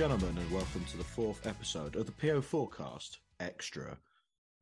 Gentlemen, 0.00 0.38
and 0.38 0.50
welcome 0.50 0.82
to 0.86 0.96
the 0.96 1.04
fourth 1.04 1.46
episode 1.46 1.94
of 1.94 2.06
the 2.06 2.12
PO4cast 2.12 3.18
Extra. 3.38 3.98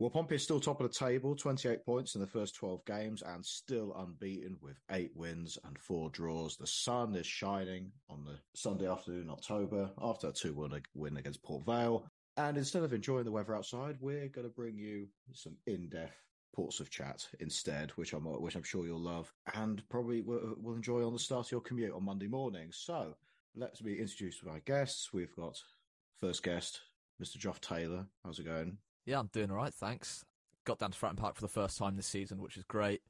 Well, 0.00 0.10
Pompey 0.10 0.34
is 0.34 0.42
still 0.42 0.58
top 0.58 0.80
of 0.80 0.90
the 0.90 0.98
table, 0.98 1.36
28 1.36 1.86
points 1.86 2.16
in 2.16 2.20
the 2.20 2.26
first 2.26 2.56
12 2.56 2.84
games, 2.84 3.22
and 3.22 3.46
still 3.46 3.94
unbeaten 3.94 4.56
with 4.60 4.80
eight 4.90 5.12
wins 5.14 5.56
and 5.64 5.78
four 5.78 6.10
draws. 6.10 6.56
The 6.56 6.66
sun 6.66 7.14
is 7.14 7.24
shining 7.24 7.92
on 8.10 8.24
the 8.24 8.40
Sunday 8.56 8.88
afternoon 8.88 9.22
in 9.22 9.30
October 9.30 9.92
after 10.02 10.26
a 10.26 10.32
2 10.32 10.54
1 10.54 10.82
win 10.96 11.16
against 11.18 11.44
Port 11.44 11.64
Vale. 11.64 12.04
And 12.36 12.56
instead 12.56 12.82
of 12.82 12.92
enjoying 12.92 13.24
the 13.24 13.30
weather 13.30 13.54
outside, 13.54 13.98
we're 14.00 14.26
going 14.26 14.48
to 14.48 14.52
bring 14.52 14.76
you 14.76 15.06
some 15.34 15.54
in 15.68 15.88
depth 15.88 16.16
ports 16.52 16.80
of 16.80 16.90
chat 16.90 17.24
instead, 17.38 17.92
which 17.92 18.12
I'm 18.12 18.24
which 18.24 18.56
I'm 18.56 18.64
sure 18.64 18.86
you'll 18.86 18.98
love, 18.98 19.32
and 19.54 19.88
probably 19.88 20.20
will, 20.20 20.56
will 20.60 20.74
enjoy 20.74 21.06
on 21.06 21.12
the 21.12 21.20
start 21.20 21.46
of 21.46 21.52
your 21.52 21.60
commute 21.60 21.94
on 21.94 22.04
Monday 22.04 22.26
morning. 22.26 22.70
So 22.72 23.14
let's 23.58 23.80
be 23.80 23.98
introduced 23.98 24.40
our 24.48 24.60
guests. 24.60 25.12
We've 25.12 25.34
got 25.34 25.60
first 26.20 26.42
guest, 26.42 26.80
Mr. 27.22 27.36
Joth 27.36 27.60
Taylor. 27.60 28.06
How's 28.24 28.38
it 28.38 28.44
going? 28.44 28.78
Yeah, 29.04 29.18
I'm 29.18 29.30
doing 29.32 29.50
all 29.50 29.56
right, 29.56 29.74
thanks. 29.74 30.24
Got 30.64 30.78
down 30.78 30.92
to 30.92 30.98
Fratton 30.98 31.16
Park 31.16 31.34
for 31.34 31.42
the 31.42 31.48
first 31.48 31.76
time 31.76 31.96
this 31.96 32.06
season, 32.06 32.40
which 32.40 32.56
is 32.56 32.64
great. 32.64 33.02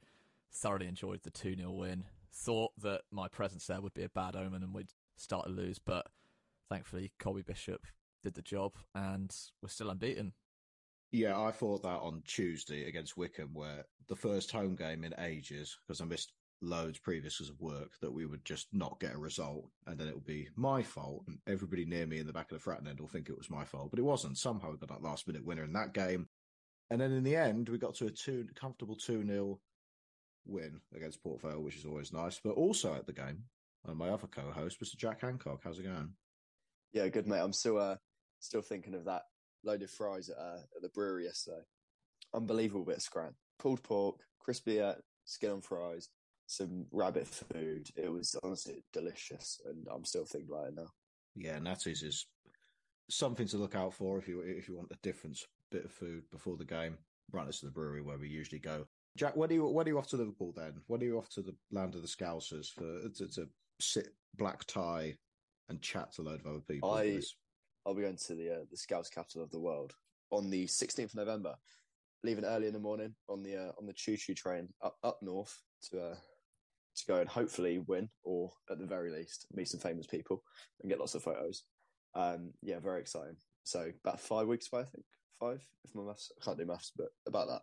Thoroughly 0.52 0.86
enjoyed 0.86 1.22
the 1.22 1.30
2 1.30 1.56
0 1.56 1.70
win. 1.72 2.04
Thought 2.32 2.72
that 2.82 3.02
my 3.10 3.28
presence 3.28 3.66
there 3.66 3.80
would 3.80 3.94
be 3.94 4.04
a 4.04 4.08
bad 4.08 4.36
omen 4.36 4.62
and 4.62 4.74
we'd 4.74 4.92
start 5.16 5.46
to 5.46 5.52
lose, 5.52 5.78
but 5.78 6.06
thankfully, 6.70 7.12
Colby 7.18 7.42
Bishop 7.42 7.86
did 8.22 8.34
the 8.34 8.42
job 8.42 8.74
and 8.94 9.34
we're 9.62 9.68
still 9.68 9.90
unbeaten. 9.90 10.32
Yeah, 11.10 11.40
I 11.40 11.50
thought 11.50 11.82
that 11.82 12.00
on 12.00 12.22
Tuesday 12.26 12.86
against 12.86 13.16
Wycombe, 13.16 13.54
where 13.54 13.86
the 14.08 14.16
first 14.16 14.52
home 14.52 14.76
game 14.76 15.04
in 15.04 15.14
ages, 15.18 15.76
because 15.86 16.00
I 16.00 16.04
missed 16.04 16.32
loads 16.60 16.98
previous 16.98 17.38
because 17.38 17.50
of 17.50 17.60
work, 17.60 17.92
that 18.00 18.12
we 18.12 18.26
would 18.26 18.44
just 18.44 18.68
not 18.72 19.00
get 19.00 19.14
a 19.14 19.18
result 19.18 19.68
and 19.86 19.98
then 19.98 20.08
it 20.08 20.14
would 20.14 20.26
be 20.26 20.48
my 20.56 20.82
fault. 20.82 21.24
And 21.26 21.38
everybody 21.46 21.84
near 21.84 22.06
me 22.06 22.18
in 22.18 22.26
the 22.26 22.32
back 22.32 22.50
of 22.50 22.62
the 22.62 22.70
Fratton 22.70 22.88
end 22.88 23.00
will 23.00 23.08
think 23.08 23.28
it 23.28 23.38
was 23.38 23.50
my 23.50 23.64
fault, 23.64 23.90
but 23.90 23.98
it 23.98 24.04
wasn't. 24.04 24.38
Somehow 24.38 24.70
we 24.70 24.76
got 24.78 24.88
that 24.88 25.02
last 25.02 25.26
minute 25.26 25.44
winner 25.44 25.64
in 25.64 25.72
that 25.74 25.94
game. 25.94 26.28
And 26.90 27.00
then 27.00 27.12
in 27.12 27.22
the 27.22 27.36
end, 27.36 27.68
we 27.68 27.78
got 27.78 27.94
to 27.96 28.06
a 28.06 28.10
two 28.10 28.46
comfortable 28.54 28.96
2 28.96 29.26
0 29.26 29.60
win 30.46 30.80
against 30.94 31.22
Port 31.22 31.42
Vale, 31.42 31.60
which 31.60 31.76
is 31.76 31.84
always 31.84 32.12
nice. 32.12 32.40
But 32.42 32.54
also 32.54 32.94
at 32.94 33.06
the 33.06 33.12
game, 33.12 33.44
and 33.86 33.96
my 33.96 34.08
other 34.08 34.26
co 34.26 34.50
host, 34.50 34.80
Mr. 34.80 34.96
Jack 34.96 35.20
Hancock. 35.20 35.60
How's 35.62 35.78
it 35.78 35.84
going? 35.84 36.12
Yeah, 36.92 37.08
good, 37.08 37.26
mate. 37.26 37.40
I'm 37.40 37.52
still 37.52 37.78
uh, 37.78 37.96
still 38.40 38.62
thinking 38.62 38.94
of 38.94 39.04
that 39.04 39.22
loaded 39.64 39.90
fries 39.90 40.30
at, 40.30 40.38
uh, 40.38 40.60
at 40.76 40.82
the 40.82 40.88
brewery 40.88 41.24
yesterday. 41.24 41.62
Unbelievable 42.34 42.84
bit 42.84 42.96
of 42.96 43.02
scran. 43.02 43.34
Pulled 43.58 43.82
pork, 43.82 44.16
crispy 44.38 44.80
uh, 44.80 44.94
skin 45.24 45.50
on 45.50 45.60
fries, 45.60 46.08
some 46.48 46.86
rabbit 46.90 47.26
food. 47.26 47.88
It 47.94 48.10
was 48.10 48.34
honestly 48.42 48.82
delicious, 48.92 49.60
and 49.66 49.86
I'm 49.92 50.04
still 50.04 50.24
thinking 50.24 50.50
about 50.50 50.68
it 50.68 50.74
now. 50.74 50.88
Yeah, 51.36 51.58
Natty's 51.58 52.02
is 52.02 52.26
something 53.10 53.46
to 53.48 53.58
look 53.58 53.74
out 53.74 53.94
for 53.94 54.18
if 54.18 54.26
you 54.26 54.40
if 54.40 54.66
you 54.68 54.76
want 54.76 54.90
a 54.90 54.98
different 55.02 55.38
bit 55.70 55.84
of 55.84 55.92
food 55.92 56.24
before 56.32 56.56
the 56.56 56.64
game. 56.64 56.96
Run 57.30 57.48
us 57.48 57.60
to 57.60 57.66
the 57.66 57.72
brewery 57.72 58.00
where 58.00 58.18
we 58.18 58.28
usually 58.28 58.58
go. 58.58 58.86
Jack, 59.16 59.36
when 59.36 59.50
are 59.50 59.54
you 59.54 59.66
when 59.66 59.86
are 59.86 59.90
you 59.90 59.98
off 59.98 60.08
to 60.08 60.16
Liverpool 60.16 60.52
then? 60.56 60.80
When 60.86 61.02
are 61.02 61.04
you 61.04 61.18
off 61.18 61.28
to 61.30 61.42
the 61.42 61.54
land 61.70 61.94
of 61.94 62.02
the 62.02 62.08
Scousers 62.08 62.72
for 62.72 63.08
to, 63.16 63.28
to 63.34 63.48
sit 63.78 64.08
black 64.36 64.64
tie 64.64 65.14
and 65.68 65.82
chat 65.82 66.14
to 66.14 66.22
a 66.22 66.24
load 66.24 66.40
of 66.40 66.46
other 66.46 66.60
people? 66.60 66.90
I 66.90 67.20
I'll 67.86 67.94
be 67.94 68.02
going 68.02 68.16
to 68.16 68.34
the 68.34 68.50
uh, 68.50 68.64
the 68.70 68.76
Scouts 68.76 69.10
capital 69.10 69.42
of 69.42 69.50
the 69.50 69.60
world 69.60 69.92
on 70.30 70.50
the 70.50 70.66
16th 70.66 71.04
of 71.04 71.14
November. 71.14 71.54
Leaving 72.24 72.44
early 72.44 72.66
in 72.66 72.72
the 72.72 72.80
morning 72.80 73.14
on 73.28 73.42
the 73.42 73.56
uh, 73.56 73.72
on 73.78 73.86
the 73.86 73.92
choo 73.92 74.16
choo 74.16 74.34
train 74.34 74.68
up 74.82 74.96
up 75.04 75.18
north 75.22 75.56
to 75.90 76.00
uh, 76.00 76.14
to 77.00 77.06
go 77.06 77.16
and 77.16 77.28
hopefully 77.28 77.78
win, 77.86 78.08
or 78.24 78.50
at 78.70 78.78
the 78.78 78.86
very 78.86 79.10
least 79.10 79.46
meet 79.52 79.68
some 79.68 79.80
famous 79.80 80.06
people 80.06 80.42
and 80.80 80.90
get 80.90 80.98
lots 80.98 81.14
of 81.14 81.22
photos. 81.22 81.64
Um, 82.14 82.52
yeah, 82.62 82.78
very 82.80 83.00
exciting. 83.00 83.36
So 83.64 83.90
about 84.04 84.20
five 84.20 84.46
weeks 84.46 84.68
away, 84.72 84.82
I 84.82 84.84
think 84.86 85.04
five. 85.38 85.66
If 85.84 85.94
my 85.94 86.02
maths, 86.02 86.32
I 86.40 86.44
can't 86.44 86.58
do 86.58 86.66
maths, 86.66 86.92
but 86.96 87.08
about 87.26 87.48
that. 87.48 87.62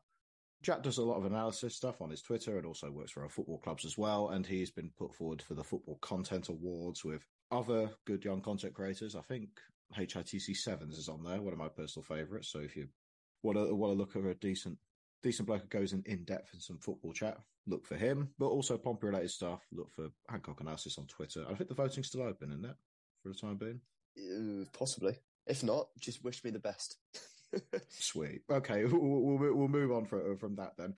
Jack 0.62 0.82
does 0.82 0.98
a 0.98 1.04
lot 1.04 1.18
of 1.18 1.26
analysis 1.26 1.76
stuff 1.76 2.02
on 2.02 2.10
his 2.10 2.22
Twitter 2.22 2.58
and 2.58 2.66
also 2.66 2.90
works 2.90 3.12
for 3.12 3.24
our 3.24 3.30
football 3.30 3.60
clubs 3.60 3.86
as 3.86 3.98
well. 3.98 4.30
And 4.30 4.46
he's 4.46 4.72
been 4.72 4.90
put 4.98 5.14
forward 5.14 5.42
for 5.42 5.54
the 5.54 5.64
Football 5.64 6.00
Content 6.02 6.50
Awards 6.50 7.04
with 7.04 7.24
other 7.52 7.90
good 8.06 8.26
young 8.26 8.42
content 8.42 8.74
creators. 8.74 9.16
I 9.16 9.22
think 9.22 9.50
HITC 9.96 10.56
Sevens 10.56 10.98
is 10.98 11.10
on 11.10 11.24
there, 11.24 11.42
one 11.42 11.54
of 11.54 11.60
my 11.60 11.68
personal 11.68 12.04
favourites. 12.04 12.52
So 12.52 12.60
if 12.60 12.76
you 12.76 12.88
want 13.44 13.58
to 13.58 13.76
want 13.76 13.94
to 13.94 13.98
look 13.98 14.16
at 14.16 14.30
a 14.30 14.34
decent 14.36 14.78
decent 15.22 15.48
bloke 15.48 15.62
who 15.62 15.80
goes 15.80 15.94
in, 15.94 16.04
in 16.06 16.24
depth 16.24 16.54
in 16.54 16.60
some 16.60 16.80
football 16.80 17.14
chat, 17.14 17.38
look 17.68 17.86
for 17.86 17.96
him. 17.96 18.30
But 18.38 18.48
also 18.48 18.78
Pompey 18.78 19.08
related 19.08 19.32
stuff, 19.32 19.62
look 19.72 19.92
for 19.94 20.10
Hancock 20.30 20.62
Analysis 20.62 20.98
on 20.98 21.08
Twitter. 21.08 21.46
I 21.50 21.56
think 21.56 21.70
the 21.70 21.76
voting's 21.76 22.08
still 22.08 22.24
open, 22.24 22.52
isn't 22.52 22.66
it? 22.66 22.76
For 23.24 23.30
the 23.30 23.36
time 23.36 23.58
being? 23.58 23.82
Uh, 24.18 24.66
possibly. 24.78 25.18
If 25.48 25.64
not, 25.64 25.88
just 26.00 26.24
wish 26.24 26.44
me 26.44 26.52
the 26.52 26.60
best. 26.60 26.98
Sweet. 27.90 28.42
Okay, 28.52 28.86
we'll, 28.92 29.00
we'll, 29.00 29.54
we'll 29.54 29.68
move 29.68 29.92
on 29.92 30.06
from, 30.06 30.38
from 30.38 30.56
that 30.56 30.74
then. 30.78 30.96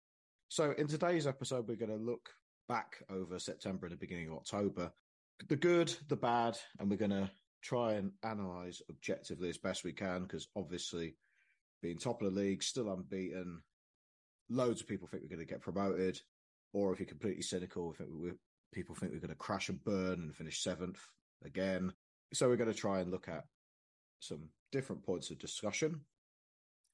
So 0.49 0.73
in 0.77 0.87
today's 0.87 1.27
episode, 1.27 1.67
we're 1.67 1.75
going 1.75 1.97
to 1.97 2.03
look 2.03 2.29
back 2.69 3.03
over 3.09 3.39
September 3.39 3.85
and 3.85 3.93
the 3.93 3.99
beginning 3.99 4.29
of 4.29 4.35
October. 4.35 4.91
The 5.49 5.55
good, 5.55 5.93
the 6.07 6.15
bad, 6.15 6.57
and 6.79 6.89
we're 6.89 6.97
going 6.97 7.11
to 7.11 7.29
try 7.61 7.93
and 7.93 8.11
analyse 8.23 8.81
objectively 8.89 9.49
as 9.49 9.57
best 9.57 9.83
we 9.83 9.91
can 9.91 10.23
because 10.23 10.47
obviously 10.55 11.15
being 11.81 11.97
top 11.97 12.21
of 12.21 12.33
the 12.33 12.39
league, 12.39 12.63
still 12.63 12.91
unbeaten, 12.91 13.61
loads 14.49 14.81
of 14.81 14.87
people 14.87 15.07
think 15.07 15.23
we're 15.23 15.35
going 15.35 15.45
to 15.45 15.51
get 15.51 15.61
promoted. 15.61 16.19
Or 16.73 16.93
if 16.93 16.99
you're 16.99 17.07
completely 17.07 17.41
cynical, 17.41 17.89
we 17.89 17.95
think 17.95 18.09
we, 18.13 18.31
people 18.73 18.95
think 18.95 19.11
we're 19.11 19.19
going 19.19 19.29
to 19.29 19.35
crash 19.35 19.69
and 19.69 19.83
burn 19.83 20.19
and 20.19 20.35
finish 20.35 20.61
seventh 20.61 20.99
again. 21.43 21.93
So 22.33 22.47
we're 22.47 22.57
going 22.57 22.71
to 22.71 22.77
try 22.77 22.99
and 22.99 23.11
look 23.11 23.27
at 23.27 23.45
some 24.19 24.49
different 24.71 25.03
points 25.03 25.31
of 25.31 25.39
discussion. 25.39 26.01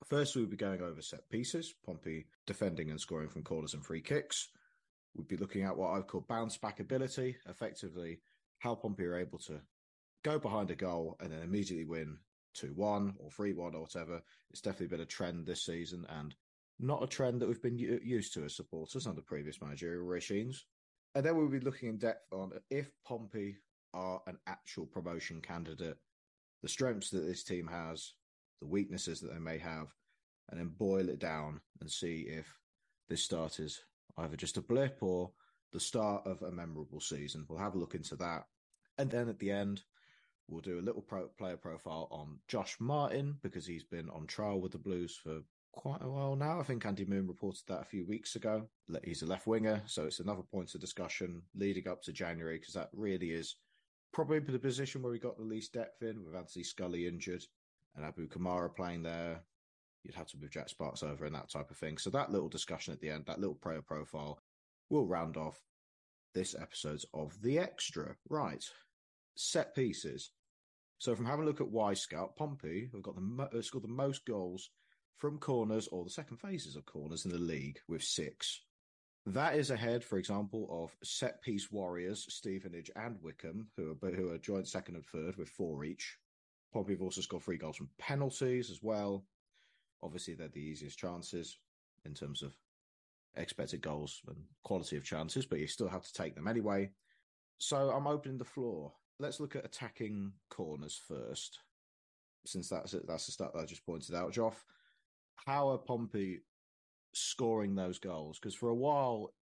First, 0.05 0.35
we'll 0.35 0.45
be 0.45 0.57
going 0.57 0.81
over 0.81 1.01
set 1.01 1.29
pieces, 1.29 1.73
Pompey 1.85 2.27
defending 2.45 2.89
and 2.89 2.99
scoring 2.99 3.29
from 3.29 3.43
corners 3.43 3.73
and 3.73 3.85
free 3.85 4.01
kicks. 4.01 4.49
We'll 5.15 5.25
be 5.25 5.37
looking 5.37 5.63
at 5.63 5.77
what 5.77 5.91
I've 5.91 6.07
called 6.07 6.27
bounce 6.27 6.57
back 6.57 6.79
ability, 6.79 7.37
effectively 7.47 8.19
how 8.59 8.75
Pompey 8.75 9.05
are 9.05 9.17
able 9.17 9.39
to 9.39 9.61
go 10.23 10.39
behind 10.39 10.71
a 10.71 10.75
goal 10.75 11.17
and 11.19 11.31
then 11.31 11.41
immediately 11.41 11.85
win 11.85 12.17
2 12.55 12.73
1 12.75 13.15
or 13.19 13.31
3 13.31 13.53
1 13.53 13.75
or 13.75 13.81
whatever. 13.81 14.21
It's 14.51 14.61
definitely 14.61 14.87
been 14.87 15.01
a 15.01 15.05
trend 15.05 15.45
this 15.45 15.65
season 15.65 16.05
and 16.09 16.35
not 16.83 17.03
a 17.03 17.07
trend 17.07 17.41
that 17.41 17.47
we've 17.47 17.61
been 17.61 17.77
used 17.77 18.33
to 18.33 18.43
as 18.43 18.55
supporters 18.55 19.07
under 19.07 19.21
previous 19.21 19.61
managerial 19.61 20.03
regimes. 20.03 20.65
And 21.15 21.25
then 21.25 21.37
we'll 21.37 21.47
be 21.47 21.59
looking 21.59 21.89
in 21.89 21.97
depth 21.97 22.31
on 22.31 22.51
if 22.69 22.91
Pompey 23.05 23.57
are 23.93 24.21
an 24.27 24.37
actual 24.47 24.85
promotion 24.85 25.41
candidate, 25.41 25.97
the 26.61 26.69
strengths 26.69 27.09
that 27.11 27.25
this 27.25 27.43
team 27.43 27.67
has, 27.67 28.13
the 28.59 28.67
weaknesses 28.67 29.19
that 29.21 29.31
they 29.33 29.39
may 29.39 29.57
have, 29.57 29.93
and 30.49 30.59
then 30.59 30.73
boil 30.77 31.09
it 31.09 31.19
down 31.19 31.61
and 31.81 31.89
see 31.89 32.21
if 32.21 32.47
this 33.09 33.23
start 33.23 33.59
is 33.59 33.83
either 34.17 34.35
just 34.35 34.57
a 34.57 34.61
blip 34.61 34.97
or 35.01 35.31
the 35.71 35.79
start 35.79 36.25
of 36.25 36.41
a 36.41 36.51
memorable 36.51 36.99
season. 36.99 37.45
We'll 37.47 37.59
have 37.59 37.75
a 37.75 37.79
look 37.79 37.95
into 37.95 38.15
that. 38.17 38.45
And 38.97 39.09
then 39.09 39.29
at 39.29 39.39
the 39.39 39.51
end, 39.51 39.83
we'll 40.47 40.61
do 40.61 40.79
a 40.79 40.81
little 40.81 41.01
pro- 41.01 41.27
player 41.37 41.57
profile 41.57 42.07
on 42.11 42.39
Josh 42.47 42.75
Martin 42.79 43.37
because 43.41 43.65
he's 43.65 43.83
been 43.83 44.09
on 44.09 44.27
trial 44.27 44.59
with 44.59 44.71
the 44.71 44.77
Blues 44.77 45.19
for 45.21 45.41
quite 45.73 46.01
a 46.01 46.09
while 46.09 46.35
now. 46.35 46.59
I 46.59 46.63
think 46.63 46.85
Andy 46.85 47.05
Moon 47.05 47.27
reported 47.27 47.63
that 47.67 47.81
a 47.81 47.85
few 47.85 48.05
weeks 48.05 48.35
ago. 48.35 48.67
He's 49.03 49.21
a 49.21 49.25
left 49.25 49.47
winger, 49.47 49.81
so 49.85 50.05
it's 50.05 50.19
another 50.19 50.43
point 50.43 50.73
of 50.73 50.81
discussion 50.81 51.41
leading 51.55 51.87
up 51.87 52.01
to 52.03 52.13
January 52.13 52.59
because 52.59 52.75
that 52.75 52.89
really 52.93 53.31
is 53.31 53.55
probably 54.13 54.39
the 54.39 54.59
position 54.59 55.01
where 55.01 55.11
we 55.11 55.19
got 55.19 55.37
the 55.37 55.43
least 55.43 55.73
depth 55.73 56.01
in 56.03 56.23
with 56.23 56.35
Anthony 56.35 56.63
Scully 56.63 57.07
injured 57.07 57.43
and 57.95 58.05
Abu 58.05 58.27
Kamara 58.27 58.73
playing 58.73 59.03
there. 59.03 59.41
You'd 60.03 60.15
have 60.15 60.27
to 60.27 60.37
move 60.37 60.51
Jack 60.51 60.69
Sparks 60.69 61.01
over 61.01 61.25
and 61.25 61.35
that 61.35 61.49
type 61.49 61.71
of 61.71 61.77
thing. 61.77 61.97
So 61.97 62.09
that 62.11 62.31
little 62.31 62.49
discussion 62.49 62.93
at 62.93 63.01
the 63.01 63.09
end, 63.09 63.25
that 63.25 63.39
little 63.39 63.55
player 63.55 63.81
profile, 63.81 64.39
will 64.89 65.07
round 65.07 65.37
off 65.37 65.59
this 66.33 66.55
episode 66.59 67.03
of 67.13 67.41
the 67.41 67.57
extra. 67.57 68.15
Right, 68.29 68.63
set 69.35 69.73
pieces. 69.75 70.31
So 70.99 71.15
from 71.15 71.25
having 71.25 71.43
a 71.43 71.47
look 71.47 71.61
at 71.61 71.67
Wyscout, 71.67 72.35
Pompey 72.35 72.89
have 72.93 73.01
got 73.01 73.15
the 73.15 73.49
uh, 73.57 73.61
scored 73.61 73.83
the 73.83 73.89
most 73.89 74.25
goals 74.25 74.69
from 75.17 75.37
corners 75.37 75.87
or 75.87 76.03
the 76.03 76.09
second 76.09 76.37
phases 76.37 76.75
of 76.75 76.85
corners 76.85 77.25
in 77.25 77.31
the 77.31 77.37
league 77.37 77.79
with 77.87 78.03
six. 78.03 78.61
That 79.25 79.55
is 79.55 79.71
ahead, 79.71 80.03
for 80.03 80.17
example, 80.17 80.67
of 80.69 80.95
set 81.01 81.41
piece 81.41 81.71
warriors 81.71 82.25
Stevenage 82.29 82.91
and 82.95 83.17
Wycombe, 83.21 83.67
who 83.77 83.91
are 83.91 84.11
who 84.11 84.31
are 84.31 84.37
joint 84.37 84.67
second 84.67 84.95
and 84.95 85.05
third 85.05 85.37
with 85.37 85.47
four 85.47 85.85
each. 85.85 86.17
Pompey 86.73 86.93
have 86.93 87.01
also 87.01 87.21
scored 87.21 87.43
three 87.43 87.57
goals 87.57 87.77
from 87.77 87.89
penalties 87.97 88.69
as 88.69 88.79
well. 88.81 89.25
Obviously, 90.01 90.33
they're 90.33 90.49
the 90.49 90.59
easiest 90.59 90.99
chances 90.99 91.57
in 92.03 92.13
terms 92.13 92.41
of 92.41 92.53
expected 93.35 93.81
goals 93.81 94.21
and 94.27 94.43
quality 94.63 94.97
of 94.97 95.05
chances, 95.05 95.45
but 95.45 95.59
you 95.59 95.67
still 95.67 95.87
have 95.87 96.03
to 96.03 96.13
take 96.13 96.35
them 96.35 96.47
anyway. 96.47 96.89
So 97.59 97.91
I'm 97.91 98.07
opening 98.07 98.37
the 98.37 98.43
floor. 98.43 98.91
Let's 99.19 99.39
look 99.39 99.55
at 99.55 99.63
attacking 99.63 100.33
corners 100.49 100.99
first, 101.07 101.59
since 102.45 102.67
that's 102.67 102.93
that's 103.07 103.27
the 103.27 103.31
stat 103.31 103.51
that 103.53 103.61
I 103.61 103.65
just 103.65 103.85
pointed 103.85 104.15
out, 104.15 104.33
Joth 104.33 104.65
how 105.45 105.69
are 105.69 105.77
Pompey 105.77 106.41
scoring 107.13 107.75
those 107.75 107.99
goals? 107.99 108.39
Because 108.39 108.55
for 108.55 108.69
a 108.69 108.75
while 108.75 109.33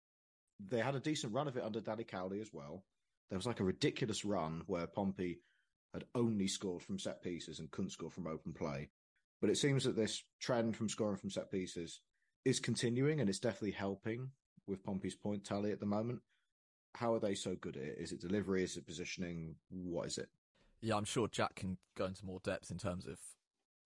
they 0.68 0.78
had 0.78 0.94
a 0.94 1.00
decent 1.00 1.32
run 1.32 1.48
of 1.48 1.56
it 1.56 1.64
under 1.64 1.80
Danny 1.80 2.04
Cowley 2.04 2.40
as 2.40 2.52
well. 2.52 2.84
There 3.30 3.38
was 3.38 3.46
like 3.46 3.60
a 3.60 3.64
ridiculous 3.64 4.24
run 4.24 4.62
where 4.66 4.86
Pompey 4.86 5.40
had 5.92 6.04
only 6.14 6.46
scored 6.46 6.82
from 6.82 6.98
set 6.98 7.22
pieces 7.22 7.58
and 7.58 7.70
couldn't 7.70 7.90
score 7.90 8.10
from 8.10 8.26
open 8.26 8.52
play. 8.52 8.90
But 9.40 9.50
it 9.50 9.58
seems 9.58 9.84
that 9.84 9.96
this 9.96 10.22
trend 10.40 10.76
from 10.76 10.88
scoring 10.88 11.16
from 11.16 11.30
set 11.30 11.50
pieces 11.50 12.00
is 12.44 12.60
continuing 12.60 13.20
and 13.20 13.28
it's 13.28 13.38
definitely 13.38 13.72
helping 13.72 14.30
with 14.66 14.84
Pompey's 14.84 15.14
point 15.14 15.44
tally 15.44 15.72
at 15.72 15.80
the 15.80 15.86
moment. 15.86 16.20
How 16.94 17.14
are 17.14 17.20
they 17.20 17.34
so 17.34 17.56
good 17.60 17.76
at 17.76 17.82
it? 17.82 17.98
Is 17.98 18.12
it 18.12 18.20
delivery? 18.20 18.62
Is 18.62 18.76
it 18.76 18.86
positioning? 18.86 19.56
What 19.70 20.06
is 20.06 20.18
it? 20.18 20.28
Yeah, 20.80 20.96
I'm 20.96 21.04
sure 21.04 21.28
Jack 21.28 21.54
can 21.56 21.78
go 21.96 22.06
into 22.06 22.24
more 22.26 22.40
depth 22.44 22.70
in 22.70 22.78
terms 22.78 23.06
of 23.06 23.18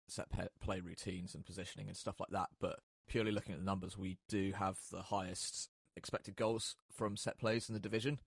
set 0.08 0.28
play 0.60 0.80
routines 0.80 1.36
and 1.36 1.46
positioning 1.46 1.88
and 1.88 1.98
stuff 1.98 2.20
like 2.20 2.30
that. 2.30 2.50
But 2.60 2.80
purely 3.08 3.32
looking 3.32 3.54
at 3.54 3.60
the 3.60 3.66
numbers, 3.66 3.98
we 3.98 4.18
do 4.28 4.54
have 4.58 4.78
the 4.92 5.02
highest 5.02 5.70
expected 5.96 6.36
goals 6.36 6.76
from 6.92 7.18
set 7.18 7.38
plays 7.38 7.70
in 7.70 7.74
the 7.74 7.80
division. 7.80 8.20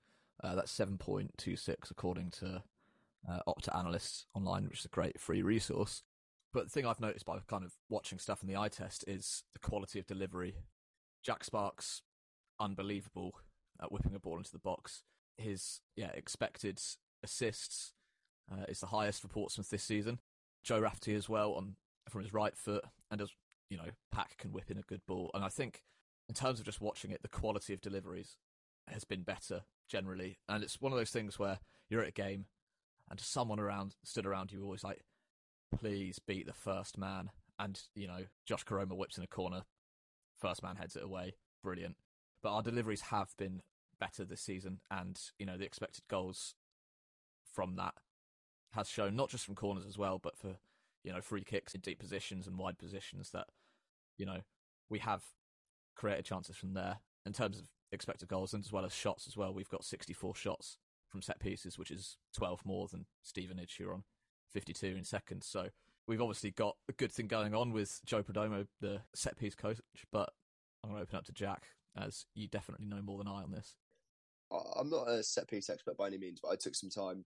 Uh, 0.43 0.55
that's 0.55 0.77
7.26 0.77 1.91
according 1.91 2.31
to 2.31 2.63
uh, 3.29 3.41
Opta 3.49 3.75
Analysts 3.77 4.27
online, 4.35 4.65
which 4.65 4.81
is 4.81 4.85
a 4.85 4.89
great 4.89 5.21
free 5.21 5.43
resource. 5.43 6.03
But 6.53 6.65
the 6.65 6.71
thing 6.71 6.87
I've 6.87 7.01
noticed 7.01 7.27
by 7.27 7.39
kind 7.47 7.65
of 7.65 7.73
watching 7.89 8.19
stuff 8.19 8.43
in 8.43 8.49
the 8.49 8.57
eye 8.57 8.69
test 8.69 9.05
is 9.07 9.45
the 9.53 9.59
quality 9.59 9.99
of 9.99 10.07
delivery. 10.07 10.55
Jack 11.23 11.45
Sparks, 11.45 12.03
unbelievable 12.61 13.35
at 13.83 13.93
whipping 13.93 14.15
a 14.15 14.19
ball 14.19 14.39
into 14.39 14.53
the 14.53 14.59
box. 14.59 15.03
His 15.37 15.81
yeah 15.97 16.11
expected 16.15 16.81
assists 17.23 17.93
uh, 18.51 18.65
is 18.69 18.81
the 18.81 18.87
highest 18.87 19.21
for 19.21 19.29
Portsmouth 19.29 19.69
this 19.69 19.83
season. 19.83 20.19
Joe 20.67 20.81
Rafferty 20.81 21.15
as 21.15 21.29
well 21.29 21.53
on 21.53 21.77
from 22.11 22.23
his 22.23 22.35
right 22.35 22.57
foot, 22.57 22.85
and 23.11 23.21
as 23.21 23.31
you 23.71 23.77
know, 23.77 23.91
Pack 24.11 24.37
can 24.37 24.53
whip 24.53 24.71
in 24.71 24.79
a 24.79 24.83
good 24.83 25.01
ball. 25.07 25.31
And 25.33 25.45
I 25.45 25.49
think 25.49 25.83
in 26.29 26.35
terms 26.35 26.59
of 26.59 26.67
just 26.67 26.81
watching 26.81 27.13
it, 27.13 27.23
the 27.23 27.29
quality 27.29 27.73
of 27.73 27.81
deliveries 27.81 28.37
has 28.89 29.05
been 29.05 29.23
better 29.23 29.63
generally. 29.89 30.39
And 30.49 30.63
it's 30.63 30.81
one 30.81 30.93
of 30.93 30.99
those 30.99 31.11
things 31.11 31.39
where 31.39 31.59
you're 31.89 32.03
at 32.03 32.09
a 32.09 32.13
game 32.13 32.47
and 33.11 33.21
someone 33.21 33.61
around 33.61 33.95
stood 34.05 34.27
around 34.27 34.53
you 34.53 34.63
always 34.63 34.85
like, 34.85 35.03
please 35.77 36.19
beat 36.19 36.47
the 36.47 36.53
first 36.53 36.99
man. 36.99 37.31
And, 37.59 37.81
you 37.95 38.07
know, 38.07 38.25
Josh 38.45 38.65
Koroma 38.65 38.97
whips 38.97 39.19
in 39.19 39.25
a 39.25 39.29
corner, 39.29 39.63
first 40.41 40.63
man 40.63 40.77
heads 40.77 40.97
it 40.97 41.03
away. 41.05 41.35
Brilliant. 41.63 41.97
But 42.43 42.53
our 42.53 42.63
deliveries 42.63 43.03
have 43.03 43.37
been 43.37 43.63
better 43.99 44.25
this 44.25 44.43
season 44.43 44.81
and, 44.91 45.21
you 45.39 45.47
know, 45.47 45.57
the 45.57 45.65
expected 45.65 46.05
goals 46.09 46.55
from 47.53 47.77
that 47.77 47.95
has 48.77 48.89
shown 48.89 49.17
not 49.17 49.29
just 49.29 49.45
from 49.45 49.55
corners 49.55 49.85
as 49.87 49.99
well, 49.99 50.19
but 50.23 50.39
for, 50.39 50.57
you 51.03 51.13
know, 51.13 51.21
free 51.21 51.43
kicks 51.43 51.75
in 51.75 51.81
deep 51.81 51.99
positions 51.99 52.47
and 52.47 52.57
wide 52.57 52.79
positions 52.79 53.31
that, 53.31 53.49
you 54.17 54.25
know, 54.25 54.41
we 54.89 55.01
have 55.01 55.23
created 55.97 56.25
chances 56.25 56.57
from 56.57 56.75
there 56.75 56.99
in 57.25 57.33
terms 57.33 57.59
of 57.59 57.65
expected 57.91 58.29
goals 58.29 58.55
and 58.55 58.65
as 58.65 58.73
well 58.73 58.85
as 58.85 58.93
shots 58.93 59.27
as 59.27 59.37
well. 59.37 59.53
We've 59.53 59.69
got 59.69 59.85
64 59.85 60.35
shots 60.37 60.79
from 61.09 61.23
set 61.23 61.41
pieces, 61.41 61.79
which 61.79 61.91
is 61.91 62.17
12 62.37 62.65
more 62.65 62.89
than 62.89 63.07
Stevenage, 63.23 63.77
who 63.79 63.89
are 63.89 63.95
on 63.95 64.05
52 64.53 64.87
in 64.87 65.05
second. 65.05 65.43
So 65.43 65.69
we've 66.07 66.23
obviously 66.23 66.51
got 66.51 66.77
a 66.89 66.93
good 66.93 67.13
thing 67.13 67.27
going 67.27 67.55
on 67.55 67.73
with 67.73 68.01
Joe 68.05 68.23
Perdomo, 68.23 68.67
the 68.81 69.01
set 69.15 69.37
piece 69.37 69.55
coach, 69.55 69.81
but 70.13 70.31
I'm 70.83 70.91
going 70.91 71.01
to 71.01 71.03
open 71.03 71.17
up 71.17 71.25
to 71.25 71.33
Jack, 71.33 71.67
as 71.97 72.27
you 72.35 72.49
definitely 72.49 72.87
know 72.87 73.03
more 73.03 73.19
than 73.19 73.29
I 73.29 73.43
on 73.43 73.51
this. 73.51 73.77
I'm 74.77 74.91
not 74.91 75.09
a 75.09 75.23
set 75.23 75.49
piece 75.49 75.69
expert 75.69 75.97
by 75.97 76.07
any 76.07 76.19
means, 76.19 76.41
but 76.41 76.51
I 76.51 76.57
took 76.57 76.75
some 76.75 76.91
time 76.91 77.25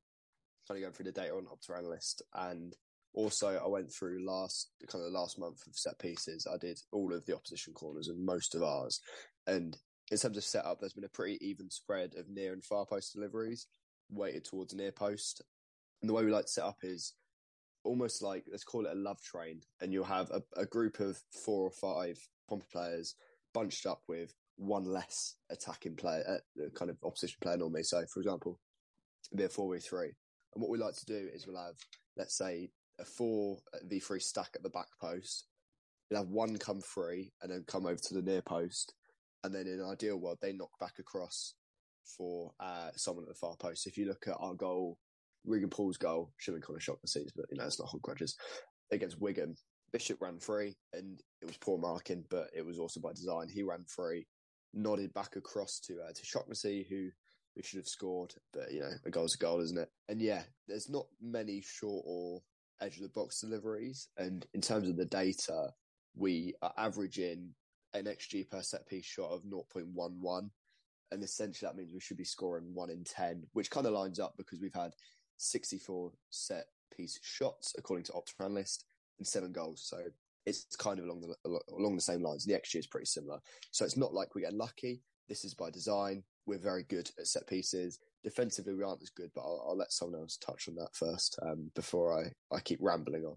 kind 0.69 0.79
of 0.79 0.83
going 0.83 0.93
through 0.93 1.07
the 1.07 1.13
data 1.13 1.35
on 1.35 1.47
Opta 1.47 1.77
Analyst 1.77 2.23
and 2.35 2.75
also 3.15 3.61
I 3.63 3.69
went 3.69 3.93
through 3.93 4.25
last 4.25 4.71
kind 4.89 5.05
of 5.05 5.13
the 5.13 5.19
last 5.19 5.39
month 5.39 5.67
of 5.67 5.77
set 5.77 5.99
pieces. 5.99 6.47
I 6.47 6.57
did 6.59 6.79
all 6.93 7.13
of 7.13 7.25
the 7.27 7.35
opposition 7.35 7.75
corners 7.75 8.09
and 8.09 8.25
most 8.25 8.55
of 8.55 8.63
ours. 8.63 9.01
And 9.47 9.77
in 10.11 10.19
terms 10.19 10.37
of 10.37 10.45
setup, 10.45 10.81
there's 10.81 10.93
been 10.93 11.05
a 11.05 11.09
pretty 11.09 11.39
even 11.41 11.71
spread 11.71 12.15
of 12.17 12.29
near 12.29 12.53
and 12.53 12.65
far 12.65 12.87
post 12.87 13.15
deliveries, 13.15 13.67
weighted 14.11 14.45
towards 14.45 14.75
near 14.75 14.93
post. 14.93 15.43
And 16.03 16.09
the 16.09 16.15
way 16.15 16.25
we 16.25 16.31
like 16.31 16.47
to 16.47 16.53
set 16.53 16.65
up 16.65 16.79
is 16.83 17.15
almost 17.85 18.23
like 18.23 18.45
let's 18.51 18.65
call 18.65 18.87
it 18.87 18.93
a 18.93 18.99
love 18.99 19.21
train, 19.23 19.61
and 19.81 19.93
you'll 19.93 20.05
have 20.05 20.31
a, 20.31 20.43
a 20.57 20.67
group 20.67 21.01
of 21.01 21.21
four 21.45 21.65
or 21.65 21.71
five 21.71 22.19
Pompey 22.49 22.67
players 22.73 23.15
bunched 23.55 23.87
up 23.87 24.03
with 24.09 24.35
one 24.57 24.85
less 24.85 25.37
attacking 25.51 25.97
player, 25.97 26.41
uh, 26.61 26.69
kind 26.75 26.91
of 26.91 26.99
opposition 27.05 27.39
player 27.41 27.57
normally. 27.57 27.83
So, 27.83 28.05
for 28.13 28.21
example, 28.21 28.59
be 29.35 29.45
a 29.45 29.49
four 29.49 29.73
v 29.73 29.81
three. 29.81 30.13
And 30.55 30.63
what 30.63 30.71
we 30.71 30.79
like 30.79 30.97
to 30.97 31.07
do 31.07 31.29
is 31.33 31.47
we'll 31.47 31.57
have, 31.57 31.77
let's 32.17 32.37
say, 32.37 32.71
a 32.99 33.05
four 33.05 33.59
v 33.85 33.99
three 33.99 34.21
stack 34.21 34.51
at 34.55 34.63
the 34.63 34.71
back 34.71 34.89
post. 35.01 35.47
You'll 36.11 36.21
have 36.21 36.29
one 36.29 36.57
come 36.57 36.81
free 36.81 37.33
and 37.41 37.51
then 37.51 37.65
come 37.67 37.87
over 37.87 37.97
to 37.97 38.15
the 38.15 38.23
near 38.23 38.43
post, 38.43 38.95
and 39.45 39.55
then 39.55 39.67
in 39.67 39.81
an 39.81 39.89
ideal 39.89 40.17
world, 40.17 40.39
they 40.43 40.53
knock 40.53 40.73
back 40.81 40.99
across 40.99 41.55
for 42.17 42.53
uh, 42.59 42.91
someone 42.97 43.25
at 43.25 43.29
the 43.29 43.35
far 43.35 43.57
post. 43.57 43.87
If 43.87 43.97
you 43.97 44.07
look 44.07 44.27
at 44.27 44.37
our 44.41 44.55
goal, 44.55 44.99
Regan 45.45 45.71
Poole's 45.71 45.97
goal, 45.97 46.33
shouldn't 46.39 46.67
kind 46.67 46.77
of 46.77 46.83
shock 46.83 47.01
the 47.01 47.09
seats, 47.09 47.33
but 47.35 47.47
you 47.51 47.59
know, 47.59 47.65
it's 47.65 47.79
not 47.79 47.89
hot 47.89 48.03
grudges. 48.03 48.37
Against 48.91 49.21
Wigan, 49.21 49.55
Bishop 49.93 50.21
ran 50.21 50.39
free 50.39 50.77
and 50.93 51.21
it 51.41 51.47
was 51.47 51.57
poor 51.59 51.79
marking, 51.79 52.25
but 52.29 52.49
it 52.55 52.67
was 52.67 52.79
also 52.79 53.01
by 53.01 53.13
design. 53.13 53.49
He 53.49 53.63
ran 53.63 53.85
free, 53.87 54.27
nodded 54.75 55.15
back 55.15 55.37
across 55.37 55.81
to 55.87 56.01
uh, 56.01 56.13
to 56.13 56.25
Shaughnessy, 56.25 56.87
who 56.91 57.11
who 57.55 57.63
should 57.63 57.79
have 57.79 57.87
scored, 57.87 58.35
but 58.53 58.73
you 58.73 58.81
know, 58.81 58.93
a 59.05 59.11
goal's 59.11 59.35
a 59.35 59.39
goal, 59.39 59.61
isn't 59.61 59.79
it? 59.79 59.91
And 60.09 60.21
yeah, 60.21 60.43
there's 60.69 60.89
not 60.89 61.07
many 61.21 61.63
short 61.65 62.05
or 62.07 62.43
edge 62.81 62.97
of 62.97 63.03
the 63.03 63.09
box 63.09 63.41
deliveries. 63.41 64.09
And 64.17 64.47
in 64.55 64.61
terms 64.61 64.89
of 64.89 64.97
the 64.97 65.05
data, 65.05 65.71
we 66.17 66.55
are 66.63 66.73
averaging 66.77 67.51
an 67.95 68.05
XG 68.05 68.49
per 68.49 68.63
set 68.63 68.87
piece 68.87 69.07
shot 69.07 69.31
of 69.31 69.43
0.11. 69.43 70.51
And 71.13 71.23
essentially 71.23 71.69
that 71.69 71.77
means 71.77 71.93
we 71.93 72.01
should 72.01 72.17
be 72.17 72.25
scoring 72.25 72.73
one 72.73 72.91
in 72.91 73.05
10, 73.05 73.45
which 73.53 73.71
kind 73.71 73.87
of 73.87 73.93
lines 73.93 74.21
up 74.21 74.35
because 74.37 74.61
we've 74.61 74.75
had 74.75 74.93
64 75.39 76.13
set 76.31 76.67
piece 76.97 77.19
shots 77.23 77.75
according 77.79 78.05
to 78.05 78.13
Opta 78.13 78.45
Analyst 78.45 78.85
and 79.19 79.27
seven 79.27 79.53
goals. 79.53 79.83
So 79.85 79.99
it's 80.47 80.65
kind 80.77 80.99
of 80.99 81.05
along 81.05 81.21
the 81.21 81.61
along 81.73 81.97
the 81.97 82.03
same 82.03 82.23
lines. 82.23 82.45
The 82.45 82.55
XG 82.55 82.77
is 82.77 82.87
pretty 82.87 83.07
similar. 83.07 83.41
So 83.71 83.85
it's 83.85 83.97
not 83.97 84.15
like 84.15 84.35
we 84.35 84.43
get 84.43 84.55
lucky. 84.55 85.03
This 85.31 85.45
is 85.45 85.55
by 85.55 85.71
design. 85.71 86.25
We're 86.45 86.59
very 86.59 86.83
good 86.83 87.09
at 87.17 87.29
set 87.29 87.47
pieces. 87.47 88.01
Defensively, 88.25 88.75
we 88.75 88.83
aren't 88.83 89.01
as 89.01 89.11
good, 89.11 89.31
but 89.33 89.43
I'll, 89.43 89.65
I'll 89.69 89.77
let 89.77 89.93
someone 89.93 90.21
else 90.21 90.37
touch 90.37 90.69
on 90.69 90.75
that 90.75 90.93
first 90.93 91.39
um, 91.41 91.71
before 91.77 92.21
I, 92.21 92.33
I 92.55 92.59
keep 92.59 92.81
rambling 92.83 93.25
on. 93.25 93.37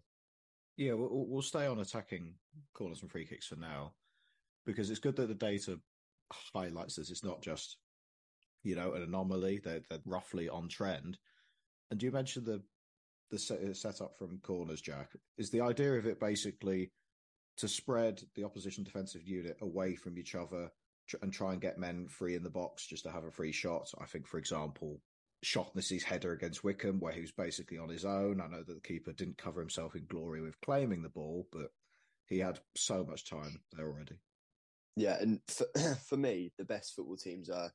Yeah, 0.76 0.94
we'll, 0.94 1.28
we'll 1.28 1.44
stay 1.44 1.68
on 1.68 1.80
attacking 1.80 2.34
corners 2.74 3.04
and 3.04 3.12
free 3.12 3.28
kicks 3.28 3.46
for 3.46 3.58
now 3.58 3.94
because 4.66 4.90
it's 4.90 5.00
good 5.00 5.16
that 5.18 5.28
the 5.28 5.36
data 5.36 5.80
highlights 6.56 6.96
this. 6.96 7.12
It's 7.12 7.24
not 7.24 7.44
just, 7.44 7.78
you 8.64 8.76
know, 8.76 8.94
an 8.94 9.04
anomaly. 9.04 9.62
They're, 9.64 9.82
they're 9.88 10.00
roughly 10.04 10.50
on 10.50 10.70
trend. 10.70 11.20
And 11.92 12.02
you 12.02 12.12
mentioned 12.12 12.48
the 12.48 12.64
the 13.30 13.38
set, 13.38 13.76
setup 13.78 14.18
from 14.18 14.40
corners, 14.40 14.82
Jack. 14.82 15.10
Is 15.38 15.52
the 15.52 15.62
idea 15.62 15.94
of 15.94 16.08
it 16.08 16.20
basically 16.20 16.92
to 17.58 17.68
spread 17.68 18.24
the 18.34 18.44
opposition 18.44 18.84
defensive 18.84 19.28
unit 19.28 19.58
away 19.62 19.96
from 19.96 20.18
each 20.18 20.34
other 20.34 20.72
and 21.22 21.32
try 21.34 21.54
and 21.54 21.62
get 21.62 21.78
men 21.78 22.08
free 22.08 22.36
in 22.36 22.44
the 22.44 22.50
box 22.50 22.86
just 22.86 23.04
to 23.04 23.12
have 23.12 23.24
a 23.24 23.32
free 23.32 23.52
shot? 23.52 23.92
I 24.00 24.06
think, 24.06 24.28
for 24.28 24.38
example, 24.38 25.02
Shaughnessy's 25.42 26.04
header 26.04 26.32
against 26.32 26.64
Wycombe, 26.64 27.00
where 27.00 27.14
he 27.14 27.22
was 27.22 27.32
basically 27.32 27.78
on 27.78 27.90
his 27.90 28.06
own. 28.06 28.42
I 28.42 28.48
know 28.48 28.64
that 28.64 28.74
the 28.74 28.88
keeper 28.88 29.12
didn't 29.12 29.38
cover 29.38 29.60
himself 29.60 29.96
in 29.96 30.06
glory 30.06 30.42
with 30.42 30.60
claiming 30.62 31.02
the 31.02 31.10
ball, 31.10 31.48
but 31.52 31.72
he 32.28 32.40
had 32.40 32.60
so 32.76 33.04
much 33.04 33.30
time 33.30 33.62
there 33.74 33.88
already. 33.88 34.16
Yeah, 34.96 35.18
and 35.20 35.40
for, 35.48 35.66
for 36.08 36.18
me, 36.18 36.52
the 36.58 36.66
best 36.66 36.96
football 36.96 37.18
teams 37.18 37.50
are 37.50 37.72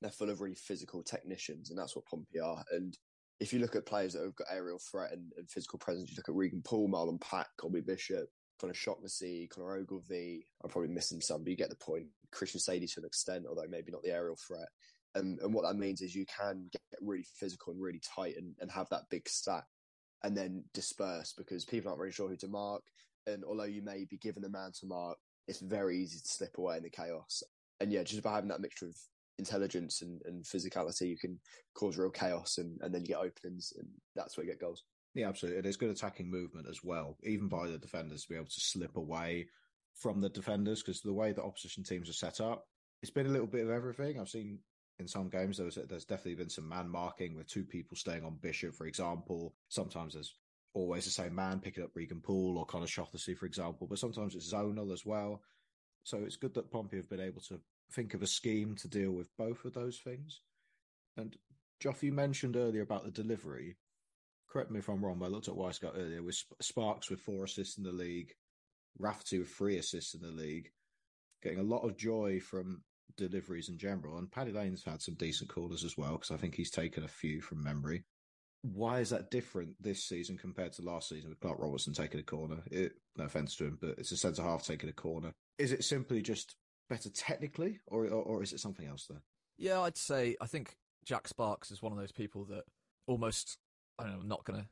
they're 0.00 0.10
full 0.10 0.30
of 0.30 0.40
really 0.40 0.54
physical 0.54 1.02
technicians, 1.02 1.70
and 1.70 1.78
that's 1.78 1.96
what 1.96 2.06
Pompey 2.06 2.40
are. 2.40 2.64
And 2.72 2.96
if 3.40 3.52
you 3.52 3.58
look 3.58 3.76
at 3.76 3.86
players 3.86 4.14
that 4.14 4.22
have 4.22 4.36
got 4.36 4.46
aerial 4.50 4.78
threat 4.78 5.12
and, 5.12 5.32
and 5.36 5.50
physical 5.50 5.78
presence, 5.78 6.10
you 6.10 6.16
look 6.16 6.28
at 6.28 6.34
Regan 6.34 6.62
Poole, 6.62 6.88
Marlon 6.88 7.20
Pack, 7.20 7.48
Colby 7.58 7.80
Bishop, 7.80 8.28
Connor 8.60 8.74
Shaughnessy, 8.74 9.48
Connor 9.52 9.76
Ogilvie. 9.76 10.46
I'm 10.62 10.70
probably 10.70 10.90
missing 10.90 11.20
some, 11.20 11.42
but 11.42 11.50
you 11.50 11.56
get 11.56 11.70
the 11.70 11.76
point. 11.76 12.06
Christian 12.34 12.60
Saydee 12.60 12.92
to 12.94 13.00
an 13.00 13.06
extent, 13.06 13.46
although 13.48 13.68
maybe 13.68 13.92
not 13.92 14.02
the 14.02 14.12
aerial 14.12 14.36
threat. 14.36 14.68
And, 15.14 15.38
and 15.40 15.54
what 15.54 15.62
that 15.62 15.76
means 15.78 16.00
is 16.00 16.14
you 16.14 16.26
can 16.26 16.68
get 16.72 16.82
really 17.00 17.24
physical 17.38 17.72
and 17.72 17.80
really 17.80 18.00
tight 18.16 18.36
and, 18.36 18.54
and 18.60 18.70
have 18.70 18.88
that 18.90 19.08
big 19.10 19.28
stack 19.28 19.64
and 20.24 20.36
then 20.36 20.64
disperse 20.72 21.34
because 21.36 21.64
people 21.64 21.88
aren't 21.88 22.00
really 22.00 22.12
sure 22.12 22.28
who 22.28 22.36
to 22.36 22.48
mark. 22.48 22.82
And 23.26 23.44
although 23.44 23.64
you 23.64 23.82
may 23.82 24.06
be 24.10 24.16
given 24.18 24.44
a 24.44 24.48
man 24.48 24.72
to 24.80 24.86
mark, 24.86 25.16
it's 25.46 25.60
very 25.60 25.98
easy 25.98 26.18
to 26.18 26.28
slip 26.28 26.58
away 26.58 26.78
in 26.78 26.82
the 26.82 26.90
chaos. 26.90 27.42
And 27.80 27.92
yeah, 27.92 28.02
just 28.02 28.22
by 28.22 28.34
having 28.34 28.48
that 28.48 28.60
mixture 28.60 28.86
of 28.86 28.96
intelligence 29.38 30.02
and, 30.02 30.20
and 30.24 30.44
physicality, 30.44 31.08
you 31.08 31.18
can 31.18 31.38
cause 31.74 31.96
real 31.96 32.10
chaos 32.10 32.58
and, 32.58 32.78
and 32.82 32.92
then 32.92 33.02
you 33.02 33.08
get 33.08 33.18
openings 33.18 33.72
and 33.78 33.86
that's 34.16 34.36
where 34.36 34.44
you 34.44 34.52
get 34.52 34.60
goals. 34.60 34.82
Yeah, 35.14 35.28
absolutely. 35.28 35.58
And 35.58 35.66
It 35.66 35.68
is 35.68 35.76
good 35.76 35.90
attacking 35.90 36.30
movement 36.30 36.66
as 36.68 36.80
well, 36.82 37.16
even 37.22 37.48
by 37.48 37.68
the 37.68 37.78
defenders 37.78 38.22
to 38.22 38.28
be 38.28 38.34
able 38.34 38.46
to 38.46 38.60
slip 38.60 38.96
away 38.96 39.46
from 39.94 40.20
the 40.20 40.28
defenders 40.28 40.82
because 40.82 41.00
the 41.00 41.12
way 41.12 41.32
the 41.32 41.42
opposition 41.42 41.84
teams 41.84 42.08
are 42.08 42.14
set 42.14 42.40
up, 42.40 42.66
it's 43.02 43.12
been 43.12 43.26
a 43.26 43.30
little 43.30 43.46
bit 43.46 43.64
of 43.64 43.70
everything. 43.70 44.18
I've 44.18 44.28
seen 44.28 44.58
in 44.98 45.08
some 45.08 45.28
games 45.28 45.58
there's 45.58 45.78
there's 45.88 46.04
definitely 46.04 46.36
been 46.36 46.50
some 46.50 46.68
man 46.68 46.88
marking 46.88 47.36
with 47.36 47.48
two 47.48 47.64
people 47.64 47.96
staying 47.96 48.24
on 48.24 48.38
Bishop, 48.40 48.74
for 48.74 48.86
example. 48.86 49.54
Sometimes 49.68 50.14
there's 50.14 50.34
always 50.72 51.04
the 51.04 51.10
same 51.10 51.34
man 51.34 51.60
picking 51.60 51.84
up 51.84 51.90
Regan 51.94 52.20
Poole 52.20 52.58
or 52.58 52.66
Connor 52.66 52.86
Shaughnessy, 52.86 53.34
for 53.34 53.46
example, 53.46 53.86
but 53.88 53.98
sometimes 53.98 54.34
it's 54.34 54.52
zonal 54.52 54.92
as 54.92 55.06
well. 55.06 55.40
So 56.02 56.18
it's 56.18 56.36
good 56.36 56.54
that 56.54 56.70
Pompey 56.70 56.96
have 56.96 57.08
been 57.08 57.20
able 57.20 57.40
to 57.42 57.60
think 57.92 58.14
of 58.14 58.22
a 58.22 58.26
scheme 58.26 58.74
to 58.76 58.88
deal 58.88 59.12
with 59.12 59.28
both 59.38 59.64
of 59.64 59.72
those 59.74 59.98
things. 59.98 60.40
And 61.16 61.36
Joth, 61.80 62.02
you 62.02 62.12
mentioned 62.12 62.56
earlier 62.56 62.82
about 62.82 63.04
the 63.04 63.10
delivery. 63.10 63.76
correct 64.48 64.70
me 64.70 64.78
if 64.78 64.88
I'm 64.88 65.04
wrong, 65.04 65.18
but 65.18 65.26
I 65.26 65.28
looked 65.28 65.48
at 65.48 65.54
Wyscout 65.54 65.98
earlier 65.98 66.22
with 66.22 66.42
Sparks 66.60 67.10
with 67.10 67.20
four 67.20 67.44
assists 67.44 67.76
in 67.76 67.84
the 67.84 67.92
league, 67.92 68.32
Rafferty 68.98 69.38
with 69.38 69.48
three 69.48 69.78
assists 69.78 70.14
in 70.14 70.20
the 70.20 70.28
league, 70.28 70.70
getting 71.42 71.58
a 71.58 71.64
lot 71.64 71.84
of 71.84 71.96
joy 71.96 72.40
from 72.40 72.82
deliveries 73.16 73.68
in 73.68 73.78
general. 73.78 74.18
And 74.18 74.30
Paddy 74.30 74.52
Lane's 74.52 74.84
had 74.84 75.02
some 75.02 75.14
decent 75.14 75.50
corners 75.50 75.84
as 75.84 75.96
well, 75.96 76.12
because 76.12 76.30
I 76.30 76.36
think 76.36 76.54
he's 76.54 76.70
taken 76.70 77.04
a 77.04 77.08
few 77.08 77.40
from 77.40 77.62
memory. 77.62 78.04
Why 78.62 79.00
is 79.00 79.10
that 79.10 79.30
different 79.30 79.74
this 79.80 80.04
season 80.04 80.38
compared 80.38 80.72
to 80.74 80.82
last 80.82 81.08
season 81.08 81.28
with 81.28 81.40
Clark 81.40 81.58
Robertson 81.58 81.92
taking 81.92 82.20
a 82.20 82.24
corner? 82.24 82.62
It, 82.70 82.92
no 83.16 83.24
offense 83.24 83.56
to 83.56 83.64
him, 83.66 83.78
but 83.80 83.96
it's 83.98 84.12
a 84.12 84.16
centre 84.16 84.42
half 84.42 84.64
taking 84.64 84.88
a 84.88 84.94
corner. 84.94 85.32
Is 85.58 85.72
it 85.72 85.84
simply 85.84 86.22
just 86.22 86.56
better 86.88 87.10
technically, 87.10 87.80
or, 87.86 88.06
or, 88.06 88.22
or 88.22 88.42
is 88.42 88.52
it 88.52 88.60
something 88.60 88.86
else 88.86 89.06
there? 89.06 89.22
Yeah, 89.58 89.80
I'd 89.82 89.98
say 89.98 90.36
I 90.40 90.46
think 90.46 90.76
Jack 91.04 91.28
Sparks 91.28 91.70
is 91.70 91.82
one 91.82 91.92
of 91.92 91.98
those 91.98 92.12
people 92.12 92.44
that 92.46 92.64
almost 93.06 93.58
I 93.98 94.04
don't 94.04 94.12
know, 94.14 94.20
I'm 94.20 94.28
not 94.28 94.44
going 94.44 94.60
to 94.60 94.68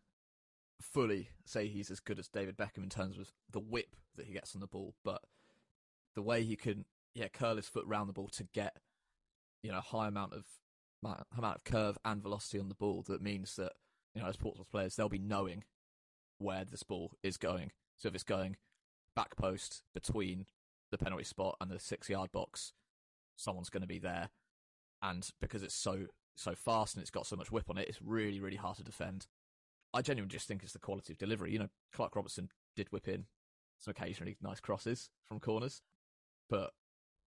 fully 0.80 1.28
say 1.44 1.68
he's 1.68 1.90
as 1.90 2.00
good 2.00 2.18
as 2.18 2.28
David 2.28 2.56
Beckham 2.56 2.82
in 2.82 2.88
terms 2.88 3.18
of 3.18 3.30
the 3.50 3.60
whip 3.60 3.94
that 4.16 4.26
he 4.26 4.32
gets 4.32 4.54
on 4.54 4.60
the 4.60 4.66
ball, 4.66 4.94
but 5.04 5.22
the 6.14 6.22
way 6.22 6.42
he 6.42 6.56
can 6.56 6.84
yeah 7.14 7.28
curl 7.28 7.56
his 7.56 7.68
foot 7.68 7.84
round 7.86 8.08
the 8.08 8.12
ball 8.12 8.28
to 8.28 8.44
get 8.54 8.76
you 9.62 9.70
know 9.70 9.80
high 9.80 10.08
amount 10.08 10.32
of 10.32 10.44
amount 11.36 11.56
of 11.56 11.64
curve 11.64 11.98
and 12.04 12.22
velocity 12.22 12.58
on 12.58 12.68
the 12.68 12.74
ball 12.74 13.02
that 13.08 13.20
means 13.20 13.56
that 13.56 13.72
you 14.14 14.22
know 14.22 14.28
as 14.28 14.36
Portsmouth 14.36 14.70
players 14.70 14.94
they'll 14.94 15.08
be 15.08 15.18
knowing 15.18 15.64
where 16.38 16.64
this 16.64 16.82
ball 16.82 17.12
is 17.22 17.36
going. 17.36 17.70
So 17.98 18.08
if 18.08 18.14
it's 18.14 18.24
going 18.24 18.56
back 19.14 19.36
post 19.36 19.82
between 19.94 20.46
the 20.90 20.98
penalty 20.98 21.24
spot 21.24 21.56
and 21.60 21.70
the 21.70 21.78
six 21.78 22.08
yard 22.08 22.32
box, 22.32 22.72
someone's 23.36 23.70
going 23.70 23.82
to 23.82 23.86
be 23.88 23.98
there, 23.98 24.30
and 25.00 25.28
because 25.40 25.62
it's 25.62 25.74
so 25.74 26.06
so 26.36 26.54
fast 26.54 26.94
and 26.94 27.02
it's 27.02 27.10
got 27.10 27.26
so 27.26 27.36
much 27.36 27.52
whip 27.52 27.68
on 27.68 27.78
it, 27.78 27.88
it's 27.88 28.02
really 28.02 28.40
really 28.40 28.56
hard 28.56 28.76
to 28.76 28.84
defend. 28.84 29.26
I 29.94 30.02
genuinely 30.02 30.32
just 30.32 30.48
think 30.48 30.62
it's 30.62 30.72
the 30.72 30.78
quality 30.78 31.12
of 31.12 31.18
delivery. 31.18 31.52
You 31.52 31.58
know, 31.58 31.68
Clark 31.92 32.16
Robertson 32.16 32.48
did 32.76 32.90
whip 32.90 33.08
in 33.08 33.26
some 33.82 33.90
occasionally 33.90 34.36
nice 34.40 34.60
crosses 34.60 35.10
from 35.26 35.40
corners, 35.40 35.82
but 36.48 36.70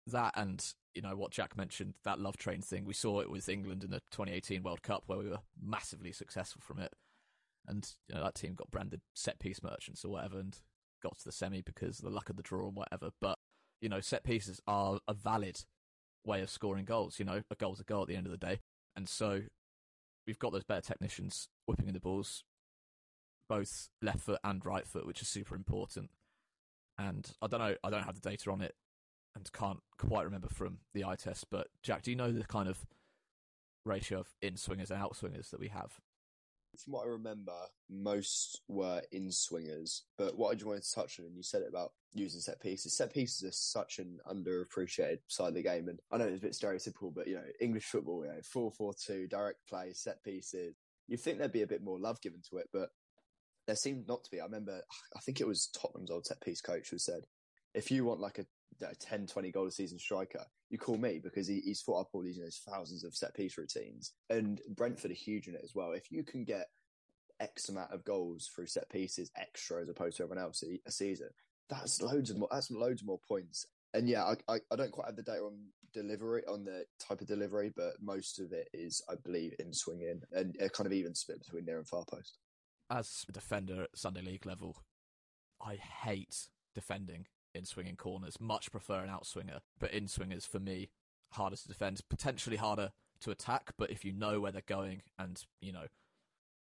that 0.07 0.33
and 0.35 0.73
you 0.95 1.01
know 1.01 1.15
what 1.15 1.31
Jack 1.31 1.57
mentioned 1.57 1.93
that 2.03 2.19
love 2.19 2.37
train 2.37 2.61
thing 2.61 2.85
we 2.85 2.93
saw 2.93 3.19
it 3.19 3.29
with 3.29 3.49
England 3.49 3.83
in 3.83 3.91
the 3.91 4.01
2018 4.11 4.63
World 4.63 4.81
Cup 4.81 5.03
where 5.05 5.19
we 5.19 5.29
were 5.29 5.39
massively 5.61 6.11
successful 6.11 6.61
from 6.63 6.79
it. 6.79 6.93
And 7.67 7.87
you 8.07 8.15
know 8.15 8.23
that 8.23 8.35
team 8.35 8.55
got 8.55 8.71
branded 8.71 9.01
set 9.13 9.39
piece 9.39 9.61
merchants 9.61 10.05
or 10.05 10.11
whatever 10.11 10.39
and 10.39 10.57
got 11.03 11.17
to 11.17 11.25
the 11.25 11.31
semi 11.31 11.61
because 11.61 11.99
of 11.99 12.05
the 12.05 12.11
luck 12.11 12.29
of 12.29 12.37
the 12.37 12.43
draw 12.43 12.67
and 12.67 12.77
whatever. 12.77 13.09
But 13.19 13.37
you 13.81 13.89
know 13.89 13.99
set 13.99 14.23
pieces 14.23 14.61
are 14.65 14.99
a 15.07 15.13
valid 15.13 15.59
way 16.25 16.41
of 16.41 16.49
scoring 16.49 16.83
goals 16.83 17.19
you 17.19 17.25
know 17.25 17.41
a 17.49 17.55
goal's 17.55 17.79
a 17.79 17.83
goal 17.83 18.01
at 18.01 18.07
the 18.07 18.15
end 18.15 18.25
of 18.25 18.31
the 18.31 18.37
day. 18.37 18.61
And 18.95 19.09
so 19.09 19.41
we've 20.25 20.39
got 20.39 20.53
those 20.53 20.63
better 20.63 20.81
technicians 20.81 21.49
whipping 21.65 21.87
in 21.87 21.93
the 21.93 21.99
balls 21.99 22.43
both 23.49 23.89
left 24.01 24.21
foot 24.21 24.39
and 24.43 24.65
right 24.65 24.87
foot 24.87 25.05
which 25.05 25.21
is 25.21 25.27
super 25.27 25.55
important 25.55 26.09
and 26.97 27.29
I 27.41 27.47
don't 27.47 27.59
know 27.59 27.75
I 27.83 27.89
don't 27.89 28.03
have 28.03 28.19
the 28.19 28.29
data 28.29 28.51
on 28.51 28.61
it 28.61 28.75
and 29.35 29.51
can't 29.53 29.79
quite 29.97 30.25
remember 30.25 30.47
from 30.49 30.79
the 30.93 31.05
eye 31.05 31.15
test. 31.15 31.45
But 31.49 31.67
Jack, 31.83 32.03
do 32.03 32.11
you 32.11 32.17
know 32.17 32.31
the 32.31 32.43
kind 32.43 32.67
of 32.67 32.85
ratio 33.85 34.19
of 34.19 34.27
in 34.41 34.57
swingers 34.57 34.91
and 34.91 35.01
out 35.01 35.15
swingers 35.15 35.49
that 35.51 35.59
we 35.59 35.69
have? 35.69 35.99
From 36.83 36.93
what 36.93 37.07
I 37.07 37.09
remember, 37.09 37.53
most 37.89 38.61
were 38.67 39.01
in 39.11 39.31
swingers. 39.31 40.03
But 40.17 40.37
what 40.37 40.49
I 40.49 40.53
just 40.53 40.65
wanted 40.65 40.83
to 40.83 40.93
touch 40.93 41.19
on, 41.19 41.25
and 41.25 41.35
you 41.35 41.41
said 41.41 41.61
it 41.63 41.69
about 41.69 41.93
using 42.13 42.41
set 42.41 42.61
pieces. 42.61 42.95
Set 42.95 43.13
pieces 43.13 43.47
are 43.47 43.51
such 43.51 43.99
an 43.99 44.19
underappreciated 44.29 45.19
side 45.27 45.49
of 45.49 45.53
the 45.55 45.63
game, 45.63 45.87
and 45.87 45.99
I 46.11 46.17
know 46.17 46.25
it's 46.25 46.37
a 46.37 46.41
bit 46.41 46.51
stereotypical, 46.51 47.13
but 47.13 47.27
you 47.27 47.35
know, 47.35 47.43
English 47.59 47.85
football, 47.85 48.23
you 48.23 48.31
know, 48.31 48.41
four 48.43 48.71
four 48.71 48.93
two, 48.93 49.27
direct 49.27 49.67
play, 49.67 49.93
set 49.93 50.23
pieces. 50.23 50.75
You'd 51.07 51.21
think 51.21 51.37
there'd 51.37 51.51
be 51.51 51.61
a 51.61 51.67
bit 51.67 51.83
more 51.83 51.99
love 51.99 52.21
given 52.21 52.41
to 52.49 52.57
it, 52.57 52.69
but 52.73 52.89
there 53.67 53.75
seemed 53.75 54.07
not 54.07 54.23
to 54.23 54.31
be. 54.31 54.39
I 54.39 54.45
remember, 54.45 54.81
I 55.15 55.19
think 55.19 55.39
it 55.39 55.47
was 55.47 55.69
Tottenham's 55.79 56.09
old 56.09 56.25
set 56.25 56.41
piece 56.41 56.61
coach 56.61 56.89
who 56.89 56.97
said, 56.97 57.23
if 57.73 57.91
you 57.91 58.05
want 58.05 58.21
like 58.21 58.39
a 58.39 58.45
a 58.81 58.95
10, 58.95 59.27
20 59.27 59.51
goal 59.51 59.67
a 59.67 59.71
season 59.71 59.99
striker, 59.99 60.45
you 60.69 60.77
call 60.77 60.97
me 60.97 61.19
because 61.23 61.47
he, 61.47 61.61
he's 61.61 61.81
fought 61.81 62.01
up 62.01 62.09
all 62.13 62.21
these 62.21 62.37
you 62.37 62.43
know, 62.43 62.49
thousands 62.69 63.03
of 63.03 63.15
set 63.15 63.33
piece 63.33 63.57
routines. 63.57 64.13
And 64.29 64.61
Brentford 64.69 65.11
are 65.11 65.15
huge 65.15 65.47
in 65.47 65.55
it 65.55 65.61
as 65.63 65.73
well. 65.73 65.93
If 65.93 66.11
you 66.11 66.23
can 66.23 66.43
get 66.43 66.67
X 67.39 67.69
amount 67.69 67.93
of 67.93 68.03
goals 68.03 68.49
through 68.53 68.67
set 68.67 68.89
pieces 68.89 69.31
extra 69.35 69.81
as 69.81 69.89
opposed 69.89 70.17
to 70.17 70.23
everyone 70.23 70.43
else 70.43 70.63
a, 70.63 70.91
season, 70.91 71.29
that's 71.69 72.01
loads 72.01 72.29
of 72.29 72.37
more. 72.37 72.49
That's 72.51 72.71
loads 72.71 73.03
more 73.03 73.19
points. 73.27 73.65
And 73.93 74.07
yeah, 74.07 74.23
I, 74.23 74.35
I, 74.53 74.59
I 74.71 74.75
don't 74.75 74.91
quite 74.91 75.07
have 75.07 75.15
the 75.15 75.23
data 75.23 75.41
on 75.41 75.57
delivery 75.93 76.43
on 76.47 76.65
the 76.65 76.83
type 76.99 77.21
of 77.21 77.27
delivery, 77.27 77.71
but 77.75 77.93
most 78.01 78.39
of 78.39 78.51
it 78.51 78.67
is, 78.73 79.03
I 79.09 79.15
believe, 79.23 79.53
in 79.59 79.73
swinging 79.73 80.21
and 80.31 80.55
a 80.59 80.69
kind 80.69 80.85
of 80.85 80.93
even 80.93 81.15
split 81.15 81.39
between 81.39 81.65
near 81.65 81.77
and 81.77 81.87
far 81.87 82.03
post. 82.05 82.37
As 82.89 83.25
a 83.27 83.31
defender 83.31 83.83
at 83.83 83.97
Sunday 83.97 84.21
League 84.21 84.45
level, 84.45 84.77
I 85.61 85.75
hate 85.75 86.49
defending 86.73 87.25
in 87.53 87.65
swinging 87.65 87.97
corners. 87.97 88.39
Much 88.39 88.71
prefer 88.71 88.99
an 88.99 89.09
outswinger, 89.09 89.59
but 89.79 89.91
in 89.91 90.07
swingers 90.07 90.45
for 90.45 90.59
me 90.59 90.89
harder 91.33 91.55
to 91.55 91.67
defend, 91.67 92.01
potentially 92.09 92.55
harder 92.55 92.91
to 93.21 93.31
attack. 93.31 93.71
But 93.77 93.91
if 93.91 94.05
you 94.05 94.13
know 94.13 94.39
where 94.39 94.51
they're 94.51 94.61
going 94.65 95.01
and 95.19 95.43
you 95.61 95.73
know 95.73 95.87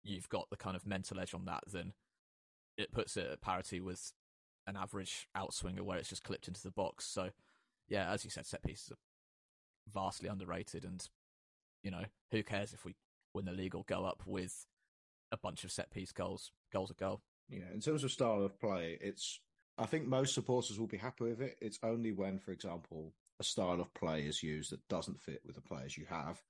you've 0.02 0.28
got 0.28 0.48
the 0.50 0.56
kind 0.56 0.76
of 0.76 0.86
mental 0.86 1.20
edge 1.20 1.34
on 1.34 1.44
that, 1.46 1.64
then 1.70 1.92
it 2.78 2.92
puts 2.92 3.16
it 3.16 3.26
at 3.30 3.40
parity 3.40 3.80
with 3.80 4.12
an 4.66 4.76
average 4.76 5.28
outswinger 5.36 5.80
where 5.82 5.98
it's 5.98 6.08
just 6.08 6.24
clipped 6.24 6.48
into 6.48 6.62
the 6.62 6.70
box. 6.70 7.04
So 7.04 7.30
yeah, 7.88 8.10
as 8.10 8.24
you 8.24 8.30
said, 8.30 8.46
set 8.46 8.62
pieces 8.62 8.92
are 8.92 8.96
vastly 9.92 10.28
underrated, 10.28 10.84
and 10.84 11.06
you 11.82 11.90
know 11.90 12.04
who 12.30 12.42
cares 12.42 12.72
if 12.72 12.84
we 12.84 12.94
win 13.34 13.44
the 13.44 13.52
league 13.52 13.74
or 13.74 13.84
go 13.86 14.04
up 14.04 14.22
with 14.24 14.66
a 15.32 15.36
bunch 15.36 15.64
of 15.64 15.72
set 15.72 15.90
piece 15.90 16.12
goals, 16.12 16.52
goals 16.72 16.90
a 16.90 16.94
goal. 16.94 17.22
Yeah, 17.48 17.70
in 17.72 17.80
terms 17.80 18.04
of 18.04 18.10
style 18.10 18.44
of 18.44 18.58
play, 18.58 18.98
it's 19.00 19.40
I 19.78 19.86
think 19.86 20.06
most 20.06 20.34
supporters 20.34 20.78
will 20.78 20.86
be 20.86 20.96
happy 20.96 21.24
with 21.24 21.40
it. 21.40 21.56
It's 21.60 21.78
only 21.82 22.12
when, 22.12 22.38
for 22.38 22.50
example, 22.52 23.12
a 23.38 23.44
style 23.44 23.80
of 23.80 23.92
play 23.94 24.22
is 24.22 24.42
used 24.42 24.72
that 24.72 24.88
doesn't 24.88 25.20
fit 25.20 25.42
with 25.44 25.54
the 25.54 25.60
players 25.60 25.98
you 25.98 26.06
have. 26.08 26.42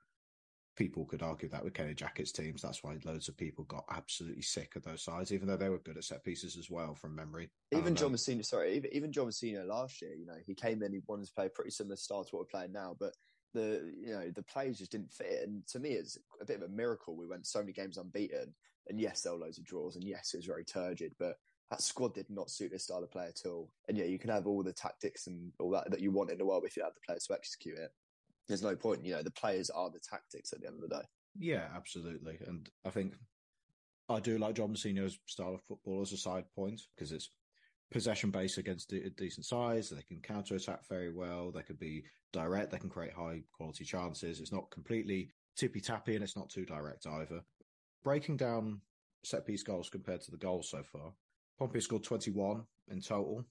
People 0.76 1.06
could 1.06 1.22
argue 1.22 1.48
that 1.48 1.64
with 1.64 1.74
Kenny 1.74 1.94
Jackett's 1.94 2.32
teams. 2.32 2.62
That's 2.62 2.84
why 2.84 2.98
loads 3.04 3.28
of 3.28 3.36
people 3.36 3.64
got 3.64 3.84
absolutely 3.90 4.42
sick 4.42 4.76
of 4.76 4.84
those 4.84 5.02
sides, 5.02 5.32
even 5.32 5.48
though 5.48 5.56
they 5.56 5.70
were 5.70 5.78
good 5.78 5.96
at 5.96 6.04
set 6.04 6.22
pieces 6.22 6.56
as 6.56 6.70
well 6.70 6.94
from 6.94 7.16
memory. 7.16 7.48
Even 7.72 7.88
um, 7.88 7.94
John 7.94 8.12
Mousinho, 8.12 8.44
sorry, 8.44 8.76
even, 8.76 8.90
even 8.92 9.12
John 9.12 9.26
Mousinho 9.26 9.66
last 9.66 10.02
year, 10.02 10.14
you 10.14 10.26
know, 10.26 10.36
he 10.46 10.54
came 10.54 10.82
in, 10.82 10.92
he 10.92 11.00
wanted 11.06 11.26
to 11.26 11.32
play 11.32 11.46
a 11.46 11.50
pretty 11.50 11.70
similar 11.70 11.96
style 11.96 12.24
to 12.24 12.36
what 12.36 12.40
we're 12.40 12.58
playing 12.58 12.72
now, 12.72 12.94
but 13.00 13.14
the 13.54 13.92
you 13.98 14.12
know 14.12 14.30
the 14.34 14.42
players 14.42 14.78
just 14.78 14.92
didn't 14.92 15.12
fit. 15.12 15.42
And 15.44 15.66
to 15.68 15.78
me, 15.78 15.90
it's 15.90 16.18
a 16.40 16.44
bit 16.44 16.56
of 16.56 16.62
a 16.62 16.68
miracle. 16.68 17.16
We 17.16 17.26
went 17.26 17.46
so 17.46 17.60
many 17.60 17.72
games 17.72 17.96
unbeaten, 17.98 18.54
and 18.88 19.00
yes, 19.00 19.22
there 19.22 19.32
were 19.32 19.38
loads 19.38 19.58
of 19.58 19.64
draws, 19.64 19.96
and 19.96 20.04
yes, 20.04 20.32
it 20.34 20.38
was 20.38 20.46
very 20.46 20.64
turgid, 20.64 21.14
but 21.18 21.36
that 21.70 21.82
squad 21.82 22.14
did 22.14 22.26
not 22.30 22.50
suit 22.50 22.70
this 22.70 22.84
style 22.84 23.02
of 23.02 23.10
play 23.10 23.26
at 23.26 23.48
all. 23.48 23.70
And 23.88 23.98
yeah, 23.98 24.04
you 24.04 24.18
can 24.18 24.30
have 24.30 24.46
all 24.46 24.62
the 24.62 24.72
tactics 24.72 25.26
and 25.26 25.52
all 25.58 25.70
that 25.70 25.90
that 25.90 26.00
you 26.00 26.12
want 26.12 26.30
in 26.30 26.38
the 26.38 26.46
world 26.46 26.64
if 26.64 26.76
you 26.76 26.82
have 26.82 26.94
the 26.94 27.00
players 27.06 27.26
to 27.26 27.34
execute 27.34 27.78
it. 27.78 27.90
There's 28.48 28.62
no 28.62 28.76
point. 28.76 29.04
You 29.04 29.14
know, 29.14 29.22
the 29.22 29.30
players 29.32 29.70
are 29.70 29.90
the 29.90 30.00
tactics 30.00 30.52
at 30.52 30.60
the 30.60 30.68
end 30.68 30.76
of 30.82 30.88
the 30.88 30.96
day. 30.96 31.04
Yeah, 31.38 31.64
absolutely. 31.74 32.38
And 32.46 32.68
I 32.84 32.90
think 32.90 33.14
I 34.08 34.20
do 34.20 34.38
like 34.38 34.54
John 34.54 34.72
Mousinho's 34.72 35.18
style 35.26 35.54
of 35.54 35.62
football 35.62 36.00
as 36.02 36.12
a 36.12 36.16
side 36.16 36.44
point 36.54 36.80
because 36.94 37.12
it's 37.12 37.30
possession 37.90 38.30
based 38.30 38.58
against 38.58 38.92
a 38.92 39.10
decent 39.10 39.46
size. 39.46 39.90
They 39.90 40.02
can 40.02 40.20
counter 40.20 40.56
attack 40.56 40.86
very 40.88 41.12
well. 41.12 41.50
They 41.50 41.62
can 41.62 41.76
be 41.76 42.04
direct. 42.32 42.70
They 42.70 42.78
can 42.78 42.90
create 42.90 43.12
high 43.12 43.42
quality 43.52 43.84
chances. 43.84 44.40
It's 44.40 44.52
not 44.52 44.70
completely 44.70 45.30
tippy 45.56 45.80
tappy 45.80 46.14
and 46.14 46.24
it's 46.24 46.36
not 46.36 46.50
too 46.50 46.64
direct 46.64 47.06
either. 47.06 47.40
Breaking 48.04 48.36
down 48.36 48.80
set 49.24 49.46
piece 49.46 49.62
goals 49.62 49.88
compared 49.90 50.20
to 50.22 50.30
the 50.30 50.36
goals 50.36 50.70
so 50.70 50.82
far, 50.82 51.12
Pompey 51.58 51.80
scored 51.80 52.04
21 52.04 52.64
in 52.88 53.00
total, 53.00 53.44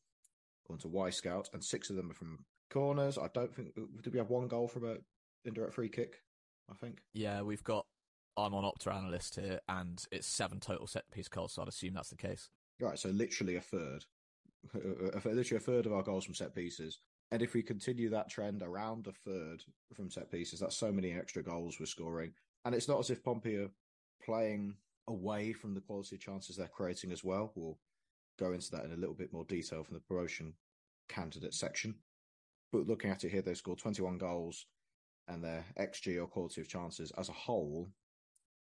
according 0.63 0.81
to 0.81 0.95
Wyscout, 0.95 1.47
and 1.53 1.63
six 1.63 1.89
of 1.89 1.95
them 1.95 2.11
are 2.11 2.15
from 2.15 2.45
corners. 2.69 3.17
I 3.17 3.27
don't 3.33 3.53
think 3.53 3.75
did 4.01 4.13
we 4.13 4.19
have 4.19 4.29
one 4.29 4.47
goal 4.47 4.67
from 4.67 4.85
a 4.85 4.97
indirect 5.43 5.73
free 5.73 5.89
kick? 5.89 6.21
I 6.69 6.75
think. 6.75 6.99
Yeah, 7.13 7.41
we've 7.41 7.63
got. 7.63 7.85
I'm 8.37 8.53
on 8.53 8.63
Opta 8.63 8.93
analyst 8.93 9.35
here, 9.35 9.59
and 9.69 10.03
it's 10.11 10.27
seven 10.27 10.59
total 10.59 10.87
set 10.87 11.09
piece 11.11 11.29
goals. 11.29 11.53
So 11.53 11.61
I'd 11.61 11.67
assume 11.67 11.93
that's 11.93 12.09
the 12.09 12.17
case. 12.17 12.49
Right, 12.79 12.99
so 12.99 13.09
literally 13.09 13.55
a 13.55 13.61
third, 13.61 14.03
Uh, 14.73 15.07
uh, 15.07 15.33
literally 15.33 15.57
a 15.57 15.59
third 15.59 15.85
of 15.85 15.93
our 15.93 16.03
goals 16.03 16.25
from 16.25 16.33
set 16.33 16.55
pieces. 16.55 16.99
And 17.31 17.41
if 17.41 17.53
we 17.53 17.63
continue 17.63 18.09
that 18.09 18.29
trend 18.29 18.61
around 18.61 19.07
a 19.07 19.11
third 19.11 19.63
from 19.93 20.09
set 20.09 20.31
pieces, 20.31 20.59
that's 20.59 20.77
so 20.77 20.91
many 20.91 21.13
extra 21.13 21.43
goals 21.43 21.79
we're 21.79 21.85
scoring. 21.85 22.33
And 22.63 22.73
it's 22.73 22.87
not 22.87 22.99
as 22.99 23.09
if 23.09 23.23
Pompey 23.23 23.57
are 23.57 23.71
playing 24.23 24.75
away 25.07 25.53
from 25.53 25.73
the 25.73 25.81
quality 25.81 26.15
of 26.15 26.21
chances 26.21 26.55
they're 26.55 26.67
creating 26.67 27.11
as 27.11 27.23
well. 27.23 27.51
We'll 27.55 27.79
go 28.39 28.53
into 28.53 28.71
that 28.71 28.85
in 28.85 28.91
a 28.91 28.97
little 28.97 29.15
bit 29.15 29.33
more 29.33 29.45
detail 29.45 29.83
from 29.83 29.95
the 29.95 30.01
promotion 30.01 30.53
candidate 31.09 31.53
section. 31.53 31.95
But 32.71 32.87
looking 32.87 33.11
at 33.11 33.23
it 33.23 33.29
here, 33.29 33.41
they 33.41 33.53
scored 33.53 33.79
21 33.79 34.17
goals 34.17 34.65
and 35.27 35.43
their 35.43 35.65
XG 35.79 36.21
or 36.21 36.27
quality 36.27 36.61
of 36.61 36.67
chances 36.67 37.11
as 37.17 37.29
a 37.29 37.33
whole 37.33 37.89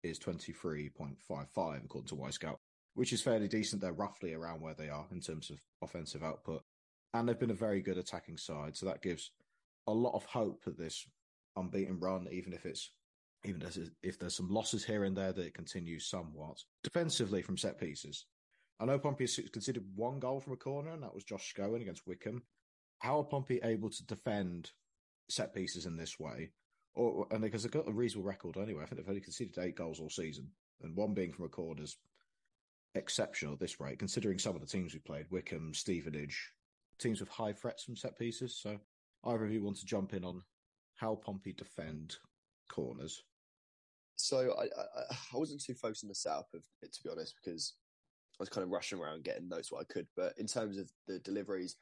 is 0.03 0.19
23.55 0.19 1.85
according 1.85 2.07
to 2.07 2.15
Wyscout, 2.15 2.57
which 2.93 3.13
is 3.13 3.21
fairly 3.21 3.47
decent. 3.47 3.81
They're 3.81 3.93
roughly 3.93 4.33
around 4.33 4.61
where 4.61 4.73
they 4.73 4.89
are 4.89 5.07
in 5.11 5.21
terms 5.21 5.49
of 5.49 5.59
offensive 5.81 6.23
output. 6.23 6.63
And 7.13 7.27
they've 7.27 7.39
been 7.39 7.51
a 7.51 7.55
very 7.55 7.81
good 7.81 7.97
attacking 7.97 8.37
side. 8.37 8.75
So 8.75 8.85
that 8.85 9.01
gives 9.01 9.31
a 9.87 9.93
lot 9.93 10.15
of 10.15 10.25
hope 10.25 10.63
that 10.65 10.77
this 10.77 11.07
unbeaten 11.55 11.99
run, 11.99 12.27
even 12.31 12.53
if 12.53 12.65
it's 12.65 12.91
even 13.45 13.63
if 14.03 14.19
there's 14.19 14.35
some 14.35 14.49
losses 14.49 14.83
here 14.83 15.05
and 15.05 15.15
there, 15.15 15.31
that 15.31 15.45
it 15.45 15.53
continues 15.53 16.05
somewhat. 16.09 16.57
Defensively 16.83 17.41
from 17.41 17.57
set 17.57 17.79
pieces, 17.79 18.25
I 18.79 18.85
know 18.85 18.99
Pompey 18.99 19.23
has 19.23 19.39
considered 19.51 19.83
one 19.95 20.19
goal 20.19 20.39
from 20.39 20.53
a 20.53 20.57
corner, 20.57 20.91
and 20.91 21.03
that 21.03 21.13
was 21.13 21.23
Josh 21.23 21.53
Scowen 21.53 21.81
against 21.81 22.05
Wycombe. 22.05 22.43
How 22.99 23.19
are 23.19 23.23
Pompey 23.23 23.61
able 23.63 23.89
to 23.89 24.05
defend 24.05 24.71
set 25.29 25.55
pieces 25.55 25.85
in 25.85 25.95
this 25.95 26.19
way? 26.19 26.51
Or 26.95 27.27
and 27.31 27.41
because 27.41 27.63
they've 27.63 27.71
got 27.71 27.87
a 27.87 27.93
reasonable 27.93 28.27
record 28.27 28.57
anyway, 28.57 28.83
I 28.83 28.85
think 28.87 28.99
they've 28.99 29.09
only 29.09 29.21
conceded 29.21 29.57
eight 29.57 29.75
goals 29.75 29.99
all 29.99 30.09
season, 30.09 30.51
and 30.81 30.95
one 30.95 31.13
being 31.13 31.31
from 31.31 31.45
a 31.45 31.49
corner 31.49 31.83
is 31.83 31.97
exceptional 32.95 33.53
at 33.53 33.59
this 33.59 33.79
rate, 33.79 33.99
considering 33.99 34.39
some 34.39 34.55
of 34.55 34.61
the 34.61 34.67
teams 34.67 34.93
we 34.93 34.99
played 34.99 35.25
Wycombe, 35.29 35.73
Stevenage, 35.73 36.51
teams 36.99 37.19
with 37.19 37.29
high 37.29 37.53
threats 37.53 37.83
from 37.83 37.95
set 37.95 38.17
pieces. 38.17 38.59
So 38.61 38.77
either 39.25 39.45
of 39.45 39.51
you 39.51 39.63
want 39.63 39.77
to 39.77 39.85
jump 39.85 40.13
in 40.13 40.23
on 40.23 40.41
how 40.95 41.15
Pompey 41.15 41.53
defend 41.53 42.17
corners? 42.69 43.23
So 44.15 44.53
I, 44.59 44.63
I, 44.63 45.03
I 45.33 45.37
wasn't 45.37 45.63
too 45.63 45.75
focused 45.75 46.03
on 46.03 46.09
the 46.09 46.15
setup 46.15 46.47
of 46.53 46.63
it 46.81 46.93
to 46.93 47.03
be 47.03 47.09
honest, 47.09 47.35
because 47.43 47.75
I 48.39 48.43
was 48.43 48.49
kind 48.49 48.63
of 48.63 48.71
rushing 48.71 48.99
around 48.99 49.23
getting 49.23 49.47
notes 49.47 49.71
what 49.71 49.81
I 49.81 49.93
could. 49.93 50.07
But 50.17 50.33
in 50.37 50.47
terms 50.47 50.77
of 50.77 50.89
the 51.07 51.19
deliveries, 51.19 51.77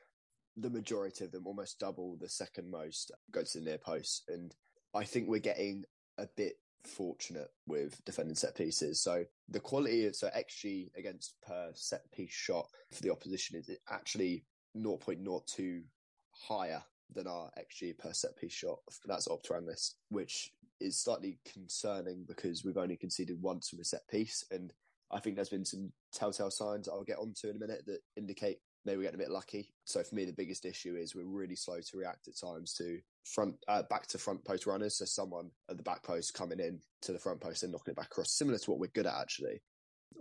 the 0.55 0.69
majority 0.69 1.23
of 1.23 1.31
them, 1.31 1.45
almost 1.45 1.79
double 1.79 2.17
the 2.19 2.29
second 2.29 2.69
most, 2.69 3.11
go 3.31 3.43
to 3.43 3.59
the 3.59 3.65
near 3.65 3.77
post, 3.77 4.23
and 4.27 4.53
I 4.95 5.03
think 5.03 5.27
we're 5.27 5.39
getting 5.39 5.83
a 6.17 6.27
bit 6.35 6.53
fortunate 6.87 7.49
with 7.67 8.03
defending 8.05 8.35
set 8.35 8.55
pieces. 8.55 9.01
So 9.01 9.23
the 9.49 9.59
quality 9.59 10.05
of 10.05 10.15
so 10.15 10.29
XG 10.29 10.89
against 10.97 11.35
per 11.45 11.71
set 11.73 12.09
piece 12.11 12.31
shot 12.31 12.67
for 12.91 13.01
the 13.01 13.11
opposition 13.11 13.57
is 13.57 13.69
actually 13.89 14.45
0.02 14.75 15.83
higher 16.31 16.81
than 17.13 17.27
our 17.27 17.49
XG 17.57 17.97
per 17.97 18.13
set 18.13 18.35
piece 18.37 18.53
shot. 18.53 18.79
That's 19.05 19.27
Opta 19.27 19.55
Analyst, 19.55 19.95
which 20.09 20.51
is 20.79 20.99
slightly 20.99 21.39
concerning 21.51 22.25
because 22.27 22.63
we've 22.63 22.77
only 22.77 22.97
conceded 22.97 23.41
once 23.41 23.69
from 23.69 23.79
a 23.79 23.83
set 23.83 24.07
piece. 24.09 24.43
And 24.51 24.73
I 25.11 25.19
think 25.19 25.35
there's 25.35 25.49
been 25.49 25.65
some 25.65 25.91
telltale 26.13 26.51
signs 26.51 26.87
I'll 26.87 27.03
get 27.03 27.17
onto 27.17 27.49
in 27.49 27.55
a 27.55 27.59
minute 27.59 27.83
that 27.87 27.99
indicate 28.15 28.59
maybe 28.85 28.97
we're 28.97 29.03
getting 29.03 29.19
a 29.19 29.23
bit 29.23 29.31
lucky. 29.31 29.73
So 29.85 30.03
for 30.03 30.15
me, 30.15 30.25
the 30.25 30.33
biggest 30.33 30.65
issue 30.65 30.95
is 30.95 31.15
we're 31.15 31.25
really 31.25 31.55
slow 31.55 31.79
to 31.79 31.97
react 31.97 32.27
at 32.27 32.39
times 32.39 32.73
to 32.75 32.99
front, 33.25 33.55
uh, 33.67 33.83
back 33.89 34.07
to 34.07 34.17
front 34.17 34.43
post 34.45 34.65
runners. 34.65 34.97
So 34.97 35.05
someone 35.05 35.51
at 35.69 35.77
the 35.77 35.83
back 35.83 36.03
post 36.03 36.33
coming 36.33 36.59
in 36.59 36.79
to 37.03 37.13
the 37.13 37.19
front 37.19 37.41
post 37.41 37.63
and 37.63 37.71
knocking 37.71 37.91
it 37.91 37.97
back 37.97 38.07
across, 38.07 38.31
similar 38.31 38.57
to 38.57 38.71
what 38.71 38.79
we're 38.79 38.87
good 38.87 39.07
at 39.07 39.19
actually. 39.19 39.61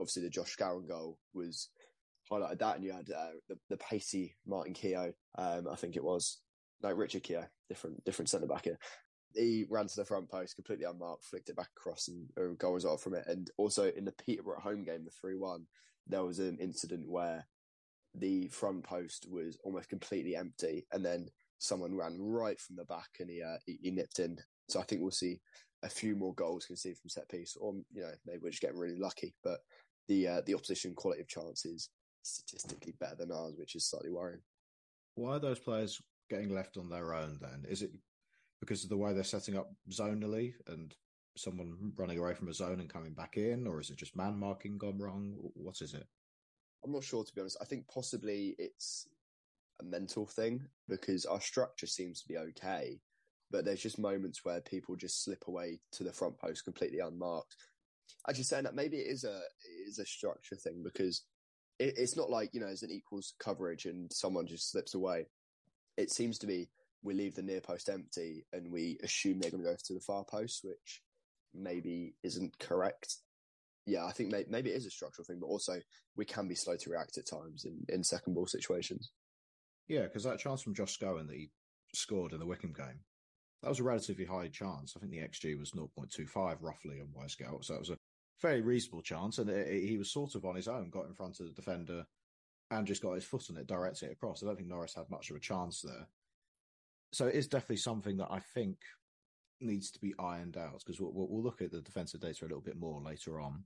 Obviously, 0.00 0.22
the 0.22 0.30
Josh 0.30 0.56
Scowen 0.56 0.88
goal 0.88 1.18
was 1.32 1.68
highlighted 2.30 2.58
that, 2.58 2.76
and 2.76 2.84
you 2.84 2.92
had 2.92 3.08
uh, 3.10 3.30
the, 3.48 3.56
the 3.70 3.76
pacey 3.76 4.34
Martin 4.46 4.74
Keogh, 4.74 5.12
um, 5.38 5.68
I 5.70 5.76
think 5.76 5.96
it 5.96 6.04
was, 6.04 6.40
no, 6.82 6.90
Richard 6.90 7.22
Keogh, 7.22 7.46
different 7.68 8.04
different 8.04 8.28
centre 8.28 8.48
back 8.48 8.64
here. 8.64 8.78
He 9.34 9.64
ran 9.70 9.86
to 9.86 9.96
the 9.96 10.04
front 10.04 10.28
post, 10.28 10.56
completely 10.56 10.86
unmarked, 10.86 11.24
flicked 11.24 11.48
it 11.50 11.56
back 11.56 11.68
across, 11.76 12.08
and 12.08 12.28
a 12.36 12.54
goal 12.54 12.72
result 12.72 13.00
from 13.00 13.14
it. 13.14 13.24
And 13.26 13.48
also 13.58 13.90
in 13.90 14.04
the 14.04 14.12
Peterborough 14.12 14.60
home 14.60 14.82
game, 14.84 15.04
the 15.04 15.10
three 15.10 15.36
one, 15.36 15.66
there 16.06 16.24
was 16.24 16.38
an 16.40 16.58
incident 16.60 17.08
where 17.08 17.46
the 18.18 18.48
front 18.48 18.82
post 18.84 19.26
was 19.30 19.58
almost 19.64 19.88
completely 19.88 20.36
empty, 20.36 20.86
and 20.92 21.04
then 21.04 21.28
someone 21.58 21.96
ran 21.96 22.16
right 22.20 22.60
from 22.60 22.76
the 22.76 22.84
back 22.84 23.08
and 23.20 23.30
he 23.30 23.42
uh, 23.42 23.56
he, 23.64 23.78
he 23.82 23.90
nipped 23.90 24.18
in. 24.18 24.36
So 24.68 24.80
I 24.80 24.82
think 24.84 25.00
we'll 25.00 25.10
see 25.10 25.40
a 25.82 25.88
few 25.88 26.16
more 26.16 26.34
goals 26.34 26.66
conceded 26.66 26.98
from 26.98 27.10
set 27.10 27.28
piece, 27.28 27.56
or 27.56 27.74
you 27.92 28.02
know 28.02 28.12
maybe 28.26 28.40
we're 28.42 28.50
just 28.50 28.62
getting 28.62 28.78
really 28.78 28.98
lucky. 28.98 29.34
But 29.44 29.58
the 30.08 30.28
uh, 30.28 30.40
the 30.46 30.54
opposition 30.54 30.94
quality 30.94 31.22
of 31.22 31.28
chances 31.28 31.90
statistically 32.22 32.94
better 32.98 33.16
than 33.16 33.32
ours, 33.32 33.54
which 33.56 33.74
is 33.76 33.86
slightly 33.86 34.10
worrying. 34.10 34.40
Why 35.14 35.36
are 35.36 35.40
those 35.40 35.58
players 35.58 36.00
getting 36.28 36.54
left 36.54 36.76
on 36.76 36.88
their 36.88 37.14
own 37.14 37.38
then? 37.40 37.64
Is 37.68 37.82
it 37.82 37.90
because 38.60 38.82
of 38.82 38.90
the 38.90 38.96
way 38.96 39.12
they're 39.12 39.24
setting 39.24 39.56
up 39.56 39.70
zonally 39.90 40.54
and 40.66 40.94
someone 41.36 41.92
running 41.96 42.18
away 42.18 42.34
from 42.34 42.48
a 42.48 42.54
zone 42.54 42.80
and 42.80 42.92
coming 42.92 43.12
back 43.12 43.36
in, 43.36 43.66
or 43.66 43.80
is 43.80 43.90
it 43.90 43.98
just 43.98 44.16
man 44.16 44.38
marking 44.38 44.78
gone 44.78 44.98
wrong? 44.98 45.34
What 45.54 45.80
is 45.80 45.94
it? 45.94 46.06
I'm 46.86 46.92
not 46.92 47.04
sure 47.04 47.24
to 47.24 47.34
be 47.34 47.40
honest. 47.40 47.58
I 47.60 47.64
think 47.64 47.88
possibly 47.88 48.54
it's 48.58 49.08
a 49.80 49.84
mental 49.84 50.26
thing 50.26 50.62
because 50.88 51.26
our 51.26 51.40
structure 51.40 51.86
seems 51.86 52.22
to 52.22 52.28
be 52.28 52.38
okay, 52.38 53.00
but 53.50 53.64
there's 53.64 53.82
just 53.82 53.98
moments 53.98 54.44
where 54.44 54.60
people 54.60 54.96
just 54.96 55.24
slip 55.24 55.44
away 55.48 55.80
to 55.92 56.04
the 56.04 56.12
front 56.12 56.38
post 56.38 56.64
completely 56.64 57.00
unmarked. 57.00 57.56
Actually, 58.28 58.44
saying 58.44 58.64
that 58.64 58.74
maybe 58.74 58.98
it 58.98 59.08
is 59.08 59.24
a 59.24 59.36
it 59.36 59.88
is 59.88 59.98
a 59.98 60.06
structure 60.06 60.56
thing 60.56 60.82
because 60.82 61.22
it, 61.78 61.94
it's 61.96 62.16
not 62.16 62.30
like 62.30 62.50
you 62.54 62.60
know 62.60 62.66
there's 62.66 62.82
an 62.82 62.90
equals 62.90 63.34
coverage 63.38 63.84
and 63.86 64.10
someone 64.12 64.46
just 64.46 64.70
slips 64.70 64.94
away 64.94 65.26
it 65.96 66.10
seems 66.10 66.38
to 66.38 66.46
be 66.46 66.68
we 67.02 67.14
leave 67.14 67.34
the 67.34 67.42
near 67.42 67.60
post 67.60 67.88
empty 67.88 68.44
and 68.52 68.70
we 68.70 68.98
assume 69.02 69.38
they're 69.38 69.50
going 69.50 69.62
to 69.62 69.70
go 69.70 69.76
to 69.84 69.94
the 69.94 70.00
far 70.00 70.24
post, 70.24 70.64
which 70.64 71.02
maybe 71.54 72.14
isn't 72.22 72.58
correct. 72.58 73.16
Yeah, 73.86 74.04
I 74.04 74.12
think 74.12 74.32
maybe, 74.32 74.46
maybe 74.50 74.70
it 74.70 74.76
is 74.76 74.86
a 74.86 74.90
structural 74.90 75.24
thing, 75.24 75.38
but 75.40 75.46
also 75.46 75.74
we 76.16 76.24
can 76.24 76.48
be 76.48 76.56
slow 76.56 76.76
to 76.76 76.90
react 76.90 77.18
at 77.18 77.26
times 77.26 77.64
in, 77.64 77.84
in 77.88 78.02
second 78.02 78.34
ball 78.34 78.46
situations. 78.46 79.12
Yeah, 79.88 80.02
because 80.02 80.24
that 80.24 80.40
chance 80.40 80.62
from 80.62 80.74
Josh 80.74 80.98
Scowen 80.98 81.28
that 81.28 81.36
he 81.36 81.50
scored 81.94 82.32
in 82.32 82.40
the 82.40 82.46
Wycombe 82.46 82.74
game, 82.76 83.00
that 83.62 83.68
was 83.68 83.78
a 83.78 83.84
relatively 83.84 84.24
high 84.24 84.48
chance. 84.48 84.94
I 84.96 85.00
think 85.00 85.12
the 85.12 85.18
XG 85.18 85.58
was 85.58 85.72
0.25 85.72 86.56
roughly 86.60 87.00
on 87.00 87.08
Wyscout, 87.16 87.64
so 87.64 87.74
it 87.74 87.80
was 87.80 87.90
a 87.90 87.98
very 88.42 88.60
reasonable 88.60 89.02
chance. 89.02 89.38
And 89.38 89.48
it, 89.48 89.68
it, 89.68 89.88
he 89.88 89.98
was 89.98 90.12
sort 90.12 90.34
of 90.34 90.44
on 90.44 90.56
his 90.56 90.68
own, 90.68 90.90
got 90.90 91.06
in 91.06 91.14
front 91.14 91.38
of 91.40 91.46
the 91.46 91.52
defender, 91.52 92.04
and 92.70 92.86
just 92.86 93.02
got 93.02 93.14
his 93.14 93.24
foot 93.24 93.46
on 93.50 93.56
it, 93.56 93.68
directing 93.68 94.08
it 94.08 94.12
across. 94.12 94.42
I 94.42 94.46
don't 94.46 94.56
think 94.56 94.68
Norris 94.68 94.94
had 94.94 95.08
much 95.10 95.30
of 95.30 95.36
a 95.36 95.40
chance 95.40 95.80
there. 95.82 96.08
So 97.12 97.26
it 97.26 97.36
is 97.36 97.46
definitely 97.46 97.76
something 97.76 98.16
that 98.16 98.30
I 98.30 98.40
think 98.40 98.78
needs 99.60 99.90
to 99.92 100.00
be 100.00 100.14
ironed 100.18 100.56
out 100.56 100.82
because 100.84 101.00
we'll, 101.00 101.12
we'll, 101.14 101.42
look 101.42 101.62
at 101.62 101.70
the 101.70 101.80
defensive 101.80 102.20
data 102.20 102.44
a 102.44 102.48
little 102.48 102.60
bit 102.60 102.78
more 102.78 103.00
later 103.00 103.40
on. 103.40 103.64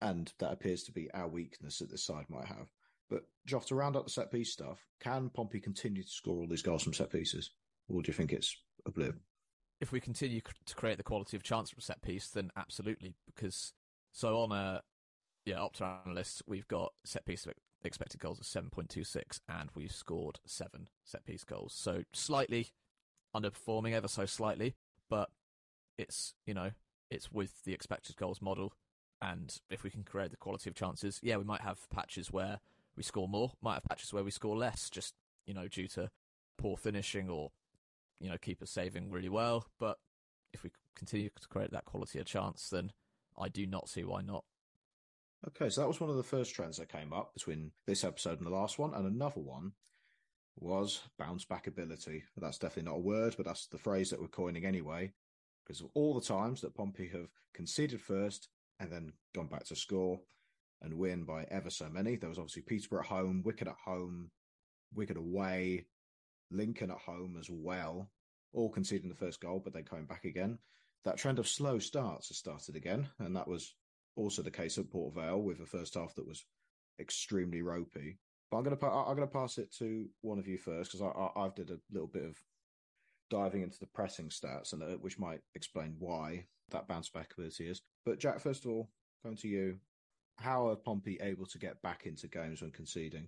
And 0.00 0.32
that 0.38 0.52
appears 0.52 0.84
to 0.84 0.92
be 0.92 1.10
our 1.12 1.28
weakness 1.28 1.78
that 1.78 1.90
this 1.90 2.04
side 2.04 2.26
might 2.28 2.46
have. 2.46 2.68
But 3.10 3.24
Joth, 3.46 3.66
to 3.66 3.74
round 3.74 3.96
up 3.96 4.04
the 4.04 4.10
set 4.10 4.30
piece 4.30 4.52
stuff, 4.52 4.86
can 5.00 5.30
Pompey 5.30 5.60
continue 5.60 6.02
to 6.02 6.08
score 6.08 6.36
all 6.36 6.46
these 6.46 6.62
goals 6.62 6.82
from 6.82 6.92
set 6.92 7.10
pieces? 7.10 7.50
Or 7.88 8.02
do 8.02 8.08
you 8.08 8.14
think 8.14 8.32
it's 8.32 8.56
a 8.86 8.90
blip? 8.90 9.16
If 9.80 9.92
we 9.92 10.00
continue 10.00 10.40
to 10.66 10.74
create 10.74 10.98
the 10.98 11.04
quality 11.04 11.36
of 11.36 11.42
chance 11.42 11.70
from 11.70 11.80
set 11.80 12.02
piece, 12.02 12.28
then 12.28 12.50
absolutely. 12.56 13.14
Because 13.26 13.72
so 14.12 14.38
on 14.38 14.52
a 14.52 14.82
yeah, 15.44 15.56
Opta 15.56 16.04
Analyst, 16.04 16.42
we've 16.46 16.68
got 16.68 16.92
set 17.04 17.24
piece 17.24 17.46
expected 17.84 18.20
goals 18.20 18.38
of 18.38 18.44
7.26 18.44 19.40
and 19.48 19.70
we've 19.74 19.92
scored 19.92 20.38
seven 20.44 20.88
set 21.04 21.24
piece 21.24 21.44
goals. 21.44 21.72
So 21.74 22.02
slightly 22.12 22.68
underperforming 23.34 23.92
ever 23.92 24.08
so 24.08 24.26
slightly, 24.26 24.74
but 25.08 25.30
it's, 25.96 26.34
you 26.44 26.54
know, 26.54 26.72
it's 27.10 27.32
with 27.32 27.64
the 27.64 27.72
expected 27.72 28.16
goals 28.16 28.42
model. 28.42 28.72
And 29.20 29.56
if 29.68 29.82
we 29.82 29.90
can 29.90 30.04
create 30.04 30.30
the 30.30 30.36
quality 30.36 30.70
of 30.70 30.76
chances, 30.76 31.18
yeah, 31.22 31.36
we 31.36 31.44
might 31.44 31.62
have 31.62 31.88
patches 31.90 32.30
where 32.30 32.60
we 32.96 33.02
score 33.02 33.28
more, 33.28 33.52
might 33.60 33.74
have 33.74 33.84
patches 33.84 34.12
where 34.12 34.24
we 34.24 34.30
score 34.30 34.56
less, 34.56 34.88
just, 34.90 35.14
you 35.46 35.54
know, 35.54 35.68
due 35.68 35.88
to 35.88 36.10
poor 36.56 36.76
finishing 36.76 37.28
or, 37.28 37.50
you 38.20 38.28
know, 38.28 38.38
keepers 38.38 38.70
saving 38.70 39.10
really 39.10 39.28
well. 39.28 39.66
But 39.78 39.98
if 40.52 40.62
we 40.62 40.70
continue 40.94 41.28
to 41.28 41.48
create 41.48 41.72
that 41.72 41.84
quality 41.84 42.18
of 42.20 42.26
chance, 42.26 42.68
then 42.70 42.92
I 43.36 43.48
do 43.48 43.66
not 43.66 43.88
see 43.88 44.04
why 44.04 44.22
not. 44.22 44.44
Okay, 45.46 45.68
so 45.68 45.80
that 45.80 45.88
was 45.88 46.00
one 46.00 46.10
of 46.10 46.16
the 46.16 46.22
first 46.22 46.54
trends 46.54 46.78
that 46.78 46.88
came 46.88 47.12
up 47.12 47.34
between 47.34 47.70
this 47.86 48.02
episode 48.04 48.38
and 48.38 48.46
the 48.46 48.54
last 48.54 48.78
one. 48.78 48.94
And 48.94 49.06
another 49.06 49.40
one 49.40 49.72
was 50.58 51.00
bounce 51.18 51.44
back 51.44 51.68
ability. 51.68 52.24
That's 52.36 52.58
definitely 52.58 52.90
not 52.90 52.98
a 52.98 53.02
word, 53.02 53.34
but 53.36 53.46
that's 53.46 53.66
the 53.66 53.78
phrase 53.78 54.10
that 54.10 54.20
we're 54.20 54.28
coining 54.28 54.64
anyway, 54.64 55.12
because 55.64 55.80
of 55.80 55.88
all 55.94 56.14
the 56.14 56.26
times 56.26 56.60
that 56.60 56.74
Pompey 56.74 57.08
have 57.08 57.28
conceded 57.54 58.00
first 58.00 58.48
and 58.80 58.90
then 58.90 59.12
gone 59.34 59.48
back 59.48 59.64
to 59.64 59.76
score 59.76 60.20
and 60.82 60.94
win 60.94 61.24
by 61.24 61.44
ever 61.50 61.70
so 61.70 61.88
many. 61.88 62.16
There 62.16 62.28
was 62.28 62.38
obviously 62.38 62.62
Peterborough 62.62 63.00
at 63.00 63.06
home, 63.06 63.42
Wycombe 63.44 63.68
at 63.68 63.76
home, 63.84 64.30
Wigan 64.94 65.16
away, 65.16 65.86
Lincoln 66.50 66.90
at 66.90 66.98
home 66.98 67.36
as 67.38 67.48
well, 67.50 68.10
all 68.52 68.70
conceding 68.70 69.08
the 69.08 69.14
first 69.14 69.40
goal, 69.40 69.60
but 69.62 69.72
then 69.72 69.84
coming 69.84 70.06
back 70.06 70.24
again. 70.24 70.58
That 71.04 71.16
trend 71.16 71.38
of 71.38 71.48
slow 71.48 71.78
starts 71.78 72.28
has 72.28 72.38
started 72.38 72.76
again, 72.76 73.08
and 73.18 73.36
that 73.36 73.48
was 73.48 73.74
also 74.16 74.42
the 74.42 74.50
case 74.50 74.78
at 74.78 74.90
Port 74.90 75.14
Vale 75.14 75.40
with 75.40 75.60
a 75.60 75.66
first 75.66 75.94
half 75.94 76.14
that 76.14 76.26
was 76.26 76.44
extremely 77.00 77.62
ropey. 77.62 78.18
But 78.50 78.58
I'm 78.58 78.64
gonna 78.64 78.78
I'm 78.82 79.14
gonna 79.14 79.26
pass 79.26 79.58
it 79.58 79.72
to 79.78 80.06
one 80.22 80.38
of 80.38 80.48
you 80.48 80.58
first 80.58 80.92
because 80.92 81.06
I, 81.06 81.38
I 81.38 81.44
have 81.44 81.54
did 81.54 81.70
a 81.70 81.78
little 81.92 82.08
bit 82.08 82.24
of 82.24 82.36
diving 83.30 83.62
into 83.62 83.78
the 83.78 83.86
pressing 83.86 84.30
stats 84.30 84.72
and 84.72 84.82
uh, 84.82 84.96
which 85.00 85.18
might 85.18 85.40
explain 85.54 85.96
why 85.98 86.46
that 86.70 86.88
bounce 86.88 87.10
back 87.10 87.32
ability 87.32 87.68
is. 87.68 87.82
But 88.08 88.18
Jack, 88.18 88.40
first 88.40 88.64
of 88.64 88.70
all, 88.70 88.88
going 89.22 89.36
to 89.36 89.48
you, 89.48 89.76
how 90.38 90.68
are 90.68 90.76
Pompey 90.76 91.18
able 91.20 91.44
to 91.44 91.58
get 91.58 91.82
back 91.82 92.06
into 92.06 92.26
games 92.26 92.62
when 92.62 92.70
conceding? 92.70 93.26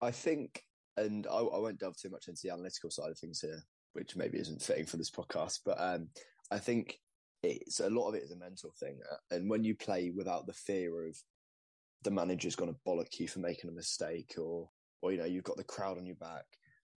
I 0.00 0.12
think, 0.12 0.62
and 0.96 1.26
I, 1.26 1.38
I 1.38 1.58
won't 1.58 1.80
delve 1.80 1.96
too 1.96 2.10
much 2.10 2.28
into 2.28 2.42
the 2.44 2.52
analytical 2.52 2.90
side 2.90 3.10
of 3.10 3.18
things 3.18 3.40
here, 3.40 3.60
which 3.94 4.14
maybe 4.14 4.38
isn't 4.38 4.62
fitting 4.62 4.86
for 4.86 4.96
this 4.96 5.10
podcast, 5.10 5.58
but 5.66 5.76
um, 5.80 6.06
I 6.52 6.58
think 6.58 7.00
it's 7.42 7.80
a 7.80 7.90
lot 7.90 8.10
of 8.10 8.14
it 8.14 8.22
is 8.22 8.30
a 8.30 8.36
mental 8.36 8.72
thing. 8.78 9.00
Uh, 9.10 9.34
and 9.34 9.50
when 9.50 9.64
you 9.64 9.74
play 9.74 10.12
without 10.14 10.46
the 10.46 10.52
fear 10.52 11.08
of 11.08 11.16
the 12.04 12.12
manager's 12.12 12.54
going 12.54 12.72
to 12.72 12.80
bollock 12.86 13.18
you 13.18 13.26
for 13.26 13.40
making 13.40 13.70
a 13.70 13.74
mistake 13.74 14.34
or, 14.38 14.70
or, 15.00 15.10
you 15.10 15.18
know, 15.18 15.24
you've 15.24 15.42
got 15.42 15.56
the 15.56 15.64
crowd 15.64 15.98
on 15.98 16.06
your 16.06 16.14
back, 16.14 16.44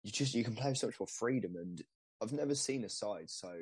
you 0.04 0.12
just, 0.12 0.32
you 0.32 0.44
can 0.44 0.54
play 0.54 0.68
with 0.68 0.78
so 0.78 0.86
much 0.86 1.00
more 1.00 1.08
freedom. 1.08 1.56
And 1.56 1.82
I've 2.22 2.32
never 2.32 2.54
seen 2.54 2.84
a 2.84 2.88
side 2.88 3.30
so 3.30 3.52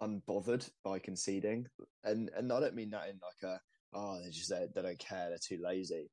unbothered 0.00 0.68
by 0.84 0.98
conceding, 0.98 1.66
and 2.04 2.30
and 2.36 2.52
I 2.52 2.60
don't 2.60 2.74
mean 2.74 2.90
that 2.90 3.08
in 3.08 3.18
like 3.22 3.50
a 3.50 3.60
oh 3.92 4.20
they 4.22 4.30
just 4.30 4.50
they 4.50 4.82
don't 4.82 4.98
care 4.98 5.28
they're 5.28 5.38
too 5.38 5.62
lazy. 5.62 6.10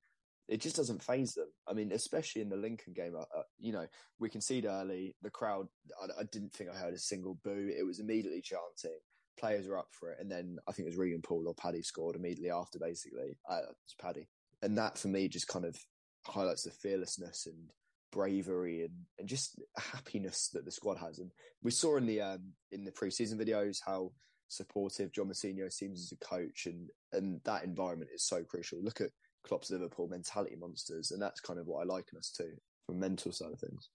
It 0.47 0.61
just 0.61 0.77
doesn't 0.77 1.03
phase 1.03 1.33
them. 1.33 1.49
I 1.67 1.73
mean, 1.73 1.91
especially 1.91 2.41
in 2.41 2.49
the 2.49 2.55
Lincoln 2.55 2.93
game, 2.93 3.15
uh, 3.17 3.41
you 3.59 3.73
know, 3.73 3.85
we 4.17 4.29
concede 4.29 4.65
early. 4.65 5.13
The 5.21 5.29
crowd, 5.29 5.67
I, 6.01 6.21
I, 6.21 6.23
didn't 6.31 6.53
think 6.53 6.69
I 6.69 6.77
heard 6.77 6.93
a 6.93 6.99
single 6.99 7.37
boo. 7.43 7.69
It 7.77 7.85
was 7.85 7.99
immediately 7.99 8.41
chanting. 8.41 8.97
Players 9.37 9.67
were 9.67 9.77
up 9.77 9.89
for 9.91 10.11
it, 10.11 10.19
and 10.21 10.31
then 10.31 10.57
I 10.65 10.71
think 10.71 10.85
it 10.85 10.91
was 10.91 10.97
Regan 10.97 11.21
Poole 11.21 11.49
or 11.49 11.53
Paddy 11.53 11.81
scored 11.81 12.15
immediately 12.15 12.49
after. 12.49 12.79
Basically, 12.79 13.37
uh, 13.49 13.59
it's 13.83 13.95
Paddy, 14.01 14.29
and 14.61 14.77
that 14.77 14.97
for 14.97 15.09
me 15.09 15.27
just 15.27 15.49
kind 15.49 15.65
of 15.65 15.77
highlights 16.25 16.63
the 16.63 16.71
fearlessness 16.71 17.45
and 17.45 17.69
bravery 18.11 18.81
and, 18.81 18.93
and 19.19 19.27
just 19.27 19.61
happiness 19.77 20.49
that 20.53 20.65
the 20.65 20.71
squad 20.71 20.97
has. 20.97 21.19
And 21.19 21.31
we 21.63 21.71
saw 21.71 21.97
in 21.97 22.05
the 22.05 22.21
um, 22.21 22.53
in 22.71 22.83
the 22.83 22.91
preseason 22.91 23.39
videos 23.39 23.77
how 23.85 24.11
supportive 24.47 25.11
John 25.11 25.27
Mousinho 25.27 25.71
seems 25.71 25.99
as 25.99 26.11
a 26.11 26.25
coach, 26.25 26.65
and 26.65 26.89
and 27.13 27.41
that 27.45 27.63
environment 27.63 28.11
is 28.13 28.25
so 28.25 28.43
crucial. 28.43 28.81
Look 28.81 29.01
at 29.01 29.09
Klopp's 29.43 29.71
Liverpool 29.71 30.07
mentality 30.07 30.55
monsters, 30.59 31.11
and 31.11 31.21
that's 31.21 31.41
kind 31.41 31.59
of 31.59 31.67
what 31.67 31.81
I 31.81 31.85
liken 31.85 32.17
us 32.17 32.31
to 32.37 32.45
from 32.85 32.99
mental 32.99 33.31
side 33.31 33.51
of 33.51 33.59
things. 33.59 33.89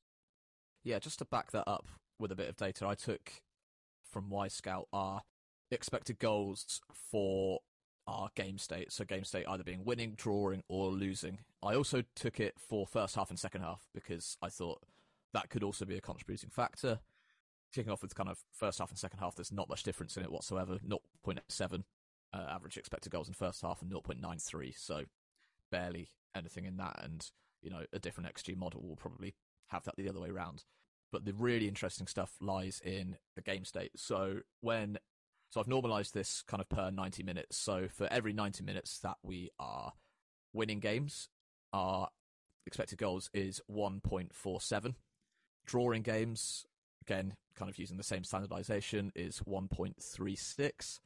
Yeah, 0.85 0.99
just 0.99 1.19
to 1.21 1.25
back 1.25 1.53
that 1.53 1.69
up 1.69 1.87
with 2.19 2.33
a 2.33 2.37
bit 2.37 2.49
of 2.49 2.57
data, 2.57 2.87
I 2.87 2.95
took 2.95 3.33
from 4.11 4.29
Y 4.29 4.49
Wyscout 4.49 4.85
our 4.93 5.23
expected 5.71 6.19
goals 6.19 6.81
for 7.11 7.61
our 8.07 8.29
game 8.35 8.59
state. 8.59 8.93
So 8.93 9.05
game 9.05 9.25
state 9.25 9.47
either 9.49 9.65
being 9.65 9.85
winning, 9.85 10.15
drawing, 10.17 10.63
or 10.69 10.91
losing. 10.91 11.39
I 11.63 11.75
also 11.75 12.03
took 12.15 12.41
it 12.41 12.55
for 12.59 12.87
first 12.87 13.15
half 13.15 13.31
and 13.31 13.39
second 13.39 13.63
half 13.63 13.87
because 13.95 14.37
I 14.43 14.49
thought 14.49 14.83
that 15.33 15.51
could 15.51 15.63
also 15.63 15.85
be 15.85 15.97
a 15.97 16.01
contributing 16.01 16.51
factor. 16.51 17.01
Kicking 17.73 17.93
off 17.93 18.03
with 18.03 18.15
kind 18.15 18.29
of 18.29 18.39
first 18.53 18.79
half 18.79 18.91
and 18.91 18.99
second 18.99 19.21
half, 19.21 19.37
there's 19.37 19.53
not 19.53 19.69
much 19.69 19.83
difference 19.83 20.17
in 20.17 20.23
it 20.23 20.33
whatsoever. 20.33 20.79
0.7 20.87 21.85
uh, 22.35 22.47
average 22.51 22.77
expected 22.77 23.13
goals 23.13 23.29
in 23.29 23.35
first 23.35 23.63
half 23.63 23.83
and 23.83 23.91
0.93. 23.91 24.75
So 24.77 25.05
barely 25.71 26.09
anything 26.35 26.65
in 26.65 26.77
that. 26.79 27.01
And, 27.03 27.27
you 27.63 27.71
know, 27.71 27.85
a 27.93 27.99
different 27.99 28.35
XG 28.35 28.57
model 28.57 28.83
will 28.83 28.97
probably 28.97 29.35
have 29.69 29.85
that 29.85 29.97
the 29.97 30.09
other 30.09 30.21
way 30.21 30.29
around. 30.29 30.65
But 31.11 31.25
the 31.25 31.35
really 31.35 31.69
interesting 31.69 32.07
stuff 32.07 32.37
lies 32.41 32.81
in 32.85 33.17
the 33.37 33.43
game 33.43 33.65
state. 33.65 33.93
So 33.97 34.41
when 34.61 34.99
so 35.53 35.61
I've 35.61 35.69
normalized 35.69 36.15
this 36.15 36.43
kind 36.49 36.63
of 36.63 36.69
per 36.71 36.91
90 36.91 37.23
minutes. 37.25 37.59
So 37.59 37.87
for 37.87 38.09
every 38.11 38.33
90 38.33 38.65
minutes 38.65 38.99
that 39.01 39.19
we 39.23 39.51
are 39.61 39.93
winning 40.55 40.81
games, 40.81 41.29
our 41.75 42.09
expected 42.67 42.97
goals 42.97 43.29
is 43.35 43.61
1.47. 43.71 44.95
Drawing 45.67 46.01
games, 46.01 46.65
again, 47.03 47.35
kind 47.55 47.71
of 47.71 47.79
using 47.79 47.99
the 47.99 48.03
same 48.03 48.25
standardization, 48.25 49.13
is 49.15 49.41
1.36. 49.41 51.01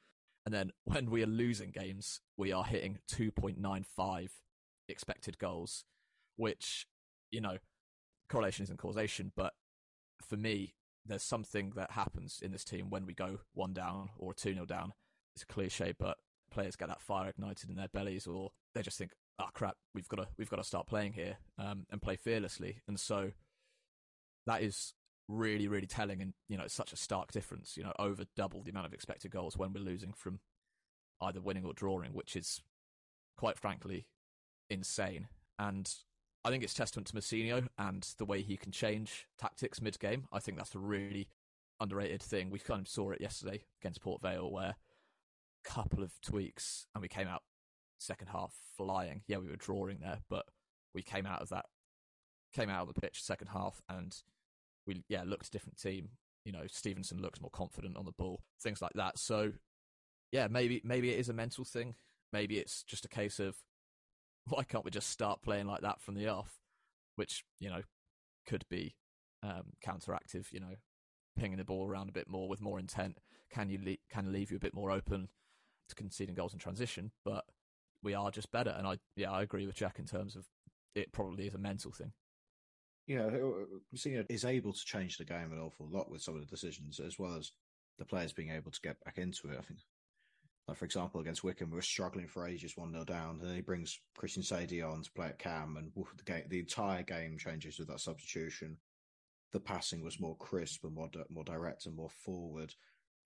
And 0.45 0.55
then 0.55 0.71
when 0.85 1.11
we 1.11 1.25
are 1.25 1.27
losing 1.27 1.73
games, 1.73 2.21
we 2.37 2.53
are 2.53 2.65
hitting 2.65 3.01
2.95 3.11 4.29
expected 4.89 5.39
goals, 5.39 5.85
which, 6.37 6.87
you 7.33 7.41
know, 7.41 7.57
correlation 8.29 8.63
isn't 8.63 8.79
causation, 8.79 9.33
but 9.35 9.55
for 10.23 10.37
me, 10.37 10.75
there's 11.09 11.23
something 11.23 11.73
that 11.77 11.93
happens 11.93 12.41
in 12.43 12.53
this 12.53 12.65
team 12.65 12.91
when 12.91 13.07
we 13.07 13.15
go 13.15 13.41
one 13.55 13.73
down 13.73 14.11
or 14.19 14.35
two 14.35 14.55
nil 14.55 14.67
down. 14.67 14.93
It's 15.35 15.43
a 15.43 15.47
cliche, 15.47 15.95
but 15.99 16.19
players 16.51 16.77
get 16.77 16.89
that 16.89 17.01
fire 17.01 17.29
ignited 17.29 17.71
in 17.71 17.77
their 17.77 17.89
bellies, 17.89 18.27
or 18.27 18.53
they 18.75 18.83
just 18.83 18.99
think, 18.99 19.13
"Oh 19.39 19.49
crap, 19.53 19.77
we've 19.95 20.09
got 20.09 20.17
to 20.17 20.29
we've 20.39 20.51
got 20.51 20.57
to 20.57 20.65
start 20.65 20.87
playing 20.87 21.13
here 21.13 21.39
um, 21.59 21.87
and 21.91 22.01
play 22.01 22.17
fearlessly." 22.17 22.83
And 22.89 22.99
so 22.99 23.33
that 24.47 24.63
is 24.63 24.95
really 25.29 25.69
really 25.69 25.87
telling, 25.87 26.23
and 26.23 26.35
you 26.49 26.57
know 26.57 26.65
it's 26.65 26.75
such 26.75 26.93
a 26.93 26.97
stark 26.97 27.33
difference. 27.33 27.77
You 27.77 27.85
know, 27.85 27.93
over 27.99 28.25
double 28.37 28.63
the 28.63 28.71
amount 28.71 28.87
of 28.87 28.95
expected 28.95 29.31
goals 29.31 29.57
when 29.57 29.73
we're 29.73 29.81
losing 29.81 30.13
from 30.13 30.41
either 31.21 31.41
winning 31.41 31.65
or 31.65 31.73
drawing, 31.73 32.13
which 32.13 32.37
is 32.37 32.63
quite 33.37 33.59
frankly 33.59 34.07
insane. 34.71 35.29
And 35.59 35.93
I 36.47 36.51
think 36.51 36.63
it's 36.63 36.75
testament 36.75 37.09
to 37.09 37.17
Mousinho 37.17 37.67
and 37.77 38.07
the 38.19 38.25
way 38.25 38.41
he 38.41 38.57
can 38.57 38.71
change 38.71 39.27
tactics 39.37 39.83
mid 39.83 39.99
game. 39.99 40.29
I 40.33 40.39
think 40.39 40.57
that's 40.57 40.77
a 40.77 40.79
really 40.79 41.29
underrated 41.81 42.23
thing. 42.23 42.51
We 42.51 42.61
kind 42.61 42.83
of 42.83 42.89
saw 42.89 43.11
it 43.11 43.21
yesterday 43.21 43.65
against 43.83 44.01
Port 44.01 44.23
Vale 44.23 44.49
where 44.49 44.77
a 44.77 45.69
couple 45.69 46.05
of 46.05 46.21
tweaks 46.21 46.87
and 46.95 47.03
we 47.03 47.09
came 47.09 47.27
out 47.27 47.43
second 47.99 48.29
half 48.29 48.55
flying. 48.77 49.23
Yeah, 49.27 49.39
we 49.39 49.49
were 49.49 49.57
drawing 49.57 49.99
there, 49.99 50.21
but 50.31 50.47
we 50.95 51.03
came 51.03 51.27
out 51.27 51.43
of 51.43 51.49
that 51.49 51.65
came 52.55 52.71
out 52.71 52.87
of 52.87 52.95
the 52.95 53.01
pitch 53.01 53.25
second 53.25 53.49
half 53.49 53.83
and 53.89 54.17
we 54.87 55.03
yeah, 55.09 55.25
looked 55.27 55.49
a 55.49 55.51
different 55.51 55.79
team. 55.79 56.11
You 56.45 56.53
know, 56.53 56.63
Stevenson 56.69 57.21
looks 57.21 57.41
more 57.41 57.51
confident 57.51 57.97
on 57.97 58.05
the 58.05 58.13
ball, 58.13 58.45
things 58.63 58.81
like 58.81 58.93
that. 58.95 59.19
So 59.19 59.51
yeah, 60.31 60.47
maybe 60.47 60.81
maybe 60.85 61.11
it 61.11 61.19
is 61.19 61.29
a 61.29 61.33
mental 61.35 61.65
thing. 61.65 61.97
Maybe 62.33 62.59
it's 62.59 62.85
just 62.85 63.05
a 63.05 63.09
case 63.09 63.41
of 63.41 63.57
why 64.49 64.65
can't 64.65 64.85
we 64.85 64.91
just 64.91 65.11
start 65.11 65.43
playing 65.43 65.67
like 65.67 65.83
that 65.83 66.01
from 66.01 66.15
the 66.15 66.29
off? 66.29 66.61
Which, 67.17 67.45
you 67.61 67.71
know, 67.71 67.83
could 68.47 68.65
be 68.69 68.95
um, 69.43 69.73
counteractive, 69.85 70.53
you 70.53 70.61
know, 70.61 70.77
pinging 71.39 71.59
the 71.59 71.65
ball 71.65 71.89
around 71.89 72.09
a 72.09 72.13
bit 72.13 72.29
more 72.29 72.49
with 72.49 72.61
more 72.61 72.79
intent 72.79 73.19
can 73.51 73.69
you 73.69 73.79
le- 73.83 73.97
can 74.11 74.33
leave 74.33 74.51
you 74.51 74.57
a 74.57 74.61
bit 74.61 74.75
more 74.75 74.91
open 74.91 75.29
to 75.89 75.95
conceding 75.95 76.35
goals 76.35 76.53
in 76.53 76.59
transition, 76.59 77.13
but 77.25 77.45
we 78.03 78.15
are 78.15 78.31
just 78.31 78.51
better. 78.51 78.75
And 78.77 78.87
I, 78.87 78.99
yeah, 79.15 79.31
I 79.31 79.43
agree 79.43 79.67
with 79.67 79.77
Jack 79.77 79.99
in 79.99 80.05
terms 80.05 80.37
of 80.37 80.47
it 80.95 81.13
probably 81.13 81.47
is 81.47 81.55
a 81.55 81.59
mental 81.59 81.93
thing. 81.93 82.13
Yeah, 83.07 83.31
Mousinho 83.95 84.27
is 84.29 84.45
able 84.45 84.73
to 84.73 84.85
change 84.85 85.17
the 85.17 85.25
game 85.25 85.53
an 85.53 85.61
awful 85.61 85.89
lot 85.89 86.11
with 86.11 86.23
some 86.23 86.35
of 86.35 86.41
the 86.41 86.47
decisions, 86.47 86.99
as 86.99 87.19
well 87.19 87.37
as 87.37 87.53
the 87.99 88.05
players 88.05 88.33
being 88.33 88.51
able 88.51 88.73
to 88.73 88.81
get 88.81 89.03
back 89.05 89.17
into 89.17 89.49
it. 89.49 89.59
I 89.59 89.63
think 89.63 89.81
like 90.69 90.77
for 90.77 90.85
example, 90.85 91.21
against 91.21 91.45
Wycombe, 91.45 91.71
we 91.71 91.77
were 91.77 91.83
struggling 91.83 92.27
for 92.27 92.47
ages, 92.47 92.77
one 92.77 92.91
0 92.91 93.05
down, 93.05 93.39
and 93.41 93.49
then 93.49 93.55
he 93.55 93.61
brings 93.61 94.01
Christian 94.17 94.43
Saydee 94.43 94.83
on 94.83 95.03
to 95.03 95.13
play 95.13 95.27
at 95.27 95.39
Cam, 95.39 95.77
and 95.77 95.93
the 95.95 96.25
game, 96.25 96.45
the 96.49 96.59
entire 96.59 97.03
game 97.03 97.39
changes 97.39 97.79
with 97.79 97.89
that 97.89 98.01
substitution. 98.01 98.79
The 99.53 99.61
passing 99.61 100.03
was 100.03 100.21
more 100.21 100.37
crisp 100.37 100.85
and 100.85 100.93
more 100.93 101.09
more 101.31 101.45
direct 101.45 101.87
and 101.87 101.95
more 101.95 102.11
forward, 102.11 102.75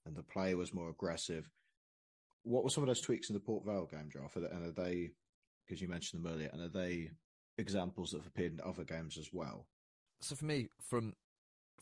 and 0.04 0.14
the 0.14 0.22
play 0.22 0.54
was 0.54 0.74
more 0.74 0.90
aggressive. 0.90 1.48
What 2.42 2.62
were 2.62 2.70
some 2.70 2.82
of 2.82 2.88
those 2.88 3.00
tweaks 3.00 3.30
in 3.30 3.34
the 3.34 3.40
Port 3.40 3.64
Vale 3.64 3.88
game, 3.90 4.10
Joth? 4.10 4.36
And 4.36 4.66
are 4.66 4.70
they, 4.70 5.10
because 5.66 5.80
you 5.80 5.88
mentioned 5.88 6.22
them 6.22 6.32
earlier, 6.32 6.50
and 6.52 6.62
are 6.62 6.68
they 6.68 7.10
examples 7.56 8.10
that 8.10 8.18
have 8.18 8.26
appeared 8.26 8.52
in 8.52 8.60
other 8.64 8.84
games 8.84 9.16
as 9.18 9.30
well? 9.32 9.66
So 10.20 10.36
for 10.36 10.44
me, 10.44 10.68
from 10.78 11.14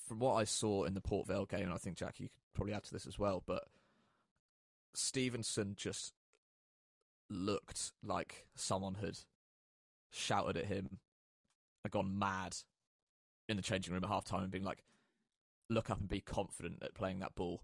from 0.07 0.21
what 0.21 0.35
I 0.35 0.45
saw 0.45 0.85
in 0.85 0.95
the 0.95 1.01
Port 1.01 1.27
Vale 1.27 1.47
game, 1.47 1.65
and 1.65 1.73
I 1.73 1.79
think 1.79 1.97
Jack, 1.97 2.21
you 2.21 2.29
could 2.29 2.39
probably 2.55 2.75
add 2.75 2.85
to 2.85 2.93
this 2.93 3.07
as 3.09 3.19
well, 3.19 3.43
but 3.45 3.65
Stevenson 4.99 5.75
just 5.77 6.13
looked 7.31 7.93
like 8.03 8.47
someone 8.57 8.95
had 8.95 9.19
shouted 10.11 10.57
at 10.57 10.67
him 10.67 10.99
and 11.85 11.93
gone 11.93 12.19
mad 12.19 12.57
in 13.49 13.57
the 13.57 13.63
changing 13.63 13.95
room 13.95 14.03
at 14.03 14.11
halftime 14.11 14.43
and 14.43 14.51
being 14.51 14.65
like, 14.65 14.83
look 15.71 15.89
up 15.89 16.01
and 16.01 16.09
be 16.09 16.21
confident 16.21 16.83
at 16.83 16.95
playing 16.95 17.21
that 17.21 17.35
ball 17.35 17.63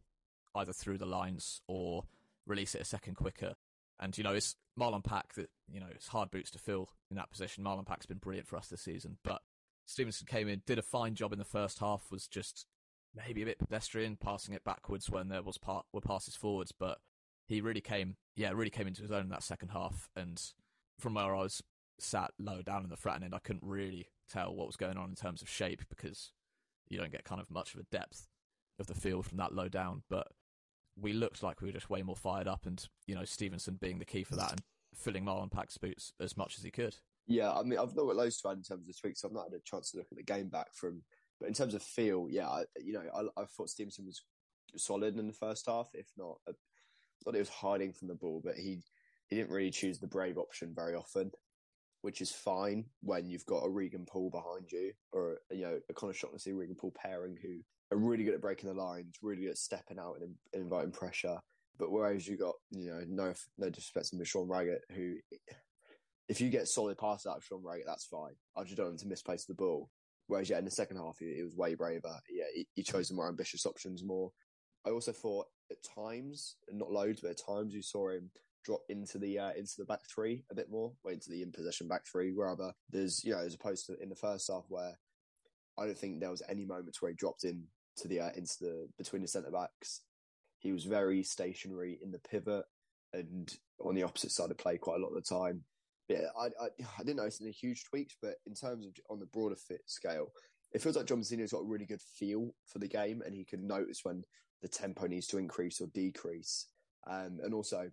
either 0.55 0.73
through 0.73 0.99
the 0.99 1.07
lines 1.07 1.61
or 1.67 2.05
release 2.47 2.75
it 2.75 2.83
a 2.83 2.85
second 2.85 3.17
quicker. 3.17 3.55
And, 3.99 4.17
you 4.17 4.23
know, 4.23 4.35
it's 4.35 4.55
Marlon 4.79 5.03
Pack 5.03 5.35
that, 5.35 5.51
you 5.69 5.81
know, 5.81 5.89
it's 5.91 6.09
hard 6.09 6.31
boots 6.31 6.51
to 6.53 6.59
fill 6.59 6.91
in 7.11 7.17
that 7.17 7.31
position. 7.31 7.65
Marlon 7.65 7.87
Pack's 7.87 8.07
been 8.07 8.19
brilliant 8.19 8.47
for 8.47 8.57
us 8.57 8.69
this 8.69 8.83
season, 8.83 9.19
but 9.25 9.43
Stevenson 9.87 10.27
came 10.27 10.49
in, 10.49 10.63
did 10.67 10.79
a 10.79 10.83
fine 10.83 11.15
job 11.15 11.33
in 11.33 11.39
the 11.39 11.45
first 11.45 11.81
half, 11.81 12.11
was 12.11 12.29
just 12.29 12.67
maybe 13.15 13.43
a 13.43 13.47
bit 13.47 13.59
pedestrian, 13.59 14.17
passing 14.17 14.55
it 14.55 14.65
backwards 14.65 15.11
when 15.11 15.29
there 15.29 15.43
was 15.43 15.59
part 15.59 15.87
were 15.93 16.01
passes 16.01 16.37
forwards, 16.37 16.73
but 16.73 16.99
he 17.47 17.61
really 17.61 17.81
came, 17.81 18.17
yeah, 18.37 18.51
really 18.51 18.71
came 18.71 18.87
into 18.87 19.03
his 19.03 19.13
own 19.13 19.23
in 19.23 19.29
that 19.31 19.43
second 19.43 19.69
half. 19.69 20.09
And 20.17 20.41
from 20.99 21.15
where 21.15 21.35
I 21.35 21.43
was 21.43 21.63
sat 21.99 22.33
low 22.39 22.63
down 22.63 22.85
in 22.85 22.91
the 22.91 22.97
frat 22.97 23.23
end, 23.23 23.35
I 23.35 23.39
couldn't 23.39 23.63
really 23.65 24.09
tell 24.31 24.55
what 24.55 24.67
was 24.67 24.77
going 24.77 24.97
on 24.97 25.11
in 25.11 25.15
terms 25.15 25.43
of 25.43 25.49
shape 25.49 25.83
because 25.89 26.33
you 26.89 26.99
don't 26.99 27.13
get 27.13 27.25
kind 27.25 27.41
of 27.41 27.51
much 27.51 27.75
of 27.75 27.81
a 27.81 27.85
depth 27.85 28.29
of 28.79 28.87
the 28.87 28.95
field 28.95 29.27
from 29.27 29.39
that 29.39 29.55
low 29.55 29.69
down. 29.69 30.03
But 30.09 30.29
we 31.01 31.13
looked 31.13 31.43
like 31.43 31.61
we 31.61 31.69
were 31.69 31.73
just 31.73 31.91
way 31.91 32.03
more 32.03 32.17
fired 32.17 32.49
up, 32.49 32.67
and 32.67 32.85
you 33.07 33.15
know 33.15 33.25
Stevenson 33.25 33.79
being 33.81 33.99
the 33.99 34.05
key 34.05 34.25
for 34.25 34.37
that 34.37 34.53
and 34.53 34.63
filling 34.95 35.25
Marlon 35.25 35.51
Pack's 35.51 35.79
boots 35.79 36.13
as 36.21 36.37
much 36.37 36.57
as 36.57 36.65
he 36.65 36.71
could. 36.71 36.97
Yeah, 37.27 37.53
I 37.53 37.63
mean 37.63 37.79
I've 37.79 37.97
not 37.97 38.07
got 38.07 38.17
loads 38.17 38.41
to 38.41 38.49
add 38.49 38.59
in 38.59 38.63
terms 38.63 38.89
of 38.89 39.01
tweaks. 39.01 39.25
I've 39.25 39.33
not 39.33 39.51
had 39.51 39.59
a 39.59 39.63
chance 39.65 39.91
to 39.91 39.99
look 39.99 40.09
at 40.11 40.17
the 40.17 40.25
game 40.25 40.49
back 40.49 40.75
from, 40.75 41.03
but 41.41 41.49
in 41.49 41.55
terms 41.55 41.75
of 41.75 41.83
feel, 41.83 42.29
yeah, 42.31 42.49
I, 42.49 42.65
you 42.83 42.93
know 42.93 43.03
I, 43.15 43.43
I 43.43 43.45
thought 43.47 43.71
Stevenson 43.71 44.07
was 44.07 44.23
solid 44.77 45.19
in 45.19 45.27
the 45.27 45.33
first 45.33 45.67
half, 45.67 45.89
if 45.95 46.07
not 46.17 46.39
a, 46.49 46.53
not 47.27 47.35
he 47.35 47.41
was 47.41 47.49
hiding 47.49 47.93
from 47.93 48.09
the 48.09 48.15
ball, 48.15 48.41
but 48.45 48.57
he 48.57 48.83
he 49.29 49.37
didn't 49.37 49.51
really 49.51 49.71
choose 49.71 49.99
the 49.99 50.07
brave 50.07 50.39
option 50.39 50.73
very 50.75 50.95
often, 50.95 51.31
which 52.03 52.21
is 52.21 52.31
fine 52.31 52.85
when 53.01 53.29
you've 53.29 53.47
got 53.47 53.65
a 53.65 53.69
Regan 53.69 54.05
Poole 54.07 54.31
behind 54.31 54.71
you, 54.71 54.93
or 55.13 55.39
you 55.51 55.63
know 55.63 55.79
a 55.89 55.95
Conor 55.95 56.13
Shaughnessy 56.13 56.53
Regan 56.53 56.77
Poole 56.77 56.95
pairing 56.95 57.37
who 57.41 57.61
are 57.95 57.99
really 57.99 58.25
good 58.25 58.35
at 58.35 58.41
breaking 58.41 58.69
the 58.69 58.81
lines, 58.81 59.17
really 59.23 59.43
good 59.43 59.51
at 59.51 59.59
stepping 59.59 59.99
out 59.99 60.17
and, 60.21 60.35
and 60.53 60.63
inviting 60.63 60.93
pressure. 60.93 61.39
But 61.79 61.91
whereas 61.91 62.27
you 62.29 62.37
got 62.37 62.55
you 62.71 62.91
know 62.91 63.03
no 63.09 63.35
no 63.59 63.71
disrespect 63.71 64.17
to 64.17 64.25
Sean 64.25 64.49
Raggett, 64.49 64.83
who 64.95 65.17
if 66.29 66.41
you 66.41 66.51
get 66.51 66.69
solid 66.69 66.99
passes 66.99 67.27
out 67.27 67.39
of 67.39 67.45
Sean 67.45 67.63
Raggett, 67.63 67.87
that's 67.87 68.07
fine. 68.07 68.35
I 68.57 68.65
just 68.65 68.77
don't 68.77 68.87
want 68.87 69.01
to 69.01 69.09
misplace 69.09 69.45
the 69.45 69.55
ball. 69.55 69.91
Whereas 70.27 70.49
yeah, 70.49 70.59
in 70.59 70.65
the 70.65 70.71
second 70.71 70.97
half, 70.97 71.19
he, 71.19 71.35
he 71.35 71.43
was 71.43 71.55
way 71.55 71.75
braver. 71.75 72.19
Yeah, 72.31 72.45
he, 72.55 72.67
he 72.75 72.83
chose 72.83 73.09
the 73.09 73.15
more 73.15 73.29
ambitious 73.29 73.67
options 73.67 74.03
more 74.03 74.31
I 74.87 74.91
also 74.91 75.13
thought 75.13 75.47
at 75.71 75.79
times, 75.83 76.57
not 76.71 76.91
loads, 76.91 77.21
but 77.21 77.31
at 77.31 77.41
times 77.45 77.75
you 77.75 77.83
saw 77.83 78.11
him 78.11 78.31
drop 78.65 78.81
into 78.89 79.19
the 79.19 79.39
uh, 79.39 79.53
into 79.57 79.75
the 79.79 79.85
back 79.85 80.01
three 80.13 80.45
a 80.51 80.55
bit 80.55 80.71
more, 80.71 80.93
or 81.05 81.13
into 81.13 81.31
the 81.31 81.43
in 81.43 81.53
possession 81.53 81.89
back 81.89 82.03
three. 82.11 82.33
Rather, 82.33 82.73
there's 82.91 83.25
you 83.25 83.33
know 83.33 83.41
as 83.41 83.55
opposed 83.55 83.87
to 83.87 83.97
in 84.03 84.09
the 84.09 84.15
first 84.15 84.51
half 84.51 84.65
where 84.69 84.99
I 85.79 85.87
don't 85.87 85.99
think 85.99 86.21
there 86.21 86.31
was 86.31 86.43
any 86.49 86.65
moments 86.65 87.01
where 87.01 87.11
he 87.11 87.17
dropped 87.17 87.45
in 87.45 87.65
to 87.97 88.09
the 88.09 88.21
uh, 88.21 88.31
into 88.37 88.57
the 88.61 88.89
between 88.99 89.23
the 89.23 89.29
centre 89.29 89.51
backs. 89.51 90.03
He 90.59 90.73
was 90.73 90.85
very 90.85 91.23
stationary 91.23 91.99
in 92.03 92.11
the 92.11 92.21
pivot 92.21 92.65
and 93.13 93.53
on 93.81 93.95
the 93.95 94.03
opposite 94.03 94.31
side 94.31 94.51
of 94.51 94.59
play 94.59 94.79
quite 94.79 94.99
a 94.99 95.03
lot 95.03 95.15
of 95.15 95.23
the 95.23 95.35
time. 95.35 95.63
Yeah, 96.09 96.27
I, 96.39 96.47
I, 96.63 96.69
I 96.99 97.03
didn't 97.03 97.17
notice 97.17 97.41
any 97.41 97.51
huge 97.51 97.85
tweaks, 97.85 98.17
but 98.21 98.35
in 98.47 98.55
terms 98.55 98.87
of 98.87 98.93
on 99.11 99.21
the 99.21 99.27
broader 99.27 99.57
fit 99.57 99.83
scale, 99.87 100.33
it 100.75 100.83
feels 100.83 100.97
like 100.97 101.07
John 101.07 101.21
Mousinho's 101.21 101.53
got 101.53 101.63
a 101.63 101.67
really 101.67 101.87
good 101.87 102.03
feel 102.03 102.51
for 102.67 102.81
the 102.81 102.89
game, 102.89 103.23
and 103.25 103.35
he 103.35 103.45
can 103.45 103.67
notice 103.67 104.01
when 104.03 104.25
the 104.61 104.69
tempo 104.69 105.07
needs 105.07 105.29
to 105.29 105.39
increase 105.39 105.81
or 105.81 105.87
decrease, 105.95 106.67
um, 107.09 107.39
and 107.43 107.55
also 107.55 107.89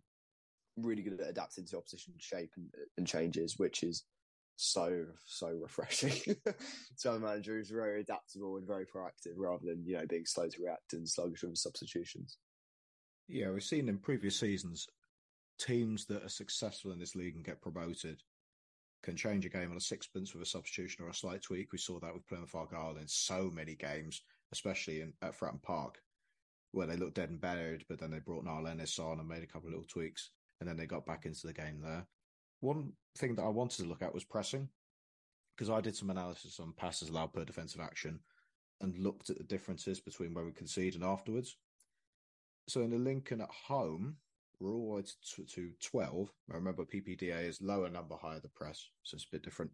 really 0.78 1.04
good 1.04 1.20
at 1.20 1.30
adapting 1.30 1.66
to 1.68 1.78
opposition 1.78 2.14
shape 2.18 2.52
and, 2.58 2.68
and 2.98 3.06
changes, 3.06 3.60
which 3.60 3.84
is 3.84 4.04
so 4.56 5.06
so 5.26 5.50
refreshing. 5.50 6.36
so 6.96 7.14
a 7.14 7.20
manager 7.20 7.56
who's 7.56 7.70
very 7.70 8.02
adaptable 8.02 8.58
and 8.58 8.68
very 8.68 8.86
proactive, 8.86 9.36
rather 9.38 9.66
than 9.66 9.86
you 9.86 9.98
know 9.98 10.06
being 10.10 10.26
slow 10.26 10.48
to 10.48 10.64
react 10.64 10.94
and 10.94 11.08
sluggish 11.08 11.44
with 11.44 11.58
substitutions. 11.58 12.40
Yeah, 13.28 13.52
we've 13.52 13.64
seen 13.64 13.90
in 13.90 14.00
previous 14.00 14.40
seasons 14.40 14.88
teams 15.60 16.06
that 16.08 16.24
are 16.24 16.30
successful 16.30 16.92
in 16.92 17.00
this 17.00 17.16
league 17.16 17.36
and 17.36 17.46
get 17.46 17.62
promoted 17.62 18.20
can 19.04 19.16
change 19.16 19.46
a 19.46 19.50
game 19.50 19.72
on 19.72 19.78
a 19.78 19.82
sixpence 19.82 20.34
with 20.34 20.44
a 20.44 20.50
substitution 20.50 21.04
or 21.04 21.10
a 21.10 21.14
slight 21.14 21.42
tweak. 21.42 21.72
We 21.72 21.78
saw 21.78 22.00
that 22.00 22.14
with 22.14 22.28
Plymouth 22.28 22.54
Argyle 22.54 22.98
in 22.98 23.08
so 23.08 23.50
many 23.52 23.76
games, 23.76 24.22
especially 24.52 25.02
in, 25.02 25.14
at 25.22 25.38
Fratton 25.38 25.62
Park, 25.62 26.00
where 26.72 26.88
they 26.88 26.96
looked 26.96 27.16
dead 27.16 27.30
and 27.30 27.42
buried, 27.42 27.86
but 27.90 28.00
then 28.00 28.12
they 28.12 28.20
brought 28.20 28.46
Niall 28.46 28.68
Ennis 28.68 29.00
on 29.00 29.20
and 29.20 29.28
made 29.28 29.44
a 29.44 29.48
couple 29.48 29.68
of 29.68 29.74
little 29.74 29.88
tweaks, 29.88 30.30
and 30.60 30.70
then 30.70 30.78
they 30.78 30.86
got 30.86 31.06
back 31.06 31.26
into 31.26 31.48
the 31.48 31.54
game 31.54 31.82
there. 31.82 32.06
One 32.60 32.94
thing 33.18 33.36
that 33.36 33.44
I 33.44 33.50
wanted 33.50 33.82
to 33.82 33.90
look 33.90 34.04
at 34.04 34.14
was 34.14 34.24
pressing, 34.24 34.70
because 35.58 35.70
I 35.70 35.82
did 35.82 35.96
some 35.96 36.10
analysis 36.10 36.60
on 36.60 36.74
passes 36.78 37.10
allowed 37.10 37.34
per 37.34 37.44
defensive 37.44 37.82
action 37.82 38.20
and 38.82 38.98
looked 38.98 39.30
at 39.30 39.38
the 39.38 39.44
differences 39.44 40.00
between 40.00 40.34
where 40.34 40.46
we 40.46 40.52
concede 40.52 40.96
and 40.96 41.04
afterwards. 41.04 41.58
So 42.68 42.82
in 42.82 42.92
the 42.92 42.98
Lincoln 42.98 43.42
at 43.42 43.50
home, 43.50 44.18
we're 44.62 44.74
all 44.74 45.02
to, 45.02 45.44
to 45.44 45.72
12. 45.82 46.32
I 46.52 46.56
remember 46.56 46.86
PPDA 46.86 47.48
is 47.48 47.62
lower 47.62 47.90
number, 47.90 48.16
higher 48.16 48.40
the 48.40 48.50
press, 48.50 48.88
so 49.04 49.16
it's 49.16 49.26
a 49.26 49.32
bit 49.32 49.44
different. 49.44 49.72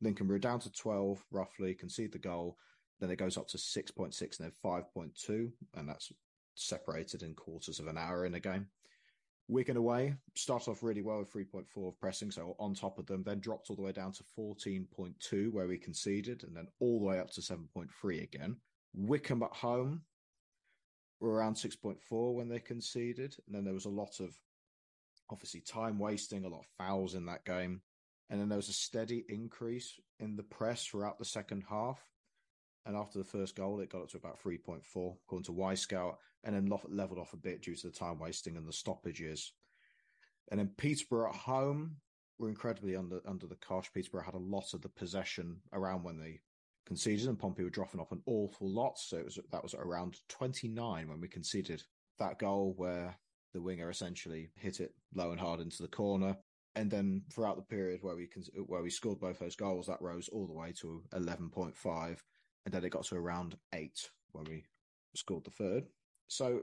Lincoln, 0.00 0.28
we're 0.28 0.38
down 0.38 0.60
to 0.60 0.72
12 0.72 1.24
roughly, 1.30 1.74
concede 1.74 2.12
the 2.12 2.18
goal. 2.18 2.58
Then 3.00 3.10
it 3.10 3.16
goes 3.16 3.36
up 3.36 3.48
to 3.48 3.56
6.6 3.56 4.20
and 4.20 4.30
then 4.40 4.52
5.2, 4.64 5.50
and 5.74 5.88
that's 5.88 6.12
separated 6.54 7.22
in 7.22 7.34
quarters 7.34 7.78
of 7.78 7.86
an 7.86 7.96
hour 7.96 8.26
in 8.26 8.34
a 8.34 8.40
game. 8.40 8.66
Wigan 9.46 9.76
away, 9.76 10.14
start 10.36 10.68
off 10.68 10.82
really 10.82 11.02
well 11.02 11.18
with 11.18 11.32
3.4 11.32 11.88
of 11.88 12.00
pressing, 12.00 12.30
so 12.30 12.56
on 12.58 12.74
top 12.74 12.98
of 12.98 13.06
them, 13.06 13.22
then 13.24 13.40
dropped 13.40 13.68
all 13.68 13.76
the 13.76 13.82
way 13.82 13.92
down 13.92 14.12
to 14.12 14.24
14.2 14.38 15.52
where 15.52 15.68
we 15.68 15.78
conceded, 15.78 16.44
and 16.44 16.56
then 16.56 16.66
all 16.80 16.98
the 16.98 17.04
way 17.04 17.18
up 17.18 17.30
to 17.32 17.40
7.3 17.40 18.22
again. 18.22 18.56
Wycombe 18.94 19.42
at 19.42 19.52
home, 19.52 20.02
were 21.24 21.34
around 21.34 21.54
6.4 21.54 22.34
when 22.34 22.48
they 22.48 22.60
conceded. 22.60 23.34
And 23.46 23.54
then 23.54 23.64
there 23.64 23.74
was 23.74 23.86
a 23.86 23.90
lot 23.90 24.20
of 24.20 24.34
obviously 25.30 25.60
time 25.60 25.98
wasting, 25.98 26.44
a 26.44 26.48
lot 26.48 26.60
of 26.60 26.66
fouls 26.78 27.14
in 27.14 27.26
that 27.26 27.44
game. 27.44 27.80
And 28.30 28.40
then 28.40 28.48
there 28.48 28.58
was 28.58 28.68
a 28.68 28.74
steady 28.74 29.24
increase 29.28 29.98
in 30.20 30.36
the 30.36 30.42
press 30.42 30.84
throughout 30.84 31.18
the 31.18 31.24
second 31.24 31.64
half. 31.68 31.98
And 32.86 32.96
after 32.96 33.18
the 33.18 33.24
first 33.24 33.56
goal, 33.56 33.80
it 33.80 33.90
got 33.90 34.02
up 34.02 34.10
to 34.10 34.18
about 34.18 34.42
3.4, 34.42 34.82
according 35.24 35.44
to 35.44 35.52
Wyscout, 35.52 36.16
and 36.42 36.54
then 36.54 36.70
leveled 36.88 37.18
off 37.18 37.32
a 37.32 37.38
bit 37.38 37.62
due 37.62 37.74
to 37.74 37.86
the 37.86 37.96
time 37.96 38.18
wasting 38.18 38.56
and 38.56 38.68
the 38.68 38.72
stoppages. 38.72 39.52
And 40.50 40.60
then 40.60 40.72
Peterborough 40.76 41.30
at 41.30 41.36
home 41.36 41.96
were 42.38 42.50
incredibly 42.50 42.96
under 42.96 43.20
under 43.26 43.46
the 43.46 43.56
cosh. 43.56 43.90
Peterborough 43.94 44.24
had 44.24 44.34
a 44.34 44.38
lot 44.38 44.74
of 44.74 44.82
the 44.82 44.90
possession 44.90 45.60
around 45.72 46.02
when 46.02 46.18
they 46.18 46.40
conceded, 46.86 47.28
and 47.28 47.38
Pompey 47.38 47.64
were 47.64 47.70
dropping 47.70 48.00
off 48.00 48.12
an 48.12 48.22
awful 48.26 48.68
lot. 48.68 48.98
So 48.98 49.16
it 49.16 49.24
was 49.24 49.38
that 49.50 49.62
was 49.62 49.74
around 49.74 50.18
29 50.28 51.08
when 51.08 51.20
we 51.20 51.28
conceded 51.28 51.82
that 52.18 52.38
goal 52.38 52.74
where 52.76 53.16
the 53.52 53.62
winger 53.62 53.88
essentially 53.88 54.50
hit 54.56 54.80
it 54.80 54.92
low 55.14 55.30
and 55.30 55.40
hard 55.40 55.60
into 55.60 55.82
the 55.82 55.88
corner. 55.88 56.36
And 56.76 56.90
then 56.90 57.22
throughout 57.32 57.56
the 57.56 57.62
period 57.62 58.00
where 58.02 58.16
we 58.16 58.28
where 58.66 58.82
we 58.82 58.90
scored 58.90 59.20
both 59.20 59.38
those 59.38 59.56
goals, 59.56 59.86
that 59.86 60.02
rose 60.02 60.28
all 60.28 60.46
the 60.46 60.52
way 60.52 60.72
to 60.80 61.02
11.5, 61.14 62.18
and 62.64 62.74
then 62.74 62.84
it 62.84 62.90
got 62.90 63.04
to 63.04 63.16
around 63.16 63.56
eight 63.72 64.10
when 64.32 64.44
we 64.44 64.64
scored 65.14 65.44
the 65.44 65.50
third. 65.50 65.84
So, 66.26 66.62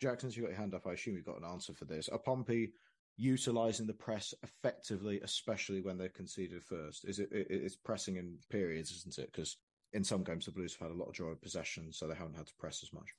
Jackson, 0.00 0.30
you 0.32 0.42
got 0.42 0.50
your 0.50 0.58
hand 0.58 0.74
up. 0.74 0.86
I 0.86 0.92
assume 0.92 1.16
you've 1.16 1.26
got 1.26 1.38
an 1.38 1.44
answer 1.44 1.74
for 1.74 1.84
this. 1.84 2.08
Are 2.08 2.18
Pompey 2.18 2.72
utilizing 3.20 3.86
the 3.86 3.92
press 3.92 4.32
effectively, 4.42 5.20
especially 5.22 5.82
when 5.82 5.98
they're 5.98 6.08
conceded 6.08 6.62
first? 6.62 7.04
Is 7.04 7.18
it 7.18 7.28
it's 7.32 7.76
pressing 7.76 8.16
in 8.16 8.38
periods, 8.50 8.90
isn't 8.92 9.18
it? 9.18 9.30
Because 9.30 9.58
in 9.92 10.02
some 10.02 10.24
games 10.24 10.46
the 10.46 10.52
Blues 10.52 10.74
have 10.74 10.88
had 10.88 10.94
a 10.96 10.98
lot 10.98 11.08
of 11.08 11.14
joy 11.14 11.26
of 11.26 11.42
possession, 11.42 11.92
so 11.92 12.06
they 12.06 12.14
haven't 12.14 12.36
had 12.36 12.46
to 12.46 12.54
press 12.58 12.80
as 12.82 12.92
much. 12.92 13.10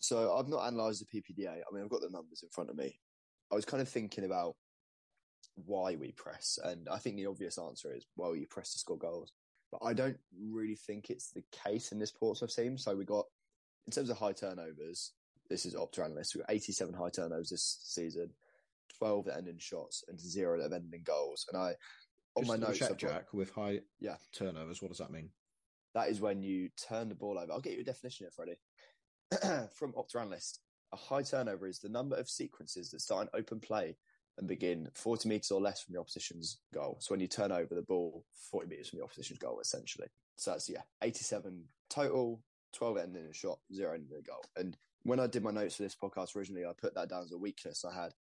So 0.00 0.34
I've 0.34 0.48
not 0.48 0.66
analysed 0.66 1.04
the 1.04 1.20
PPDA. 1.20 1.50
I 1.50 1.74
mean, 1.74 1.84
I've 1.84 1.90
got 1.90 2.00
the 2.00 2.10
numbers 2.10 2.42
in 2.42 2.48
front 2.48 2.70
of 2.70 2.76
me. 2.76 2.98
I 3.52 3.54
was 3.54 3.64
kind 3.64 3.82
of 3.82 3.88
thinking 3.88 4.24
about 4.24 4.56
why 5.54 5.96
we 5.96 6.12
press, 6.12 6.58
and 6.64 6.88
I 6.88 6.96
think 6.96 7.16
the 7.16 7.26
obvious 7.26 7.58
answer 7.58 7.94
is 7.94 8.06
well, 8.16 8.34
you 8.34 8.46
press 8.46 8.72
to 8.72 8.78
score 8.78 8.98
goals. 8.98 9.32
But 9.70 9.82
I 9.84 9.92
don't 9.92 10.18
really 10.40 10.76
think 10.76 11.10
it's 11.10 11.30
the 11.32 11.44
case 11.52 11.92
in 11.92 11.98
this 11.98 12.12
Portsmouth 12.12 12.54
team. 12.54 12.78
So 12.78 12.96
we 12.96 13.04
got, 13.04 13.26
in 13.86 13.92
terms 13.92 14.10
of 14.10 14.16
high 14.16 14.32
turnovers, 14.32 15.12
this 15.50 15.66
is 15.66 15.74
Opta 15.74 16.04
analyst. 16.04 16.34
We 16.34 16.40
got 16.40 16.52
87 16.52 16.94
high 16.94 17.10
turnovers 17.10 17.50
this 17.50 17.78
season. 17.82 18.30
12 18.98 19.26
that 19.26 19.36
end 19.36 19.48
in 19.48 19.58
shots 19.58 20.04
and 20.08 20.20
zero 20.20 20.60
that 20.60 20.74
end 20.74 20.92
in 20.92 21.02
goals. 21.02 21.46
And 21.52 21.60
I, 21.60 21.74
on 22.36 22.44
Just 22.44 22.48
my 22.48 22.56
notes, 22.56 22.78
check, 22.78 22.90
I've 22.90 22.98
got, 22.98 23.10
Jack, 23.10 23.32
with 23.32 23.50
high 23.50 23.80
yeah, 24.00 24.16
turnovers, 24.32 24.82
what 24.82 24.88
does 24.88 24.98
that 24.98 25.10
mean? 25.10 25.30
that 25.96 26.10
is 26.10 26.20
when 26.20 26.42
you 26.42 26.68
turn 26.76 27.08
the 27.08 27.14
ball 27.14 27.38
over. 27.38 27.50
I'll 27.50 27.60
get 27.60 27.72
you 27.72 27.80
a 27.80 27.84
definition 27.84 28.26
here, 28.26 28.30
Freddie. 28.30 29.68
From 29.74 29.92
Opta 29.94 30.20
Analyst, 30.20 30.60
a 30.92 30.96
high 30.96 31.22
turnover 31.22 31.66
is 31.66 31.78
the 31.78 31.88
number 31.88 32.16
of 32.16 32.28
sequences 32.28 32.90
that 32.90 33.00
start 33.00 33.22
an 33.22 33.40
open 33.40 33.60
play 33.60 33.96
and 34.36 34.46
begin 34.46 34.88
40 34.94 35.26
metres 35.30 35.50
or 35.50 35.62
less 35.62 35.80
from 35.80 35.94
the 35.94 36.00
opposition's 36.00 36.58
goal. 36.74 36.98
So 37.00 37.14
when 37.14 37.20
you 37.20 37.26
turn 37.26 37.50
over 37.50 37.74
the 37.74 37.80
ball 37.80 38.26
40 38.50 38.68
metres 38.68 38.90
from 38.90 38.98
the 38.98 39.04
opposition's 39.06 39.38
goal, 39.38 39.58
essentially. 39.60 40.08
So 40.36 40.50
that's, 40.50 40.68
yeah, 40.68 40.82
87 41.02 41.64
total, 41.88 42.42
12 42.74 42.98
ending 42.98 43.24
in 43.24 43.30
a 43.30 43.34
shot, 43.34 43.58
zero 43.72 43.94
ending 43.94 44.10
in 44.12 44.18
a 44.18 44.22
goal. 44.22 44.44
And 44.56 44.76
when 45.04 45.18
I 45.18 45.26
did 45.26 45.42
my 45.42 45.50
notes 45.50 45.76
for 45.76 45.84
this 45.84 45.96
podcast 45.96 46.36
originally, 46.36 46.66
I 46.66 46.72
put 46.78 46.94
that 46.96 47.08
down 47.08 47.22
as 47.22 47.32
a 47.32 47.38
weakness 47.38 47.86
I 47.86 47.94
had 47.94 48.12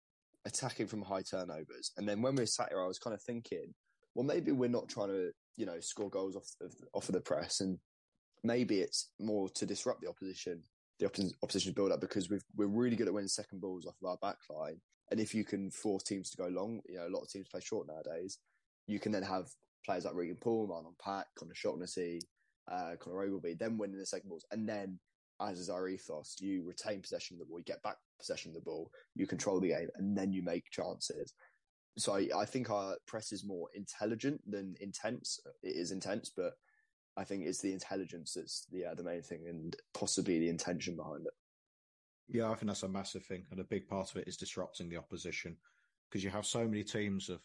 attacking 0.45 0.87
from 0.87 1.01
high 1.01 1.21
turnovers. 1.21 1.91
And 1.97 2.07
then 2.07 2.21
when 2.21 2.35
we 2.35 2.43
were 2.43 2.47
sat 2.47 2.69
here, 2.69 2.83
I 2.83 2.87
was 2.87 2.99
kind 2.99 3.13
of 3.13 3.21
thinking, 3.21 3.73
well, 4.13 4.25
maybe 4.25 4.51
we're 4.51 4.69
not 4.69 4.87
trying 4.87 5.09
to, 5.09 5.31
you 5.57 5.65
know, 5.65 5.79
score 5.79 6.09
goals 6.09 6.35
off 6.35 6.47
of, 6.61 6.73
off 6.93 7.09
of 7.09 7.15
the 7.15 7.21
press, 7.21 7.61
and 7.61 7.77
maybe 8.43 8.79
it's 8.79 9.11
more 9.19 9.49
to 9.49 9.65
disrupt 9.65 10.01
the 10.01 10.09
opposition, 10.09 10.61
the 10.99 11.07
opposition, 11.43 11.73
build 11.73 11.91
up 11.91 11.99
because 11.99 12.29
we 12.29 12.37
are 12.37 12.67
really 12.67 12.95
good 12.95 13.07
at 13.07 13.13
winning 13.13 13.27
second 13.27 13.59
balls 13.59 13.85
off 13.85 13.95
of 14.01 14.07
our 14.07 14.17
back 14.21 14.37
line. 14.49 14.79
And 15.11 15.19
if 15.19 15.35
you 15.35 15.43
can 15.43 15.69
force 15.71 16.03
teams 16.03 16.29
to 16.31 16.37
go 16.37 16.47
long, 16.47 16.81
you 16.87 16.97
know, 16.97 17.07
a 17.07 17.09
lot 17.09 17.21
of 17.21 17.29
teams 17.29 17.47
play 17.47 17.61
short 17.61 17.87
nowadays. 17.87 18.39
You 18.87 18.99
can 18.99 19.11
then 19.11 19.23
have 19.23 19.47
players 19.85 20.05
like 20.05 20.15
Regan 20.15 20.37
Poole, 20.37 20.67
Marlon 20.67 20.97
Pack, 21.03 21.27
Conor 21.37 21.53
Shaughnessy, 21.53 22.21
uh, 22.71 22.95
Conor 22.99 23.21
Ogilvie, 23.21 23.55
then 23.55 23.77
winning 23.77 23.97
the 23.97 24.05
second 24.05 24.29
balls, 24.29 24.45
and 24.51 24.67
then 24.67 24.99
as 25.41 25.59
is 25.59 25.69
our 25.69 25.87
ethos, 25.87 26.35
you 26.39 26.63
retain 26.65 27.01
possession 27.01 27.35
of 27.35 27.39
the 27.39 27.45
ball, 27.45 27.59
you 27.59 27.65
get 27.65 27.83
back 27.83 27.97
possession 28.19 28.51
of 28.51 28.55
the 28.55 28.61
ball, 28.61 28.89
you 29.15 29.27
control 29.27 29.59
the 29.59 29.69
game, 29.69 29.89
and 29.95 30.17
then 30.17 30.31
you 30.31 30.41
make 30.41 30.69
chances. 30.71 31.33
So 31.97 32.15
I, 32.15 32.27
I 32.35 32.45
think 32.45 32.69
our 32.69 32.95
press 33.07 33.31
is 33.31 33.45
more 33.45 33.69
intelligent 33.73 34.41
than 34.49 34.75
intense. 34.81 35.39
It 35.63 35.75
is 35.75 35.91
intense, 35.91 36.31
but 36.35 36.53
I 37.17 37.23
think 37.23 37.45
it's 37.45 37.61
the 37.61 37.73
intelligence 37.73 38.33
that's 38.33 38.65
the 38.71 38.85
uh, 38.85 38.93
the 38.95 39.03
main 39.03 39.21
thing, 39.21 39.45
and 39.47 39.75
possibly 39.93 40.39
the 40.39 40.49
intention 40.49 40.95
behind 40.95 41.25
it. 41.25 41.33
Yeah, 42.27 42.49
I 42.49 42.55
think 42.55 42.67
that's 42.67 42.83
a 42.83 42.89
massive 42.89 43.25
thing, 43.25 43.45
and 43.51 43.59
a 43.59 43.65
big 43.65 43.87
part 43.87 44.11
of 44.11 44.17
it 44.17 44.27
is 44.27 44.37
disrupting 44.37 44.89
the 44.89 44.97
opposition 44.97 45.57
because 46.09 46.23
you 46.23 46.29
have 46.29 46.45
so 46.45 46.65
many 46.65 46.83
teams 46.83 47.29
of 47.29 47.41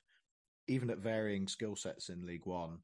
even 0.69 0.91
at 0.91 0.99
varying 0.99 1.49
skill 1.49 1.77
sets 1.77 2.09
in 2.09 2.27
League 2.27 2.47
One, 2.47 2.79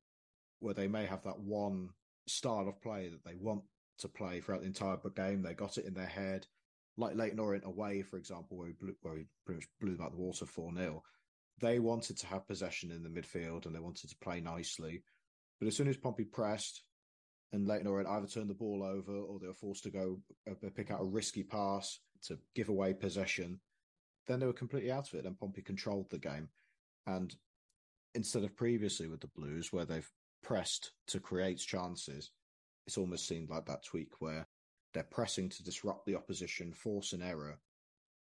where 0.60 0.74
they 0.74 0.88
may 0.88 1.06
have 1.06 1.22
that 1.24 1.38
one 1.38 1.90
style 2.28 2.68
of 2.68 2.80
play 2.80 3.08
that 3.08 3.24
they 3.24 3.36
want 3.36 3.62
to 3.98 4.08
play 4.08 4.40
throughout 4.40 4.60
the 4.60 4.66
entire 4.66 4.98
game. 5.14 5.42
They 5.42 5.54
got 5.54 5.78
it 5.78 5.86
in 5.86 5.94
their 5.94 6.06
head, 6.06 6.46
like 6.96 7.16
Leyton 7.16 7.38
Orient 7.38 7.64
away, 7.66 8.02
for 8.02 8.16
example, 8.16 8.56
where 8.56 8.68
we, 8.68 8.72
blew, 8.72 8.94
where 9.02 9.14
pretty 9.44 9.58
much 9.58 9.68
blew 9.80 9.96
them 9.96 10.04
out 10.04 10.12
the 10.12 10.18
water 10.18 10.46
4 10.46 10.74
0. 10.74 11.02
They 11.60 11.78
wanted 11.78 12.18
to 12.18 12.26
have 12.26 12.46
possession 12.46 12.90
in 12.90 13.02
the 13.02 13.08
midfield 13.08 13.66
and 13.66 13.74
they 13.74 13.80
wanted 13.80 14.10
to 14.10 14.16
play 14.20 14.40
nicely. 14.40 15.02
But 15.58 15.68
as 15.68 15.76
soon 15.76 15.88
as 15.88 15.96
Pompey 15.96 16.24
pressed 16.24 16.82
and 17.52 17.66
Leyton 17.66 17.86
Orient 17.86 18.10
either 18.10 18.26
turned 18.26 18.50
the 18.50 18.54
ball 18.54 18.82
over 18.82 19.12
or 19.12 19.38
they 19.38 19.46
were 19.46 19.54
forced 19.54 19.84
to 19.84 19.90
go 19.90 20.20
uh, 20.50 20.54
pick 20.74 20.90
out 20.90 21.00
a 21.00 21.04
risky 21.04 21.42
pass 21.42 21.98
to 22.24 22.38
give 22.54 22.68
away 22.68 22.92
possession, 22.92 23.60
then 24.26 24.40
they 24.40 24.46
were 24.46 24.52
completely 24.52 24.92
out 24.92 25.08
of 25.08 25.18
it. 25.18 25.24
And 25.24 25.38
Pompey 25.38 25.62
controlled 25.62 26.10
the 26.10 26.18
game. 26.18 26.48
And 27.06 27.34
instead 28.14 28.44
of 28.44 28.56
previously 28.56 29.06
with 29.06 29.20
the 29.20 29.28
Blues, 29.28 29.72
where 29.72 29.84
they've 29.84 30.10
pressed 30.42 30.92
to 31.08 31.20
create 31.20 31.58
chances, 31.58 32.30
it's 32.86 32.98
almost 32.98 33.26
seemed 33.26 33.50
like 33.50 33.66
that 33.66 33.84
tweak 33.84 34.20
where 34.20 34.46
they're 34.94 35.02
pressing 35.02 35.48
to 35.50 35.64
disrupt 35.64 36.06
the 36.06 36.16
opposition, 36.16 36.72
force 36.72 37.12
an 37.12 37.22
error, 37.22 37.58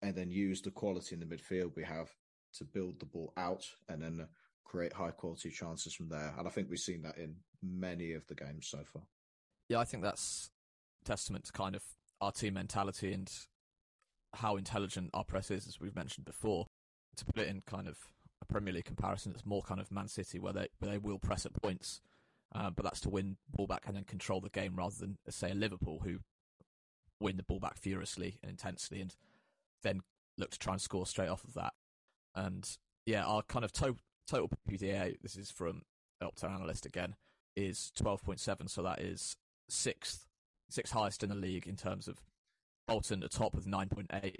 and 0.02 0.14
then 0.14 0.30
use 0.30 0.62
the 0.62 0.70
quality 0.70 1.14
in 1.14 1.20
the 1.20 1.26
midfield 1.26 1.74
we 1.76 1.84
have 1.84 2.10
to 2.54 2.64
build 2.64 2.98
the 2.98 3.06
ball 3.06 3.32
out 3.36 3.64
and 3.88 4.02
then 4.02 4.26
create 4.64 4.92
high 4.92 5.10
quality 5.10 5.50
chances 5.50 5.94
from 5.94 6.08
there. 6.08 6.32
And 6.38 6.46
I 6.46 6.50
think 6.50 6.68
we've 6.70 6.78
seen 6.78 7.02
that 7.02 7.18
in 7.18 7.36
many 7.62 8.12
of 8.12 8.26
the 8.28 8.34
games 8.34 8.66
so 8.68 8.78
far. 8.84 9.02
Yeah, 9.68 9.78
I 9.78 9.84
think 9.84 10.02
that's 10.02 10.50
testament 11.04 11.44
to 11.46 11.52
kind 11.52 11.74
of 11.74 11.82
our 12.20 12.32
team 12.32 12.54
mentality 12.54 13.12
and 13.12 13.30
how 14.34 14.56
intelligent 14.56 15.10
our 15.14 15.24
press 15.24 15.50
is, 15.50 15.66
as 15.66 15.80
we've 15.80 15.96
mentioned 15.96 16.24
before. 16.24 16.66
To 17.16 17.24
put 17.24 17.38
it 17.38 17.48
in 17.48 17.62
kind 17.66 17.88
of 17.88 17.98
a 18.40 18.44
Premier 18.44 18.72
League 18.72 18.84
comparison, 18.84 19.32
it's 19.32 19.44
more 19.44 19.62
kind 19.62 19.80
of 19.80 19.90
Man 19.90 20.08
City 20.08 20.38
where 20.38 20.52
they 20.52 20.68
where 20.78 20.92
they 20.92 20.98
will 20.98 21.18
press 21.18 21.44
at 21.44 21.52
points, 21.52 22.00
uh, 22.54 22.70
but 22.70 22.84
that's 22.84 23.00
to 23.00 23.10
win 23.10 23.36
ball 23.48 23.66
back 23.66 23.84
and 23.86 23.96
then 23.96 24.04
control 24.04 24.40
the 24.40 24.50
game 24.50 24.74
rather 24.76 24.96
than 24.98 25.18
say 25.28 25.50
a 25.50 25.54
Liverpool 25.54 26.00
who 26.04 26.18
win 27.20 27.36
the 27.36 27.42
ball 27.42 27.60
back 27.60 27.76
furiously 27.76 28.38
and 28.42 28.50
intensely 28.50 29.00
and 29.00 29.14
then 29.82 30.00
look 30.38 30.50
to 30.50 30.58
try 30.58 30.72
and 30.72 30.82
score 30.82 31.06
straight 31.06 31.28
off 31.28 31.44
of 31.44 31.54
that. 31.54 31.74
And 32.34 32.68
yeah, 33.06 33.24
our 33.24 33.42
kind 33.42 33.64
of 33.64 33.72
to- 33.72 33.96
total 34.26 34.50
PDA, 34.68 35.16
this 35.22 35.36
is 35.36 35.50
from 35.50 35.82
Opta 36.22 36.50
Analyst 36.50 36.86
again, 36.86 37.14
is 37.56 37.92
12.7. 37.98 38.68
So 38.68 38.82
that 38.82 39.00
is 39.00 39.36
sixth, 39.68 40.26
sixth 40.68 40.92
highest 40.92 41.22
in 41.22 41.28
the 41.28 41.34
league 41.34 41.66
in 41.66 41.76
terms 41.76 42.08
of 42.08 42.20
Bolton 42.88 43.22
at 43.22 43.30
top 43.30 43.54
with 43.54 43.66
9.8. 43.66 44.36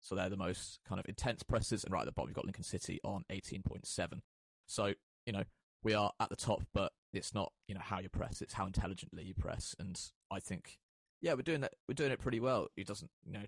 So 0.00 0.14
they're 0.14 0.28
the 0.28 0.36
most 0.36 0.80
kind 0.88 1.00
of 1.00 1.06
intense 1.08 1.42
presses. 1.42 1.84
And 1.84 1.92
right 1.92 2.00
at 2.00 2.06
the 2.06 2.12
bottom, 2.12 2.30
you've 2.30 2.36
got 2.36 2.44
Lincoln 2.44 2.64
City 2.64 3.00
on 3.04 3.24
18.7. 3.30 4.20
So, 4.66 4.94
you 5.26 5.32
know, 5.32 5.44
we 5.82 5.94
are 5.94 6.12
at 6.20 6.30
the 6.30 6.36
top, 6.36 6.62
but 6.72 6.92
it's 7.16 7.34
not, 7.34 7.52
you 7.66 7.74
know, 7.74 7.80
how 7.82 7.98
you 7.98 8.08
press, 8.08 8.42
it's 8.42 8.54
how 8.54 8.66
intelligently 8.66 9.24
you 9.24 9.34
press. 9.34 9.74
And 9.78 10.00
I 10.30 10.40
think, 10.40 10.78
yeah, 11.20 11.34
we're 11.34 11.42
doing 11.42 11.60
that. 11.62 11.74
We're 11.88 11.94
doing 11.94 12.12
it 12.12 12.20
pretty 12.20 12.40
well. 12.40 12.68
It 12.76 12.86
doesn't, 12.86 13.10
you 13.24 13.32
know, 13.32 13.44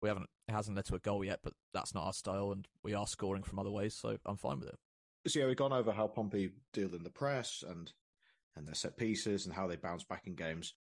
we 0.00 0.08
haven't 0.08 0.28
it 0.48 0.52
hasn't 0.52 0.76
led 0.76 0.84
to 0.86 0.96
a 0.96 0.98
goal 0.98 1.24
yet, 1.24 1.40
but 1.42 1.54
that's 1.72 1.94
not 1.94 2.04
our 2.04 2.12
style, 2.12 2.52
and 2.52 2.66
we 2.82 2.94
are 2.94 3.06
scoring 3.06 3.44
from 3.44 3.58
other 3.58 3.70
ways, 3.70 3.94
so 3.94 4.18
I'm 4.26 4.36
fine 4.36 4.58
with 4.58 4.70
it. 4.70 4.78
So 5.28 5.38
yeah, 5.38 5.46
we've 5.46 5.56
gone 5.56 5.72
over 5.72 5.92
how 5.92 6.08
Pompey 6.08 6.50
deal 6.72 6.94
in 6.94 7.04
the 7.04 7.10
press 7.10 7.62
and 7.66 7.92
and 8.56 8.66
their 8.66 8.74
set 8.74 8.96
pieces 8.96 9.46
and 9.46 9.54
how 9.54 9.66
they 9.66 9.76
bounce 9.76 10.04
back 10.04 10.26
in 10.26 10.34
games. 10.34 10.74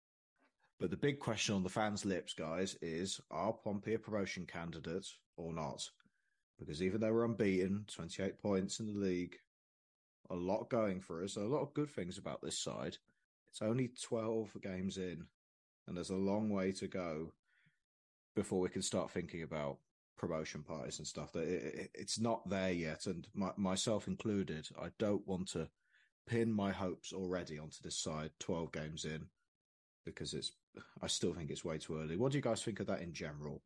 But 0.80 0.90
the 0.90 0.98
big 0.98 1.20
question 1.20 1.56
on 1.56 1.64
the 1.64 1.70
fans' 1.70 2.06
lips, 2.06 2.34
guys, 2.34 2.76
is 2.82 3.22
are 3.30 3.54
Pompey 3.54 3.94
a 3.94 4.00
promotion 4.00 4.46
candidate 4.46 5.08
or 5.38 5.54
not? 5.54 5.88
Because 6.60 6.82
even 6.82 7.00
though 7.00 7.14
we're 7.14 7.26
unbeaten, 7.26 7.86
28 7.88 8.42
points 8.42 8.80
in 8.80 8.88
the 8.88 9.00
league, 9.00 9.38
a 10.32 10.36
lot 10.36 10.70
going 10.70 11.02
for 11.02 11.24
us, 11.24 11.36
a 11.36 11.42
lot 11.42 11.62
of 11.62 11.74
good 11.74 11.90
things 11.90 12.18
about 12.18 12.42
this 12.42 12.58
side. 12.58 12.98
It's 13.52 13.62
only 13.62 13.92
12 14.02 14.58
games 14.64 14.98
in, 14.98 15.26
and 15.88 15.96
there's 15.96 16.10
a 16.10 16.16
long 16.16 16.50
way 16.50 16.72
to 16.74 16.88
go 16.88 17.34
before 18.34 18.62
we 18.62 18.70
can 18.70 18.82
start 18.82 19.12
thinking 19.12 19.44
about 19.44 19.78
promotion 20.18 20.64
parties 20.64 21.00
and 21.00 21.08
stuff. 21.08 21.34
That 21.34 21.44
it, 21.44 21.76
it, 21.76 21.92
it's 21.94 22.20
not 22.20 22.48
there 22.50 22.72
yet, 22.72 23.08
and 23.08 23.28
my, 23.34 23.52
myself 23.58 24.08
included. 24.08 24.70
I 24.82 24.88
don't 25.00 25.28
want 25.28 25.50
to 25.50 25.68
pin 26.28 26.52
my 26.52 26.72
hopes 26.72 27.12
already 27.12 27.60
onto 27.60 27.82
this 27.84 27.98
side. 27.98 28.32
Twelve 28.40 28.72
games 28.72 29.04
in, 29.04 29.26
because 30.06 30.34
it's. 30.34 30.54
I 31.02 31.08
still 31.08 31.34
think 31.34 31.52
it's 31.52 31.66
way 31.66 31.78
too 31.78 32.00
early. 32.00 32.16
What 32.16 32.32
do 32.32 32.38
you 32.38 32.42
guys 32.42 32.64
think 32.64 32.80
of 32.80 32.88
that 32.88 33.02
in 33.02 33.12
general? 33.12 33.62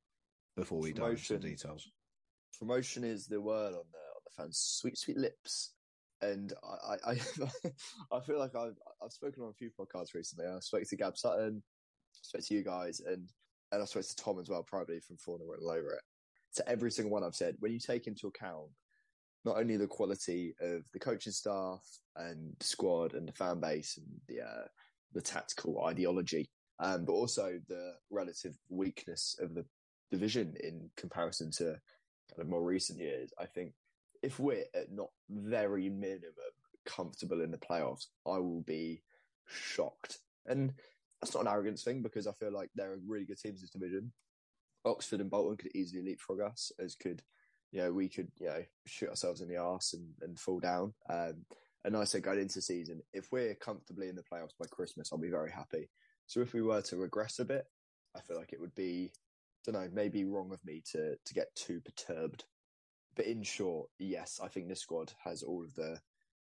Before 0.58 0.80
we 0.80 0.94
dive 0.94 1.18
into 1.30 1.38
details, 1.38 1.92
promotion 2.58 3.04
is 3.04 3.28
the 3.28 3.42
word 3.42 3.74
on 3.74 3.84
the 3.92 4.00
on 4.00 4.22
the 4.24 4.32
fans' 4.36 4.58
sweet 4.58 4.98
sweet 4.98 5.18
lips. 5.18 5.75
And 6.32 6.54
I, 6.64 7.12
I, 7.12 7.12
I 8.12 8.20
feel 8.22 8.40
like 8.40 8.56
I've 8.56 8.78
I've 9.04 9.12
spoken 9.12 9.44
on 9.44 9.50
a 9.50 9.54
few 9.54 9.70
podcasts 9.70 10.14
recently. 10.14 10.46
I 10.46 10.60
spoke 10.60 10.84
to 10.88 10.96
Gab 10.96 11.18
Sutton, 11.18 11.62
I 11.62 12.20
spoke 12.22 12.46
to 12.46 12.54
you 12.54 12.64
guys, 12.64 13.02
and 13.06 13.30
and 13.72 13.82
I 13.82 13.86
spoke 13.86 14.04
to 14.04 14.16
Tom 14.16 14.40
as 14.40 14.50
well, 14.50 14.64
probably 14.64 15.00
from 15.00 15.18
Fauna 15.18 15.44
all 15.44 15.72
over 15.72 15.94
it. 15.94 16.02
To 16.56 16.70
every 16.70 16.92
single 16.92 17.12
one 17.12 17.24
I've 17.24 17.36
said, 17.36 17.56
when 17.60 17.74
you 17.74 17.80
take 17.80 18.08
into 18.08 18.28
account 18.28 18.70
not 19.44 19.58
only 19.58 19.78
the 19.78 19.88
quality 19.88 20.56
of 20.60 20.84
the 20.92 21.00
coaching 21.00 21.32
staff 21.32 21.84
and 22.16 22.56
squad 22.62 23.14
and 23.14 23.28
the 23.28 23.34
fan 23.34 23.60
base 23.60 23.98
and 23.98 24.08
the 24.28 24.44
uh, 24.44 24.68
the 25.14 25.22
tactical 25.22 25.84
ideology, 25.86 26.50
um, 26.80 27.06
but 27.06 27.14
also 27.14 27.60
the 27.68 27.94
relative 28.10 28.58
weakness 28.70 29.38
of 29.40 29.54
the 29.54 29.66
division 30.12 30.56
in 30.64 30.90
comparison 30.98 31.52
to 31.52 31.64
kind 31.64 32.42
of 32.42 32.48
more 32.48 32.64
recent 32.64 33.00
years. 33.00 33.32
I 33.40 33.46
think 33.46 33.74
if 34.26 34.40
we're 34.40 34.66
at 34.74 34.92
not 34.92 35.10
very 35.30 35.88
minimum 35.88 36.34
comfortable 36.84 37.42
in 37.42 37.52
the 37.52 37.58
playoffs, 37.58 38.08
I 38.26 38.40
will 38.40 38.64
be 38.66 39.04
shocked. 39.48 40.18
And 40.48 40.74
that's 41.22 41.36
not 41.36 41.42
an 41.42 41.48
arrogance 41.48 41.84
thing 41.84 42.02
because 42.02 42.26
I 42.26 42.32
feel 42.32 42.52
like 42.52 42.72
there 42.74 42.92
are 42.92 43.00
really 43.08 43.26
good 43.26 43.38
teams 43.38 43.60
in 43.60 43.62
this 43.62 43.70
division. 43.70 44.12
Oxford 44.84 45.22
and 45.22 45.30
Bolton 45.30 45.58
could 45.58 45.76
easily 45.76 46.04
leapfrog 46.04 46.42
us, 46.42 46.72
as 46.80 46.96
could, 46.96 47.22
you 47.72 47.82
know, 47.82 47.94
we 47.94 48.10
could, 48.10 48.32
you 48.40 48.48
know, 48.48 48.64
shoot 48.88 49.10
ourselves 49.10 49.42
in 49.42 49.48
the 49.48 49.58
arse 49.58 49.94
and, 49.94 50.08
and 50.22 50.40
fall 50.40 50.60
down. 50.60 50.94
Um, 51.08 51.46
and 51.84 51.96
I 51.96 52.04
said 52.04 52.24
going 52.24 52.40
into 52.40 52.62
season, 52.62 53.02
if 53.14 53.32
we're 53.32 53.54
comfortably 53.54 54.10
in 54.10 54.16
the 54.16 54.24
playoffs 54.24 54.58
by 54.60 54.66
Christmas, 54.72 55.10
I'll 55.12 55.20
be 55.20 55.30
very 55.30 55.52
happy. 55.52 55.88
So 56.26 56.40
if 56.40 56.54
we 56.54 56.64
were 56.64 56.82
to 56.82 56.98
regress 56.98 57.38
a 57.38 57.46
bit, 57.46 57.66
I 58.16 58.22
feel 58.22 58.38
like 58.38 58.54
it 58.54 58.60
would 58.60 58.74
be, 58.74 59.12
I 59.14 59.72
don't 59.72 59.82
know, 59.82 59.90
maybe 59.94 60.26
wrong 60.26 60.52
of 60.52 60.66
me 60.66 60.82
to 60.94 61.16
to 61.16 61.34
get 61.36 61.54
too 61.56 61.80
perturbed. 61.82 62.46
But 63.16 63.26
in 63.26 63.44
short, 63.44 63.90
yes, 63.98 64.40
I 64.44 64.48
think 64.48 64.68
this 64.68 64.82
squad 64.82 65.14
has 65.24 65.44
all 65.44 65.64
of 65.64 65.74
the 65.76 66.00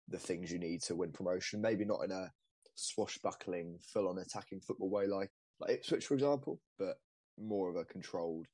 the 0.09 0.19
things 0.19 0.51
you 0.51 0.59
need 0.59 0.83
to 0.83 0.97
win 0.97 1.13
promotion. 1.13 1.61
Maybe 1.61 1.85
not 1.85 2.05
in 2.05 2.11
a 2.11 2.31
swashbuckling, 2.75 3.79
full 3.81 4.09
on 4.09 4.19
attacking 4.19 4.61
football 4.61 4.91
way 4.91 5.07
like, 5.07 5.31
like 5.61 5.71
Ipswich, 5.71 6.07
for 6.07 6.15
example, 6.15 6.61
but 6.79 6.97
more 7.39 7.71
of 7.71 7.77
a 7.77 7.85
controlled 7.85 8.47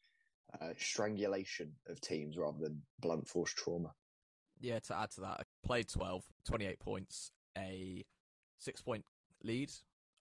uh, 0.60 0.70
strangulation 0.78 1.72
of 1.88 2.00
teams 2.00 2.36
rather 2.38 2.58
than 2.60 2.82
blunt 3.00 3.26
force 3.26 3.52
trauma. 3.52 3.92
Yeah, 4.60 4.78
to 4.80 4.96
add 4.96 5.10
to 5.12 5.20
that, 5.22 5.40
I 5.40 5.42
played 5.64 5.88
12, 5.88 6.24
28 6.46 6.80
points, 6.80 7.30
a 7.56 8.04
six 8.58 8.82
point 8.82 9.04
lead 9.42 9.70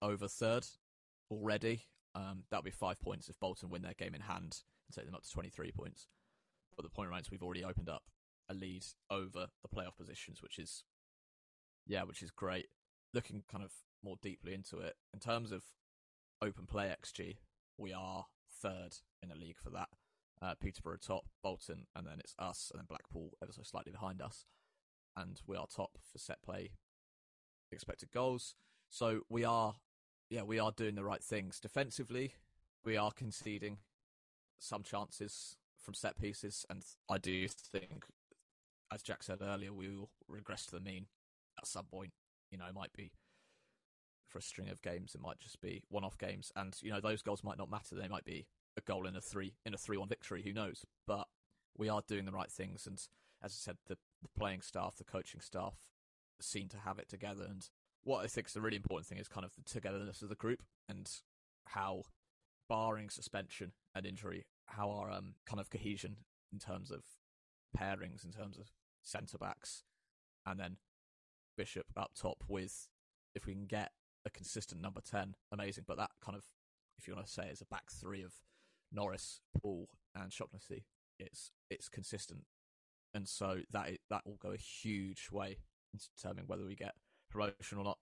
over 0.01 0.27
third 0.27 0.65
already. 1.31 1.83
Um, 2.15 2.43
that'll 2.49 2.63
be 2.63 2.71
five 2.71 2.99
points 2.99 3.29
if 3.29 3.39
Bolton 3.39 3.69
win 3.69 3.81
their 3.81 3.93
game 3.93 4.15
in 4.15 4.21
hand 4.21 4.61
and 4.87 4.95
take 4.95 5.05
them 5.05 5.15
up 5.15 5.23
to 5.23 5.29
23 5.29 5.71
points. 5.71 6.07
But 6.77 6.83
the 6.83 6.89
point 6.89 7.09
remains 7.09 7.31
we've 7.31 7.43
already 7.43 7.63
opened 7.63 7.89
up 7.89 8.03
a 8.49 8.53
lead 8.53 8.85
over 9.09 9.47
the 9.61 9.75
playoff 9.75 9.97
positions, 9.97 10.41
which 10.41 10.59
is, 10.59 10.83
yeah, 11.85 12.03
which 12.03 12.21
is 12.21 12.31
great. 12.31 12.67
Looking 13.13 13.43
kind 13.51 13.63
of 13.63 13.71
more 14.03 14.15
deeply 14.21 14.53
into 14.53 14.77
it, 14.77 14.95
in 15.13 15.19
terms 15.19 15.51
of 15.51 15.63
open 16.41 16.65
play 16.67 16.93
XG, 17.03 17.37
we 17.77 17.93
are 17.93 18.25
third 18.61 18.97
in 19.21 19.29
the 19.29 19.35
league 19.35 19.57
for 19.61 19.71
that. 19.71 19.89
Uh, 20.39 20.53
Peterborough 20.61 20.97
top, 20.97 21.25
Bolton, 21.41 21.87
and 21.95 22.05
then 22.05 22.19
it's 22.19 22.35
us, 22.37 22.69
and 22.71 22.79
then 22.79 22.85
Blackpool 22.87 23.31
ever 23.41 23.51
so 23.51 23.63
slightly 23.63 23.91
behind 23.91 24.21
us. 24.21 24.45
And 25.15 25.41
we 25.47 25.57
are 25.57 25.65
top 25.65 25.97
for 26.11 26.19
set 26.19 26.43
play 26.43 26.71
expected 27.71 28.11
goals. 28.11 28.55
So 28.89 29.21
we 29.29 29.43
are, 29.43 29.75
yeah, 30.29 30.43
we 30.43 30.59
are 30.59 30.71
doing 30.71 30.95
the 30.95 31.03
right 31.03 31.23
things. 31.23 31.59
Defensively, 31.59 32.35
we 32.85 32.95
are 32.95 33.11
conceding 33.11 33.79
some 34.59 34.83
chances 34.83 35.57
from 35.87 35.93
set 35.93 36.19
pieces, 36.19 36.65
and 36.69 36.83
I 37.09 37.17
do 37.17 37.47
think, 37.47 38.03
as 38.91 39.01
Jack 39.01 39.23
said 39.23 39.37
earlier, 39.41 39.71
we 39.71 39.87
will 39.87 40.09
regress 40.27 40.65
to 40.65 40.75
the 40.75 40.81
mean 40.81 41.05
at 41.57 41.65
some 41.65 41.85
point. 41.85 42.11
You 42.51 42.57
know, 42.57 42.65
it 42.65 42.75
might 42.75 42.91
be 42.91 43.13
for 44.27 44.39
a 44.39 44.41
string 44.41 44.67
of 44.67 44.81
games. 44.81 45.15
It 45.15 45.21
might 45.21 45.39
just 45.39 45.61
be 45.61 45.83
one-off 45.87 46.17
games, 46.17 46.51
and 46.57 46.75
you 46.81 46.91
know 46.91 46.99
those 46.99 47.21
goals 47.21 47.41
might 47.41 47.57
not 47.57 47.71
matter. 47.71 47.95
They 47.95 48.09
might 48.09 48.25
be 48.25 48.47
a 48.77 48.81
goal 48.81 49.07
in 49.07 49.15
a 49.15 49.21
three 49.21 49.53
in 49.65 49.73
a 49.73 49.77
three-one 49.77 50.09
victory. 50.09 50.41
Who 50.43 50.51
knows? 50.51 50.83
But 51.07 51.27
we 51.77 51.87
are 51.87 52.01
doing 52.05 52.25
the 52.25 52.33
right 52.33 52.51
things, 52.51 52.85
and 52.85 52.97
as 53.41 53.53
I 53.53 53.55
said, 53.57 53.77
the, 53.87 53.95
the 54.21 54.29
playing 54.37 54.63
staff, 54.63 54.97
the 54.97 55.05
coaching 55.05 55.39
staff, 55.39 55.75
seem 56.41 56.67
to 56.67 56.79
have 56.79 56.99
it 56.99 57.07
together. 57.07 57.45
And 57.49 57.65
what 58.03 58.25
I 58.25 58.27
think 58.27 58.47
is 58.47 58.57
a 58.57 58.61
really 58.61 58.75
important 58.75 59.07
thing 59.07 59.19
is 59.19 59.29
kind 59.29 59.45
of 59.45 59.53
the 59.55 59.63
togetherness 59.63 60.21
of 60.21 60.27
the 60.27 60.35
group 60.35 60.63
and 60.89 61.09
how, 61.67 62.03
barring 62.67 63.09
suspension 63.09 63.71
and 63.95 64.05
injury, 64.05 64.47
how 64.67 64.91
our 64.91 65.11
um, 65.11 65.35
kind 65.45 65.59
of 65.59 65.69
cohesion 65.69 66.17
in 66.51 66.59
terms 66.59 66.91
of 66.91 67.03
pairings, 67.77 68.23
in 68.23 68.31
terms 68.31 68.57
of 68.57 68.71
centre 69.03 69.37
backs, 69.37 69.83
and 70.45 70.59
then 70.59 70.77
Bishop 71.57 71.87
up 71.97 72.11
top 72.15 72.43
with 72.47 72.87
if 73.33 73.45
we 73.45 73.53
can 73.53 73.65
get 73.65 73.91
a 74.25 74.29
consistent 74.29 74.81
number 74.81 75.01
10, 75.01 75.35
amazing. 75.51 75.85
But 75.87 75.97
that 75.97 76.11
kind 76.23 76.37
of, 76.37 76.43
if 76.99 77.07
you 77.07 77.15
want 77.15 77.25
to 77.25 77.31
say, 77.31 77.47
is 77.47 77.61
a 77.61 77.65
back 77.65 77.91
three 77.91 78.21
of 78.21 78.33
Norris, 78.91 79.41
Poole, 79.59 79.89
and 80.15 80.31
Shaughnessy. 80.31 80.85
It's 81.19 81.51
it's 81.71 81.89
consistent, 81.89 82.41
and 83.15 83.27
so 83.27 83.61
that 83.71 83.89
that 84.11 84.21
will 84.25 84.37
go 84.39 84.51
a 84.51 84.57
huge 84.57 85.29
way 85.31 85.57
in 85.93 85.99
determining 86.15 86.45
whether 86.45 86.63
we 86.63 86.75
get 86.75 86.93
promotion 87.31 87.79
or 87.79 87.83
not. 87.83 87.97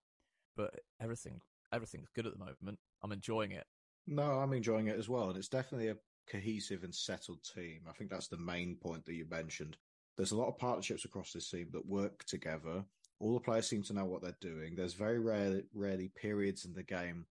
But 0.57 0.81
everything 0.99 1.39
everything's 1.71 2.09
good 2.13 2.25
at 2.25 2.33
the 2.33 2.39
moment. 2.39 2.79
I'm 3.03 3.11
enjoying 3.11 3.51
it. 3.51 3.65
No, 4.07 4.39
I'm 4.39 4.53
enjoying 4.53 4.87
it 4.87 4.97
as 4.97 5.07
well, 5.07 5.29
and 5.29 5.37
it's 5.37 5.47
definitely 5.47 5.87
a 5.87 5.97
cohesive 6.29 6.83
and 6.83 6.93
settled 6.93 7.39
team. 7.43 7.81
I 7.89 7.93
think 7.93 8.09
that's 8.09 8.27
the 8.27 8.37
main 8.37 8.75
point 8.75 9.05
that 9.05 9.13
you 9.13 9.25
mentioned. 9.29 9.77
There's 10.17 10.31
a 10.31 10.37
lot 10.37 10.47
of 10.47 10.57
partnerships 10.57 11.05
across 11.05 11.31
this 11.33 11.49
team 11.49 11.67
that 11.73 11.85
work 11.85 12.23
together 12.25 12.85
all 13.19 13.33
the 13.33 13.39
players 13.39 13.67
seem 13.67 13.83
to 13.83 13.93
know 13.93 14.05
what 14.05 14.21
they're 14.21 14.35
doing. 14.41 14.75
There's 14.75 14.93
very 14.93 15.19
rarely, 15.19 15.63
rarely 15.73 16.09
periods 16.09 16.65
in 16.65 16.73
the 16.73 16.83
game 16.83 17.25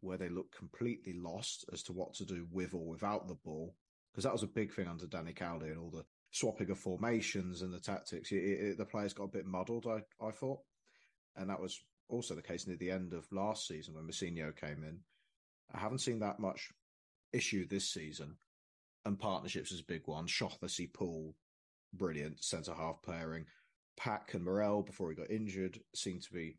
where 0.00 0.18
they 0.18 0.28
look 0.28 0.56
completely 0.56 1.12
lost 1.12 1.64
as 1.72 1.82
to 1.84 1.92
what 1.92 2.14
to 2.14 2.24
do 2.24 2.46
with 2.50 2.74
or 2.74 2.84
without 2.84 3.28
the 3.28 3.34
ball, 3.34 3.74
because 4.12 4.24
that 4.24 4.32
was 4.32 4.42
a 4.42 4.48
big 4.48 4.72
thing 4.72 4.88
under 4.88 5.06
Danny 5.06 5.32
Cowley 5.32 5.68
and 5.68 5.78
all 5.78 5.90
the 5.90 6.04
swapping 6.32 6.70
of 6.70 6.78
formations 6.78 7.62
and 7.62 7.72
the 7.72 7.78
tactics. 7.78 8.32
It, 8.32 8.36
it, 8.36 8.78
the 8.78 8.84
players 8.84 9.12
got 9.12 9.24
a 9.24 9.28
bit 9.28 9.46
muddled, 9.46 9.86
I, 9.86 10.02
I 10.24 10.32
thought. 10.32 10.60
And 11.36 11.48
that 11.50 11.60
was 11.60 11.80
also 12.08 12.34
the 12.34 12.42
case 12.42 12.66
near 12.66 12.76
the 12.76 12.90
end 12.90 13.12
of 13.12 13.30
last 13.30 13.68
season 13.68 13.94
when 13.94 14.04
Mousinho 14.04 14.54
came 14.56 14.82
in. 14.82 14.98
I 15.72 15.78
haven't 15.78 16.00
seen 16.00 16.18
that 16.18 16.40
much 16.40 16.70
issue 17.32 17.66
this 17.66 17.88
season. 17.88 18.36
And 19.04 19.18
partnerships 19.18 19.72
is 19.72 19.80
a 19.80 19.84
big 19.84 20.02
one. 20.06 20.26
Shaughnessy 20.26 20.86
Poole, 20.86 21.34
brilliant 21.92 22.42
centre 22.44 22.74
half 22.74 23.02
pairing. 23.02 23.46
Pack 23.96 24.34
and 24.34 24.44
Morrell, 24.44 24.82
before 24.82 25.10
he 25.10 25.16
got 25.16 25.30
injured, 25.30 25.80
seemed 25.94 26.22
to 26.22 26.32
be 26.32 26.56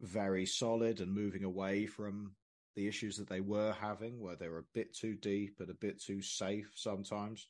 very 0.00 0.46
solid 0.46 1.00
and 1.00 1.12
moving 1.12 1.44
away 1.44 1.86
from 1.86 2.32
the 2.76 2.88
issues 2.88 3.16
that 3.16 3.28
they 3.28 3.40
were 3.40 3.72
having, 3.72 4.20
where 4.20 4.36
they 4.36 4.48
were 4.48 4.58
a 4.58 4.74
bit 4.74 4.94
too 4.94 5.14
deep 5.14 5.56
and 5.60 5.70
a 5.70 5.74
bit 5.74 6.00
too 6.00 6.22
safe 6.22 6.70
sometimes. 6.74 7.48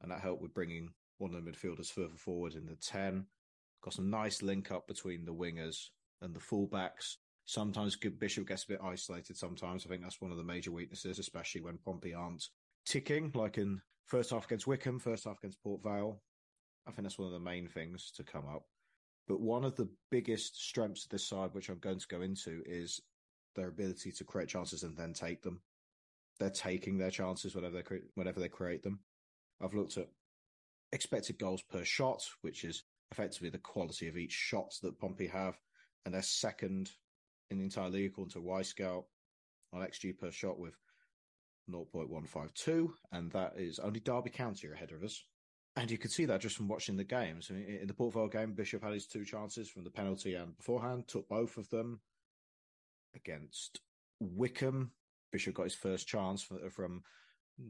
And 0.00 0.10
that 0.10 0.20
helped 0.20 0.42
with 0.42 0.54
bringing 0.54 0.90
one 1.18 1.34
of 1.34 1.44
the 1.44 1.50
midfielders 1.50 1.90
further 1.90 2.16
forward 2.16 2.54
in 2.54 2.66
the 2.66 2.76
10. 2.76 3.26
Got 3.82 3.94
some 3.94 4.10
nice 4.10 4.42
link 4.42 4.70
up 4.70 4.86
between 4.86 5.24
the 5.24 5.34
wingers 5.34 5.88
and 6.20 6.34
the 6.34 6.40
fullbacks. 6.40 7.16
Sometimes 7.50 7.96
Bishop 7.96 8.46
gets 8.46 8.62
a 8.62 8.68
bit 8.68 8.80
isolated 8.80 9.36
sometimes. 9.36 9.84
I 9.84 9.88
think 9.88 10.02
that's 10.02 10.20
one 10.20 10.30
of 10.30 10.36
the 10.36 10.44
major 10.44 10.70
weaknesses, 10.70 11.18
especially 11.18 11.62
when 11.62 11.78
Pompey 11.84 12.14
aren't 12.14 12.46
ticking, 12.86 13.32
like 13.34 13.58
in 13.58 13.82
first 14.06 14.30
half 14.30 14.44
against 14.44 14.68
Wycombe, 14.68 15.00
first 15.00 15.24
half 15.24 15.38
against 15.38 15.60
Port 15.60 15.82
Vale. 15.82 16.22
I 16.86 16.92
think 16.92 17.02
that's 17.02 17.18
one 17.18 17.26
of 17.26 17.32
the 17.34 17.40
main 17.40 17.66
things 17.66 18.12
to 18.12 18.22
come 18.22 18.46
up. 18.46 18.66
But 19.26 19.40
one 19.40 19.64
of 19.64 19.74
the 19.74 19.88
biggest 20.12 20.62
strengths 20.62 21.02
of 21.02 21.10
this 21.10 21.26
side, 21.26 21.50
which 21.52 21.68
I'm 21.68 21.80
going 21.80 21.98
to 21.98 22.06
go 22.06 22.22
into, 22.22 22.62
is 22.66 23.00
their 23.56 23.66
ability 23.66 24.12
to 24.12 24.24
create 24.24 24.48
chances 24.48 24.84
and 24.84 24.96
then 24.96 25.12
take 25.12 25.42
them. 25.42 25.60
They're 26.38 26.50
taking 26.50 26.98
their 26.98 27.10
chances 27.10 27.56
whenever 27.56 27.78
they 27.78 27.82
cre- 27.82 28.06
whenever 28.14 28.38
they 28.38 28.48
create 28.48 28.84
them. 28.84 29.00
I've 29.60 29.74
looked 29.74 29.96
at 29.96 30.06
expected 30.92 31.40
goals 31.40 31.62
per 31.62 31.82
shot, 31.82 32.22
which 32.42 32.62
is 32.62 32.84
effectively 33.10 33.50
the 33.50 33.58
quality 33.58 34.06
of 34.06 34.16
each 34.16 34.34
shot 34.34 34.72
that 34.84 35.00
Pompey 35.00 35.26
have, 35.26 35.58
and 36.04 36.14
they're 36.14 36.22
second 36.22 36.92
in 37.50 37.58
the 37.58 37.64
entire 37.64 37.90
league 37.90 38.10
according 38.10 38.32
to 38.32 38.40
Y 38.40 38.60
Wyscout 38.60 39.04
on 39.72 39.82
XG 39.82 40.18
per 40.18 40.30
shot 40.30 40.58
with 40.58 40.74
0.152, 41.70 42.90
and 43.12 43.30
that 43.32 43.54
is 43.56 43.78
only 43.78 44.00
Derby 44.00 44.30
County 44.30 44.68
are 44.68 44.72
ahead 44.72 44.92
of 44.92 45.02
us. 45.02 45.22
And 45.76 45.90
you 45.90 45.98
could 45.98 46.10
see 46.10 46.24
that 46.24 46.40
just 46.40 46.56
from 46.56 46.68
watching 46.68 46.96
the 46.96 47.04
games. 47.04 47.48
I 47.48 47.54
mean, 47.54 47.78
in 47.80 47.86
the 47.86 47.94
Port 47.94 48.14
Vale 48.14 48.28
game, 48.28 48.54
Bishop 48.54 48.82
had 48.82 48.92
his 48.92 49.06
two 49.06 49.24
chances 49.24 49.68
from 49.68 49.84
the 49.84 49.90
penalty 49.90 50.34
and 50.34 50.56
beforehand, 50.56 51.06
took 51.06 51.28
both 51.28 51.56
of 51.56 51.70
them. 51.70 52.00
Against 53.14 53.80
Wycombe. 54.20 54.92
Bishop 55.32 55.54
got 55.54 55.64
his 55.64 55.74
first 55.74 56.06
chance 56.06 56.42
from, 56.42 57.02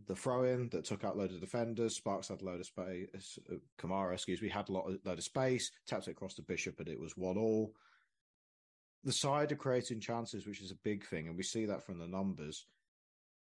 the 0.07 0.14
throw 0.14 0.45
in 0.45 0.68
that 0.68 0.85
took 0.85 1.03
out 1.03 1.16
load 1.16 1.33
of 1.33 1.41
defenders. 1.41 1.97
Sparkes 1.97 2.28
had 2.28 2.43
load 2.43 2.61
of 2.61 2.66
space. 2.66 3.39
Uh, 3.51 3.57
Kamara, 3.78 4.12
excuse 4.12 4.41
me, 4.41 4.49
had 4.49 4.68
a 4.68 4.72
lot, 4.72 4.89
of, 4.89 4.99
load 5.05 5.18
of 5.18 5.24
space, 5.24 5.70
tapped 5.87 6.07
it 6.07 6.12
across 6.12 6.35
the 6.35 6.43
Bishop, 6.43 6.78
and 6.78 6.89
it 6.89 7.01
was 7.01 7.16
one 7.16 7.37
all. 7.37 7.72
The 9.05 9.13
side 9.13 9.53
are 9.53 9.57
creating 9.57 10.01
chances, 10.01 10.47
which 10.47 10.61
is 10.61 10.71
a 10.71 10.77
big 10.85 11.07
thing, 11.07 11.29
and 11.29 11.37
we 11.37 11.43
see 11.43 11.65
that 11.67 11.85
from 11.85 11.99
the 11.99 12.07
numbers. 12.07 12.67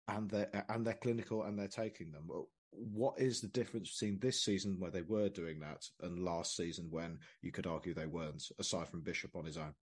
And 0.09 0.29
they're 0.29 0.65
and 0.69 0.87
they're 0.87 0.93
clinical 0.93 1.43
and 1.43 1.59
they're 1.59 1.67
taking 1.67 2.11
them. 2.11 2.29
What 2.71 3.19
is 3.19 3.41
the 3.41 3.47
difference 3.47 3.91
between 3.91 4.19
this 4.19 4.41
season 4.41 4.77
where 4.79 4.91
they 4.91 5.01
were 5.01 5.27
doing 5.29 5.59
that 5.59 5.83
and 6.01 6.23
last 6.23 6.55
season 6.55 6.87
when 6.91 7.19
you 7.41 7.51
could 7.51 7.67
argue 7.67 7.93
they 7.93 8.05
weren't, 8.05 8.43
aside 8.59 8.87
from 8.87 9.01
Bishop 9.01 9.35
on 9.35 9.45
his 9.45 9.57
own? 9.57 9.73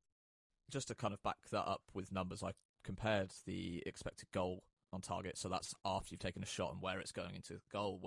Just 0.72 0.88
to 0.88 0.96
kind 0.96 1.14
of 1.14 1.22
back 1.22 1.38
that 1.52 1.68
up 1.68 1.82
with 1.94 2.12
numbers, 2.12 2.42
I 2.42 2.54
compared 2.84 3.32
the 3.46 3.84
expected 3.86 4.32
goal 4.32 4.64
on 4.92 5.02
target. 5.02 5.38
So 5.38 5.48
that's 5.50 5.76
after 5.86 6.08
you've 6.12 6.20
taken 6.20 6.42
a 6.42 6.48
shot 6.48 6.74
and 6.74 6.82
where 6.82 7.00
it's 7.00 7.12
going 7.12 7.36
into 7.36 7.54
the 7.54 7.60
goal, 7.72 8.02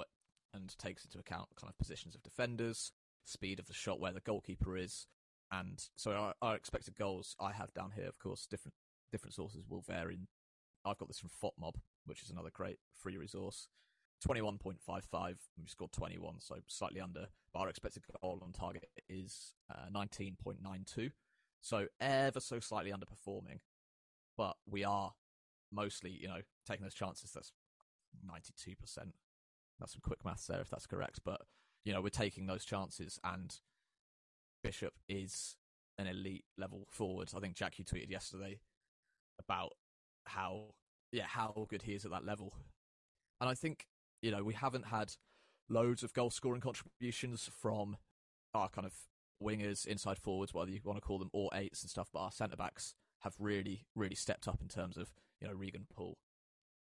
and 0.55 0.77
takes 0.79 1.05
into 1.05 1.19
account 1.19 1.49
kind 1.55 1.71
of 1.71 1.79
positions 1.79 2.15
of 2.15 2.23
defenders, 2.23 2.93
speed 3.25 3.61
of 3.61 3.67
the 3.67 3.75
shot, 3.75 4.01
where 4.01 4.13
the 4.13 4.21
goalkeeper 4.21 4.77
is, 4.77 5.07
and 5.51 5.83
so 5.97 6.13
our, 6.13 6.35
our 6.43 6.57
expected 6.57 6.95
goals 6.97 7.37
I 7.41 7.53
have 7.53 7.73
down 7.75 7.93
here. 7.95 8.07
Of 8.07 8.19
course, 8.19 8.47
different 8.47 8.75
different 9.11 9.35
sources 9.35 9.65
will 9.69 9.81
vary. 9.81 10.29
I've 10.85 10.99
got 10.99 11.09
this 11.09 11.19
from 11.19 11.31
FotMob, 11.31 11.75
which 12.05 12.23
is 12.23 12.31
another 12.31 12.51
great 12.53 12.79
free 12.95 13.17
resource. 13.17 13.69
21.55, 14.27 15.37
we 15.61 15.67
scored 15.67 15.93
21, 15.93 16.41
so 16.41 16.57
slightly 16.67 17.01
under. 17.01 17.27
But 17.53 17.61
our 17.61 17.69
expected 17.69 18.03
goal 18.21 18.41
on 18.43 18.53
target 18.53 18.89
is 19.09 19.55
uh, 19.71 19.89
19.92, 19.95 21.13
so 21.61 21.87
ever 22.01 22.41
so 22.41 22.59
slightly 22.59 22.91
underperforming. 22.91 23.61
But 24.37 24.57
we 24.69 24.85
are 24.85 25.13
mostly, 25.73 26.11
you 26.11 26.29
know, 26.29 26.41
taking 26.67 26.85
those 26.85 26.95
chances. 26.95 27.31
That's 27.33 27.53
92%. 28.27 28.77
That's 29.79 29.93
some 29.93 30.01
quick 30.03 30.25
maths 30.25 30.47
there, 30.47 30.61
if 30.61 30.71
that's 30.71 30.87
correct. 30.87 31.21
But, 31.25 31.43
you 31.85 31.93
know, 31.93 32.01
we're 32.01 32.09
taking 32.09 32.47
those 32.47 32.65
chances, 32.65 33.21
and 33.23 33.55
Bishop 34.63 34.95
is 35.09 35.57
an 35.99 36.07
elite 36.07 36.45
level 36.57 36.87
forward. 36.91 37.31
I 37.37 37.41
think 37.41 37.55
Jack, 37.55 37.79
you 37.79 37.85
tweeted 37.85 38.11
yesterday 38.11 38.61
about 39.39 39.73
how, 40.27 40.75
yeah, 41.13 41.27
how 41.27 41.67
good 41.69 41.83
he 41.83 41.95
is 41.95 42.05
at 42.05 42.11
that 42.11 42.25
level. 42.25 42.55
And 43.41 43.49
I 43.49 43.55
think, 43.55 43.87
you 44.23 44.31
know, 44.31 44.43
we 44.43 44.55
haven't 44.55 44.87
had 44.87 45.15
loads 45.69 46.03
of 46.03 46.13
goal 46.13 46.31
scoring 46.31 46.61
contributions 46.61 47.51
from 47.61 47.97
our 48.55 48.69
kind 48.69 48.87
of 48.87 48.95
wingers, 49.43 49.87
inside 49.87 50.19
forwards, 50.19 50.55
whether 50.55 50.71
you 50.71 50.81
want 50.85 50.99
to 50.99 51.05
call 51.05 51.19
them, 51.19 51.31
or 51.33 51.51
eights 51.53 51.83
and 51.83 51.91
stuff, 51.91 52.09
but 52.13 52.21
our 52.21 52.33
centre 52.33 52.57
backs 52.57 52.95
have 53.21 53.35
really, 53.39 53.85
really 53.95 54.15
stepped 54.15 54.49
up 54.49 54.61
in 54.61 54.69
terms 54.69 54.97
of 54.97 55.13
you 55.41 55.47
know, 55.49 55.55
Regan 55.55 55.87
Poole 55.93 56.19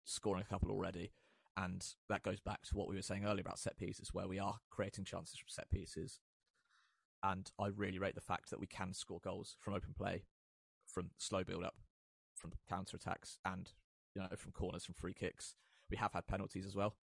scoring 0.05 0.41
a 0.41 0.49
couple 0.49 0.71
already. 0.71 1.11
And 1.57 1.85
that 2.07 2.23
goes 2.23 2.39
back 2.39 2.61
to 2.63 2.77
what 2.77 2.87
we 2.87 2.95
were 2.95 3.01
saying 3.01 3.25
earlier 3.25 3.41
about 3.41 3.59
set 3.59 3.77
pieces, 3.77 4.13
where 4.13 4.27
we 4.27 4.39
are 4.39 4.59
creating 4.69 5.03
chances 5.03 5.37
from 5.37 5.49
set 5.49 5.69
pieces. 5.69 6.19
And 7.23 7.51
I 7.59 7.67
really 7.67 7.99
rate 7.99 8.15
the 8.15 8.21
fact 8.21 8.49
that 8.49 8.59
we 8.59 8.67
can 8.67 8.93
score 8.93 9.19
goals 9.21 9.55
from 9.59 9.73
open 9.73 9.93
play, 9.95 10.23
from 10.85 11.11
slow 11.17 11.43
build 11.43 11.63
up, 11.63 11.75
from 12.35 12.53
counter 12.67 12.97
attacks, 12.97 13.37
and 13.45 13.71
you 14.15 14.21
know 14.21 14.29
from 14.37 14.51
corners, 14.51 14.85
from 14.85 14.95
free 14.95 15.13
kicks. 15.13 15.55
We 15.89 15.97
have 15.97 16.13
had 16.13 16.27
penalties 16.27 16.65
as 16.65 16.75
well, 16.75 16.95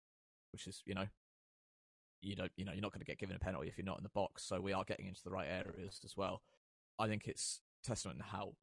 which 0.52 0.66
is 0.66 0.82
you 0.86 0.94
know 0.94 1.06
you 2.22 2.34
don't 2.34 2.52
you 2.56 2.64
know 2.64 2.72
you're 2.72 2.82
not 2.82 2.92
going 2.92 3.00
to 3.00 3.06
get 3.06 3.18
given 3.18 3.36
a 3.36 3.38
penalty 3.38 3.68
if 3.68 3.76
you're 3.76 3.84
not 3.84 3.98
in 3.98 4.04
the 4.04 4.10
box. 4.10 4.44
So 4.44 4.60
we 4.60 4.72
are 4.72 4.84
getting 4.84 5.06
into 5.06 5.22
the 5.22 5.30
right 5.30 5.48
areas 5.48 6.00
as 6.04 6.16
well. 6.16 6.42
I 6.98 7.08
think 7.08 7.26
it's 7.26 7.60
testament 7.84 8.18
to 8.18 8.24
how 8.24 8.54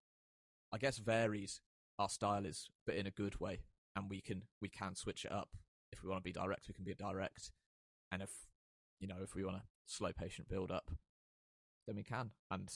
I 0.72 0.78
guess 0.78 0.98
varies 0.98 1.62
our 2.00 2.10
style 2.10 2.46
is, 2.46 2.70
but 2.86 2.96
in 2.96 3.06
a 3.06 3.12
good 3.12 3.40
way, 3.40 3.62
and 3.96 4.10
we 4.10 4.22
can 4.22 4.44
we 4.62 4.70
can 4.70 4.96
switch 4.96 5.26
it 5.26 5.32
up. 5.32 5.50
If 5.92 6.04
we 6.04 6.10
want 6.10 6.24
to 6.24 6.24
be 6.24 6.34
direct, 6.34 6.68
we 6.68 6.74
can 6.74 6.84
be 6.84 6.96
direct, 6.96 7.52
and 8.12 8.22
if 8.22 8.32
you 9.00 9.08
know 9.08 9.18
if 9.24 9.36
we 9.36 9.44
want 9.44 9.58
to 9.58 9.64
slow 9.86 10.12
patient 10.12 10.50
build 10.50 10.72
up, 10.72 10.92
then 11.88 11.96
we 11.96 12.04
can. 12.04 12.32
And 12.52 12.70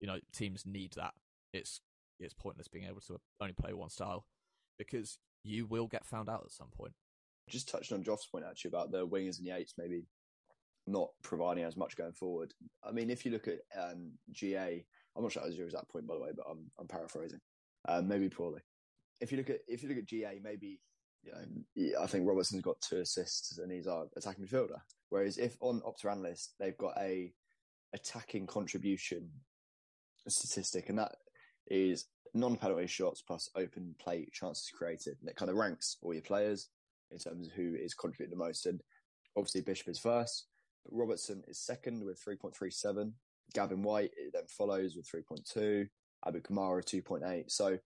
you 0.00 0.06
know 0.06 0.18
teams 0.32 0.64
need 0.66 0.92
that. 0.96 1.14
It's 1.52 1.80
it's 2.18 2.34
pointless 2.34 2.68
being 2.68 2.84
able 2.84 3.00
to 3.02 3.18
only 3.40 3.54
play 3.54 3.72
one 3.72 3.90
style 3.90 4.26
because 4.78 5.18
you 5.42 5.66
will 5.66 5.86
get 5.86 6.06
found 6.06 6.28
out 6.28 6.42
at 6.44 6.52
some 6.52 6.68
point. 6.68 6.92
Just 7.48 7.68
touching 7.68 7.96
on 7.96 8.02
Joth's 8.02 8.26
point 8.26 8.44
actually 8.48 8.68
about 8.68 8.92
the 8.92 9.06
wingers 9.06 9.38
and 9.38 9.46
the 9.46 9.56
eights 9.56 9.74
maybe 9.78 10.04
not 10.86 11.10
providing 11.22 11.64
as 11.64 11.76
much 11.76 11.96
going 11.96 12.12
forward. 12.12 12.52
I 12.84 12.92
mean, 12.92 13.10
if 13.10 13.24
you 13.24 13.32
look 13.32 13.48
at 13.48 13.60
um, 13.78 14.12
GA, 14.32 14.84
I'm 15.16 15.22
not 15.22 15.32
sure 15.32 15.42
that 15.42 15.48
was 15.48 15.56
your 15.56 15.66
exact 15.66 15.90
point 15.90 16.06
by 16.06 16.14
the 16.14 16.20
way, 16.20 16.30
but 16.36 16.46
I'm, 16.50 16.70
I'm 16.78 16.86
paraphrasing 16.86 17.40
uh, 17.88 18.02
maybe 18.02 18.28
poorly. 18.28 18.60
If 19.20 19.32
you 19.32 19.38
look 19.38 19.50
at 19.50 19.60
if 19.66 19.82
you 19.82 19.88
look 19.88 19.98
at 19.98 20.06
GA, 20.06 20.40
maybe 20.42 20.80
you 21.22 21.32
know, 21.32 22.02
I 22.02 22.06
think 22.06 22.26
Robertson's 22.26 22.62
got 22.62 22.80
two 22.80 23.00
assists 23.00 23.58
and 23.58 23.70
he's 23.70 23.86
our 23.86 24.06
attacking 24.16 24.44
midfielder. 24.46 24.80
Whereas 25.10 25.38
if 25.38 25.56
on 25.60 25.82
Opta 25.82 26.10
Analyst 26.10 26.54
they've 26.58 26.78
got 26.78 26.96
a 26.98 27.32
attacking 27.94 28.46
contribution 28.46 29.28
statistic, 30.28 30.88
and 30.88 30.98
that 30.98 31.16
is 31.68 32.06
non-penalty 32.34 32.86
shots 32.86 33.22
plus 33.22 33.48
open 33.56 33.94
play 33.98 34.28
chances 34.32 34.70
created, 34.70 35.16
and 35.20 35.28
it 35.28 35.36
kind 35.36 35.50
of 35.50 35.56
ranks 35.56 35.96
all 36.02 36.14
your 36.14 36.22
players 36.22 36.68
in 37.10 37.18
terms 37.18 37.48
of 37.48 37.52
who 37.54 37.74
is 37.74 37.94
contributing 37.94 38.38
the 38.38 38.44
most. 38.44 38.66
And 38.66 38.80
obviously 39.36 39.62
Bishop 39.62 39.88
is 39.88 39.98
first, 39.98 40.46
but 40.84 40.96
Robertson 40.96 41.42
is 41.48 41.58
second 41.58 42.04
with 42.04 42.22
3.37. 42.24 43.12
Gavin 43.52 43.82
Whyte 43.82 44.12
then 44.32 44.44
follows 44.48 44.94
with 44.94 45.10
3.2. 45.10 45.88
Abu 46.26 46.40
Kamara 46.40 46.84
2.8. 46.84 47.50
So 47.50 47.78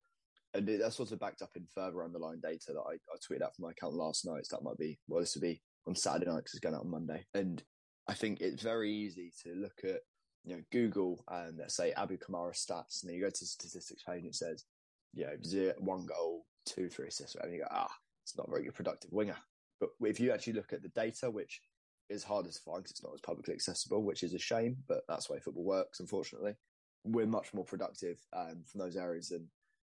and 0.55 0.69
that's 0.69 1.01
also 1.01 1.17
backed 1.17 1.43
up 1.43 1.51
in 1.57 1.67
further 1.75 2.05
underlying 2.05 2.41
data 2.41 2.73
that 2.73 2.85
I, 2.89 2.95
I 2.95 3.17
tweeted 3.19 3.43
out 3.43 3.57
from 3.57 3.65
my 3.65 3.73
account 3.73 3.95
last 3.95 4.25
night. 4.25 4.47
So 4.47 4.57
that 4.57 4.63
might 4.63 4.79
be, 4.79 4.99
well, 5.09 5.21
this 5.21 5.35
would 5.35 5.43
be 5.43 5.61
on 5.87 5.97
Saturday 5.97 6.27
night 6.27 6.39
because 6.39 6.55
it's 6.55 6.61
going 6.61 6.77
out 6.77 6.83
on 6.83 6.91
Monday. 6.91 7.25
And 7.35 7.63
I 8.07 8.15
think 8.15 8.41
it's 8.41 8.63
very 8.63 8.93
easy 8.93 9.33
to 9.43 9.55
look 9.55 9.81
at, 9.85 10.01
you 10.45 10.57
know, 10.57 10.63
Google 10.71 11.25
and 11.29 11.59
let's 11.59 11.77
say 11.77 11.93
Abu 11.93 12.19
Kamara 12.19 12.53
stats, 12.53 13.03
and 13.03 13.09
then 13.09 13.15
you 13.15 13.23
go 13.23 13.31
to 13.31 13.41
the 13.41 13.47
statistics 13.47 14.03
page 14.03 14.21
and 14.21 14.29
it 14.29 14.35
says, 14.35 14.65
you 15.15 15.25
know, 15.25 15.37
zero, 15.45 15.75
one 15.79 16.07
goal, 16.07 16.45
two, 16.67 16.89
three 16.89 17.09
assists, 17.09 17.37
and 17.37 17.53
you 17.53 17.61
go, 17.61 17.69
ah, 17.71 17.91
it's 18.23 18.37
not 18.37 18.49
a 18.49 18.51
very 18.51 18.65
good 18.65 18.75
productive 18.75 19.13
winger. 19.13 19.37
But 19.81 19.91
if 20.03 20.21
you 20.21 20.33
actually 20.33 20.55
look 20.55 20.73
at 20.73 20.83
the 20.83 20.89
data, 20.89 21.31
which 21.31 21.61
is 22.11 22.25
harder 22.25 22.51
to 22.51 22.61
find 22.61 22.83
because 22.83 22.93
it's 22.93 23.03
not 23.03 23.15
as 23.15 23.21
publicly 23.21 23.55
accessible, 23.55 24.03
which 24.03 24.23
is 24.23 24.35
a 24.35 24.39
shame, 24.39 24.77
but 24.87 25.03
that's 25.09 25.27
the 25.27 25.35
way 25.35 25.41
football 25.41 25.65
works, 25.65 26.01
unfortunately 26.01 26.55
we're 27.05 27.27
much 27.27 27.53
more 27.53 27.65
productive 27.65 28.19
um, 28.33 28.65
from 28.67 28.81
those 28.81 28.97
areas 28.97 29.29
than 29.29 29.49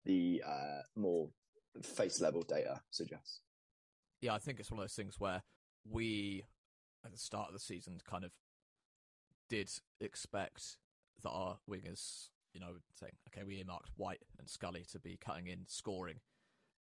the 0.06 0.44
uh, 0.46 0.82
more 0.96 1.30
face 1.82 2.22
level 2.22 2.44
data 2.44 2.82
suggests. 2.92 3.42
Yeah, 4.22 4.34
I 4.34 4.40
think 4.40 4.60
it's 4.60 4.72
one 4.72 4.80
of 4.80 4.84
those 4.84 4.96
things 4.96 5.16
where 5.20 5.42
we, 5.90 6.44
at 7.08 7.14
the 7.14 7.20
start 7.20 7.48
of 7.48 7.54
the 7.54 7.60
season, 7.60 8.00
kind 8.08 8.24
of 8.24 8.32
did 9.50 9.72
expect 10.00 10.78
that 11.24 11.30
our 11.30 11.58
wingers, 11.70 12.30
you 12.54 12.60
know, 12.60 12.78
saying, 13.00 13.14
okay, 13.30 13.46
we 13.46 13.58
earmarked 13.58 13.90
Whyte 13.96 14.24
and 14.38 14.50
Scully 14.50 14.86
to 14.92 15.00
be 15.00 15.18
cutting 15.18 15.48
in 15.48 15.66
scoring, 15.68 16.20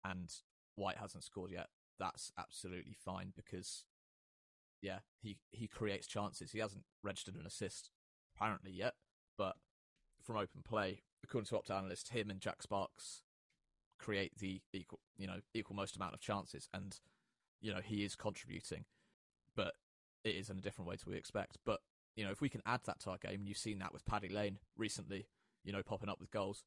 and 0.03 0.33
Whyte 0.75 0.97
hasn't 0.97 1.23
scored 1.23 1.51
yet. 1.51 1.67
That's 1.99 2.31
absolutely 2.37 2.95
fine 3.05 3.33
because, 3.35 3.85
yeah, 4.81 4.99
he, 5.21 5.37
he 5.51 5.67
creates 5.67 6.07
chances. 6.07 6.51
He 6.51 6.59
hasn't 6.59 6.85
registered 7.03 7.35
an 7.35 7.45
assist 7.45 7.91
apparently 8.35 8.71
yet, 8.71 8.95
but 9.37 9.55
from 10.21 10.37
open 10.37 10.61
play, 10.63 11.01
according 11.23 11.47
to 11.47 11.55
Opta 11.55 11.77
analyst, 11.77 12.09
him 12.09 12.29
and 12.29 12.39
Jack 12.39 12.63
Sparkes 12.63 13.21
create 13.99 14.37
the 14.37 14.61
equal, 14.73 14.99
you 15.17 15.27
know, 15.27 15.39
equal 15.53 15.75
most 15.75 15.95
amount 15.95 16.13
of 16.13 16.19
chances, 16.19 16.67
and 16.73 16.99
you 17.61 17.73
know 17.73 17.81
he 17.83 18.03
is 18.03 18.15
contributing, 18.15 18.85
but 18.85 19.02
it 20.23 20.35
is 20.35 20.49
in 20.49 20.57
a 20.57 20.61
different 20.61 20.89
way 20.89 20.95
to 20.95 21.09
we 21.09 21.17
expect. 21.17 21.57
But 21.65 21.79
you 22.15 22.23
know, 22.23 22.31
if 22.31 22.41
we 22.41 22.49
can 22.49 22.61
add 22.65 22.81
that 22.85 22.99
to 23.01 23.11
our 23.11 23.17
game, 23.17 23.39
and 23.39 23.47
you've 23.47 23.57
seen 23.57 23.79
that 23.79 23.93
with 23.93 24.05
Paddy 24.05 24.29
Lane 24.29 24.59
recently, 24.77 25.27
you 25.63 25.71
know, 25.71 25.81
popping 25.83 26.09
up 26.09 26.19
with 26.19 26.31
goals, 26.31 26.63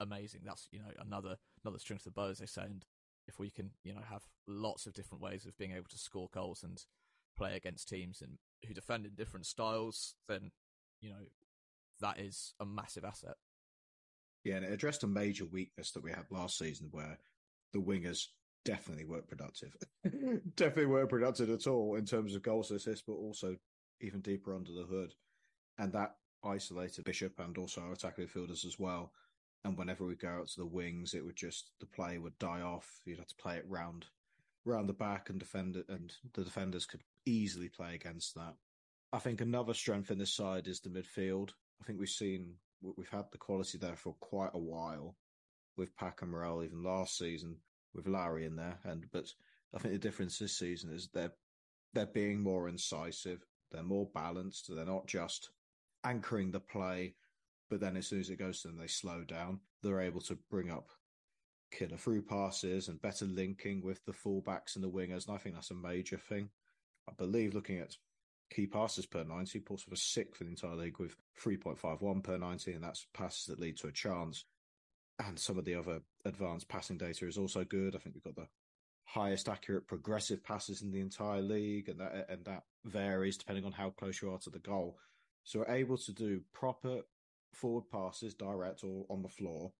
amazing. 0.00 0.40
That's 0.44 0.68
you 0.72 0.78
know 0.78 0.90
another 0.98 1.36
another 1.64 1.78
string 1.78 1.98
to 1.98 2.04
the 2.04 2.10
bow, 2.10 2.30
as 2.30 2.38
they 2.38 2.46
say. 2.46 2.62
And 2.62 2.84
if 3.28 3.38
we 3.38 3.50
can, 3.50 3.70
you 3.84 3.94
know, 3.94 4.00
have 4.08 4.22
lots 4.46 4.86
of 4.86 4.94
different 4.94 5.22
ways 5.22 5.46
of 5.46 5.56
being 5.58 5.72
able 5.72 5.88
to 5.90 5.98
score 5.98 6.28
goals 6.32 6.62
and 6.62 6.82
play 7.36 7.56
against 7.56 7.88
teams 7.88 8.20
and 8.20 8.38
who 8.66 8.74
defend 8.74 9.06
in 9.06 9.12
different 9.14 9.46
styles, 9.46 10.14
then 10.28 10.50
you 11.00 11.10
know 11.10 11.26
that 12.00 12.18
is 12.18 12.54
a 12.58 12.66
massive 12.66 13.04
asset. 13.04 13.36
Yeah, 14.44 14.56
and 14.56 14.64
it 14.64 14.72
addressed 14.72 15.04
a 15.04 15.06
major 15.06 15.44
weakness 15.44 15.90
that 15.92 16.02
we 16.02 16.10
had 16.10 16.24
last 16.30 16.56
season 16.58 16.88
where 16.90 17.18
the 17.72 17.78
wingers 17.80 18.28
definitely 18.64 19.04
weren't 19.04 19.28
productive. 19.28 19.74
definitely 20.56 20.86
weren't 20.86 21.08
productive 21.08 21.50
at 21.50 21.66
all 21.66 21.96
in 21.96 22.04
terms 22.04 22.34
of 22.34 22.42
goals 22.42 22.70
assists, 22.70 23.04
but 23.06 23.14
also 23.14 23.56
even 24.00 24.20
deeper 24.20 24.54
under 24.54 24.72
the 24.72 24.84
hood. 24.84 25.14
And 25.78 25.92
that 25.92 26.16
isolated 26.44 27.04
Bishop 27.04 27.38
and 27.38 27.56
also 27.58 27.82
our 27.82 27.92
attacking 27.92 28.26
midfielders 28.26 28.64
as 28.64 28.78
well. 28.78 29.12
And 29.64 29.76
whenever 29.76 30.06
we 30.06 30.14
go 30.14 30.28
out 30.28 30.48
to 30.48 30.60
the 30.60 30.66
wings, 30.66 31.14
it 31.14 31.24
would 31.24 31.36
just 31.36 31.70
the 31.80 31.86
play 31.86 32.18
would 32.18 32.38
die 32.38 32.62
off. 32.62 33.00
You'd 33.04 33.18
have 33.18 33.28
to 33.28 33.34
play 33.36 33.56
it 33.56 33.66
round 33.68 34.06
round 34.66 34.88
the 34.88 34.94
back 34.94 35.30
and 35.30 35.38
defend 35.38 35.74
it 35.74 35.86
and 35.88 36.12
the 36.34 36.44
defenders 36.44 36.84
could 36.84 37.00
easily 37.24 37.68
play 37.68 37.94
against 37.94 38.34
that. 38.34 38.54
I 39.12 39.18
think 39.18 39.40
another 39.40 39.72
strength 39.72 40.10
in 40.10 40.18
this 40.18 40.34
side 40.34 40.68
is 40.68 40.80
the 40.80 40.90
midfield. 40.90 41.50
I 41.80 41.84
think 41.86 41.98
we've 41.98 42.08
seen 42.08 42.54
we've 42.96 43.08
had 43.08 43.24
the 43.32 43.38
quality 43.38 43.78
there 43.78 43.96
for 43.96 44.14
quite 44.20 44.50
a 44.54 44.58
while 44.58 45.16
with 45.76 45.96
Pack 45.96 46.22
and 46.22 46.30
Morrell, 46.30 46.62
even 46.62 46.82
last 46.82 47.16
season 47.16 47.56
with 47.94 48.08
Larry 48.08 48.44
in 48.44 48.56
there. 48.56 48.78
And 48.84 49.06
but 49.12 49.32
I 49.74 49.78
think 49.78 49.92
the 49.92 49.98
difference 49.98 50.38
this 50.38 50.56
season 50.56 50.92
is 50.92 51.08
they're 51.12 51.32
they're 51.92 52.06
being 52.06 52.40
more 52.40 52.68
incisive, 52.68 53.44
they're 53.72 53.82
more 53.82 54.08
balanced, 54.14 54.74
they're 54.74 54.84
not 54.84 55.06
just 55.06 55.50
anchoring 56.04 56.50
the 56.50 56.60
play, 56.60 57.14
but 57.68 57.80
then 57.80 57.96
as 57.96 58.06
soon 58.06 58.20
as 58.20 58.30
it 58.30 58.38
goes 58.38 58.62
to 58.62 58.68
them, 58.68 58.76
they 58.76 58.86
slow 58.86 59.24
down. 59.24 59.60
They're 59.82 60.00
able 60.00 60.20
to 60.22 60.38
bring 60.50 60.70
up 60.70 60.90
killer 61.70 61.96
through 61.96 62.22
passes 62.22 62.88
and 62.88 63.00
better 63.00 63.24
linking 63.24 63.82
with 63.82 64.04
the 64.04 64.12
fullbacks 64.12 64.74
and 64.74 64.84
the 64.84 64.90
wingers. 64.90 65.26
And 65.26 65.36
I 65.36 65.38
think 65.38 65.54
that's 65.54 65.70
a 65.70 65.74
major 65.74 66.18
thing. 66.18 66.50
I 67.08 67.12
believe 67.16 67.54
looking 67.54 67.78
at 67.78 67.96
key 68.50 68.66
passes 68.66 69.06
per 69.06 69.24
90. 69.24 69.60
Portsmouth 69.60 69.90
was 69.90 70.02
sixth 70.02 70.40
in 70.40 70.48
the 70.48 70.52
entire 70.52 70.76
league 70.76 70.98
with 70.98 71.16
3.51 71.42 72.22
per 72.22 72.36
90, 72.36 72.72
and 72.72 72.84
that's 72.84 73.06
passes 73.14 73.46
that 73.46 73.60
lead 73.60 73.76
to 73.78 73.88
a 73.88 73.92
chance. 73.92 74.44
And 75.26 75.38
some 75.38 75.58
of 75.58 75.64
the 75.64 75.74
other 75.74 76.00
advanced 76.24 76.68
passing 76.68 76.96
data 76.96 77.26
is 77.26 77.36
also 77.36 77.64
good. 77.64 77.94
I 77.94 77.98
think 77.98 78.14
we've 78.14 78.24
got 78.24 78.36
the 78.36 78.48
highest 79.04 79.48
accurate 79.48 79.86
progressive 79.86 80.42
passes 80.42 80.82
in 80.82 80.92
the 80.92 81.00
entire 81.00 81.42
league, 81.42 81.88
and 81.88 82.00
that 82.00 82.26
and 82.28 82.44
that 82.46 82.64
varies 82.84 83.36
depending 83.36 83.64
on 83.64 83.72
how 83.72 83.90
close 83.90 84.22
you 84.22 84.30
are 84.30 84.38
to 84.38 84.50
the 84.50 84.58
goal. 84.58 84.96
So 85.44 85.60
we're 85.60 85.74
able 85.74 85.98
to 85.98 86.12
do 86.12 86.42
proper 86.52 87.00
forward 87.52 87.90
passes, 87.90 88.34
direct 88.34 88.84
or 88.84 89.04
on 89.10 89.22
the 89.22 89.28
floor, 89.28 89.72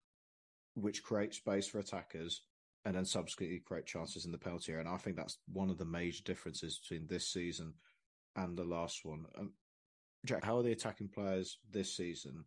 which 0.75 1.03
create 1.03 1.33
space 1.33 1.67
for 1.67 1.79
attackers, 1.79 2.41
and 2.85 2.95
then 2.95 3.05
subsequently 3.05 3.59
create 3.59 3.85
chances 3.85 4.25
in 4.25 4.31
the 4.31 4.37
penalty 4.37 4.71
area. 4.73 4.85
And 4.85 4.93
I 4.93 4.97
think 4.97 5.15
that's 5.15 5.37
one 5.51 5.69
of 5.69 5.77
the 5.77 5.85
major 5.85 6.23
differences 6.23 6.79
between 6.79 7.07
this 7.07 7.27
season 7.27 7.73
and 8.35 8.57
the 8.57 8.63
last 8.63 9.05
one. 9.05 9.25
Um, 9.37 9.53
Jack, 10.25 10.43
how 10.43 10.57
are 10.57 10.63
the 10.63 10.71
attacking 10.71 11.09
players 11.09 11.57
this 11.71 11.95
season? 11.95 12.45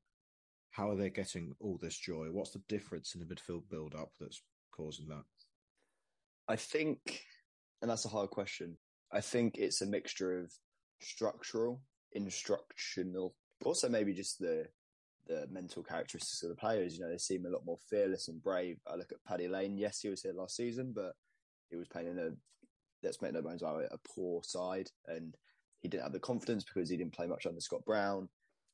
How 0.75 0.91
are 0.91 0.97
they 0.97 1.09
getting 1.09 1.55
all 1.61 1.79
this 1.81 1.97
joy? 1.97 2.27
What's 2.33 2.51
the 2.51 2.62
difference 2.68 3.14
in 3.14 3.20
the 3.20 3.33
midfield 3.33 3.62
build 3.70 3.95
up 3.95 4.11
that's 4.18 4.43
causing 4.72 5.07
that? 5.07 5.22
I 6.49 6.57
think, 6.57 7.22
and 7.81 7.89
that's 7.89 8.07
a 8.07 8.09
hard 8.09 8.31
question. 8.31 8.77
I 9.12 9.20
think 9.20 9.57
it's 9.57 9.83
a 9.83 9.87
mixture 9.87 10.41
of 10.41 10.53
structural, 11.01 11.81
instructional, 12.11 13.37
also 13.64 13.89
maybe 13.89 14.12
just 14.12 14.41
the 14.41 14.66
the 15.27 15.47
mental 15.49 15.83
characteristics 15.83 16.43
of 16.43 16.49
the 16.49 16.57
players. 16.57 16.95
You 16.99 17.05
know, 17.05 17.11
they 17.11 17.18
seem 17.18 17.47
a 17.47 17.51
lot 17.51 17.64
more 17.64 17.79
fearless 17.89 18.27
and 18.27 18.43
brave. 18.43 18.79
I 18.87 18.97
look 18.97 19.12
at 19.12 19.25
Paddy 19.25 19.47
Lane. 19.47 19.79
Yes, 19.79 20.01
he 20.01 20.09
was 20.09 20.22
here 20.22 20.35
last 20.35 20.57
season, 20.57 20.93
but 20.95 21.12
he 21.70 21.77
was 21.77 21.87
playing 21.87 22.09
in 22.09 22.18
a 22.18 22.31
let's 23.05 23.22
make 23.22 23.33
no 23.33 23.43
bones 23.43 23.62
about 23.62 23.83
it, 23.83 23.93
a 23.93 24.09
poor 24.12 24.43
side, 24.43 24.91
and 25.07 25.37
he 25.83 25.89
didn't 25.89 26.03
have 26.03 26.12
the 26.12 26.18
confidence 26.18 26.64
because 26.64 26.91
he 26.91 26.97
didn't 26.97 27.14
play 27.14 27.29
much 27.29 27.47
under 27.47 27.61
Scott 27.61 27.85
Brown. 27.87 28.29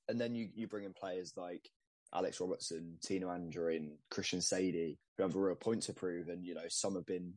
And 0.09 0.18
then 0.18 0.34
you, 0.34 0.48
you 0.55 0.66
bring 0.66 0.84
in 0.84 0.94
players 0.94 1.34
like 1.36 1.68
Alex 2.14 2.40
Robertson, 2.40 2.96
Tino 3.02 3.28
Anjorin, 3.28 3.92
Christian 4.11 4.40
Saydee, 4.40 4.98
who 5.16 5.22
have 5.22 5.36
a 5.36 5.38
real 5.38 5.54
point 5.54 5.82
to 5.82 5.92
prove. 5.92 6.28
And, 6.28 6.44
you 6.44 6.54
know, 6.54 6.68
some 6.68 6.94
have 6.94 7.06
been 7.06 7.32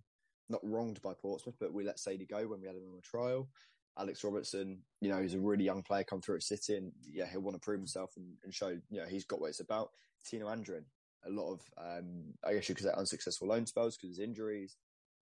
not 0.49 0.61
wronged 0.63 1.01
by 1.01 1.13
Portsmouth, 1.13 1.55
but 1.59 1.73
we 1.73 1.83
let 1.83 1.97
Saydee 1.97 2.29
go 2.29 2.47
when 2.47 2.61
we 2.61 2.67
had 2.67 2.75
him 2.75 2.83
on 2.91 2.97
a 2.97 3.01
trial. 3.01 3.49
Alex 3.97 4.23
Robertson, 4.23 4.79
you 5.01 5.09
know, 5.09 5.21
he's 5.21 5.35
a 5.35 5.39
really 5.39 5.63
young 5.63 5.83
player 5.83 6.03
come 6.03 6.21
through 6.21 6.37
at 6.37 6.43
City 6.43 6.75
and 6.75 6.91
yeah, 7.11 7.25
he'll 7.31 7.41
want 7.41 7.55
to 7.55 7.63
prove 7.63 7.79
himself 7.79 8.13
and, 8.17 8.33
and 8.43 8.53
show, 8.53 8.69
you 8.89 8.99
know, 8.99 9.05
he's 9.05 9.25
got 9.25 9.39
what 9.39 9.49
it's 9.49 9.59
about. 9.59 9.91
Tino 10.25 10.47
Anjorin, 10.47 10.85
a 11.27 11.29
lot 11.29 11.53
of, 11.53 11.61
um, 11.77 12.33
I 12.43 12.53
guess 12.53 12.67
you 12.67 12.75
could 12.75 12.85
say 12.85 12.91
unsuccessful 12.97 13.47
loan 13.47 13.67
spells 13.67 13.97
because 13.97 14.17
of 14.17 14.23
injuries. 14.23 14.77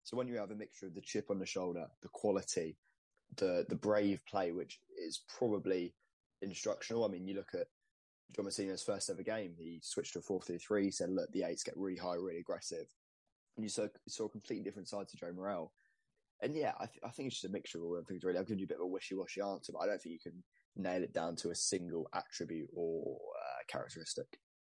So 0.03 0.16
when 0.16 0.28
you 0.28 0.36
have 0.36 0.51
a 0.51 0.55
mixture 0.55 0.86
of 0.86 0.94
the 0.94 1.01
chip 1.01 1.30
on 1.30 1.38
the 1.38 1.46
shoulder, 1.46 1.86
the 2.03 2.09
quality, 2.09 2.76
the 3.36 3.66
the 3.68 3.76
brave 3.76 4.22
play, 4.26 4.53
which 4.53 4.80
is 4.96 5.22
probably 5.38 5.94
instructional. 6.40 7.05
I 7.05 7.09
mean, 7.09 7.26
you 7.26 7.34
look 7.34 7.55
at 7.55 7.66
John 8.35 8.45
Mousinho's 8.45 8.83
first 8.83 9.11
ever 9.11 9.22
game, 9.22 9.55
he 9.57 9.81
switched 9.83 10.12
to 10.14 10.18
a 10.18 10.22
4 10.22 10.41
3 10.43 10.59
3. 10.59 10.91
Said, 10.91 11.11
Look, 11.11 11.31
the 11.33 11.45
eights 11.45 11.62
get 11.62 11.76
really 11.76 11.97
high, 11.97 12.14
really 12.14 12.41
aggressive. 12.41 12.87
And 13.57 13.64
you 13.64 13.70
saw, 13.70 13.87
saw 14.09 14.26
a 14.26 14.31
completely 14.31 14.64
different 14.64 14.89
side 14.89 15.09
to 15.09 15.16
Joe 15.16 15.33
Morrell. 15.35 15.72
And 16.41 16.55
yeah, 16.55 16.72
I, 16.79 16.87
th- 16.87 17.01
I 17.05 17.09
think 17.11 17.29
it's 17.29 17.37
just 17.37 17.51
a 17.51 17.53
mixture 17.53 17.79
of 17.79 17.85
all 17.85 18.03
things, 18.07 18.22
really. 18.22 18.39
I've 18.39 18.47
given 18.47 18.61
you 18.61 18.66
a 18.66 18.68
bit 18.68 18.76
of 18.76 18.85
a 18.85 18.87
wishy 18.87 19.14
washy 19.16 19.41
answer, 19.41 19.72
but 19.72 19.81
I 19.81 19.87
don't 19.87 20.01
think 20.01 20.12
you 20.12 20.31
can 20.31 20.43
nail 20.76 21.03
it 21.03 21.12
down 21.12 21.35
to 21.37 21.51
a 21.51 21.55
single 21.55 22.09
attribute 22.14 22.68
or 22.72 23.16
uh, 23.16 23.62
characteristic. 23.66 24.26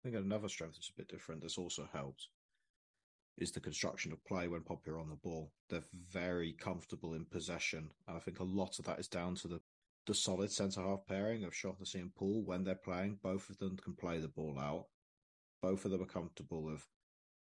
I 0.04 0.08
think 0.08 0.16
another 0.16 0.48
strength 0.48 0.74
that's 0.74 0.90
a 0.90 0.98
bit 0.98 1.08
different 1.08 1.42
that's 1.42 1.58
also 1.58 1.88
helped 1.92 2.26
is 3.38 3.52
the 3.52 3.60
construction 3.60 4.12
of 4.12 4.24
play 4.24 4.48
when 4.48 4.62
Pompey 4.62 4.90
are 4.90 4.98
on 4.98 5.08
the 5.08 5.16
ball. 5.16 5.52
They're 5.70 5.84
very 6.10 6.52
comfortable 6.52 7.14
in 7.14 7.24
possession. 7.24 7.90
And 8.08 8.16
I 8.16 8.20
think 8.20 8.40
a 8.40 8.44
lot 8.44 8.78
of 8.78 8.84
that 8.86 8.98
is 8.98 9.08
down 9.08 9.36
to 9.36 9.48
the, 9.48 9.60
the 10.06 10.14
solid 10.14 10.50
centre 10.50 10.82
half 10.82 11.06
pairing 11.06 11.44
of 11.44 11.54
Shaughnessy 11.54 12.00
and 12.00 12.14
Poole 12.14 12.42
when 12.44 12.64
they're 12.64 12.74
playing. 12.74 13.18
Both 13.22 13.50
of 13.50 13.58
them 13.58 13.76
can 13.76 13.94
play 13.94 14.18
the 14.18 14.28
ball 14.28 14.58
out. 14.58 14.86
Both 15.62 15.84
of 15.84 15.92
them 15.92 16.02
are 16.02 16.06
comfortable 16.06 16.68
of 16.68 16.84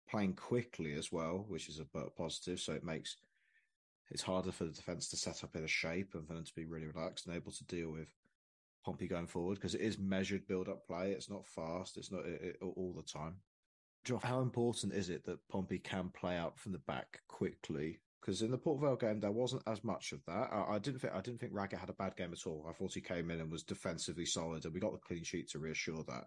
playing 0.09 0.35
quickly 0.35 0.95
as 0.95 1.13
well, 1.13 1.45
which 1.49 1.69
is 1.69 1.79
a 1.79 1.85
positive. 2.17 2.61
So 2.61 2.73
it 2.73 2.85
makes 2.85 3.17
it's 4.11 4.23
harder 4.23 4.53
for 4.53 4.65
the 4.65 4.73
defence 4.73 5.09
to 5.11 5.17
set 5.17 5.45
up 5.45 5.55
in 5.55 5.65
a 5.65 5.69
shape 5.69 6.15
and 6.15 6.27
for 6.27 6.35
them 6.35 6.45
to 6.45 6.55
be 6.55 6.65
really 6.65 6.87
relaxed 6.87 7.27
and 7.27 7.37
able 7.37 7.53
to 7.53 7.65
deal 7.65 7.91
with 7.91 8.09
Pompey 8.85 9.07
going 9.07 9.27
forward 9.27 9.57
because 9.57 9.75
it 9.75 9.83
is 9.83 9.99
measured 9.99 10.47
build 10.47 10.69
up 10.69 10.87
play. 10.87 11.13
It's 11.13 11.31
not 11.31 11.47
fast. 11.47 11.97
It's 11.97 12.11
not 12.11 12.25
it, 12.25 12.41
it, 12.43 12.57
all 12.63 12.95
the 12.97 13.03
time. 13.03 13.37
Joth, 14.05 14.23
how 14.23 14.41
important 14.41 14.95
is 14.95 15.11
it 15.11 15.25
that 15.27 15.47
Pompey 15.49 15.79
can 15.79 16.09
play 16.09 16.37
out 16.37 16.59
from 16.59 16.73
the 16.73 16.79
back 16.79 17.21
quickly? 17.29 18.01
Because 18.21 18.43
in 18.43 18.51
the 18.51 18.59
Port 18.59 18.81
Vale 18.81 18.97
game, 18.97 19.21
there 19.21 19.31
wasn't 19.31 19.63
as 19.67 19.85
much 19.85 20.13
of 20.13 20.25
that. 20.27 20.51
I, 20.53 20.75
I, 20.75 20.79
didn't 20.79 21.01
think 21.01 21.15
I 21.15 21.21
didn't 21.21 21.41
think 21.41 21.53
Raggett 21.55 21.79
had 21.79 21.89
a 21.89 21.95
bad 21.95 22.17
game 22.17 22.33
at 22.33 22.47
all. 22.47 22.67
I 22.69 22.73
thought 22.73 22.95
he 22.95 23.01
came 23.01 23.31
in 23.31 23.41
and 23.41 23.51
was 23.51 23.63
defensively 23.63 24.27
solid, 24.27 24.65
and 24.65 24.75
we 24.75 24.81
got 24.81 24.93
the 24.93 24.99
clean 24.99 25.25
sheet 25.25 25.49
to 25.51 25.59
reassure 25.59 26.03
that. 26.09 26.25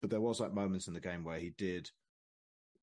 But 0.00 0.10
there 0.10 0.20
was 0.20 0.40
like 0.40 0.52
moments 0.52 0.86
in 0.86 0.94
the 0.94 1.00
game 1.00 1.24
where 1.24 1.38
he 1.38 1.50
did 1.50 1.90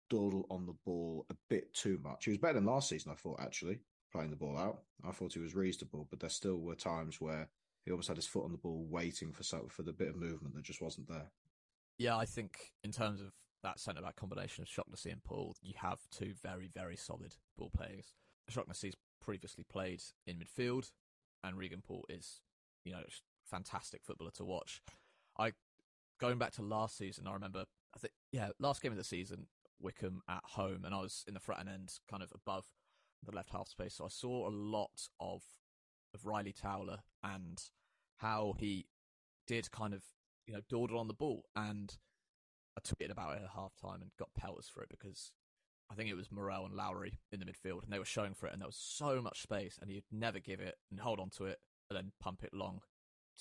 dawdle 0.10 0.46
on 0.50 0.66
the 0.66 0.76
ball 0.86 1.26
a 1.30 1.36
bit 1.50 1.74
too 1.74 2.00
much. 2.04 2.26
He 2.26 2.32
was 2.32 2.40
better 2.40 2.54
than 2.54 2.66
last 2.66 2.90
season, 2.90 3.12
I 3.12 3.16
thought, 3.16 3.40
actually, 3.42 3.80
playing 4.12 4.30
the 4.32 4.36
ball 4.36 4.58
out. 4.58 4.82
I 5.08 5.12
thought 5.12 5.34
he 5.34 5.40
was 5.40 5.56
reasonable, 5.56 6.08
but 6.10 6.20
there 6.20 6.30
still 6.30 6.58
were 6.58 6.76
times 6.76 7.20
where 7.20 7.50
he 7.86 7.92
almost 7.92 8.08
had 8.08 8.18
his 8.18 8.28
foot 8.28 8.46
on 8.46 8.52
the 8.52 8.58
ball, 8.58 8.86
waiting 8.90 9.32
for 9.32 9.44
for 9.70 9.84
the 9.84 9.94
bit 9.94 10.10
of 10.10 10.16
movement 10.16 10.56
that 10.56 10.64
just 10.64 10.82
wasn't 10.82 11.08
there. 11.08 11.32
Yeah, 11.98 12.18
I 12.18 12.26
think 12.26 12.74
in 12.84 12.92
terms 12.92 13.22
of 13.22 13.32
that 13.64 13.80
centre 13.80 14.02
back 14.02 14.16
combination 14.16 14.62
of 14.62 14.68
Shaughnessy 14.68 15.10
and 15.10 15.24
Poole, 15.24 15.56
you 15.62 15.74
have 15.78 16.00
two 16.12 16.34
very, 16.44 16.70
very 16.74 16.96
solid 16.96 17.36
ball 17.58 17.72
players. 17.76 18.14
Shaughnessy's 18.50 18.96
previously 19.22 19.64
played 19.64 20.02
in 20.26 20.38
midfield, 20.38 20.92
and 21.44 21.58
Regan 21.58 21.82
Poole 21.82 22.06
is, 22.10 22.42
you 22.84 22.92
know, 22.92 23.04
fantastic 23.46 24.04
footballer 24.04 24.32
to 24.32 24.46
watch. 24.46 24.82
I 25.38 25.54
going 26.20 26.38
back 26.38 26.52
to 26.54 26.62
last 26.62 26.98
season, 26.98 27.28
I 27.28 27.34
remember, 27.34 27.66
I 27.96 28.00
think, 28.00 28.14
yeah, 28.32 28.50
last 28.60 28.82
game 28.82 28.92
of 28.92 28.98
the 28.98 29.04
season, 29.04 29.48
Wycombe 29.80 30.22
at 30.30 30.44
home, 30.44 30.84
and 30.86 30.94
I 30.94 31.02
was 31.02 31.24
in 31.28 31.34
the 31.34 31.40
front 31.40 31.68
end, 31.68 31.94
kind 32.10 32.24
of 32.24 32.32
above 32.34 32.66
the 33.24 33.36
left 33.36 33.52
half 33.52 33.68
space. 33.68 33.96
So 33.96 34.06
I 34.06 34.10
saw 34.10 34.48
a 34.48 34.52
lot 34.52 35.10
of 35.20 35.44
of 36.14 36.22
Ryley 36.26 36.54
Towler 36.54 37.00
and 37.22 37.62
how 38.18 38.56
he 38.58 38.88
did 39.46 39.70
kind 39.72 39.94
of 39.94 40.04
you 40.48 40.54
know 40.54 40.62
dawdle 40.70 41.00
on 41.00 41.08
the 41.08 41.14
ball, 41.14 41.44
and 41.56 41.98
I 42.78 42.82
tweeted 42.82 43.12
about 43.12 43.38
it 43.38 43.44
at 43.44 43.50
half 43.56 43.76
time 43.76 44.02
and 44.02 44.12
got 44.18 44.34
pelters 44.36 44.70
for 44.72 44.82
it 44.82 44.90
because 44.90 45.32
I 45.90 45.96
think 45.96 46.10
it 46.10 46.16
was 46.16 46.32
Morrell 46.32 46.66
and 46.66 46.74
Lowery 46.74 47.20
in 47.32 47.40
the 47.40 47.46
midfield, 47.46 47.84
and 47.84 47.92
they 47.92 48.00
were 48.00 48.06
showing 48.06 48.34
for 48.34 48.48
it, 48.48 48.54
and 48.54 48.62
there 48.62 48.68
was 48.68 48.76
so 48.76 49.22
much 49.22 49.42
space, 49.42 49.80
and 49.82 49.90
he'd 49.90 50.04
never 50.12 50.40
give 50.40 50.60
it 50.60 50.76
and 50.92 51.00
hold 51.00 51.20
on 51.20 51.30
to 51.32 51.46
it, 51.46 51.60
and 51.90 51.98
then 51.98 52.12
pump 52.20 52.44
it 52.44 52.54
long 52.54 52.82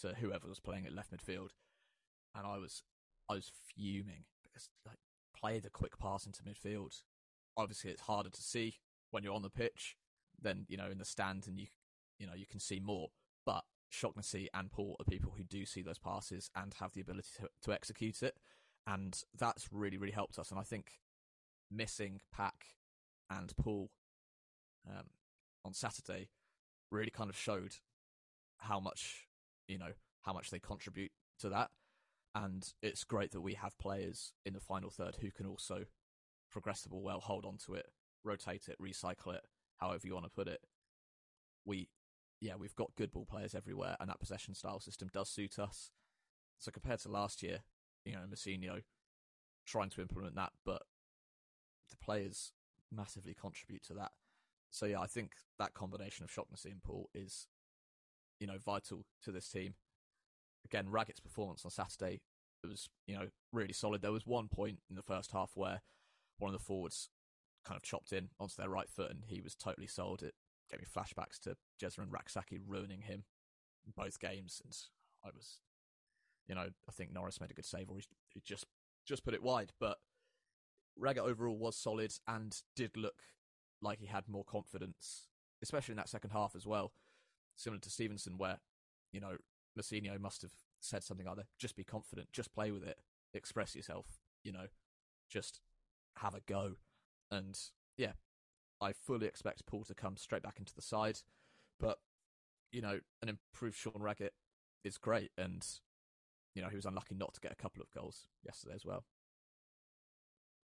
to 0.01 0.15
whoever 0.15 0.47
was 0.49 0.61
playing 0.61 0.87
at 0.87 0.95
left 0.95 1.11
midfield, 1.11 1.51
and 2.35 2.47
I 2.47 2.59
was 2.59 2.83
I 3.29 3.35
was 3.35 3.51
fuming 3.75 4.25
because 4.45 4.69
like 4.87 4.99
play 5.35 5.59
the 5.59 5.71
quick 5.71 5.99
pass 5.99 6.27
into 6.27 6.43
midfield. 6.43 7.03
Obviously, 7.57 7.91
it's 7.91 8.03
harder 8.03 8.31
to 8.31 8.43
see 8.43 8.77
when 9.11 9.23
you're 9.23 9.35
on 9.35 9.43
the 9.43 9.51
pitch 9.51 9.97
than 10.41 10.67
you 10.69 10.77
know 10.77 10.91
in 10.91 10.99
the 10.99 11.05
stand, 11.05 11.47
and 11.49 11.59
you 11.59 11.67
you 12.19 12.27
know 12.27 12.35
you 12.35 12.47
can 12.47 12.61
see 12.61 12.79
more. 12.79 13.09
But 13.45 13.65
Shaughnessy 13.91 14.49
and 14.55 14.71
Poole 14.71 14.97
are 15.01 15.05
people 15.05 15.33
who 15.37 15.45
do 15.45 15.65
see 15.65 15.83
those 15.83 15.99
passes 15.99 16.51
and 16.55 16.75
have 16.81 16.93
the 16.93 17.01
ability 17.01 17.29
to, 17.41 17.49
to 17.63 17.73
execute 17.73 18.23
it, 18.23 18.37
and 18.87 19.21
that's 19.37 19.69
really 19.73 19.97
really 19.97 20.13
helped 20.13 20.39
us. 20.39 20.51
And 20.51 20.61
I 20.61 20.65
think 20.65 20.93
missing 21.71 22.21
Pack 22.33 22.67
and 23.31 23.55
Poole 23.57 23.91
um, 24.89 25.07
on 25.64 25.75
Saturday 25.75 26.29
really 26.91 27.11
kind 27.11 27.29
of 27.29 27.37
showed 27.37 27.77
how 28.59 28.81
much 28.81 29.27
you 29.67 29.79
know 29.79 29.93
how 30.23 30.33
much 30.33 30.51
they 30.51 30.59
contribute 30.59 31.12
to 31.41 31.49
that. 31.49 31.71
And 32.35 32.71
it's 32.83 33.05
great 33.05 33.33
that 33.33 33.41
we 33.41 33.55
have 33.55 33.79
players 33.79 34.33
in 34.45 34.53
the 34.53 34.61
final 34.61 34.91
third 34.91 35.17
who 35.21 35.31
can 35.31 35.47
also 35.47 35.85
progress 36.51 36.83
the 36.83 36.89
ball 36.91 37.03
well, 37.03 37.21
hold 37.21 37.47
on 37.47 37.57
to 37.64 37.75
it, 37.75 37.87
rotate 38.25 38.69
it, 38.69 38.77
recycle 38.81 39.35
it, 39.35 39.43
however 39.79 40.03
you 40.05 40.12
want 40.12 40.27
to 40.27 40.31
put 40.31 40.49
it. 40.49 40.61
We, 41.64 41.89
yeah, 42.41 42.55
we've 42.59 42.75
got 42.77 42.95
good 42.97 43.11
ball 43.11 43.25
players 43.25 43.55
everywhere, 43.55 43.97
and 44.01 44.11
that 44.11 44.21
possession 44.21 44.55
style 44.55 44.81
system 44.81 45.09
does 45.12 45.31
suit 45.31 45.59
us. 45.59 45.91
So 46.59 46.71
compared 46.71 47.01
to 47.01 47.11
last 47.11 47.43
year, 47.43 47.61
you 48.05 48.12
know, 48.12 48.21
Mousinho 48.31 48.83
trying 49.67 49.91
to 49.91 50.03
implement 50.03 50.35
that, 50.37 50.53
but 50.64 50.83
the 51.91 51.97
players 51.97 52.53
massively 52.93 53.34
contribute 53.34 53.82
to 53.84 53.95
that. 53.95 54.12
So 54.70 54.87
yeah, 54.87 55.01
I 55.01 55.07
think 55.07 55.32
that 55.59 55.74
combination 55.74 56.24
of 56.24 56.30
Shaughnessy 56.30 56.70
and 56.70 56.82
Poole 56.82 57.11
is, 57.14 57.47
you 58.41 58.47
know, 58.47 58.59
vital 58.59 59.05
to 59.24 59.32
this 59.32 59.49
team 59.49 59.74
again, 60.66 60.91
Raggett's 60.91 61.20
performance 61.20 61.64
on 61.64 61.70
Saturday 61.70 62.20
was, 62.62 62.89
you 63.07 63.14
know, 63.14 63.28
really 63.53 63.72
solid. 63.72 64.03
There 64.03 64.12
was 64.12 64.26
one 64.26 64.49
point 64.49 64.80
in 64.91 64.97
the 64.97 65.03
first 65.03 65.32
half 65.32 65.53
where 65.55 65.80
one 66.39 66.53
of 66.53 66.59
the 66.59 66.64
forwards 66.64 67.09
kind 67.64 67.76
of 67.76 67.82
chopped 67.82 68.12
in 68.12 68.28
onto 68.39 68.57
their 68.59 68.68
right 68.68 68.91
foot 68.91 69.11
and 69.11 69.22
he 69.26 69.41
was 69.41 69.55
totally 69.55 69.87
sold. 69.87 70.22
It 70.22 70.34
gave 70.70 70.80
me 70.80 70.87
flashbacks 70.87 71.39
to 71.45 71.57
Jesurun 71.80 72.11
Rak-Sakyi 72.12 72.59
ruining 72.66 73.03
him 73.03 73.24
in 73.87 73.93
both 73.97 74.18
games. 74.18 74.61
And 74.62 74.76
I 75.24 75.28
was, 75.34 75.61
you 76.49 76.55
know, 76.55 76.68
I 76.89 76.93
think 76.93 77.12
Norris 77.12 77.41
made 77.41 77.53
a 77.53 77.55
good 77.55 77.64
save 77.64 77.89
or 77.89 77.99
he 78.28 78.41
just, 78.45 78.66
just 79.07 79.24
put 79.24 79.34
it 79.34 79.43
wide. 79.43 79.72
But 79.78 79.99
Raggett 80.99 81.25
overall 81.25 81.57
was 81.57 81.77
solid 81.77 82.13
and 82.27 82.57
did 82.75 82.97
look 82.97 83.23
like 83.83 84.01
he 84.01 84.07
had 84.07 84.29
more 84.29 84.45
confidence, 84.45 85.29
especially 85.63 85.93
in 85.93 85.99
that 85.99 86.09
second 86.09 86.31
half 86.31 86.55
as 86.57 86.67
well. 86.67 86.93
Similar 87.55 87.81
to 87.81 87.91
Stevenson, 87.91 88.39
where, 88.39 88.61
you 89.13 89.21
know, 89.21 89.37
Mousinho 89.79 90.19
must 90.19 90.43
have 90.43 90.53
said 90.81 91.03
something 91.03 91.27
like 91.27 91.37
that. 91.37 91.47
Just 91.59 91.77
be 91.77 91.85
confident, 91.85 92.33
just 92.33 92.53
play 92.53 92.71
with 92.71 92.83
it, 92.83 92.99
express 93.35 93.75
yourself, 93.75 94.07
you 94.43 94.53
know, 94.53 94.67
just 95.29 95.61
have 96.19 96.35
a 96.35 96.41
go. 96.41 96.77
And 97.31 97.59
yeah, 97.97 98.13
I 98.81 98.93
fully 98.93 99.27
expect 99.27 99.67
Poole 99.67 99.85
to 99.85 99.95
come 99.95 100.17
straight 100.17 100.43
back 100.43 100.59
into 100.59 100.75
the 100.75 100.83
side. 100.83 101.21
But, 101.79 101.99
you 102.73 102.81
know, 102.81 103.01
an 103.23 103.29
improved 103.29 103.77
Sean 103.77 104.01
Raggett 104.01 104.35
is 104.85 104.99
great. 104.99 105.31
And, 105.37 105.67
you 106.55 106.63
know, 106.63 106.69
he 106.69 106.77
was 106.77 106.87
unlucky 106.87 107.15
not 107.15 107.35
to 107.35 107.41
get 107.41 107.53
a 107.53 107.57
couple 107.57 107.83
of 107.83 107.91
goals 107.91 108.29
yesterday 108.45 108.75
as 108.75 108.85
well. 108.85 109.05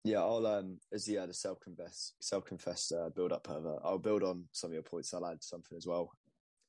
Yeah, 0.04 0.20
I'll 0.20 0.46
um 0.46 0.78
as 0.92 1.08
uh, 1.08 1.26
the 1.26 1.34
self 1.34 1.58
confess 1.60 2.14
self 2.20 2.44
confessed 2.44 2.92
uh, 2.92 3.10
build 3.10 3.32
up 3.32 3.48
uh, 3.50 3.76
I'll 3.82 3.98
build 3.98 4.22
on 4.22 4.48
some 4.52 4.70
of 4.70 4.74
your 4.74 4.82
points. 4.82 5.12
I'll 5.12 5.26
add 5.26 5.42
something 5.42 5.76
as 5.76 5.86
well. 5.86 6.10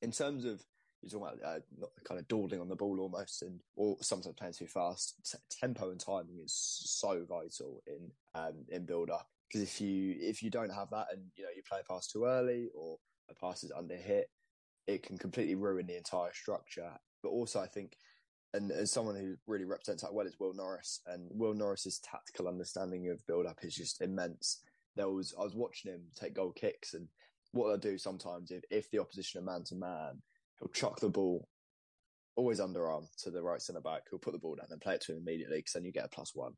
In 0.02 0.10
terms 0.10 0.44
of 0.44 0.64
you're 1.02 1.10
talking 1.10 1.38
about 1.38 1.44
uh, 1.44 1.60
not 1.76 1.90
kind 2.04 2.18
of 2.20 2.26
dawdling 2.26 2.60
on 2.60 2.68
the 2.68 2.74
ball 2.76 2.98
almost, 3.00 3.42
and 3.42 3.60
or 3.76 3.96
sometimes 4.02 4.34
playing 4.36 4.54
too 4.54 4.66
fast. 4.66 5.14
T- 5.24 5.38
tempo 5.50 5.90
and 5.90 6.00
timing 6.00 6.40
is 6.44 6.52
so 6.54 7.24
vital 7.24 7.80
in 7.86 8.10
um, 8.34 8.64
in 8.68 8.84
build 8.86 9.10
up 9.10 9.28
because 9.48 9.62
if 9.62 9.80
you 9.80 10.16
if 10.18 10.42
you 10.42 10.50
don't 10.50 10.70
have 10.70 10.90
that 10.90 11.06
and 11.12 11.30
you 11.36 11.44
know 11.44 11.50
you 11.54 11.62
play 11.68 11.80
a 11.80 11.84
pass 11.84 12.08
too 12.08 12.24
early 12.24 12.68
or 12.74 12.98
a 13.30 13.34
pass 13.34 13.62
is 13.62 13.70
under 13.70 13.96
hit, 13.96 14.26
it 14.88 15.02
can 15.02 15.18
completely 15.18 15.54
ruin 15.54 15.86
the 15.86 15.96
entire 15.96 16.32
structure. 16.32 16.98
But 17.22 17.30
also, 17.30 17.60
I 17.60 17.66
think, 17.66 17.96
and 18.54 18.70
as 18.72 18.90
someone 18.90 19.16
who 19.16 19.34
really 19.46 19.64
represents 19.64 20.02
that 20.02 20.12
well 20.12 20.26
is 20.26 20.38
Will 20.38 20.54
Norris, 20.54 21.00
and 21.06 21.28
Will 21.30 21.54
Norris's 21.54 22.00
tactical 22.00 22.48
understanding 22.48 23.08
of 23.10 23.26
build 23.26 23.46
up 23.46 23.58
is 23.62 23.74
just 23.74 24.00
immense. 24.00 24.60
There 24.96 25.08
was 25.08 25.34
I 25.38 25.44
was 25.44 25.54
watching 25.54 25.92
him 25.92 26.02
take 26.14 26.34
goal 26.34 26.52
kicks 26.52 26.94
and 26.94 27.08
what 27.52 27.68
they'll 27.68 27.92
do 27.92 27.98
sometimes 27.98 28.50
if, 28.50 28.62
if 28.70 28.90
the 28.90 28.98
opposition 28.98 29.40
are 29.40 29.44
man 29.44 29.64
to 29.64 29.74
man 29.74 30.20
he'll 30.58 30.68
chuck 30.68 31.00
the 31.00 31.08
ball 31.08 31.48
always 32.38 32.60
underarm 32.60 33.04
to 33.24 33.30
the 33.30 33.42
right 33.42 33.60
centre 33.60 33.80
back. 33.80 34.02
He'll 34.08 34.20
put 34.20 34.32
the 34.32 34.38
ball 34.38 34.54
down 34.54 34.68
and 34.70 34.80
play 34.80 34.94
it 34.94 35.00
to 35.02 35.12
him 35.12 35.18
immediately 35.18 35.58
because 35.58 35.72
then 35.72 35.84
you 35.84 35.92
get 35.92 36.04
a 36.04 36.08
plus 36.08 36.34
one. 36.34 36.52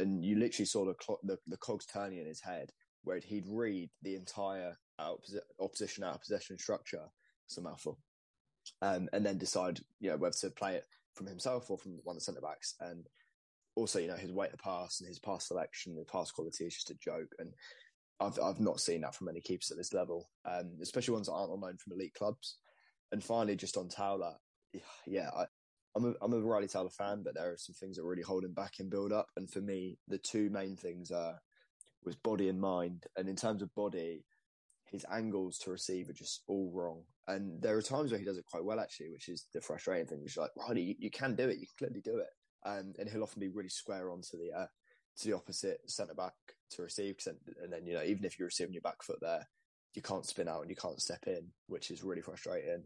And 0.00 0.24
you 0.24 0.36
literally 0.36 0.66
saw 0.66 0.84
the, 0.84 0.94
the, 1.22 1.38
the 1.46 1.56
cogs 1.58 1.86
turning 1.86 2.18
in 2.18 2.26
his 2.26 2.40
head 2.40 2.70
where 3.04 3.20
he'd 3.20 3.46
read 3.46 3.90
the 4.02 4.16
entire 4.16 4.76
out, 4.98 5.20
opposition 5.60 6.02
out 6.02 6.16
of 6.16 6.20
possession 6.20 6.58
structure. 6.58 7.04
It's 7.46 7.56
a 7.58 7.62
mouthful. 7.62 8.00
Um, 8.82 9.08
and 9.12 9.24
then 9.24 9.38
decide, 9.38 9.78
you 10.00 10.10
know, 10.10 10.16
whether 10.16 10.34
to 10.40 10.50
play 10.50 10.74
it 10.74 10.84
from 11.14 11.26
himself 11.26 11.70
or 11.70 11.78
from 11.78 11.98
one 12.04 12.16
of 12.16 12.20
the 12.20 12.24
centre 12.24 12.40
backs. 12.40 12.74
And 12.80 13.06
also, 13.76 13.98
you 13.98 14.08
know, 14.08 14.16
his 14.16 14.32
weight 14.32 14.52
of 14.52 14.58
pass 14.58 15.00
and 15.00 15.08
his 15.08 15.18
pass 15.18 15.48
selection, 15.48 15.96
the 15.96 16.04
pass 16.04 16.30
quality 16.30 16.64
is 16.66 16.74
just 16.74 16.90
a 16.90 16.94
joke. 16.94 17.32
And 17.38 17.52
I've 18.20 18.38
I've 18.40 18.60
not 18.60 18.80
seen 18.80 19.00
that 19.00 19.14
from 19.14 19.26
many 19.26 19.40
keepers 19.40 19.70
at 19.70 19.76
this 19.76 19.92
level, 19.92 20.28
um, 20.44 20.72
especially 20.80 21.14
ones 21.14 21.26
that 21.26 21.32
aren't 21.32 21.50
on 21.50 21.76
from 21.76 21.92
elite 21.92 22.14
clubs. 22.14 22.58
And 23.12 23.22
finally, 23.22 23.56
just 23.56 23.76
on 23.76 23.88
Towler, 23.88 24.34
yeah, 25.06 25.30
I, 25.36 25.46
I'm 25.96 26.06
a, 26.06 26.14
I'm 26.20 26.32
a 26.32 26.40
Ryley 26.40 26.68
Towler 26.68 26.90
fan, 26.90 27.22
but 27.22 27.34
there 27.34 27.52
are 27.52 27.56
some 27.56 27.74
things 27.74 27.96
that 27.96 28.04
really 28.04 28.22
hold 28.22 28.44
him 28.44 28.52
back 28.52 28.80
in 28.80 28.88
build 28.88 29.12
up. 29.12 29.28
And 29.36 29.50
for 29.50 29.60
me, 29.60 29.98
the 30.08 30.18
two 30.18 30.50
main 30.50 30.76
things 30.76 31.10
are 31.10 31.38
was 32.04 32.16
body 32.16 32.48
and 32.48 32.60
mind. 32.60 33.04
And 33.16 33.28
in 33.28 33.36
terms 33.36 33.62
of 33.62 33.74
body, 33.74 34.24
his 34.94 35.06
angles 35.12 35.58
to 35.58 35.70
receive 35.70 36.08
are 36.08 36.14
just 36.14 36.42
all 36.48 36.70
wrong. 36.74 37.02
And 37.28 37.60
there 37.60 37.76
are 37.76 37.82
times 37.82 38.10
where 38.10 38.18
he 38.18 38.24
does 38.24 38.38
it 38.38 38.46
quite 38.46 38.64
well, 38.64 38.80
actually, 38.80 39.10
which 39.10 39.28
is 39.28 39.46
the 39.52 39.60
frustrating 39.60 40.06
thing. 40.06 40.22
Which 40.22 40.32
is 40.32 40.38
like, 40.38 40.50
Ryley, 40.56 40.82
you, 40.82 40.94
you, 40.98 41.10
can 41.10 41.34
do 41.34 41.48
it. 41.48 41.58
You 41.58 41.66
can 41.66 41.88
clearly 41.88 42.00
do 42.00 42.18
it. 42.18 42.28
Um, 42.66 42.94
and 42.98 43.08
he'll 43.08 43.22
often 43.22 43.40
be 43.40 43.48
really 43.48 43.68
square 43.68 44.10
onto 44.10 44.38
the 44.38 44.58
uh, 44.58 44.66
to 45.18 45.28
the 45.28 45.36
opposite 45.36 45.78
centre 45.86 46.14
back 46.14 46.34
to 46.72 46.82
receive. 46.82 47.16
And 47.62 47.72
then 47.72 47.86
you 47.86 47.94
know, 47.94 48.02
even 48.02 48.24
if 48.24 48.38
you're 48.38 48.46
receiving 48.46 48.72
your 48.72 48.82
back 48.82 49.02
foot 49.02 49.18
there, 49.20 49.46
you 49.94 50.02
can't 50.02 50.26
spin 50.26 50.48
out 50.48 50.62
and 50.62 50.70
you 50.70 50.76
can't 50.76 51.00
step 51.00 51.24
in, 51.26 51.48
which 51.66 51.90
is 51.90 52.02
really 52.02 52.22
frustrating 52.22 52.84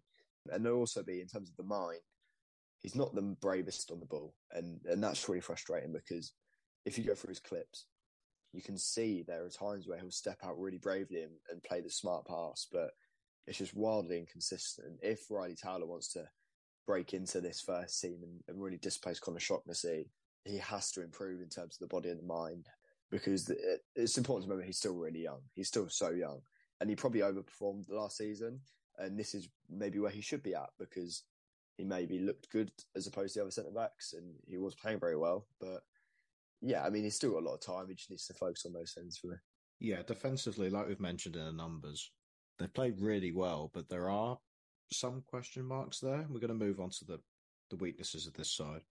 and 0.51 0.65
there'll 0.65 0.79
also 0.79 1.03
be 1.03 1.21
in 1.21 1.27
terms 1.27 1.51
of 1.51 1.57
the 1.57 1.63
mind, 1.63 2.01
he's 2.81 2.95
not 2.95 3.15
the 3.15 3.23
bravest 3.23 3.91
on 3.91 4.01
the 4.01 4.07
ball, 4.07 4.35
and 4.53 4.81
and 4.87 5.03
that's 5.03 5.29
really 5.29 5.41
frustrating 5.41 5.93
because 5.93 6.33
if 6.85 6.99
you 6.99 7.05
go 7.05 7.15
through 7.15 7.31
his 7.31 7.41
clips, 7.41 7.87
you 8.53 8.63
can 8.63 8.79
see 8.79 9.23
there 9.23 9.45
are 9.45 9.51
times 9.51 9.87
where 9.87 9.99
he'll 9.99 10.11
step 10.11 10.39
out 10.43 10.59
really 10.59 10.79
bravely 10.79 11.23
and, 11.23 11.33
and 11.51 11.63
play 11.63 11.81
the 11.81 11.91
smart 11.91 12.27
pass, 12.27 12.67
but 12.71 12.91
it's 13.47 13.59
just 13.59 13.75
wildly 13.75 14.19
inconsistent. 14.19 14.99
If 15.03 15.31
Ryley 15.31 15.55
Towler 15.55 15.87
wants 15.87 16.13
to 16.13 16.25
break 16.87 17.15
into 17.15 17.41
this 17.41 17.61
first 17.61 18.01
team 18.01 18.21
and, 18.23 18.41
and 18.49 18.63
really 18.63 18.79
displace 18.79 19.21
Conor 19.21 19.41
Shaughnessy, 19.41 20.11
he 20.45 20.59
has 20.59 20.91
to 20.93 21.03
improve 21.03 21.41
in 21.43 21.49
terms 21.49 21.77
of 21.77 21.81
the 21.81 21.95
body 21.95 22.09
and 22.09 22.21
the 22.21 22.27
mind 22.27 22.67
because 23.11 23.51
it's 23.95 24.19
important 24.19 24.45
to 24.45 24.51
remember 24.51 24.67
he's 24.67 24.79
still 24.79 24.95
really 24.95 25.23
young. 25.23 25.41
He's 25.55 25.69
still 25.69 25.89
so 25.89 26.11
young, 26.11 26.41
and 26.81 26.91
he 26.91 26.97
probably 26.97 27.21
overperformed 27.21 27.91
last 27.91 28.17
season 28.19 28.61
and 28.99 29.19
this 29.19 29.35
is 29.35 29.49
maybe 29.71 29.99
where 29.99 30.11
he 30.11 30.21
should 30.21 30.43
be 30.43 30.55
at 30.55 30.71
because 30.79 31.23
he 31.77 31.85
maybe 31.85 32.19
looked 32.19 32.51
good 32.51 32.71
as 32.97 33.07
opposed 33.07 33.35
to 33.35 33.39
the 33.39 33.45
other 33.45 33.51
centre 33.51 33.71
backs, 33.71 34.13
and 34.13 34.35
he 34.47 34.59
was 34.59 34.75
playing 34.75 34.99
very 34.99 35.17
well. 35.17 35.47
But 35.61 35.83
yeah, 36.61 36.85
I 36.85 36.91
mean, 36.91 37.05
he's 37.05 37.17
still 37.17 37.33
got 37.33 37.43
a 37.43 37.49
lot 37.49 37.55
of 37.55 37.61
time. 37.61 37.87
He 37.89 37.95
just 37.95 38.11
needs 38.11 38.27
to 38.27 38.35
focus 38.35 38.65
on 38.67 38.73
those 38.73 38.93
things 38.93 39.19
for 39.19 39.29
me. 39.29 39.37
Yeah, 39.81 40.03
defensively, 40.07 40.71
like 40.71 40.89
we've 40.89 41.01
mentioned 41.01 41.37
in 41.37 41.45
the 41.45 41.53
numbers, 41.53 42.11
they 42.59 42.67
played 42.67 43.01
really 43.01 43.33
well, 43.33 43.71
but 43.73 43.89
there 43.89 44.11
are 44.11 44.39
some 44.93 45.23
question 45.27 45.65
marks 45.65 46.01
there. 46.01 46.27
We're 46.29 46.41
going 46.41 46.49
to 46.49 46.67
move 46.67 46.81
on 46.81 46.91
to 46.91 47.05
the 47.05 47.21
the 47.71 47.77
weaknesses 47.77 48.27
of 48.27 48.33
this 48.35 48.51
side, 48.51 48.83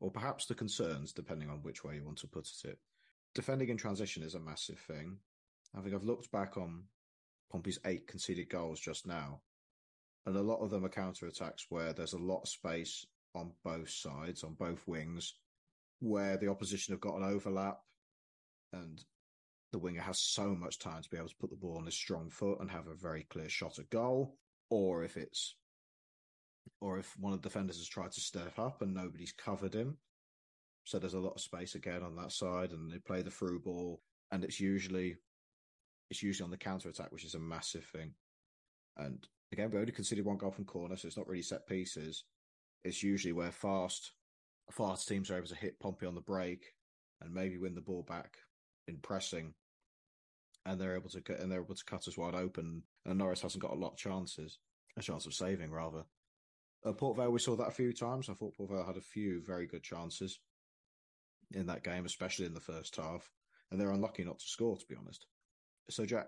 or 0.00 0.10
perhaps 0.10 0.46
the 0.46 0.54
concerns, 0.54 1.12
depending 1.12 1.50
on 1.50 1.62
which 1.62 1.84
way 1.84 1.96
you 1.96 2.04
want 2.04 2.18
to 2.18 2.26
put 2.26 2.48
it. 2.64 2.78
Defending 3.34 3.68
in 3.68 3.76
transition 3.76 4.22
is 4.22 4.34
a 4.34 4.40
massive 4.40 4.78
thing. 4.78 5.18
I 5.76 5.80
think 5.80 5.94
I've 5.94 6.04
looked 6.04 6.32
back 6.32 6.56
on 6.56 6.84
Pompey's 7.52 7.78
eight 7.84 8.06
conceded 8.06 8.48
goals 8.48 8.80
just 8.80 9.06
now. 9.06 9.42
And 10.26 10.36
a 10.36 10.42
lot 10.42 10.60
of 10.60 10.70
them 10.70 10.84
are 10.84 10.90
counter 10.90 11.26
attacks 11.26 11.66
where 11.68 11.92
there's 11.92 12.14
a 12.14 12.18
lot 12.18 12.42
of 12.42 12.48
space 12.48 13.06
on 13.34 13.52
both 13.64 13.90
sides, 13.90 14.42
on 14.42 14.54
both 14.54 14.86
wings, 14.86 15.34
where 16.00 16.36
the 16.36 16.48
opposition 16.48 16.92
have 16.92 17.00
got 17.00 17.16
an 17.16 17.24
overlap 17.24 17.78
and 18.72 19.04
the 19.72 19.78
winger 19.78 20.00
has 20.00 20.18
so 20.18 20.54
much 20.54 20.78
time 20.78 21.02
to 21.02 21.10
be 21.10 21.16
able 21.16 21.28
to 21.28 21.36
put 21.40 21.50
the 21.50 21.56
ball 21.56 21.76
on 21.76 21.84
his 21.84 21.94
strong 21.94 22.30
foot 22.30 22.60
and 22.60 22.70
have 22.70 22.86
a 22.86 22.94
very 22.94 23.26
clear 23.28 23.48
shot 23.48 23.78
at 23.78 23.90
goal, 23.90 24.36
or 24.70 25.04
if 25.04 25.16
it's 25.16 25.56
or 26.80 26.98
if 26.98 27.16
one 27.18 27.32
of 27.32 27.42
the 27.42 27.48
defenders 27.48 27.78
has 27.78 27.88
tried 27.88 28.12
to 28.12 28.20
step 28.20 28.58
up 28.58 28.82
and 28.82 28.94
nobody's 28.94 29.32
covered 29.32 29.74
him. 29.74 29.96
So 30.84 30.98
there's 30.98 31.14
a 31.14 31.18
lot 31.18 31.34
of 31.34 31.40
space 31.40 31.74
again 31.74 32.02
on 32.02 32.16
that 32.16 32.32
side, 32.32 32.72
and 32.72 32.90
they 32.90 32.98
play 32.98 33.22
the 33.22 33.30
through 33.30 33.60
ball, 33.60 34.00
and 34.30 34.44
it's 34.44 34.60
usually 34.60 35.16
it's 36.10 36.22
usually 36.22 36.44
on 36.44 36.50
the 36.50 36.56
counter 36.56 36.88
attack, 36.88 37.12
which 37.12 37.24
is 37.24 37.34
a 37.34 37.38
massive 37.38 37.84
thing. 37.84 38.14
And 38.96 39.26
again, 39.52 39.70
we 39.70 39.78
only 39.78 39.92
conceded 39.92 40.24
one 40.24 40.38
goal 40.38 40.50
from 40.50 40.64
corner, 40.64 40.96
so 40.96 41.06
it's 41.06 41.18
not 41.18 41.28
really 41.28 41.42
set 41.42 41.66
pieces. 41.66 42.24
It's 42.84 43.02
usually 43.02 43.32
where 43.32 43.52
fast 43.52 44.12
fast 44.72 45.08
teams 45.08 45.30
are 45.30 45.36
able 45.36 45.48
to 45.48 45.54
hit 45.54 45.80
Pompey 45.80 46.06
on 46.06 46.14
the 46.14 46.20
break 46.20 46.74
and 47.20 47.32
maybe 47.32 47.58
win 47.58 47.74
the 47.74 47.80
ball 47.80 48.02
back 48.02 48.36
in 48.86 48.98
pressing, 48.98 49.54
and 50.66 50.80
they're 50.80 50.96
able 50.96 51.10
to 51.10 51.22
and 51.40 51.50
they're 51.50 51.62
able 51.62 51.74
to 51.74 51.84
cut 51.84 52.08
us 52.08 52.16
wide 52.16 52.34
open. 52.34 52.82
And 53.06 53.18
Norris 53.18 53.42
hasn't 53.42 53.62
got 53.62 53.72
a 53.72 53.78
lot 53.78 53.92
of 53.92 53.98
chances, 53.98 54.58
a 54.96 55.02
chance 55.02 55.26
of 55.26 55.34
saving 55.34 55.70
rather. 55.70 56.04
At 56.86 56.96
Port 56.96 57.16
Vale, 57.16 57.30
we 57.30 57.38
saw 57.38 57.56
that 57.56 57.68
a 57.68 57.72
few 57.72 57.92
times. 57.92 58.28
I 58.28 58.34
thought 58.34 58.54
Port 58.56 58.70
Vale 58.70 58.86
had 58.86 58.96
a 58.96 59.00
few 59.00 59.42
very 59.44 59.66
good 59.66 59.82
chances 59.82 60.38
in 61.52 61.66
that 61.66 61.82
game, 61.82 62.06
especially 62.06 62.46
in 62.46 62.54
the 62.54 62.60
first 62.60 62.96
half, 62.96 63.30
and 63.70 63.80
they're 63.80 63.90
unlucky 63.90 64.24
not 64.24 64.38
to 64.38 64.46
score, 64.46 64.76
to 64.76 64.86
be 64.86 64.94
honest. 64.94 65.26
So, 65.90 66.04
Jack, 66.04 66.26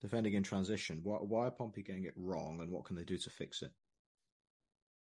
defending 0.00 0.34
in 0.34 0.42
transition, 0.42 1.00
why, 1.02 1.18
why 1.18 1.46
are 1.46 1.50
Pompey 1.50 1.82
getting 1.82 2.04
it 2.04 2.14
wrong, 2.16 2.60
and 2.60 2.70
what 2.70 2.84
can 2.84 2.96
they 2.96 3.04
do 3.04 3.18
to 3.18 3.30
fix 3.30 3.62
it? 3.62 3.70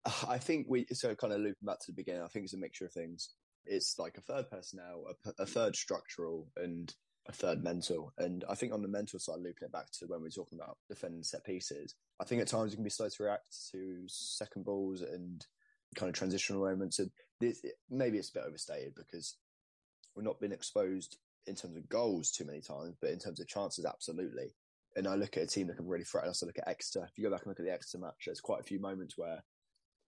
I 0.28 0.38
think 0.38 0.66
we 0.68 0.86
so 0.92 1.14
kind 1.14 1.32
of 1.32 1.40
looping 1.40 1.66
back 1.66 1.80
to 1.80 1.86
the 1.88 1.96
beginning. 1.96 2.22
I 2.22 2.28
think 2.28 2.44
it's 2.44 2.54
a 2.54 2.58
mixture 2.58 2.86
of 2.86 2.92
things. 2.92 3.30
It's 3.66 3.98
like 3.98 4.16
a 4.16 4.22
third 4.22 4.50
personnel, 4.50 5.04
a, 5.26 5.42
a 5.42 5.46
third 5.46 5.76
structural, 5.76 6.48
and 6.56 6.92
a 7.28 7.32
third 7.32 7.62
mental. 7.62 8.12
And 8.18 8.44
I 8.48 8.54
think 8.54 8.72
on 8.72 8.82
the 8.82 8.88
mental 8.88 9.18
side, 9.18 9.38
looping 9.38 9.66
it 9.66 9.72
back 9.72 9.90
to 9.98 10.06
when 10.06 10.22
we 10.22 10.28
are 10.28 10.32
talking 10.32 10.58
about 10.58 10.78
defending 10.88 11.22
set 11.22 11.44
pieces, 11.44 11.94
I 12.20 12.24
think 12.24 12.40
at 12.40 12.48
times 12.48 12.72
you 12.72 12.76
can 12.76 12.84
be 12.84 12.90
slow 12.90 13.08
to 13.08 13.22
react 13.22 13.54
to 13.72 14.02
second 14.06 14.64
balls 14.64 15.02
and 15.02 15.44
kind 15.94 16.08
of 16.08 16.14
transitional 16.16 16.64
moments. 16.64 16.98
And 16.98 17.10
this, 17.40 17.62
maybe 17.90 18.18
it's 18.18 18.30
a 18.30 18.34
bit 18.34 18.44
overstated 18.46 18.94
because 18.94 19.36
we've 20.16 20.24
not 20.24 20.40
been 20.40 20.52
exposed 20.52 21.18
in 21.46 21.54
terms 21.54 21.76
of 21.76 21.88
goals 21.88 22.30
too 22.30 22.44
many 22.44 22.60
times, 22.60 22.96
but 23.00 23.10
in 23.10 23.18
terms 23.18 23.40
of 23.40 23.48
chances, 23.48 23.84
absolutely. 23.84 24.54
And 24.96 25.06
I 25.06 25.14
look 25.14 25.36
at 25.36 25.44
a 25.44 25.46
team 25.46 25.68
that 25.68 25.76
can 25.76 25.86
really 25.86 26.04
threaten 26.04 26.30
us. 26.30 26.42
I 26.42 26.46
look 26.46 26.58
at 26.58 26.68
Exeter. 26.68 27.04
If 27.04 27.16
you 27.16 27.24
go 27.24 27.30
back 27.30 27.42
and 27.42 27.48
look 27.48 27.60
at 27.60 27.66
the 27.66 27.72
Exeter 27.72 28.02
match, 28.02 28.24
there's 28.26 28.40
quite 28.40 28.60
a 28.60 28.64
few 28.64 28.80
moments 28.80 29.16
where 29.16 29.42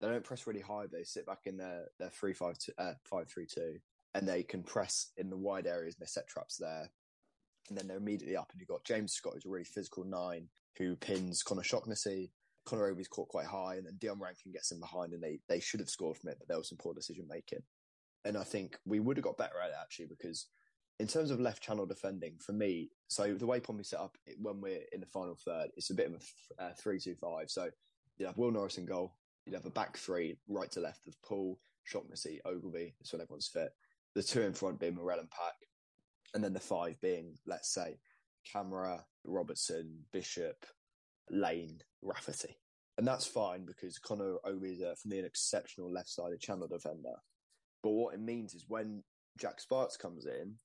they 0.02 0.08
don't 0.08 0.24
press 0.24 0.48
really 0.48 0.62
high. 0.62 0.86
They 0.92 1.04
sit 1.04 1.26
back 1.26 1.42
in 1.46 1.58
their 1.58 1.86
their 2.00 2.10
three 2.10 2.34
five 2.34 2.58
two, 2.58 2.72
uh, 2.78 2.94
five 3.04 3.28
three 3.30 3.46
two, 3.46 3.76
and 4.14 4.28
they 4.28 4.44
can 4.44 4.64
press 4.64 5.12
in 5.18 5.30
the 5.30 5.38
wide 5.38 5.68
areas. 5.68 5.96
and 5.96 6.02
They 6.02 6.10
set 6.10 6.28
traps 6.28 6.58
there, 6.58 6.90
and 7.70 7.78
then 7.78 7.88
they're 7.88 7.98
immediately 7.98 8.38
up. 8.38 8.50
And 8.52 8.60
you've 8.60 8.70
got 8.70 8.84
James 8.84 9.14
Scott, 9.14 9.34
who's 9.34 9.46
a 9.46 9.50
really 9.50 9.66
physical 9.66 10.04
nine, 10.04 10.48
who 10.78 10.96
pins 10.96 11.44
Conor 11.44 11.64
Shaughnessy. 11.64 12.32
Conor 12.66 12.86
Ogilvie's 12.86 13.08
caught 13.08 13.30
quite 13.30 13.48
high, 13.48 13.76
and 13.76 13.86
then 13.86 13.98
Dion 13.98 14.20
Rankine 14.20 14.52
gets 14.52 14.72
in 14.72 14.80
behind, 14.80 15.14
and 15.14 15.24
they 15.24 15.40
they 15.48 15.60
should 15.60 15.80
have 15.80 15.90
scored 15.90 16.18
from 16.18 16.30
it, 16.30 16.38
but 16.40 16.48
there 16.48 16.58
was 16.58 16.70
some 16.70 16.78
poor 16.78 16.94
decision 16.94 17.26
making. 17.28 17.64
And 18.26 18.38
I 18.38 18.44
think 18.44 18.78
we 18.86 19.00
would 19.00 19.18
have 19.18 19.24
got 19.24 19.38
better 19.38 19.60
at 19.64 19.70
it 19.70 19.76
actually 19.82 20.08
because 20.08 20.48
in 21.00 21.08
terms 21.08 21.32
of 21.32 21.40
left 21.40 21.64
channel 21.64 21.86
defending, 21.86 22.36
for 22.40 22.52
me, 22.52 22.92
so 23.08 23.34
the 23.34 23.48
way 23.48 23.62
Pompey 23.62 23.86
set 23.86 24.02
up 24.02 24.18
when 24.38 24.60
we're 24.60 24.82
in 24.92 25.00
the 25.00 25.06
final 25.06 25.38
third, 25.46 25.70
it's 25.78 25.90
a 25.90 25.96
bit 25.96 26.08
of 26.08 26.22
a 26.60 26.64
uh, 26.64 26.74
three-two-five. 26.78 27.50
So 27.50 27.70
you 28.18 28.26
have 28.26 28.38
Will 28.38 28.52
Norris 28.52 28.78
in 28.78 28.86
goal, 28.86 29.16
you'd 29.50 29.56
have 29.56 29.66
a 29.66 29.72
back 29.72 29.98
three, 29.98 30.38
right 30.48 30.70
to 30.72 30.80
left 30.80 31.08
of 31.08 31.20
Poole, 31.24 31.60
Shaughnessy, 31.84 32.40
Ogilvie. 32.46 32.94
That's 33.00 33.12
when 33.12 33.22
everyone's 33.22 33.48
fit. 33.48 33.72
The 34.14 34.22
two 34.22 34.42
in 34.42 34.54
front 34.54 34.80
being 34.80 34.96
Morrell 34.96 35.20
and 35.20 35.30
Pack, 35.32 35.56
and 36.34 36.44
then 36.44 36.54
the 36.54 36.60
five 36.60 37.02
being, 37.02 37.36
let's 37.48 37.74
say, 37.74 37.98
Kamara, 38.54 39.02
Robertson, 39.24 40.00
Bishop, 40.14 40.66
Lane, 41.32 41.80
Rafferty. 42.04 42.58
And 42.98 43.08
that's 43.08 43.26
fine 43.26 43.66
because 43.66 43.98
Conor 43.98 44.38
Ogilvie 44.46 44.74
is, 44.74 44.82
a, 44.82 44.96
for 44.96 45.08
me, 45.08 45.20
an 45.20 45.26
exceptional 45.26 45.92
left-sided 45.92 46.40
channel 46.40 46.68
defender. 46.68 47.16
But 47.82 47.92
what 47.92 48.14
it 48.14 48.22
means 48.22 48.54
is 48.54 48.66
when 48.68 49.04
Jack 49.40 49.60
Sparkes 49.62 49.98
comes 49.98 50.26
in, 50.26 50.56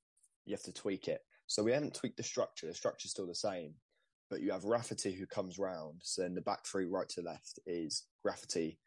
you 0.45 0.53
have 0.53 0.65
to 0.65 0.73
tweak 0.73 1.09
it. 1.09 1.21
So 1.47 1.63
we 1.63 1.73
haven't 1.73 1.95
tweaked 1.95 2.17
the 2.17 2.23
structure. 2.23 2.67
The 2.67 2.75
structure's 2.75 3.13
still 3.13 3.27
the 3.27 3.35
same, 3.35 3.75
but 4.35 4.43
you 4.43 4.51
have 4.51 4.65
Rafferty 4.65 5.13
who 5.13 5.27
comes 5.27 5.61
round. 5.61 6.01
So 6.03 6.23
then 6.23 6.35
the 6.35 6.41
back 6.41 6.67
three, 6.67 6.87
right 6.87 7.09
to 7.11 7.23
left, 7.23 7.61
is 7.69 8.03
Rafferty, 8.25 8.81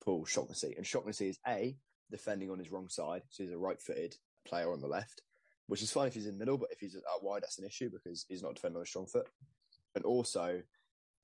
Poole, 0.00 0.24
Shaughnessy. 0.24 0.74
And 0.76 0.86
Shaughnessy 0.86 1.28
is 1.28 1.40
A, 1.48 1.76
defending 2.08 2.52
on 2.52 2.60
his 2.60 2.70
wrong 2.70 2.88
side. 2.88 3.22
So 3.28 3.42
he's 3.42 3.52
a 3.52 3.58
right 3.58 3.82
footed 3.82 4.14
player 4.46 4.72
on 4.72 4.80
the 4.80 4.86
left, 4.86 5.22
which 5.66 5.82
is 5.82 5.90
fine 5.90 6.06
if 6.06 6.14
he's 6.14 6.26
in 6.26 6.34
the 6.34 6.38
middle, 6.38 6.56
but 6.56 6.68
if 6.70 6.78
he's 6.78 6.94
out 7.12 7.24
wide, 7.24 7.42
that's 7.42 7.58
an 7.58 7.66
issue 7.66 7.90
because 7.90 8.24
he's 8.28 8.44
not 8.44 8.54
defending 8.54 8.76
on 8.76 8.84
a 8.84 8.86
strong 8.86 9.06
foot. 9.06 9.26
And 9.96 10.04
also, 10.04 10.62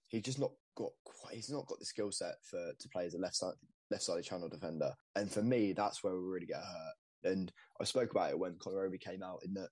he's 0.09 0.23
just 0.23 0.41
not 0.41 0.51
got 0.77 0.91
quite, 1.05 1.37
he's 1.37 1.49
not 1.49 1.69
got 1.69 1.79
the 1.79 1.85
skill 1.85 2.11
set 2.11 2.35
for 2.43 2.73
to 2.77 2.89
play 2.89 3.07
as 3.07 3.15
a 3.15 3.19
left 3.19 3.37
side 3.37 3.55
left 3.93 4.03
sided 4.03 4.25
channel 4.25 4.49
defender. 4.49 4.91
And 5.15 5.31
for 5.31 5.41
me, 5.41 5.73
that's 5.73 6.03
where 6.03 6.15
we 6.15 6.19
really 6.19 6.47
get 6.47 6.57
hurt. 6.57 7.33
And 7.33 7.53
I 7.81 7.85
spoke 7.85 8.11
about 8.11 8.31
it 8.31 8.39
when 8.41 8.57
Ogilvie 8.67 8.99
came 8.99 9.23
out 9.23 9.43
in 9.45 9.55
that 9.55 9.69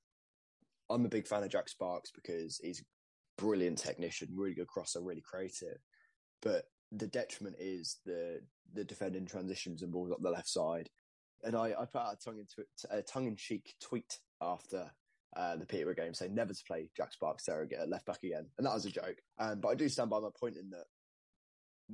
I'm 0.89 1.05
a 1.05 1.09
big 1.09 1.27
fan 1.27 1.43
of 1.43 1.51
Jack 1.51 1.69
Sparkes 1.69 2.13
because 2.15 2.61
he's 2.63 2.85
brilliant 3.39 3.79
technician, 3.79 4.29
really 4.35 4.55
good 4.55 4.67
crosser, 4.67 5.01
really 5.01 5.23
creative. 5.23 5.79
But 6.43 6.65
the 6.93 7.07
detriment 7.07 7.57
is 7.59 7.99
the 8.05 8.41
the 8.75 8.85
defending 8.85 9.27
transitions 9.27 9.83
and 9.83 9.93
balls 9.93 10.11
up 10.11 10.21
the 10.21 10.31
left 10.31 10.49
side. 10.49 10.89
And 11.45 11.55
I, 11.55 11.75
I 11.79 11.85
put 11.85 12.01
out 12.01 12.15
a 12.15 12.25
tongue 12.25 12.39
in, 12.39 12.65
a 12.91 13.03
tongue 13.03 13.27
in 13.27 13.37
cheek 13.37 13.75
tweet 13.81 14.19
after 14.41 14.91
uh, 15.37 15.57
the 15.57 15.67
Peterborough 15.67 15.95
game 15.95 16.15
saying 16.15 16.35
never 16.35 16.53
to 16.53 16.65
play 16.67 16.89
Jack 16.97 17.13
Sparkes 17.13 17.45
surrogate 17.45 17.79
at 17.79 17.89
left 17.89 18.07
back 18.07 18.23
again. 18.23 18.47
And 18.59 18.67
that 18.67 18.75
was 18.75 18.87
a 18.87 18.91
joke. 18.91 19.17
Um, 19.39 19.61
but 19.61 19.69
I 19.69 19.75
do 19.75 19.89
stand 19.89 20.11
by 20.11 20.19
my 20.19 20.31
point 20.39 20.57
in 20.57 20.71
that 20.71 20.85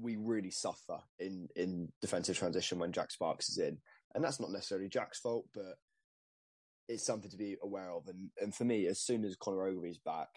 we 0.00 0.16
really 0.16 0.50
suffer 0.50 0.98
in, 1.18 1.48
in 1.56 1.92
defensive 2.00 2.38
transition 2.38 2.78
when 2.78 2.92
Jack 2.92 3.10
Sparkes 3.10 3.48
is 3.48 3.58
in. 3.58 3.78
And 4.14 4.22
that's 4.22 4.40
not 4.40 4.52
necessarily 4.52 4.88
Jack's 4.88 5.20
fault, 5.20 5.46
but 5.54 5.76
it's 6.88 7.04
something 7.04 7.30
to 7.30 7.36
be 7.36 7.56
aware 7.62 7.90
of. 7.90 8.06
And, 8.06 8.30
and 8.40 8.54
for 8.54 8.64
me, 8.64 8.86
as 8.86 9.00
soon 9.00 9.24
as 9.24 9.36
Conor 9.36 9.66
Ogilvie's 9.66 9.98
back, 9.98 10.28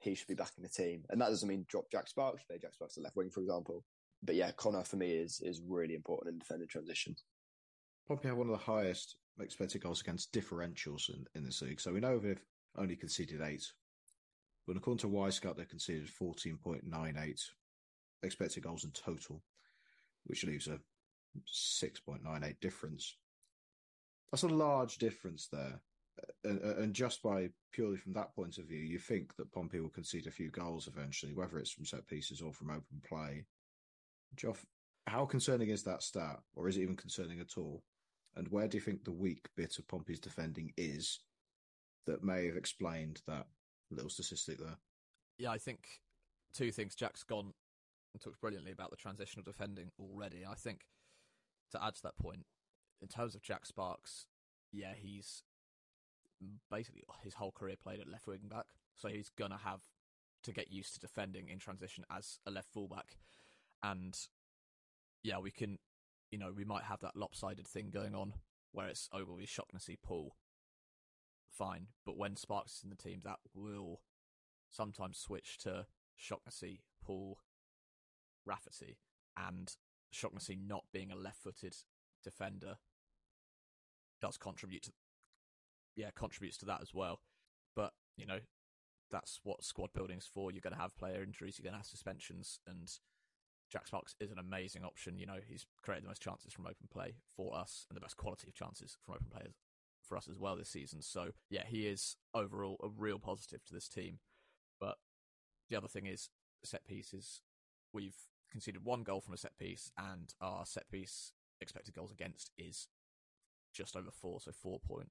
he 0.00 0.14
should 0.14 0.28
be 0.28 0.34
back 0.34 0.52
in 0.56 0.62
the 0.62 0.68
team. 0.68 1.04
And 1.10 1.20
that 1.20 1.28
doesn't 1.28 1.48
mean 1.48 1.66
drop 1.68 1.90
Jack 1.90 2.08
Sparkes, 2.08 2.42
play 2.44 2.58
Jack 2.60 2.74
Sparkes 2.74 2.96
at 2.96 3.04
left 3.04 3.16
wing, 3.16 3.30
for 3.30 3.40
example. 3.40 3.84
But 4.22 4.34
yeah, 4.34 4.50
Connor 4.52 4.84
for 4.84 4.96
me 4.96 5.12
is 5.12 5.40
is 5.40 5.60
really 5.66 5.94
important 5.94 6.34
in 6.34 6.38
defending 6.38 6.68
transition. 6.68 7.14
Probably 8.06 8.28
have 8.28 8.38
one 8.38 8.48
of 8.48 8.58
the 8.58 8.64
highest 8.64 9.16
expected 9.40 9.82
goals 9.82 10.00
against 10.00 10.32
differentials 10.32 11.08
in, 11.08 11.24
in 11.34 11.44
this 11.44 11.62
league. 11.62 11.80
So 11.80 11.92
we 11.92 12.00
know 12.00 12.18
they've 12.18 12.42
only 12.76 12.96
conceded 12.96 13.40
eight. 13.40 13.64
But 14.66 14.76
according 14.76 14.98
to 14.98 15.08
Wyscout, 15.08 15.56
they 15.56 15.64
conceded 15.64 16.08
14.98 16.20 17.40
expected 18.22 18.62
goals 18.62 18.84
in 18.84 18.90
total, 18.90 19.42
which 20.24 20.44
leaves 20.44 20.66
a 20.66 20.78
6.98 21.48 22.60
difference. 22.60 23.16
That's 24.30 24.42
a 24.42 24.48
large 24.48 24.98
difference 24.98 25.48
there 25.50 25.80
and, 26.44 26.60
and, 26.60 26.94
just 26.94 27.22
by 27.22 27.48
purely 27.72 27.96
from 27.96 28.12
that 28.14 28.34
point 28.34 28.58
of 28.58 28.64
view, 28.64 28.78
you 28.78 28.98
think 28.98 29.36
that 29.36 29.52
Pompey 29.52 29.80
will 29.80 29.88
concede 29.88 30.26
a 30.26 30.30
few 30.30 30.50
goals 30.50 30.86
eventually, 30.86 31.34
whether 31.34 31.58
it's 31.58 31.70
from 31.70 31.84
set 31.84 32.06
pieces 32.06 32.40
or 32.40 32.52
from 32.52 32.70
open 32.70 33.00
play. 33.06 33.44
Joth, 34.36 34.64
how 35.06 35.24
concerning 35.24 35.70
is 35.70 35.82
that 35.84 36.02
stat, 36.02 36.40
or 36.54 36.68
is 36.68 36.76
it 36.76 36.82
even 36.82 36.96
concerning 36.96 37.40
at 37.40 37.56
all? 37.56 37.82
And 38.36 38.48
where 38.48 38.68
do 38.68 38.76
you 38.76 38.80
think 38.80 39.04
the 39.04 39.10
weak 39.10 39.48
bit 39.56 39.78
of 39.78 39.88
Pompey's 39.88 40.20
defending 40.20 40.72
is 40.76 41.20
that 42.06 42.24
may 42.24 42.46
have 42.46 42.56
explained 42.56 43.20
that 43.26 43.46
little 43.90 44.10
statistic 44.10 44.58
there? 44.58 44.78
Yeah, 45.38 45.50
I 45.50 45.58
think 45.58 45.80
two 46.52 46.70
things. 46.70 46.94
Jack's 46.94 47.22
gone 47.22 47.52
and 48.12 48.20
talked 48.20 48.40
brilliantly 48.40 48.72
about 48.72 48.90
the 48.90 48.96
transitional 48.96 49.44
defending 49.44 49.90
already. 49.98 50.44
I 50.48 50.54
think 50.54 50.80
to 51.72 51.82
add 51.82 51.94
to 51.96 52.02
that 52.02 52.18
point, 52.18 52.44
in 53.02 53.08
terms 53.08 53.34
of 53.34 53.42
Jack 53.42 53.66
Sparkes, 53.66 54.26
yeah, 54.72 54.92
he's 54.96 55.42
basically 56.70 57.02
his 57.22 57.34
whole 57.34 57.52
career 57.52 57.76
played 57.80 58.00
at 58.00 58.08
left 58.08 58.26
wing 58.26 58.48
back, 58.48 58.66
so 58.94 59.08
he's 59.08 59.30
gonna 59.30 59.58
have 59.64 59.80
to 60.42 60.52
get 60.52 60.70
used 60.70 60.94
to 60.94 61.00
defending 61.00 61.48
in 61.48 61.58
transition 61.58 62.04
as 62.10 62.38
a 62.46 62.50
left 62.50 62.72
fullback, 62.72 63.16
and 63.82 64.16
yeah, 65.22 65.38
we 65.38 65.50
can, 65.50 65.78
you 66.30 66.38
know, 66.38 66.52
we 66.54 66.64
might 66.64 66.84
have 66.84 67.00
that 67.00 67.16
lopsided 67.16 67.66
thing 67.66 67.90
going 67.90 68.14
on 68.14 68.32
where 68.72 68.88
it's 68.88 69.08
oh, 69.12 69.18
Ogilvie, 69.18 69.46
Shaughnessy, 69.46 69.98
Poole, 70.02 70.36
fine, 71.50 71.88
but 72.06 72.16
when 72.16 72.36
Sparkes 72.36 72.76
is 72.76 72.84
in 72.84 72.90
the 72.90 72.96
team, 72.96 73.20
that 73.24 73.38
will 73.54 74.00
sometimes 74.70 75.18
switch 75.18 75.58
to 75.58 75.86
Shaughnessy, 76.16 76.82
Poole, 77.04 77.38
Rafferty, 78.46 78.98
and 79.36 79.74
Shaughnessy 80.10 80.56
not 80.56 80.84
being 80.92 81.10
a 81.10 81.16
left-footed 81.16 81.76
defender 82.22 82.76
does 84.20 84.36
contribute 84.36 84.82
to 84.82 84.92
yeah, 85.96 86.10
contributes 86.14 86.56
to 86.58 86.66
that 86.66 86.80
as 86.82 86.94
well. 86.94 87.20
But, 87.76 87.92
you 88.16 88.26
know, 88.26 88.40
that's 89.10 89.40
what 89.42 89.64
squad 89.64 89.92
building's 89.92 90.26
for. 90.26 90.50
You're 90.50 90.60
going 90.60 90.74
to 90.74 90.80
have 90.80 90.96
player 90.96 91.22
injuries, 91.22 91.58
you're 91.58 91.64
going 91.64 91.74
to 91.74 91.78
have 91.78 91.86
suspensions, 91.86 92.60
and 92.66 92.90
Jack 93.70 93.86
Sparkes 93.86 94.14
is 94.20 94.32
an 94.32 94.38
amazing 94.38 94.84
option. 94.84 95.18
You 95.18 95.26
know, 95.26 95.38
he's 95.46 95.64
created 95.82 96.04
the 96.04 96.08
most 96.08 96.22
chances 96.22 96.52
from 96.52 96.66
open 96.66 96.88
play 96.92 97.14
for 97.36 97.56
us 97.56 97.86
and 97.88 97.96
the 97.96 98.00
best 98.00 98.16
quality 98.16 98.48
of 98.48 98.54
chances 98.54 98.96
from 99.04 99.14
open 99.14 99.28
players 99.30 99.54
for 100.02 100.16
us 100.16 100.28
as 100.28 100.38
well 100.38 100.56
this 100.56 100.68
season. 100.68 101.02
So 101.02 101.30
yeah, 101.48 101.64
he 101.66 101.86
is 101.86 102.16
overall 102.34 102.78
a 102.82 102.88
real 102.88 103.18
positive 103.18 103.64
to 103.66 103.74
this 103.74 103.88
team. 103.88 104.18
But 104.80 104.96
the 105.68 105.76
other 105.76 105.88
thing 105.88 106.06
is 106.06 106.30
set 106.64 106.84
pieces. 106.84 107.42
We've 107.92 108.16
conceded 108.50 108.84
one 108.84 109.04
goal 109.04 109.20
from 109.20 109.34
a 109.34 109.38
set 109.38 109.56
piece, 109.56 109.92
and 109.96 110.34
our 110.40 110.66
set 110.66 110.90
piece 110.90 111.32
expected 111.60 111.94
goals 111.94 112.10
against 112.10 112.50
is 112.58 112.88
just 113.72 113.96
over 113.96 114.10
four, 114.10 114.40
so 114.40 114.50
4.05. 114.50 115.06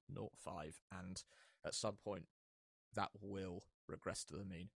And 0.91 1.23
at 1.65 1.73
some 1.75 1.95
point, 2.03 2.25
that 2.95 3.09
will 3.21 3.63
regress 3.87 4.23
to 4.25 4.35
the 4.35 4.45
mean. 4.45 4.69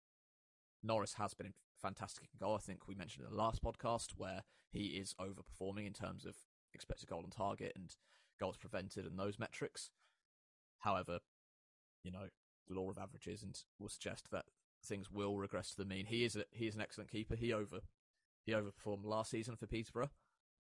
Norris 0.82 1.14
has 1.14 1.34
been 1.34 1.54
fantastic 1.80 2.24
in 2.24 2.38
goal. 2.38 2.56
I 2.56 2.58
think 2.58 2.86
we 2.86 2.94
mentioned 2.94 3.24
in 3.24 3.30
the 3.30 3.42
last 3.42 3.62
podcast 3.62 4.12
where 4.16 4.42
he 4.70 4.98
is 4.98 5.14
overperforming 5.20 5.86
in 5.86 5.92
terms 5.92 6.24
of 6.24 6.36
expected 6.74 7.08
goal 7.08 7.22
on 7.24 7.30
target 7.30 7.72
and 7.76 7.94
goals 8.40 8.56
prevented 8.56 9.06
and 9.06 9.18
those 9.18 9.38
metrics. 9.38 9.90
However, 10.78 11.18
you 12.02 12.10
know, 12.10 12.28
the 12.68 12.74
law 12.74 12.90
of 12.90 12.98
averages 12.98 13.42
and 13.42 13.58
will 13.78 13.88
suggest 13.88 14.30
that 14.32 14.46
things 14.84 15.10
will 15.10 15.38
regress 15.38 15.70
to 15.70 15.76
the 15.76 15.84
mean. 15.84 16.06
He 16.06 16.24
is 16.24 16.36
a, 16.36 16.44
he 16.50 16.66
is 16.66 16.74
an 16.74 16.80
excellent 16.80 17.10
keeper. 17.10 17.36
He 17.36 17.52
over 17.52 17.80
he 18.44 18.52
overperformed 18.52 19.04
last 19.04 19.30
season 19.30 19.54
for 19.54 19.66
Peterborough, 19.66 20.10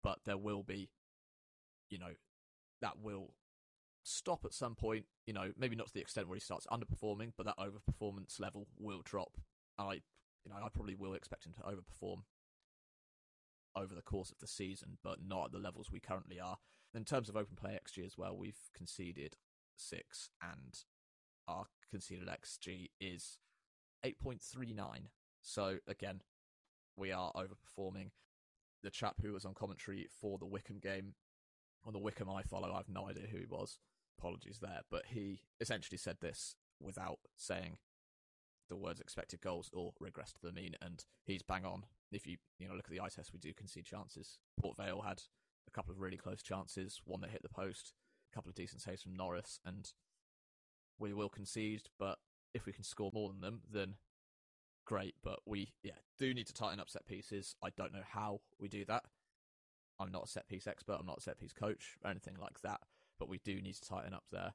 but 0.03 0.20
there 0.26 0.38
will 0.38 0.63
be, 0.63 0.89
you 1.89 1.97
know, 1.97 2.11
that 2.82 2.99
will 3.01 3.34
stop 4.03 4.45
at 4.45 4.53
some 4.53 4.75
point. 4.75 5.05
You 5.25 5.34
know, 5.34 5.51
maybe 5.57 5.75
not 5.75 5.88
to 5.88 5.93
the 5.93 6.01
extent 6.01 6.27
where 6.27 6.36
he 6.36 6.41
starts 6.41 6.67
underperforming, 6.71 7.34
but 7.38 7.45
that 7.45 7.57
overperformance 7.57 8.39
level 8.39 8.67
will 8.77 9.01
drop. 9.03 9.38
I, 9.77 9.93
you 10.43 10.49
know, 10.49 10.55
I 10.57 10.69
probably 10.73 10.95
will 10.95 11.13
expect 11.13 11.45
him 11.45 11.53
to 11.53 11.61
overperform 11.61 12.23
over 13.75 13.93
the 13.95 14.01
course 14.01 14.32
of 14.32 14.39
the 14.39 14.47
season, 14.47 14.97
but 15.03 15.19
not 15.25 15.45
at 15.45 15.51
the 15.51 15.59
levels 15.59 15.91
we 15.91 15.99
currently 15.99 16.39
are. 16.39 16.57
In 16.93 17.05
terms 17.05 17.30
of 17.30 17.36
open 17.36 17.55
play 17.55 17.77
XG 17.77 18.05
as 18.05 18.17
well, 18.17 18.36
we've 18.36 18.69
conceded 18.75 19.38
six, 19.75 20.32
and 20.41 20.84
our 21.47 21.65
conceded 21.89 22.27
XG 22.27 22.89
is 22.99 23.39
8.39. 24.05 24.75
So 25.41 25.77
again, 25.88 26.21
we 26.95 27.11
are 27.11 27.32
overperforming. 27.34 28.09
The 28.82 28.89
chap 28.89 29.15
who 29.21 29.34
was 29.34 29.45
on 29.45 29.53
commentary 29.53 30.07
for 30.21 30.38
the 30.38 30.45
Wycombe 30.45 30.80
game, 30.80 31.13
on 31.86 31.93
the 31.93 31.99
Wycombe 31.99 32.30
I 32.30 32.43
follow, 32.43 32.71
I 32.71 32.77
have 32.77 32.89
no 32.89 33.09
idea 33.09 33.27
who 33.32 33.38
he 33.38 33.45
was. 33.45 33.80
Apologies 34.17 34.59
there, 34.61 34.82
but 34.91 35.03
he 35.07 35.41
essentially 35.61 35.97
said 35.97 36.17
this 36.19 36.55
without 36.80 37.19
saying 37.38 37.77
the 38.69 38.75
words 38.75 38.99
expected 38.99 39.41
goals 39.41 39.69
or 39.73 39.93
regress 39.99 40.32
to 40.34 40.41
the 40.41 40.51
mean, 40.51 40.75
and 40.82 41.03
he's 41.25 41.41
bang 41.41 41.65
on. 41.65 41.86
If 42.11 42.25
you 42.25 42.38
you 42.57 42.67
know 42.67 42.75
look 42.75 42.86
at 42.86 42.91
the 42.91 43.01
eye 43.01 43.09
test, 43.09 43.34
we 43.34 43.39
do 43.39 43.53
concede 43.53 43.86
chances. 43.86 44.39
Port 44.59 44.77
Vale 44.77 45.01
had 45.01 45.23
a 45.67 45.71
couple 45.71 45.91
of 45.91 45.99
really 45.99 46.17
close 46.17 46.41
chances, 46.41 47.01
one 47.05 47.21
that 47.21 47.32
hit 47.32 47.41
the 47.41 47.49
post, 47.49 47.93
a 48.32 48.36
couple 48.36 48.49
of 48.49 48.55
decent 48.55 48.82
saves 48.82 49.01
from 49.01 49.15
Norris, 49.15 49.59
and 49.65 49.91
we 50.97 51.13
will 51.13 51.30
concede. 51.30 51.84
But 51.97 52.17
if 52.53 52.65
we 52.65 52.73
can 52.73 52.84
score 52.84 53.11
more 53.13 53.30
than 53.30 53.41
them, 53.41 53.61
then 53.71 53.95
great. 54.86 55.15
But 55.23 55.39
we 55.45 55.73
yeah 55.84 55.93
do 56.17 56.34
need 56.34 56.47
to 56.47 56.53
tighten 56.53 56.80
up 56.80 56.89
set 56.89 57.07
pieces. 57.07 57.55
I 57.63 57.69
don't 57.75 57.93
know 57.93 58.03
how 58.07 58.41
we 58.59 58.67
do 58.67 58.86
that. 58.86 59.03
I'm 60.00 60.12
not 60.12 60.26
a 60.26 60.28
set 60.28 60.47
piece 60.47 60.68
expert. 60.68 60.97
I'm 61.00 61.06
not 61.06 61.18
a 61.18 61.22
set 61.22 61.39
piece 61.39 61.54
coach 61.54 61.97
or 62.04 62.10
anything 62.10 62.36
like 62.39 62.62
that. 62.62 62.80
But 63.20 63.30
we 63.30 63.39
do 63.43 63.62
need 63.62 63.76
to 63.76 63.88
tighten 63.88 64.14
up 64.14 64.24
there. 64.32 64.54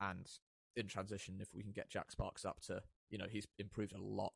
And 0.00 0.30
in 0.76 0.86
transition, 0.86 1.38
if 1.40 1.48
we 1.54 1.62
can 1.62 1.72
get 1.72 1.90
Jack 1.90 2.10
Sparkes 2.10 2.44
up 2.44 2.60
to 2.62 2.82
you 3.10 3.18
know 3.18 3.26
he's 3.28 3.46
improved 3.58 3.92
a 3.92 4.00
lot 4.00 4.32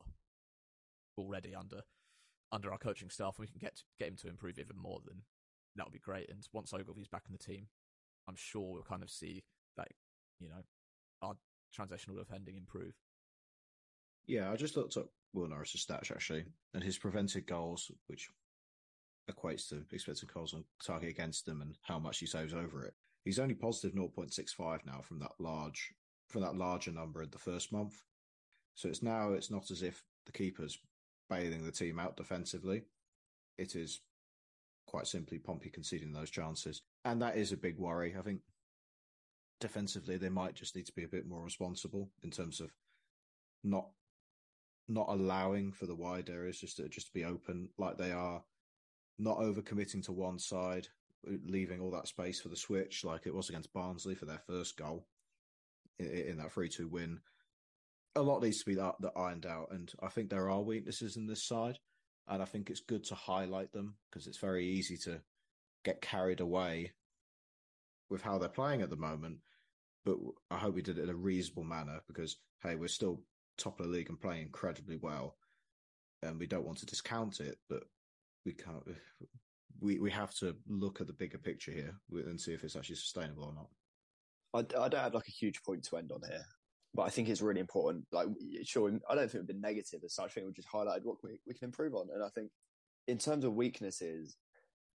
already 1.16 1.54
under 1.54 1.82
under 2.50 2.72
our 2.72 2.78
coaching 2.78 3.10
staff, 3.10 3.38
we 3.38 3.46
can 3.46 3.58
get 3.58 3.82
get 3.98 4.08
him 4.08 4.16
to 4.16 4.28
improve 4.28 4.58
even 4.58 4.78
more. 4.78 5.00
Then 5.04 5.22
that 5.76 5.86
would 5.86 5.92
be 5.92 5.98
great. 5.98 6.30
And 6.30 6.46
once 6.52 6.72
Ogilvie's 6.72 7.08
back 7.08 7.24
in 7.28 7.32
the 7.32 7.38
team, 7.38 7.68
I'm 8.28 8.36
sure 8.36 8.72
we'll 8.72 8.82
kind 8.82 9.02
of 9.02 9.10
see 9.10 9.44
that 9.76 9.88
you 10.40 10.48
know 10.48 10.62
our 11.22 11.34
transitional 11.72 12.16
defending 12.16 12.56
improve. 12.56 12.94
Yeah, 14.26 14.50
I 14.52 14.56
just 14.56 14.76
looked 14.76 14.96
up 14.96 15.08
Will 15.32 15.48
Norris's 15.48 15.84
stats 15.84 16.10
actually, 16.10 16.44
and 16.74 16.82
his 16.82 16.98
prevented 16.98 17.46
goals, 17.46 17.90
which 18.06 18.28
equates 19.30 19.68
to 19.68 19.84
expected 19.92 20.32
goals 20.32 20.54
on 20.54 20.64
target 20.84 21.10
against 21.10 21.46
them 21.46 21.62
and 21.62 21.76
how 21.82 21.98
much 21.98 22.18
he 22.18 22.26
saves 22.26 22.54
over 22.54 22.84
it. 22.84 22.94
He's 23.24 23.38
only 23.38 23.54
positive 23.54 23.96
0.65 23.96 24.86
now 24.86 25.00
from 25.02 25.18
that 25.20 25.32
large 25.38 25.92
from 26.28 26.42
that 26.42 26.56
larger 26.56 26.92
number 26.92 27.22
in 27.22 27.30
the 27.30 27.38
first 27.38 27.72
month. 27.72 28.02
So 28.74 28.88
it's 28.88 29.02
now 29.02 29.32
it's 29.32 29.50
not 29.50 29.70
as 29.70 29.82
if 29.82 30.02
the 30.26 30.32
keeper's 30.32 30.78
bailing 31.28 31.64
the 31.64 31.72
team 31.72 31.98
out 31.98 32.16
defensively. 32.16 32.84
It 33.56 33.74
is 33.74 34.00
quite 34.86 35.06
simply 35.06 35.38
Pompey 35.38 35.70
conceding 35.70 36.12
those 36.12 36.30
chances. 36.30 36.82
And 37.04 37.20
that 37.22 37.36
is 37.36 37.52
a 37.52 37.56
big 37.56 37.78
worry. 37.78 38.14
I 38.18 38.22
think 38.22 38.40
defensively 39.60 40.16
they 40.16 40.28
might 40.28 40.54
just 40.54 40.76
need 40.76 40.86
to 40.86 40.94
be 40.94 41.04
a 41.04 41.08
bit 41.08 41.26
more 41.26 41.42
responsible 41.42 42.10
in 42.22 42.30
terms 42.30 42.60
of 42.60 42.70
not 43.64 43.88
not 44.90 45.08
allowing 45.10 45.70
for 45.70 45.84
the 45.84 45.94
wide 45.94 46.30
areas 46.30 46.58
just 46.58 46.78
to 46.78 46.88
just 46.88 47.08
to 47.08 47.12
be 47.12 47.24
open 47.24 47.68
like 47.78 47.98
they 47.98 48.12
are, 48.12 48.42
not 49.18 49.38
overcommitting 49.38 50.04
to 50.04 50.12
one 50.12 50.38
side, 50.38 50.88
uh, 51.26 51.32
leaving 51.46 51.80
all 51.80 51.90
that 51.90 52.08
space 52.08 52.40
for 52.40 52.48
the 52.48 52.56
switch 52.56 53.04
like 53.04 53.26
it 53.26 53.34
was 53.34 53.48
against 53.48 53.72
Barnsley 53.72 54.14
for 54.14 54.26
their 54.26 54.42
first 54.46 54.76
goal 54.76 55.06
in, 55.98 56.06
in 56.06 56.38
that 56.38 56.52
three 56.52 56.68
two 56.68 56.88
win 56.88 57.20
a 58.18 58.22
lot 58.22 58.42
needs 58.42 58.58
to 58.58 58.66
be 58.66 58.74
that, 58.74 58.96
that 59.00 59.12
ironed 59.16 59.46
out, 59.46 59.68
and 59.70 59.92
I 60.02 60.08
think 60.08 60.28
there 60.28 60.50
are 60.50 60.60
weaknesses 60.60 61.16
in 61.16 61.26
this 61.26 61.44
side, 61.44 61.78
and 62.26 62.42
I 62.42 62.46
think 62.46 62.68
it's 62.68 62.80
good 62.80 63.04
to 63.04 63.14
highlight 63.14 63.72
them 63.72 63.94
because 64.10 64.26
it's 64.26 64.38
very 64.38 64.66
easy 64.66 64.96
to 65.04 65.20
get 65.84 66.02
carried 66.02 66.40
away 66.40 66.92
with 68.10 68.22
how 68.22 68.38
they're 68.38 68.48
playing 68.48 68.82
at 68.82 68.90
the 68.90 68.96
moment. 68.96 69.38
But 70.04 70.18
I 70.50 70.58
hope 70.58 70.74
we 70.74 70.82
did 70.82 70.98
it 70.98 71.04
in 71.04 71.10
a 71.10 71.14
reasonable 71.14 71.64
manner 71.64 72.00
because 72.06 72.36
hey, 72.62 72.74
we're 72.74 72.88
still 72.88 73.20
top 73.56 73.78
of 73.78 73.86
the 73.86 73.92
league 73.92 74.08
and 74.08 74.20
playing 74.20 74.42
incredibly 74.42 74.96
well, 74.96 75.36
and 76.22 76.38
we 76.38 76.46
don't 76.46 76.66
want 76.66 76.78
to 76.78 76.86
discount 76.86 77.40
it, 77.40 77.58
but 77.68 77.84
we 78.48 78.54
can't. 78.54 78.82
We 79.80 80.00
we 80.00 80.10
have 80.10 80.34
to 80.40 80.56
look 80.66 81.00
at 81.00 81.06
the 81.06 81.12
bigger 81.12 81.38
picture 81.38 81.70
here 81.70 81.94
and 82.10 82.40
see 82.40 82.52
if 82.52 82.64
it's 82.64 82.74
actually 82.74 82.96
sustainable 82.96 83.44
or 83.44 83.54
not. 83.54 83.68
I, 84.52 84.82
I 84.82 84.88
don't 84.88 85.00
have 85.00 85.14
like 85.14 85.28
a 85.28 85.38
huge 85.40 85.62
point 85.62 85.84
to 85.84 85.98
end 85.98 86.10
on 86.10 86.28
here 86.28 86.44
but 86.94 87.02
I 87.02 87.10
think 87.10 87.28
it's 87.28 87.42
really 87.42 87.60
important. 87.60 88.06
Like, 88.12 88.28
sure, 88.64 88.90
I 89.08 89.14
don't 89.14 89.30
think 89.30 89.42
we've 89.42 89.46
been 89.46 89.60
negative 89.60 90.00
as 90.04 90.14
such. 90.14 90.32
I 90.32 90.34
think 90.34 90.46
we 90.46 90.52
just 90.52 90.68
highlighted 90.68 91.04
what 91.04 91.18
we, 91.22 91.38
we 91.46 91.54
can 91.54 91.66
improve 91.66 91.94
on. 91.94 92.08
And 92.12 92.22
I 92.22 92.28
think 92.34 92.50
in 93.06 93.18
terms 93.18 93.44
of 93.44 93.54
weaknesses, 93.54 94.36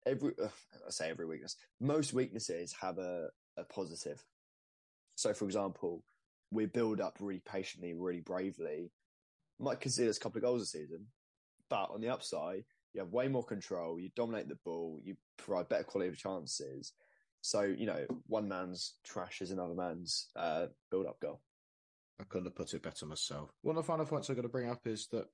every 0.06 0.34
uh, 0.42 0.48
I 0.88 0.90
say 0.90 1.10
every 1.10 1.26
weakness, 1.26 1.56
most 1.80 2.14
weaknesses 2.14 2.76
have 2.82 2.98
a, 2.98 3.28
a 3.58 3.64
positive. 3.66 4.24
So, 5.16 5.34
for 5.34 5.46
example, 5.46 6.04
we 6.52 6.66
build 6.66 7.00
up 7.00 7.18
really 7.20 7.42
patiently, 7.46 7.94
really 7.94 8.22
bravely. 8.22 8.92
Might 9.60 9.80
consider 9.80 10.10
us 10.10 10.18
a 10.18 10.20
couple 10.20 10.40
of 10.40 10.44
goals 10.44 10.64
a 10.64 10.66
season, 10.66 11.06
but 11.70 11.92
on 11.92 12.02
the 12.02 12.10
upside, 12.10 12.64
you 12.94 13.02
have 13.02 13.12
way 13.12 13.28
more 13.28 13.44
control. 13.44 14.00
You 14.00 14.10
dominate 14.16 14.50
the 14.50 14.58
ball. 14.64 15.00
You 15.04 15.16
provide 15.38 15.70
better 15.70 15.84
quality 15.84 16.10
of 16.10 16.18
chances. 16.18 16.94
So 17.42 17.62
you 17.62 17.86
know, 17.86 18.06
one 18.28 18.48
man's 18.48 18.96
trash 19.04 19.42
is 19.42 19.52
another 19.52 19.74
man's 19.74 20.28
uh, 20.36 20.68
build-up 20.92 21.20
goal. 21.20 21.42
I 22.20 22.24
couldn't 22.26 22.46
have 22.46 22.56
put 22.56 22.74
it 22.74 22.84
better 22.84 23.06
myself. 23.06 23.50
One 23.62 23.76
of 23.76 23.84
the 23.84 23.88
final 23.88 24.06
points 24.06 24.30
I'm 24.30 24.36
going 24.36 24.44
to 24.44 24.50
bring 24.50 24.70
up 24.70 24.86
is 24.86 25.08
that 25.12 25.26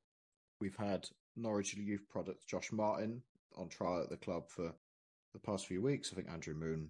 we've 0.61 0.77
had 0.77 1.07
Norwich 1.35 1.73
youth 1.75 2.07
product 2.09 2.47
Josh 2.47 2.71
Martin 2.71 3.21
on 3.55 3.67
trial 3.69 4.01
at 4.01 4.09
the 4.09 4.17
club 4.17 4.49
for 4.49 4.73
the 5.33 5.39
past 5.39 5.67
few 5.67 5.81
weeks. 5.81 6.11
I 6.11 6.15
think 6.15 6.29
Andrew 6.29 6.55
Moon 6.55 6.89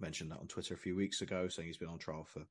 mentioned 0.00 0.30
that 0.30 0.40
on 0.40 0.46
Twitter 0.46 0.74
a 0.74 0.78
few 0.78 0.96
weeks 0.96 1.20
ago, 1.20 1.48
saying 1.48 1.66
he's 1.66 1.76
been 1.76 1.88
on 1.88 1.98
trial 1.98 2.24
for 2.24 2.46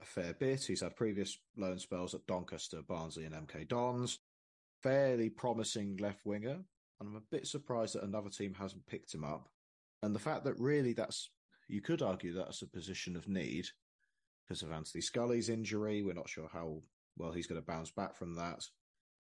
a 0.00 0.04
fair 0.04 0.34
bit. 0.34 0.64
He's 0.64 0.80
had 0.80 0.96
previous 0.96 1.38
loan 1.56 1.78
spells 1.78 2.14
at 2.14 2.26
Doncaster, 2.26 2.82
Barnsley, 2.82 3.24
and 3.24 3.34
MK 3.34 3.68
Dons. 3.68 4.18
Fairly 4.84 5.30
promising 5.30 5.96
left 5.96 6.26
winger, 6.26 6.58
and 7.00 7.08
I'm 7.08 7.16
a 7.16 7.22
bit 7.30 7.46
surprised 7.46 7.94
that 7.94 8.04
another 8.04 8.28
team 8.28 8.52
hasn't 8.52 8.86
picked 8.86 9.14
him 9.14 9.24
up. 9.24 9.48
And 10.02 10.14
the 10.14 10.18
fact 10.20 10.44
that 10.44 10.60
really 10.60 10.92
that's 10.92 11.30
you 11.68 11.80
could 11.80 12.02
argue 12.02 12.34
that's 12.34 12.60
a 12.60 12.66
position 12.66 13.16
of 13.16 13.26
need 13.26 13.64
because 14.46 14.60
of 14.60 14.70
Anthony 14.70 15.00
Scully's 15.00 15.48
injury. 15.48 16.02
We're 16.02 16.12
not 16.12 16.28
sure 16.28 16.50
how 16.52 16.82
well 17.16 17.32
he's 17.32 17.46
going 17.46 17.58
to 17.58 17.66
bounce 17.66 17.92
back 17.92 18.14
from 18.14 18.34
that. 18.34 18.68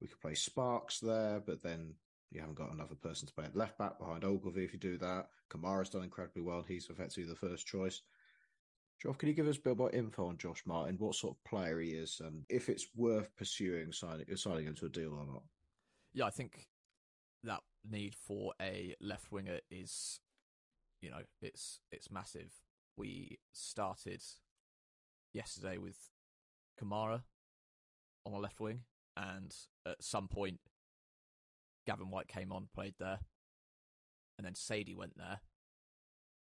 We 0.01 0.09
could 0.09 0.21
play 0.21 0.35
Sparkes 0.35 0.99
there, 0.99 1.41
but 1.47 1.63
then 1.63 1.95
you 2.33 2.41
haven't 2.41 2.59
got 2.59 2.73
another 2.73 2.97
person 2.97 3.29
to 3.29 3.35
play 3.35 3.45
at 3.45 3.55
left 3.55 3.79
back 3.79 3.97
behind 4.01 4.25
Ogilvie 4.25 4.65
if 4.65 4.73
you 4.73 4.81
do 4.81 4.99
that. 4.99 5.29
Kamara's 5.53 5.91
done 5.91 6.03
incredibly 6.03 6.43
well, 6.43 6.65
he's 6.67 6.91
effectively 6.91 7.31
the 7.31 7.37
first 7.37 7.65
choice. 7.65 8.03
Joth, 9.05 9.19
can 9.19 9.29
you 9.29 9.35
give 9.35 9.49
us 9.49 9.59
a 9.59 9.61
bit 9.61 9.77
more 9.77 9.91
info 9.91 10.29
on 10.29 10.39
Josh 10.39 10.63
Martin, 10.65 10.97
what 10.99 11.15
sort 11.15 11.37
of 11.37 11.45
player 11.45 11.79
he 11.79 11.91
is, 11.91 12.23
and 12.25 12.45
if 12.49 12.71
it's 12.71 12.87
worth 12.97 13.35
pursuing 13.37 13.93
signing, 13.93 14.25
signing 14.37 14.67
into 14.67 14.87
a 14.87 14.89
deal 14.89 15.13
or 15.13 15.27
not? 15.27 15.43
Yeah, 16.15 16.25
I 16.25 16.31
think 16.31 16.69
that 17.43 17.61
need 17.89 18.15
for 18.15 18.55
a 18.63 18.95
left 19.01 19.31
winger 19.31 19.59
is, 19.71 20.21
you 21.03 21.11
know, 21.11 21.21
it's 21.43 21.81
it's 21.93 22.11
massive. 22.11 22.51
We 22.97 23.41
started 23.53 24.23
yesterday 25.35 25.77
with 25.77 25.99
Kamara 26.81 27.25
on 28.25 28.33
the 28.33 28.39
left 28.39 28.61
wing, 28.61 28.85
and 29.19 29.55
at 29.87 30.03
some 30.03 30.29
point, 30.29 30.61
Gavin 31.87 32.11
Whyte 32.11 32.29
came 32.29 32.53
on, 32.53 32.69
played 32.75 32.95
there, 32.99 33.19
and 34.39 34.47
then 34.47 34.55
Saydee 34.55 34.97
went 34.97 35.19
there, 35.19 35.41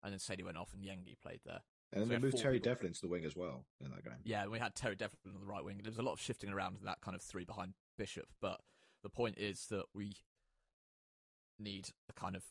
and 0.03 0.11
then 0.11 0.19
Saydee 0.19 0.43
went 0.45 0.57
off, 0.57 0.73
and 0.73 0.81
Yengi 0.81 1.19
played 1.21 1.41
there. 1.45 1.61
And 1.93 2.03
So 2.03 2.09
we 2.09 2.15
they 2.15 2.21
moved 2.21 2.37
Terry 2.37 2.59
people. 2.59 2.73
Devlin 2.73 2.93
to 2.93 3.01
the 3.01 3.07
wing 3.07 3.25
as 3.25 3.35
well 3.35 3.65
in 3.83 3.91
that 3.91 4.03
game. 4.03 4.19
Yeah, 4.23 4.47
we 4.47 4.59
had 4.59 4.75
Terry 4.75 4.95
Devlin 4.95 5.33
on 5.33 5.39
the 5.39 5.45
right 5.47 5.63
wing. 5.63 5.79
There 5.81 5.89
was 5.91 5.99
a 5.99 6.03
lot 6.03 6.13
of 6.13 6.21
shifting 6.21 6.49
around 6.49 6.77
in 6.79 6.85
that 6.85 7.01
kind 7.01 7.15
of 7.15 7.21
three 7.21 7.45
behind 7.45 7.73
Bishop, 7.97 8.27
but 8.41 8.59
the 9.03 9.09
point 9.09 9.37
is 9.37 9.67
that 9.67 9.85
we 9.93 10.13
need 11.59 11.89
a 12.09 12.13
kind 12.13 12.35
of 12.35 12.43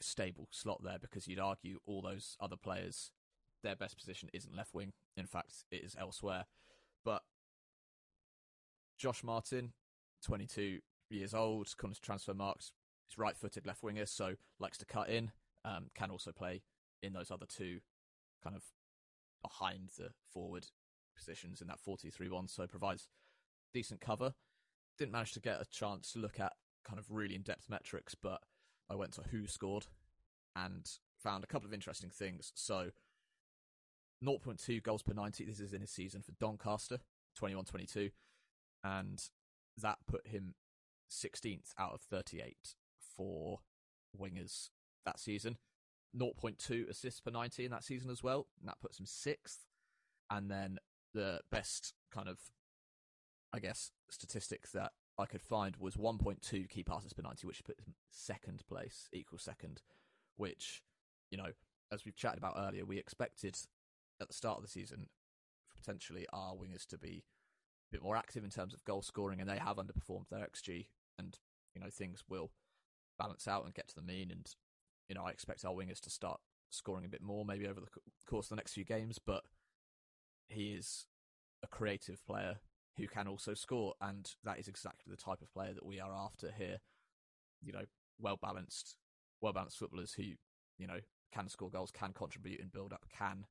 stable 0.00 0.48
slot 0.50 0.82
there 0.82 0.98
because 1.00 1.26
you'd 1.26 1.38
argue 1.38 1.78
all 1.86 2.02
those 2.02 2.36
other 2.40 2.56
players, 2.56 3.10
their 3.62 3.76
best 3.76 3.96
position 3.96 4.28
isn't 4.32 4.56
left 4.56 4.74
wing. 4.74 4.92
In 5.16 5.26
fact, 5.26 5.64
it 5.70 5.82
is 5.84 5.96
elsewhere. 5.98 6.44
But 7.04 7.22
Josh 8.96 9.24
Martin, 9.24 9.72
22 10.24 10.78
years 11.10 11.34
old, 11.34 11.76
comes 11.76 11.98
to 11.98 12.10
Transfermarkt. 12.10 12.70
He's 13.08 13.18
right 13.18 13.36
footed 13.36 13.66
left 13.66 13.82
winger, 13.82 14.06
so 14.06 14.34
likes 14.58 14.78
to 14.78 14.84
cut 14.86 15.08
in, 15.08 15.32
um, 15.64 15.86
can 15.94 16.10
also 16.10 16.32
play 16.32 16.62
in 17.02 17.12
those 17.12 17.30
other 17.30 17.46
two 17.46 17.80
kind 18.42 18.56
of 18.56 18.62
behind 19.42 19.90
the 19.98 20.10
forward 20.32 20.66
positions 21.16 21.60
in 21.60 21.66
that 21.68 21.78
4-2-3-1, 21.86 22.50
so 22.50 22.66
provides 22.66 23.08
decent 23.74 24.00
cover. 24.00 24.34
Didn't 24.98 25.12
manage 25.12 25.32
to 25.32 25.40
get 25.40 25.60
a 25.60 25.66
chance 25.70 26.12
to 26.12 26.18
look 26.18 26.38
at 26.40 26.52
kind 26.84 26.98
of 26.98 27.06
really 27.10 27.34
in-depth 27.34 27.68
metrics, 27.68 28.14
but 28.14 28.40
I 28.90 28.94
went 28.94 29.12
to 29.14 29.22
WhoScored 29.22 29.86
and 30.56 30.88
found 31.22 31.44
a 31.44 31.46
couple 31.46 31.66
of 31.66 31.74
interesting 31.74 32.10
things. 32.10 32.52
So 32.54 32.90
0.2 34.24 34.82
goals 34.82 35.02
per 35.02 35.14
90, 35.14 35.44
this 35.44 35.60
is 35.60 35.72
in 35.72 35.80
his 35.80 35.90
season 35.90 36.22
for 36.22 36.32
Doncaster, 36.40 36.98
21-22, 37.40 38.10
and 38.84 39.22
that 39.80 39.98
put 40.06 40.26
him 40.28 40.54
16th 41.10 41.72
out 41.78 41.94
of 41.94 42.00
38 42.02 42.74
for 43.16 43.60
wingers 44.18 44.70
that 45.04 45.18
season. 45.18 45.58
0.2 46.18 46.88
assists 46.88 47.20
per 47.20 47.30
90 47.30 47.64
in 47.64 47.70
that 47.70 47.84
season 47.84 48.10
as 48.10 48.22
well, 48.22 48.46
and 48.60 48.68
that 48.68 48.80
puts 48.80 48.98
him 48.98 49.06
sixth. 49.06 49.66
And 50.30 50.50
then 50.50 50.78
the 51.14 51.40
best 51.50 51.94
kind 52.12 52.28
of, 52.28 52.38
I 53.52 53.58
guess, 53.58 53.90
statistics 54.10 54.72
that 54.72 54.92
I 55.18 55.26
could 55.26 55.42
find 55.42 55.76
was 55.76 55.96
1.2 55.96 56.68
key 56.68 56.82
passes 56.82 57.12
per 57.12 57.22
90, 57.22 57.46
which 57.46 57.64
put 57.64 57.80
him 57.80 57.94
second 58.10 58.62
place, 58.68 59.08
equal 59.12 59.38
second, 59.38 59.82
which, 60.36 60.82
you 61.30 61.38
know, 61.38 61.50
as 61.92 62.04
we've 62.04 62.16
chatted 62.16 62.38
about 62.38 62.56
earlier, 62.58 62.86
we 62.86 62.98
expected 62.98 63.58
at 64.20 64.28
the 64.28 64.34
start 64.34 64.56
of 64.56 64.62
the 64.62 64.70
season 64.70 65.08
for 65.68 65.76
potentially 65.76 66.26
our 66.32 66.54
wingers 66.54 66.86
to 66.86 66.96
be 66.96 67.24
a 67.90 67.96
bit 67.96 68.02
more 68.02 68.16
active 68.16 68.44
in 68.44 68.50
terms 68.50 68.72
of 68.72 68.84
goal 68.84 69.02
scoring, 69.02 69.40
and 69.40 69.48
they 69.50 69.58
have 69.58 69.76
underperformed 69.76 70.28
their 70.30 70.46
XG, 70.46 70.86
and, 71.18 71.38
you 71.74 71.80
know, 71.80 71.90
things 71.90 72.24
will 72.28 72.50
balance 73.18 73.46
out 73.46 73.64
and 73.64 73.74
get 73.74 73.88
to 73.88 73.94
the 73.94 74.00
mean, 74.00 74.30
and 74.30 74.54
you 75.12 75.18
know, 75.18 75.26
I 75.26 75.30
expect 75.30 75.66
our 75.66 75.74
wingers 75.74 76.00
to 76.00 76.10
start 76.10 76.40
scoring 76.70 77.04
a 77.04 77.08
bit 77.08 77.20
more 77.20 77.44
maybe 77.44 77.66
over 77.66 77.80
the 77.80 77.88
course 78.26 78.46
of 78.46 78.50
the 78.50 78.56
next 78.56 78.72
few 78.72 78.82
games, 78.82 79.18
but 79.18 79.42
he 80.48 80.72
is 80.72 81.04
a 81.62 81.66
creative 81.66 82.24
player 82.24 82.60
who 82.96 83.06
can 83.06 83.28
also 83.28 83.52
score, 83.52 83.92
and 84.00 84.30
that 84.42 84.58
is 84.58 84.68
exactly 84.68 85.10
the 85.10 85.22
type 85.22 85.42
of 85.42 85.52
player 85.52 85.74
that 85.74 85.84
we 85.84 86.00
are 86.00 86.14
after 86.14 86.50
here. 86.56 86.78
You 87.62 87.74
know, 87.74 87.84
well 88.18 88.38
balanced, 88.40 88.96
well 89.42 89.52
balanced 89.52 89.78
footballers 89.78 90.14
who, 90.14 90.22
you 90.78 90.86
know, 90.86 91.00
can 91.30 91.50
score 91.50 91.68
goals, 91.68 91.90
can 91.90 92.14
contribute 92.14 92.60
and 92.60 92.72
build 92.72 92.94
up, 92.94 93.04
can 93.14 93.44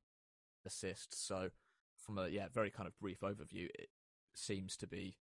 assist. 0.66 1.14
So, 1.14 1.50
from 1.96 2.18
a 2.18 2.26
yeah, 2.26 2.48
very 2.52 2.70
kind 2.70 2.88
of 2.88 2.98
brief 2.98 3.20
overview, 3.20 3.68
it 3.78 3.90
seems 4.34 4.76
to 4.78 4.88
be 4.88 5.14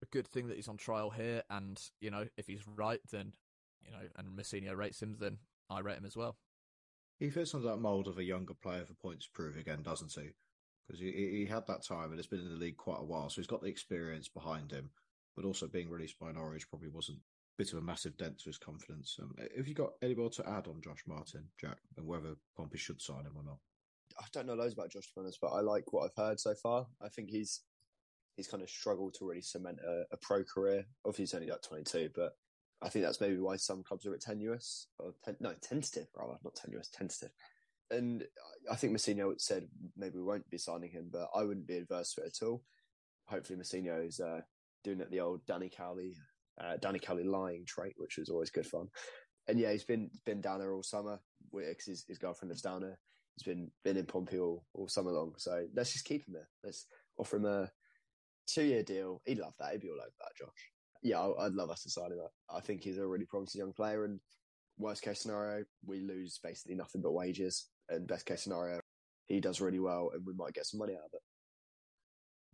a 0.00 0.06
good 0.06 0.28
thing 0.28 0.46
that 0.46 0.54
he's 0.56 0.68
on 0.68 0.76
trial 0.76 1.10
here, 1.10 1.42
and 1.50 1.82
you 2.00 2.12
know, 2.12 2.26
if 2.36 2.46
he's 2.46 2.62
right, 2.76 3.00
then 3.10 3.32
you 3.84 3.90
know, 3.90 4.06
and 4.16 4.38
Mousinho 4.38 4.76
rates 4.76 5.02
him, 5.02 5.16
then 5.18 5.38
I 5.70 5.80
rate 5.80 5.98
him 5.98 6.06
as 6.06 6.16
well. 6.16 6.36
He 7.18 7.30
fits 7.30 7.54
under 7.54 7.68
that 7.68 7.78
mould 7.78 8.08
of 8.08 8.18
a 8.18 8.24
younger 8.24 8.54
player 8.54 8.84
for 8.84 8.94
points 8.94 9.26
to 9.26 9.32
prove 9.32 9.56
again, 9.56 9.82
doesn't 9.82 10.12
he? 10.12 10.30
Because 10.86 11.00
he, 11.00 11.10
he 11.10 11.46
had 11.46 11.66
that 11.66 11.84
time 11.84 12.10
and 12.10 12.18
it's 12.18 12.28
been 12.28 12.40
in 12.40 12.50
the 12.50 12.56
league 12.56 12.76
quite 12.76 13.00
a 13.00 13.04
while, 13.04 13.30
so 13.30 13.40
he's 13.40 13.46
got 13.46 13.62
the 13.62 13.68
experience 13.68 14.28
behind 14.28 14.72
him. 14.72 14.90
But 15.36 15.44
also 15.44 15.66
being 15.66 15.90
released 15.90 16.18
by 16.18 16.32
Norwich 16.32 16.68
probably 16.68 16.88
wasn't 16.88 17.18
a 17.18 17.22
bit 17.58 17.72
of 17.72 17.78
a 17.78 17.82
massive 17.82 18.16
dent 18.16 18.38
to 18.38 18.44
his 18.46 18.58
confidence. 18.58 19.16
Um, 19.20 19.34
have 19.56 19.66
you 19.66 19.74
got 19.74 19.92
any 20.02 20.14
more 20.14 20.30
to 20.30 20.48
add 20.48 20.68
on 20.68 20.80
Josh 20.82 21.02
Martin, 21.06 21.44
Jack, 21.60 21.78
and 21.96 22.06
whether 22.06 22.34
Pompey 22.56 22.78
should 22.78 23.00
sign 23.00 23.24
him 23.24 23.36
or 23.36 23.44
not? 23.44 23.58
I 24.18 24.24
don't 24.32 24.46
know 24.46 24.54
loads 24.54 24.74
about 24.74 24.90
Josh 24.90 25.12
to 25.14 25.32
but 25.40 25.48
I 25.48 25.60
like 25.60 25.92
what 25.92 26.04
I've 26.04 26.24
heard 26.24 26.38
so 26.38 26.54
far. 26.54 26.86
I 27.02 27.08
think 27.08 27.30
he's 27.30 27.62
he's 28.36 28.48
kind 28.48 28.62
of 28.62 28.70
struggled 28.70 29.14
to 29.14 29.26
really 29.26 29.42
cement 29.42 29.78
a, 29.86 30.02
a 30.12 30.16
pro 30.18 30.44
career. 30.44 30.84
Obviously, 31.04 31.22
he's 31.22 31.34
only 31.34 31.50
like 31.50 31.62
22, 31.62 32.10
but 32.14 32.32
I 32.82 32.88
think 32.88 33.04
that's 33.04 33.20
maybe 33.20 33.38
why 33.38 33.56
some 33.56 33.82
clubs 33.82 34.04
are 34.04 34.10
a 34.10 34.12
bit 34.12 34.20
tenuous, 34.20 34.88
or 34.98 35.14
ten, 35.24 35.36
no, 35.40 35.54
tentative 35.62 36.06
rather, 36.16 36.38
not 36.44 36.54
tenuous, 36.54 36.90
tentative. 36.90 37.30
And 37.90 38.24
I 38.70 38.76
think 38.76 38.96
Mousinho 38.96 39.32
said 39.38 39.68
maybe 39.96 40.16
we 40.16 40.22
won't 40.22 40.48
be 40.50 40.58
signing 40.58 40.90
him, 40.90 41.08
but 41.12 41.28
I 41.34 41.44
wouldn't 41.44 41.66
be 41.66 41.76
adverse 41.76 42.14
to 42.14 42.22
it 42.22 42.36
at 42.36 42.46
all. 42.46 42.62
Hopefully, 43.26 43.58
Mousinho 43.58 44.06
is 44.06 44.20
uh, 44.20 44.40
doing 44.82 45.00
it 45.00 45.10
the 45.10 45.20
old 45.20 45.44
Danny 45.46 45.70
Cowley, 45.74 46.14
uh, 46.60 46.76
Danny 46.80 46.98
Cowley 46.98 47.24
lying 47.24 47.64
trait, 47.66 47.94
which 47.96 48.18
is 48.18 48.28
always 48.28 48.50
good 48.50 48.66
fun. 48.66 48.88
And 49.48 49.58
yeah, 49.58 49.72
he's 49.72 49.84
been 49.84 50.10
been 50.24 50.40
down 50.40 50.60
there 50.60 50.72
all 50.72 50.82
summer 50.82 51.20
because 51.52 51.86
his, 51.86 52.04
his 52.08 52.18
girlfriend 52.18 52.50
lives 52.50 52.62
down 52.62 52.82
there. 52.82 52.98
He's 53.36 53.44
been 53.44 53.70
been 53.82 53.96
in 53.96 54.06
Pompey 54.06 54.38
all, 54.38 54.64
all 54.74 54.88
summer 54.88 55.10
long. 55.10 55.34
So 55.38 55.66
let's 55.74 55.92
just 55.92 56.04
keep 56.04 56.26
him 56.26 56.34
there. 56.34 56.48
Let's 56.62 56.86
offer 57.18 57.36
him 57.36 57.46
a 57.46 57.70
two 58.46 58.64
year 58.64 58.82
deal. 58.82 59.20
He'd 59.26 59.38
love 59.38 59.54
that. 59.58 59.72
He'd 59.72 59.80
be 59.80 59.90
all 59.90 60.00
over 60.00 60.10
that, 60.20 60.36
Josh. 60.38 60.70
Yeah, 61.04 61.20
I- 61.20 61.46
I'd 61.46 61.52
love 61.52 61.70
us 61.70 61.82
to 61.82 61.90
sign 61.90 62.10
him. 62.10 62.18
I 62.48 62.60
think 62.60 62.82
he's 62.82 62.98
a 62.98 63.06
really 63.06 63.26
promising 63.26 63.60
young 63.60 63.74
player. 63.74 64.04
And 64.04 64.20
worst 64.78 65.02
case 65.02 65.20
scenario, 65.20 65.64
we 65.84 66.00
lose 66.00 66.40
basically 66.42 66.74
nothing 66.74 67.02
but 67.02 67.12
wages. 67.12 67.70
And 67.88 68.08
best 68.08 68.24
case 68.26 68.42
scenario, 68.42 68.80
he 69.26 69.40
does 69.40 69.60
really 69.60 69.78
well, 69.78 70.10
and 70.10 70.24
we 70.26 70.32
might 70.32 70.54
get 70.54 70.66
some 70.66 70.78
money 70.78 70.94
out 70.94 71.04
of 71.04 71.10
it. 71.12 71.22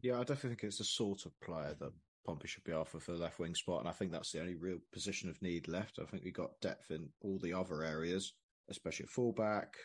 Yeah, 0.03 0.17
I 0.17 0.25
definitely 0.25 0.51
think 0.51 0.65
it's 0.65 0.79
the 0.79 0.85
sort 0.85 1.25
of 1.27 1.39
player 1.41 1.75
that 1.75 1.93
Pompey 2.27 2.49
should 2.49 2.65
be 2.65 2.73
after 2.73 2.99
for 2.99 3.13
the 3.13 3.19
left 3.19 3.39
wing 3.39 3.55
spot, 3.55 3.81
and 3.81 3.89
I 3.89 3.93
think 3.93 4.11
that's 4.11 4.33
the 4.33 4.41
only 4.41 4.57
real 4.57 4.81
position 4.93 5.31
of 5.31 5.41
need 5.41 5.69
left. 5.69 5.99
I 6.01 6.05
think 6.05 6.25
we've 6.25 6.35
got 6.35 6.61
depth 6.61 6.91
in 6.91 7.13
all 7.21 7.39
the 7.39 7.53
other 7.53 7.85
areas, 7.85 8.35
especially 8.69 9.05
at 9.05 9.11
fullback. 9.11 9.77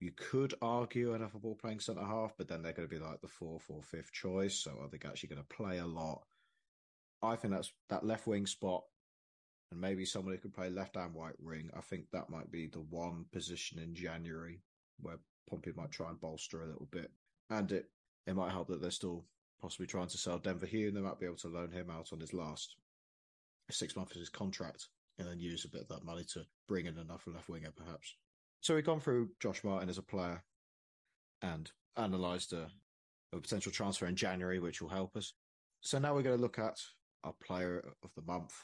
You 0.00 0.12
could 0.12 0.54
argue 0.60 1.14
another 1.14 1.38
ball 1.38 1.56
playing 1.56 1.80
centre 1.80 2.04
half, 2.04 2.36
but 2.36 2.48
then 2.48 2.62
they're 2.62 2.72
going 2.72 2.88
to 2.88 2.94
be 2.94 3.02
like 3.02 3.20
the 3.20 3.28
fourth 3.28 3.70
or 3.70 3.82
fifth 3.82 4.12
choice. 4.12 4.62
So 4.62 4.78
are 4.80 4.88
they 4.88 4.98
actually 5.06 5.28
going 5.30 5.42
to 5.42 5.54
play 5.56 5.78
a 5.78 5.86
lot? 5.86 6.26
I 7.22 7.36
think 7.36 7.54
that's 7.54 7.72
that 7.88 8.04
left 8.04 8.26
wing 8.26 8.46
spot, 8.46 8.84
and 9.70 9.80
maybe 9.80 10.04
someone 10.04 10.34
who 10.34 10.40
could 10.40 10.54
play 10.54 10.70
left 10.70 10.96
and 10.96 11.14
right 11.14 11.34
wing. 11.38 11.70
I 11.76 11.80
think 11.80 12.10
that 12.12 12.30
might 12.30 12.50
be 12.50 12.66
the 12.66 12.80
one 12.80 13.26
position 13.32 13.78
in 13.78 13.94
January 13.94 14.60
where 15.00 15.18
Pompey 15.48 15.72
might 15.76 15.90
try 15.90 16.08
and 16.08 16.20
bolster 16.20 16.62
a 16.62 16.66
little 16.66 16.88
bit, 16.90 17.10
and 17.50 17.70
it 17.72 17.90
it 18.26 18.34
might 18.34 18.52
help 18.52 18.68
that 18.68 18.80
they're 18.80 18.90
still 18.90 19.24
possibly 19.60 19.86
trying 19.86 20.08
to 20.08 20.18
sell 20.18 20.38
Denver 20.38 20.66
Hume, 20.66 20.88
and 20.88 20.96
they 20.96 21.00
might 21.08 21.18
be 21.18 21.26
able 21.26 21.36
to 21.36 21.48
loan 21.48 21.70
him 21.70 21.90
out 21.90 22.12
on 22.12 22.20
his 22.20 22.32
last 22.32 22.76
six 23.70 23.94
months 23.96 24.14
of 24.14 24.20
his 24.20 24.28
contract, 24.28 24.88
and 25.18 25.28
then 25.28 25.38
use 25.38 25.64
a 25.64 25.68
bit 25.68 25.82
of 25.82 25.88
that 25.88 26.04
money 26.04 26.24
to 26.32 26.44
bring 26.66 26.86
in 26.86 26.98
another 26.98 27.30
left 27.32 27.48
winger, 27.48 27.70
perhaps. 27.76 28.16
So 28.60 28.74
we've 28.74 28.84
gone 28.84 29.00
through 29.00 29.30
Josh 29.40 29.64
Martin 29.64 29.88
as 29.88 29.98
a 29.98 30.02
player 30.02 30.42
and 31.42 31.70
analysed 31.96 32.52
a, 32.52 32.68
a 33.32 33.38
potential 33.38 33.72
transfer 33.72 34.06
in 34.06 34.16
January, 34.16 34.58
which 34.58 34.82
will 34.82 34.88
help 34.88 35.16
us. 35.16 35.34
So 35.80 35.98
now 35.98 36.14
we're 36.14 36.22
going 36.22 36.36
to 36.36 36.42
look 36.42 36.58
at 36.58 36.78
our 37.24 37.34
player 37.42 37.84
of 38.02 38.14
the 38.14 38.22
month, 38.22 38.54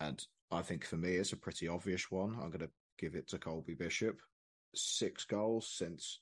and 0.00 0.24
I 0.50 0.62
think 0.62 0.84
for 0.84 0.96
me 0.96 1.14
it's 1.14 1.32
a 1.32 1.36
pretty 1.36 1.68
obvious 1.68 2.10
one. 2.10 2.32
I'm 2.32 2.50
going 2.50 2.60
to 2.60 2.70
give 2.98 3.14
it 3.14 3.28
to 3.28 3.38
Colby 3.38 3.74
Bishop. 3.74 4.20
Six 4.74 5.24
goals 5.24 5.68
since 5.68 6.20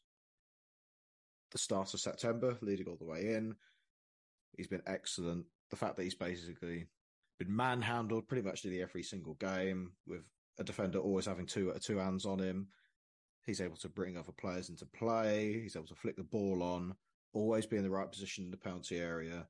the 1.50 1.58
start 1.58 1.92
of 1.94 2.00
September, 2.00 2.56
leading 2.60 2.86
all 2.86 2.96
the 2.96 3.04
way 3.04 3.34
in. 3.34 3.54
He's 4.56 4.68
been 4.68 4.82
excellent. 4.86 5.46
The 5.70 5.76
fact 5.76 5.96
that 5.96 6.02
he's 6.04 6.14
basically 6.14 6.86
been 7.38 7.54
manhandled 7.54 8.28
pretty 8.28 8.46
much 8.46 8.64
nearly 8.64 8.82
every 8.82 9.02
single 9.02 9.34
game, 9.34 9.92
with 10.06 10.22
a 10.58 10.64
defender 10.64 10.98
always 10.98 11.26
having 11.26 11.46
two 11.46 11.72
two 11.80 11.98
hands 11.98 12.26
on 12.26 12.38
him. 12.38 12.68
He's 13.46 13.60
able 13.60 13.76
to 13.76 13.88
bring 13.88 14.16
other 14.16 14.32
players 14.32 14.68
into 14.68 14.84
play. 14.86 15.60
He's 15.62 15.76
able 15.76 15.86
to 15.86 15.94
flick 15.94 16.16
the 16.16 16.22
ball 16.22 16.62
on, 16.62 16.94
always 17.32 17.64
be 17.64 17.76
in 17.76 17.82
the 17.82 17.90
right 17.90 18.10
position 18.10 18.44
in 18.44 18.50
the 18.50 18.56
penalty 18.56 18.98
area. 18.98 19.46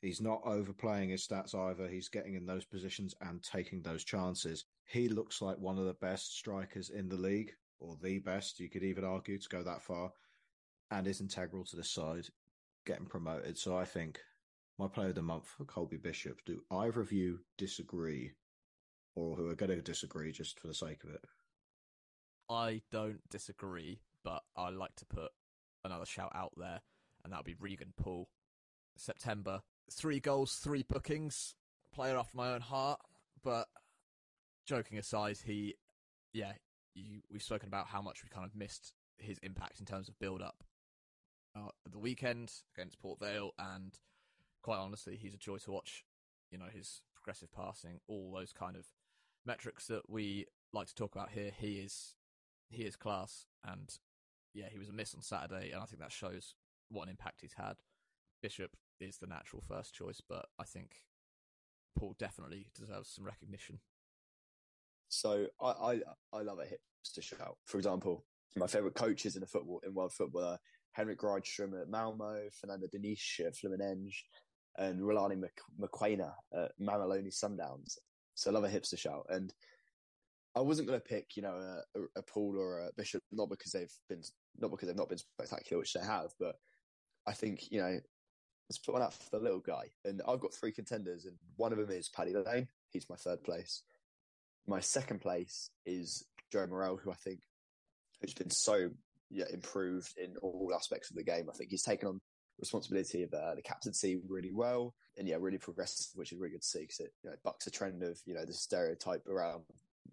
He's 0.00 0.20
not 0.20 0.42
overplaying 0.44 1.10
his 1.10 1.26
stats 1.26 1.54
either. 1.54 1.88
He's 1.88 2.08
getting 2.08 2.34
in 2.34 2.46
those 2.46 2.64
positions 2.64 3.14
and 3.20 3.42
taking 3.42 3.82
those 3.82 4.04
chances. 4.04 4.64
He 4.84 5.08
looks 5.08 5.42
like 5.42 5.58
one 5.58 5.78
of 5.78 5.86
the 5.86 5.94
best 5.94 6.36
strikers 6.36 6.90
in 6.90 7.08
the 7.08 7.16
league, 7.16 7.52
or 7.80 7.96
the 8.02 8.18
best. 8.18 8.60
You 8.60 8.68
could 8.68 8.84
even 8.84 9.04
argue 9.04 9.38
to 9.38 9.48
go 9.48 9.62
that 9.62 9.82
far 9.82 10.12
and 10.90 11.06
is 11.06 11.20
integral 11.20 11.64
to 11.64 11.76
this 11.76 11.90
side 11.90 12.26
getting 12.84 13.06
promoted. 13.06 13.58
So 13.58 13.76
I 13.76 13.84
think 13.84 14.20
my 14.78 14.86
player 14.86 15.08
of 15.08 15.14
the 15.14 15.22
month 15.22 15.46
for 15.46 15.64
Colby 15.64 15.96
Bishop. 15.96 16.38
Do 16.44 16.62
either 16.70 17.00
of 17.00 17.12
you 17.12 17.40
disagree, 17.56 18.32
or 19.14 19.34
who 19.34 19.48
are 19.48 19.54
going 19.54 19.70
to 19.70 19.80
disagree 19.80 20.32
just 20.32 20.60
for 20.60 20.66
the 20.66 20.74
sake 20.74 21.02
of 21.04 21.10
it? 21.10 21.24
I 22.48 22.82
don't 22.92 23.20
disagree, 23.30 24.00
but 24.22 24.42
I 24.56 24.70
like 24.70 24.94
to 24.96 25.06
put 25.06 25.32
another 25.84 26.06
shout 26.06 26.32
out 26.34 26.52
there, 26.56 26.80
and 27.24 27.32
that 27.32 27.38
would 27.38 27.46
be 27.46 27.56
Regan 27.58 27.92
Poole. 27.96 28.28
September, 28.96 29.62
three 29.90 30.20
goals, 30.20 30.54
three 30.56 30.82
bookings, 30.82 31.54
player 31.94 32.16
after 32.16 32.36
my 32.36 32.52
own 32.52 32.60
heart. 32.60 33.00
But 33.42 33.68
joking 34.66 34.98
aside, 34.98 35.38
he, 35.44 35.76
yeah, 36.32 36.52
you, 36.94 37.20
we've 37.30 37.42
spoken 37.42 37.68
about 37.68 37.86
how 37.88 38.02
much 38.02 38.22
we 38.22 38.28
kind 38.28 38.46
of 38.46 38.54
missed 38.54 38.92
his 39.18 39.38
impact 39.38 39.80
in 39.80 39.86
terms 39.86 40.08
of 40.08 40.18
build 40.18 40.42
up. 40.42 40.64
Uh, 41.56 41.70
the 41.90 41.98
weekend 41.98 42.52
against 42.76 43.00
Port 43.00 43.18
Vale, 43.18 43.52
and 43.58 43.98
quite 44.62 44.78
honestly, 44.78 45.16
he's 45.16 45.34
a 45.34 45.38
joy 45.38 45.56
to 45.58 45.70
watch. 45.70 46.04
You 46.50 46.58
know, 46.58 46.66
his 46.72 47.00
progressive 47.14 47.52
passing, 47.52 48.00
all 48.08 48.32
those 48.32 48.52
kind 48.52 48.76
of 48.76 48.86
metrics 49.46 49.86
that 49.86 50.08
we 50.08 50.46
like 50.72 50.88
to 50.88 50.94
talk 50.94 51.14
about 51.14 51.30
here. 51.30 51.50
He 51.56 51.74
is 51.76 52.14
he 52.68 52.82
is 52.82 52.96
class, 52.96 53.46
and 53.64 53.88
yeah, 54.52 54.66
he 54.70 54.78
was 54.78 54.88
a 54.88 54.92
miss 54.92 55.14
on 55.14 55.22
Saturday, 55.22 55.70
and 55.70 55.82
I 55.82 55.86
think 55.86 56.00
that 56.00 56.12
shows 56.12 56.54
what 56.90 57.04
an 57.04 57.10
impact 57.10 57.40
he's 57.40 57.54
had. 57.54 57.76
Bishop 58.42 58.76
is 59.00 59.18
the 59.18 59.26
natural 59.26 59.62
first 59.68 59.94
choice, 59.94 60.20
but 60.26 60.46
I 60.58 60.64
think 60.64 60.90
Poole 61.98 62.16
definitely 62.18 62.66
deserves 62.74 63.10
some 63.14 63.24
recognition. 63.24 63.78
So 65.08 65.46
I 65.60 65.66
I, 65.70 66.00
I 66.32 66.42
love 66.42 66.58
a 66.58 66.64
hipster 66.64 67.22
shout. 67.22 67.56
For 67.66 67.78
example, 67.78 68.24
my 68.56 68.66
favourite 68.66 68.94
coaches 68.94 69.36
in 69.36 69.40
the 69.40 69.46
football 69.46 69.80
in 69.86 69.94
world 69.94 70.12
football 70.12 70.44
are 70.44 70.58
Henrik 70.92 71.20
Rydstrom 71.20 71.80
at 71.80 71.88
Malmo, 71.88 72.48
Fernando 72.60 72.86
Diniz 72.86 73.40
at 73.40 73.54
Fluminense, 73.54 74.14
and 74.78 75.00
Rhulani 75.00 75.42
Mokwena 75.80 76.32
at 76.54 76.72
Mamelodi 76.80 77.28
Sundowns. 77.28 77.98
So 78.34 78.50
I 78.50 78.54
love 78.54 78.64
a 78.64 78.68
hipster 78.68 78.98
shout. 78.98 79.26
And 79.28 79.52
I 80.54 80.60
wasn't 80.60 80.88
going 80.88 80.98
to 80.98 81.06
pick, 81.06 81.36
you 81.36 81.42
know, 81.42 81.80
a, 81.94 82.00
a, 82.16 82.22
Poole 82.22 82.58
or 82.58 82.80
a 82.80 82.90
Bishop, 82.96 83.22
not 83.30 83.50
because 83.50 83.72
they've 83.72 83.92
been, 84.08 84.22
not 84.58 84.70
because 84.70 84.88
they've 84.88 84.96
not 84.96 85.08
been 85.08 85.18
spectacular, 85.18 85.80
which 85.80 85.92
they 85.92 86.00
have, 86.00 86.30
but 86.40 86.56
I 87.26 87.32
think, 87.32 87.70
you 87.70 87.80
know, 87.80 87.98
let's 88.68 88.78
put 88.78 88.94
one 88.94 89.02
out 89.02 89.14
for 89.14 89.30
the 89.30 89.42
little 89.42 89.60
guy. 89.60 89.90
And 90.04 90.22
I've 90.26 90.40
got 90.40 90.54
three 90.54 90.72
contenders, 90.72 91.24
and 91.24 91.36
one 91.56 91.72
of 91.72 91.78
them 91.78 91.90
is 91.90 92.08
Paddy 92.08 92.34
Lane. 92.34 92.68
He's 92.90 93.08
my 93.08 93.16
third 93.16 93.42
place. 93.42 93.82
My 94.66 94.80
second 94.80 95.20
place 95.20 95.70
is 95.84 96.24
Joe 96.52 96.66
Morrell, 96.66 96.96
who 96.96 97.10
I 97.10 97.14
think 97.14 97.40
has 98.20 98.34
been 98.34 98.50
so 98.50 98.90
yeah, 99.30 99.44
improved 99.52 100.16
in 100.18 100.36
all 100.42 100.72
aspects 100.74 101.10
of 101.10 101.16
the 101.16 101.22
game. 101.22 101.48
I 101.48 101.56
think 101.56 101.70
he's 101.70 101.82
taken 101.82 102.08
on 102.08 102.20
responsibility 102.58 103.22
of 103.22 103.32
uh, 103.34 103.54
the 103.54 103.62
captaincy 103.62 104.18
really 104.28 104.52
well, 104.52 104.94
and 105.16 105.28
yeah, 105.28 105.36
really 105.38 105.58
progressive, 105.58 106.06
which 106.14 106.32
is 106.32 106.38
really 106.38 106.52
good 106.52 106.62
to 106.62 106.66
see 106.66 106.80
because 106.80 107.00
it 107.00 107.12
you 107.22 107.30
know, 107.30 107.36
bucks 107.44 107.66
a 107.66 107.70
trend 107.70 108.02
of 108.02 108.18
you 108.24 108.34
know 108.34 108.44
the 108.44 108.52
stereotype 108.52 109.26
around 109.28 109.62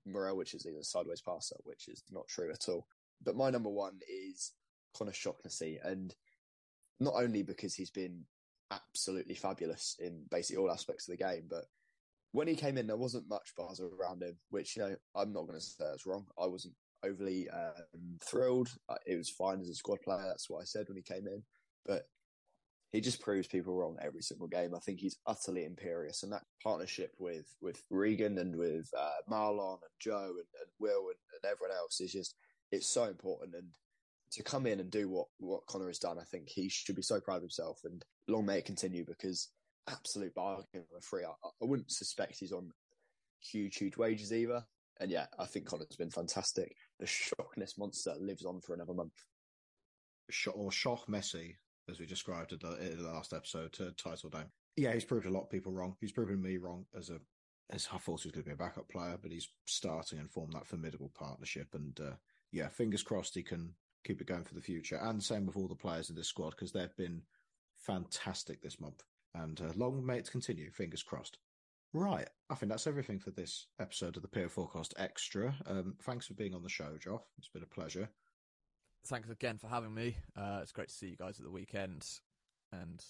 Morrell, 0.05 0.37
which 0.37 0.53
is 0.53 0.65
a 0.65 0.83
sideways 0.83 1.21
passer, 1.21 1.55
which 1.63 1.87
is 1.87 2.03
not 2.11 2.27
true 2.27 2.51
at 2.51 2.69
all. 2.69 2.85
But 3.23 3.35
my 3.35 3.49
number 3.49 3.69
one 3.69 3.99
is 4.07 4.51
Conor 4.97 5.13
Shaughnessy, 5.13 5.79
and 5.83 6.13
not 6.99 7.13
only 7.15 7.43
because 7.43 7.73
he's 7.73 7.91
been 7.91 8.25
absolutely 8.73 9.35
fabulous 9.35 9.95
in 9.99 10.23
basically 10.31 10.61
all 10.61 10.71
aspects 10.71 11.07
of 11.07 11.17
the 11.17 11.23
game, 11.23 11.45
but 11.49 11.65
when 12.33 12.47
he 12.47 12.55
came 12.55 12.77
in, 12.77 12.87
there 12.87 12.97
wasn't 12.97 13.29
much 13.29 13.53
buzz 13.55 13.79
around 13.79 14.23
him, 14.23 14.35
which 14.49 14.75
you 14.75 14.81
know 14.81 14.95
I'm 15.15 15.31
not 15.31 15.47
going 15.47 15.59
to 15.59 15.63
say 15.63 15.85
that's 15.85 16.05
wrong. 16.05 16.25
I 16.37 16.47
wasn't 16.47 16.73
overly 17.05 17.49
um, 17.49 18.17
thrilled. 18.21 18.69
Uh, 18.89 18.95
it 19.05 19.15
was 19.15 19.29
fine 19.29 19.61
as 19.61 19.69
a 19.69 19.75
squad 19.75 20.01
player. 20.01 20.23
That's 20.27 20.49
what 20.49 20.61
I 20.61 20.65
said 20.65 20.87
when 20.87 20.97
he 20.97 21.03
came 21.03 21.27
in, 21.27 21.43
but 21.85 22.03
he 22.91 23.01
just 23.01 23.21
proves 23.21 23.47
people 23.47 23.75
wrong 23.75 23.97
every 24.01 24.21
single 24.21 24.47
game. 24.47 24.75
I 24.75 24.79
think 24.79 24.99
he's 24.99 25.17
utterly 25.27 25.65
imperious, 25.65 26.23
and 26.23 26.31
that 26.31 26.43
partnership 26.63 27.11
with 27.19 27.47
with 27.61 27.81
Regan 27.89 28.37
and 28.39 28.55
with 28.55 28.89
uh, 28.97 29.21
Marlon 29.29 29.73
and 29.73 29.99
Joe 29.99 30.29
and, 30.29 30.49
and 30.59 30.71
Will 30.79 31.07
and, 31.07 31.19
and, 31.33 31.51
everyone 31.51 31.75
else 31.75 32.01
is 32.01 32.11
just 32.11 32.35
it's 32.71 32.87
so 32.87 33.05
important. 33.05 33.55
And 33.55 33.67
to 34.33 34.43
come 34.43 34.65
in 34.65 34.79
and 34.79 34.89
do 34.89 35.07
what 35.09 35.27
what 35.37 35.65
Conor 35.67 35.87
has 35.87 35.99
done, 35.99 36.17
I 36.19 36.23
think 36.23 36.49
he 36.49 36.67
should 36.69 36.95
be 36.95 37.01
so 37.01 37.19
proud 37.19 37.37
of 37.37 37.43
himself. 37.43 37.81
And 37.83 38.03
long 38.27 38.45
may 38.45 38.59
it 38.59 38.65
continue 38.65 39.05
because 39.05 39.49
absolute 39.89 40.33
bargain 40.33 40.83
for 40.89 41.01
free. 41.01 41.23
I, 41.23 41.31
I 41.61 41.65
wouldn't 41.65 41.91
suspect 41.91 42.39
he's 42.39 42.51
on 42.51 42.71
huge 43.39 43.77
huge 43.77 43.97
wages 43.97 44.31
either. 44.31 44.63
And 44.99 45.11
yeah, 45.11 45.25
I 45.39 45.45
think 45.45 45.65
Conor's 45.65 45.95
been 45.97 46.11
fantastic. 46.11 46.75
The 46.99 47.05
shockness 47.05 47.77
monster 47.77 48.13
lives 48.19 48.45
on 48.45 48.61
for 48.61 48.73
another 48.73 48.93
month. 48.93 49.25
or 50.53 50.71
shock 50.71 51.07
Messi 51.07 51.55
as 51.89 51.99
we 51.99 52.05
described 52.05 52.53
in 52.53 52.59
the, 52.59 52.91
in 52.91 53.03
the 53.03 53.09
last 53.09 53.33
episode, 53.33 53.73
to 53.73 53.91
title 53.91 54.29
down. 54.29 54.45
Yeah, 54.77 54.93
he's 54.93 55.03
proved 55.03 55.25
a 55.25 55.31
lot 55.31 55.43
of 55.43 55.49
people 55.49 55.73
wrong. 55.73 55.95
He's 55.99 56.11
proven 56.11 56.41
me 56.41 56.57
wrong 56.57 56.85
as 56.97 57.09
a 57.09 57.19
as 57.69 57.87
I 57.93 57.97
thought 57.97 58.21
he 58.21 58.27
was 58.27 58.33
going 58.33 58.43
to 58.43 58.49
be 58.49 58.53
a 58.53 58.57
backup 58.57 58.89
player, 58.89 59.17
but 59.21 59.31
he's 59.31 59.49
starting 59.65 60.19
and 60.19 60.29
formed 60.29 60.53
that 60.53 60.67
formidable 60.67 61.11
partnership. 61.17 61.69
And 61.73 61.99
uh, 61.99 62.15
yeah, 62.51 62.67
fingers 62.67 63.03
crossed 63.03 63.35
he 63.35 63.43
can 63.43 63.73
keep 64.05 64.21
it 64.21 64.27
going 64.27 64.43
for 64.43 64.53
the 64.53 64.61
future. 64.61 64.99
And 65.01 65.23
same 65.23 65.45
with 65.45 65.55
all 65.55 65.67
the 65.67 65.75
players 65.75 66.09
in 66.09 66.15
this 66.15 66.27
squad 66.27 66.51
because 66.51 66.71
they've 66.71 66.95
been 66.97 67.21
fantastic 67.85 68.61
this 68.61 68.79
month. 68.79 69.03
And 69.35 69.59
uh, 69.61 69.71
long 69.75 70.05
may 70.05 70.17
it 70.17 70.31
continue. 70.31 70.71
Fingers 70.71 71.03
crossed. 71.03 71.37
Right, 71.93 72.27
I 72.49 72.55
think 72.55 72.71
that's 72.71 72.87
everything 72.87 73.19
for 73.19 73.29
this 73.31 73.67
episode 73.79 74.17
of 74.17 74.23
the 74.23 74.27
PO4cast 74.27 74.93
Extra. 74.97 75.53
Um, 75.67 75.95
thanks 76.01 76.25
for 76.25 76.33
being 76.33 76.55
on 76.55 76.63
the 76.63 76.69
show, 76.69 76.97
Joth. 76.99 77.25
It's 77.37 77.49
been 77.49 77.63
a 77.63 77.67
pleasure 77.67 78.09
thanks 79.05 79.29
again 79.29 79.57
for 79.57 79.67
having 79.67 79.93
me. 79.93 80.15
Uh, 80.35 80.59
it's 80.61 80.71
great 80.71 80.89
to 80.89 80.93
see 80.93 81.07
you 81.07 81.17
guys 81.17 81.39
at 81.39 81.45
the 81.45 81.51
weekend, 81.51 82.07
and 82.71 83.03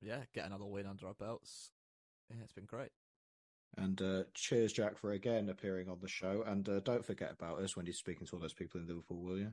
yeah, 0.00 0.20
get 0.34 0.46
another 0.46 0.66
win 0.66 0.86
under 0.86 1.06
our 1.06 1.14
belts. 1.14 1.70
Yeah, 2.30 2.42
it's 2.42 2.52
been 2.52 2.64
great. 2.64 2.90
And 3.76 4.00
uh, 4.00 4.22
cheers, 4.34 4.72
Jack, 4.72 4.98
for 4.98 5.12
again 5.12 5.48
appearing 5.48 5.88
on 5.88 5.98
the 6.00 6.08
show. 6.08 6.44
And 6.46 6.68
uh, 6.68 6.80
don't 6.80 7.04
forget 7.04 7.32
about 7.32 7.60
us 7.60 7.76
when 7.76 7.86
you're 7.86 7.92
speaking 7.92 8.26
to 8.26 8.36
all 8.36 8.40
those 8.40 8.52
people 8.52 8.80
in 8.80 8.86
Liverpool, 8.86 9.22
will 9.22 9.38
you? 9.38 9.52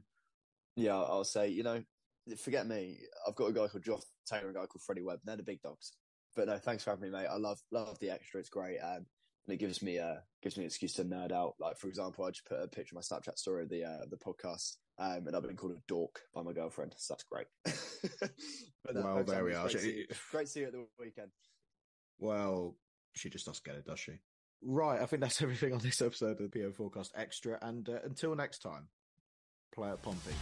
Yeah, 0.76 0.95
I'll 0.95 1.24
say, 1.24 1.49
you 1.49 1.63
know, 1.63 1.84
forget 2.38 2.67
me. 2.67 2.97
I've 3.28 3.36
got 3.36 3.47
a 3.47 3.53
guy 3.53 3.67
called 3.67 3.84
Joth 3.84 4.05
Taylor 4.28 4.47
and 4.47 4.55
a 4.55 4.59
guy 4.59 4.65
called 4.65 4.82
Freddie 4.86 5.01
Webb. 5.01 5.19
They're 5.24 5.38
the 5.38 5.43
big 5.43 5.61
dogs. 5.61 5.93
But 6.36 6.47
no, 6.47 6.57
thanks 6.57 6.84
for 6.84 6.91
having 6.91 7.03
me, 7.03 7.17
mate. 7.17 7.28
I 7.28 7.38
love 7.38 7.59
love 7.72 7.99
the 7.99 8.09
extra. 8.09 8.39
It's 8.39 8.49
great. 8.49 8.80
Um, 8.80 9.05
and 9.47 9.53
it 9.53 9.57
gives 9.57 9.82
me 9.82 9.97
a 9.97 10.24
gives 10.41 10.57
me 10.57 10.63
an 10.63 10.67
excuse 10.67 10.93
to 10.93 11.03
nerd 11.03 11.32
out. 11.32 11.55
Like 11.59 11.78
for 11.78 11.88
example, 11.88 12.26
I 12.26 12.32
just 12.32 12.45
put 12.45 12.61
a 12.61 12.67
picture 12.67 12.95
of 12.95 13.03
my 13.03 13.17
Snapchat 13.17 13.38
story 13.38 13.63
of 13.63 13.69
the 13.69 13.84
uh, 13.84 14.05
the 14.09 14.17
podcast, 14.17 14.78
um, 14.97 15.28
and 15.28 15.36
I've 15.36 15.43
been 15.43 15.58
called 15.58 15.74
a 15.74 15.82
dork 15.87 16.21
by 16.33 16.43
my 16.43 16.54
girlfriend. 16.54 16.93
So 16.97 17.13
that's 17.13 17.24
great. 17.24 17.47
but 18.86 18.96
no, 18.96 19.01
well, 19.01 19.24
there 19.24 19.43
we 19.43 19.54
are. 19.54 19.63
Great 19.63 19.71
to, 19.71 19.79
see, 19.79 20.05
great 20.32 20.46
to 20.46 20.51
see 20.51 20.59
you 20.62 20.67
at 20.67 20.74
the 20.74 20.86
weekend. 21.00 21.32
Well, 22.20 22.75
she 23.13 23.29
just 23.29 23.46
doesn't 23.46 23.66
get 23.66 23.75
it, 23.75 23.86
does 23.86 24.00
she? 24.00 24.13
Right, 24.63 25.01
I 25.01 25.05
think 25.08 25.21
that's 25.21 25.41
everything 25.41 25.74
on 25.74 25.79
this 25.79 26.01
episode 26.01 26.39
of 26.39 26.51
the 26.51 26.59
PO4cast 26.59 27.09
Extra. 27.16 27.58
And 27.62 27.89
uh, 27.89 28.00
until 28.04 28.36
next 28.36 28.59
time, 28.59 28.87
play 29.74 29.89
at 29.89 30.01
Pompey. 30.04 30.33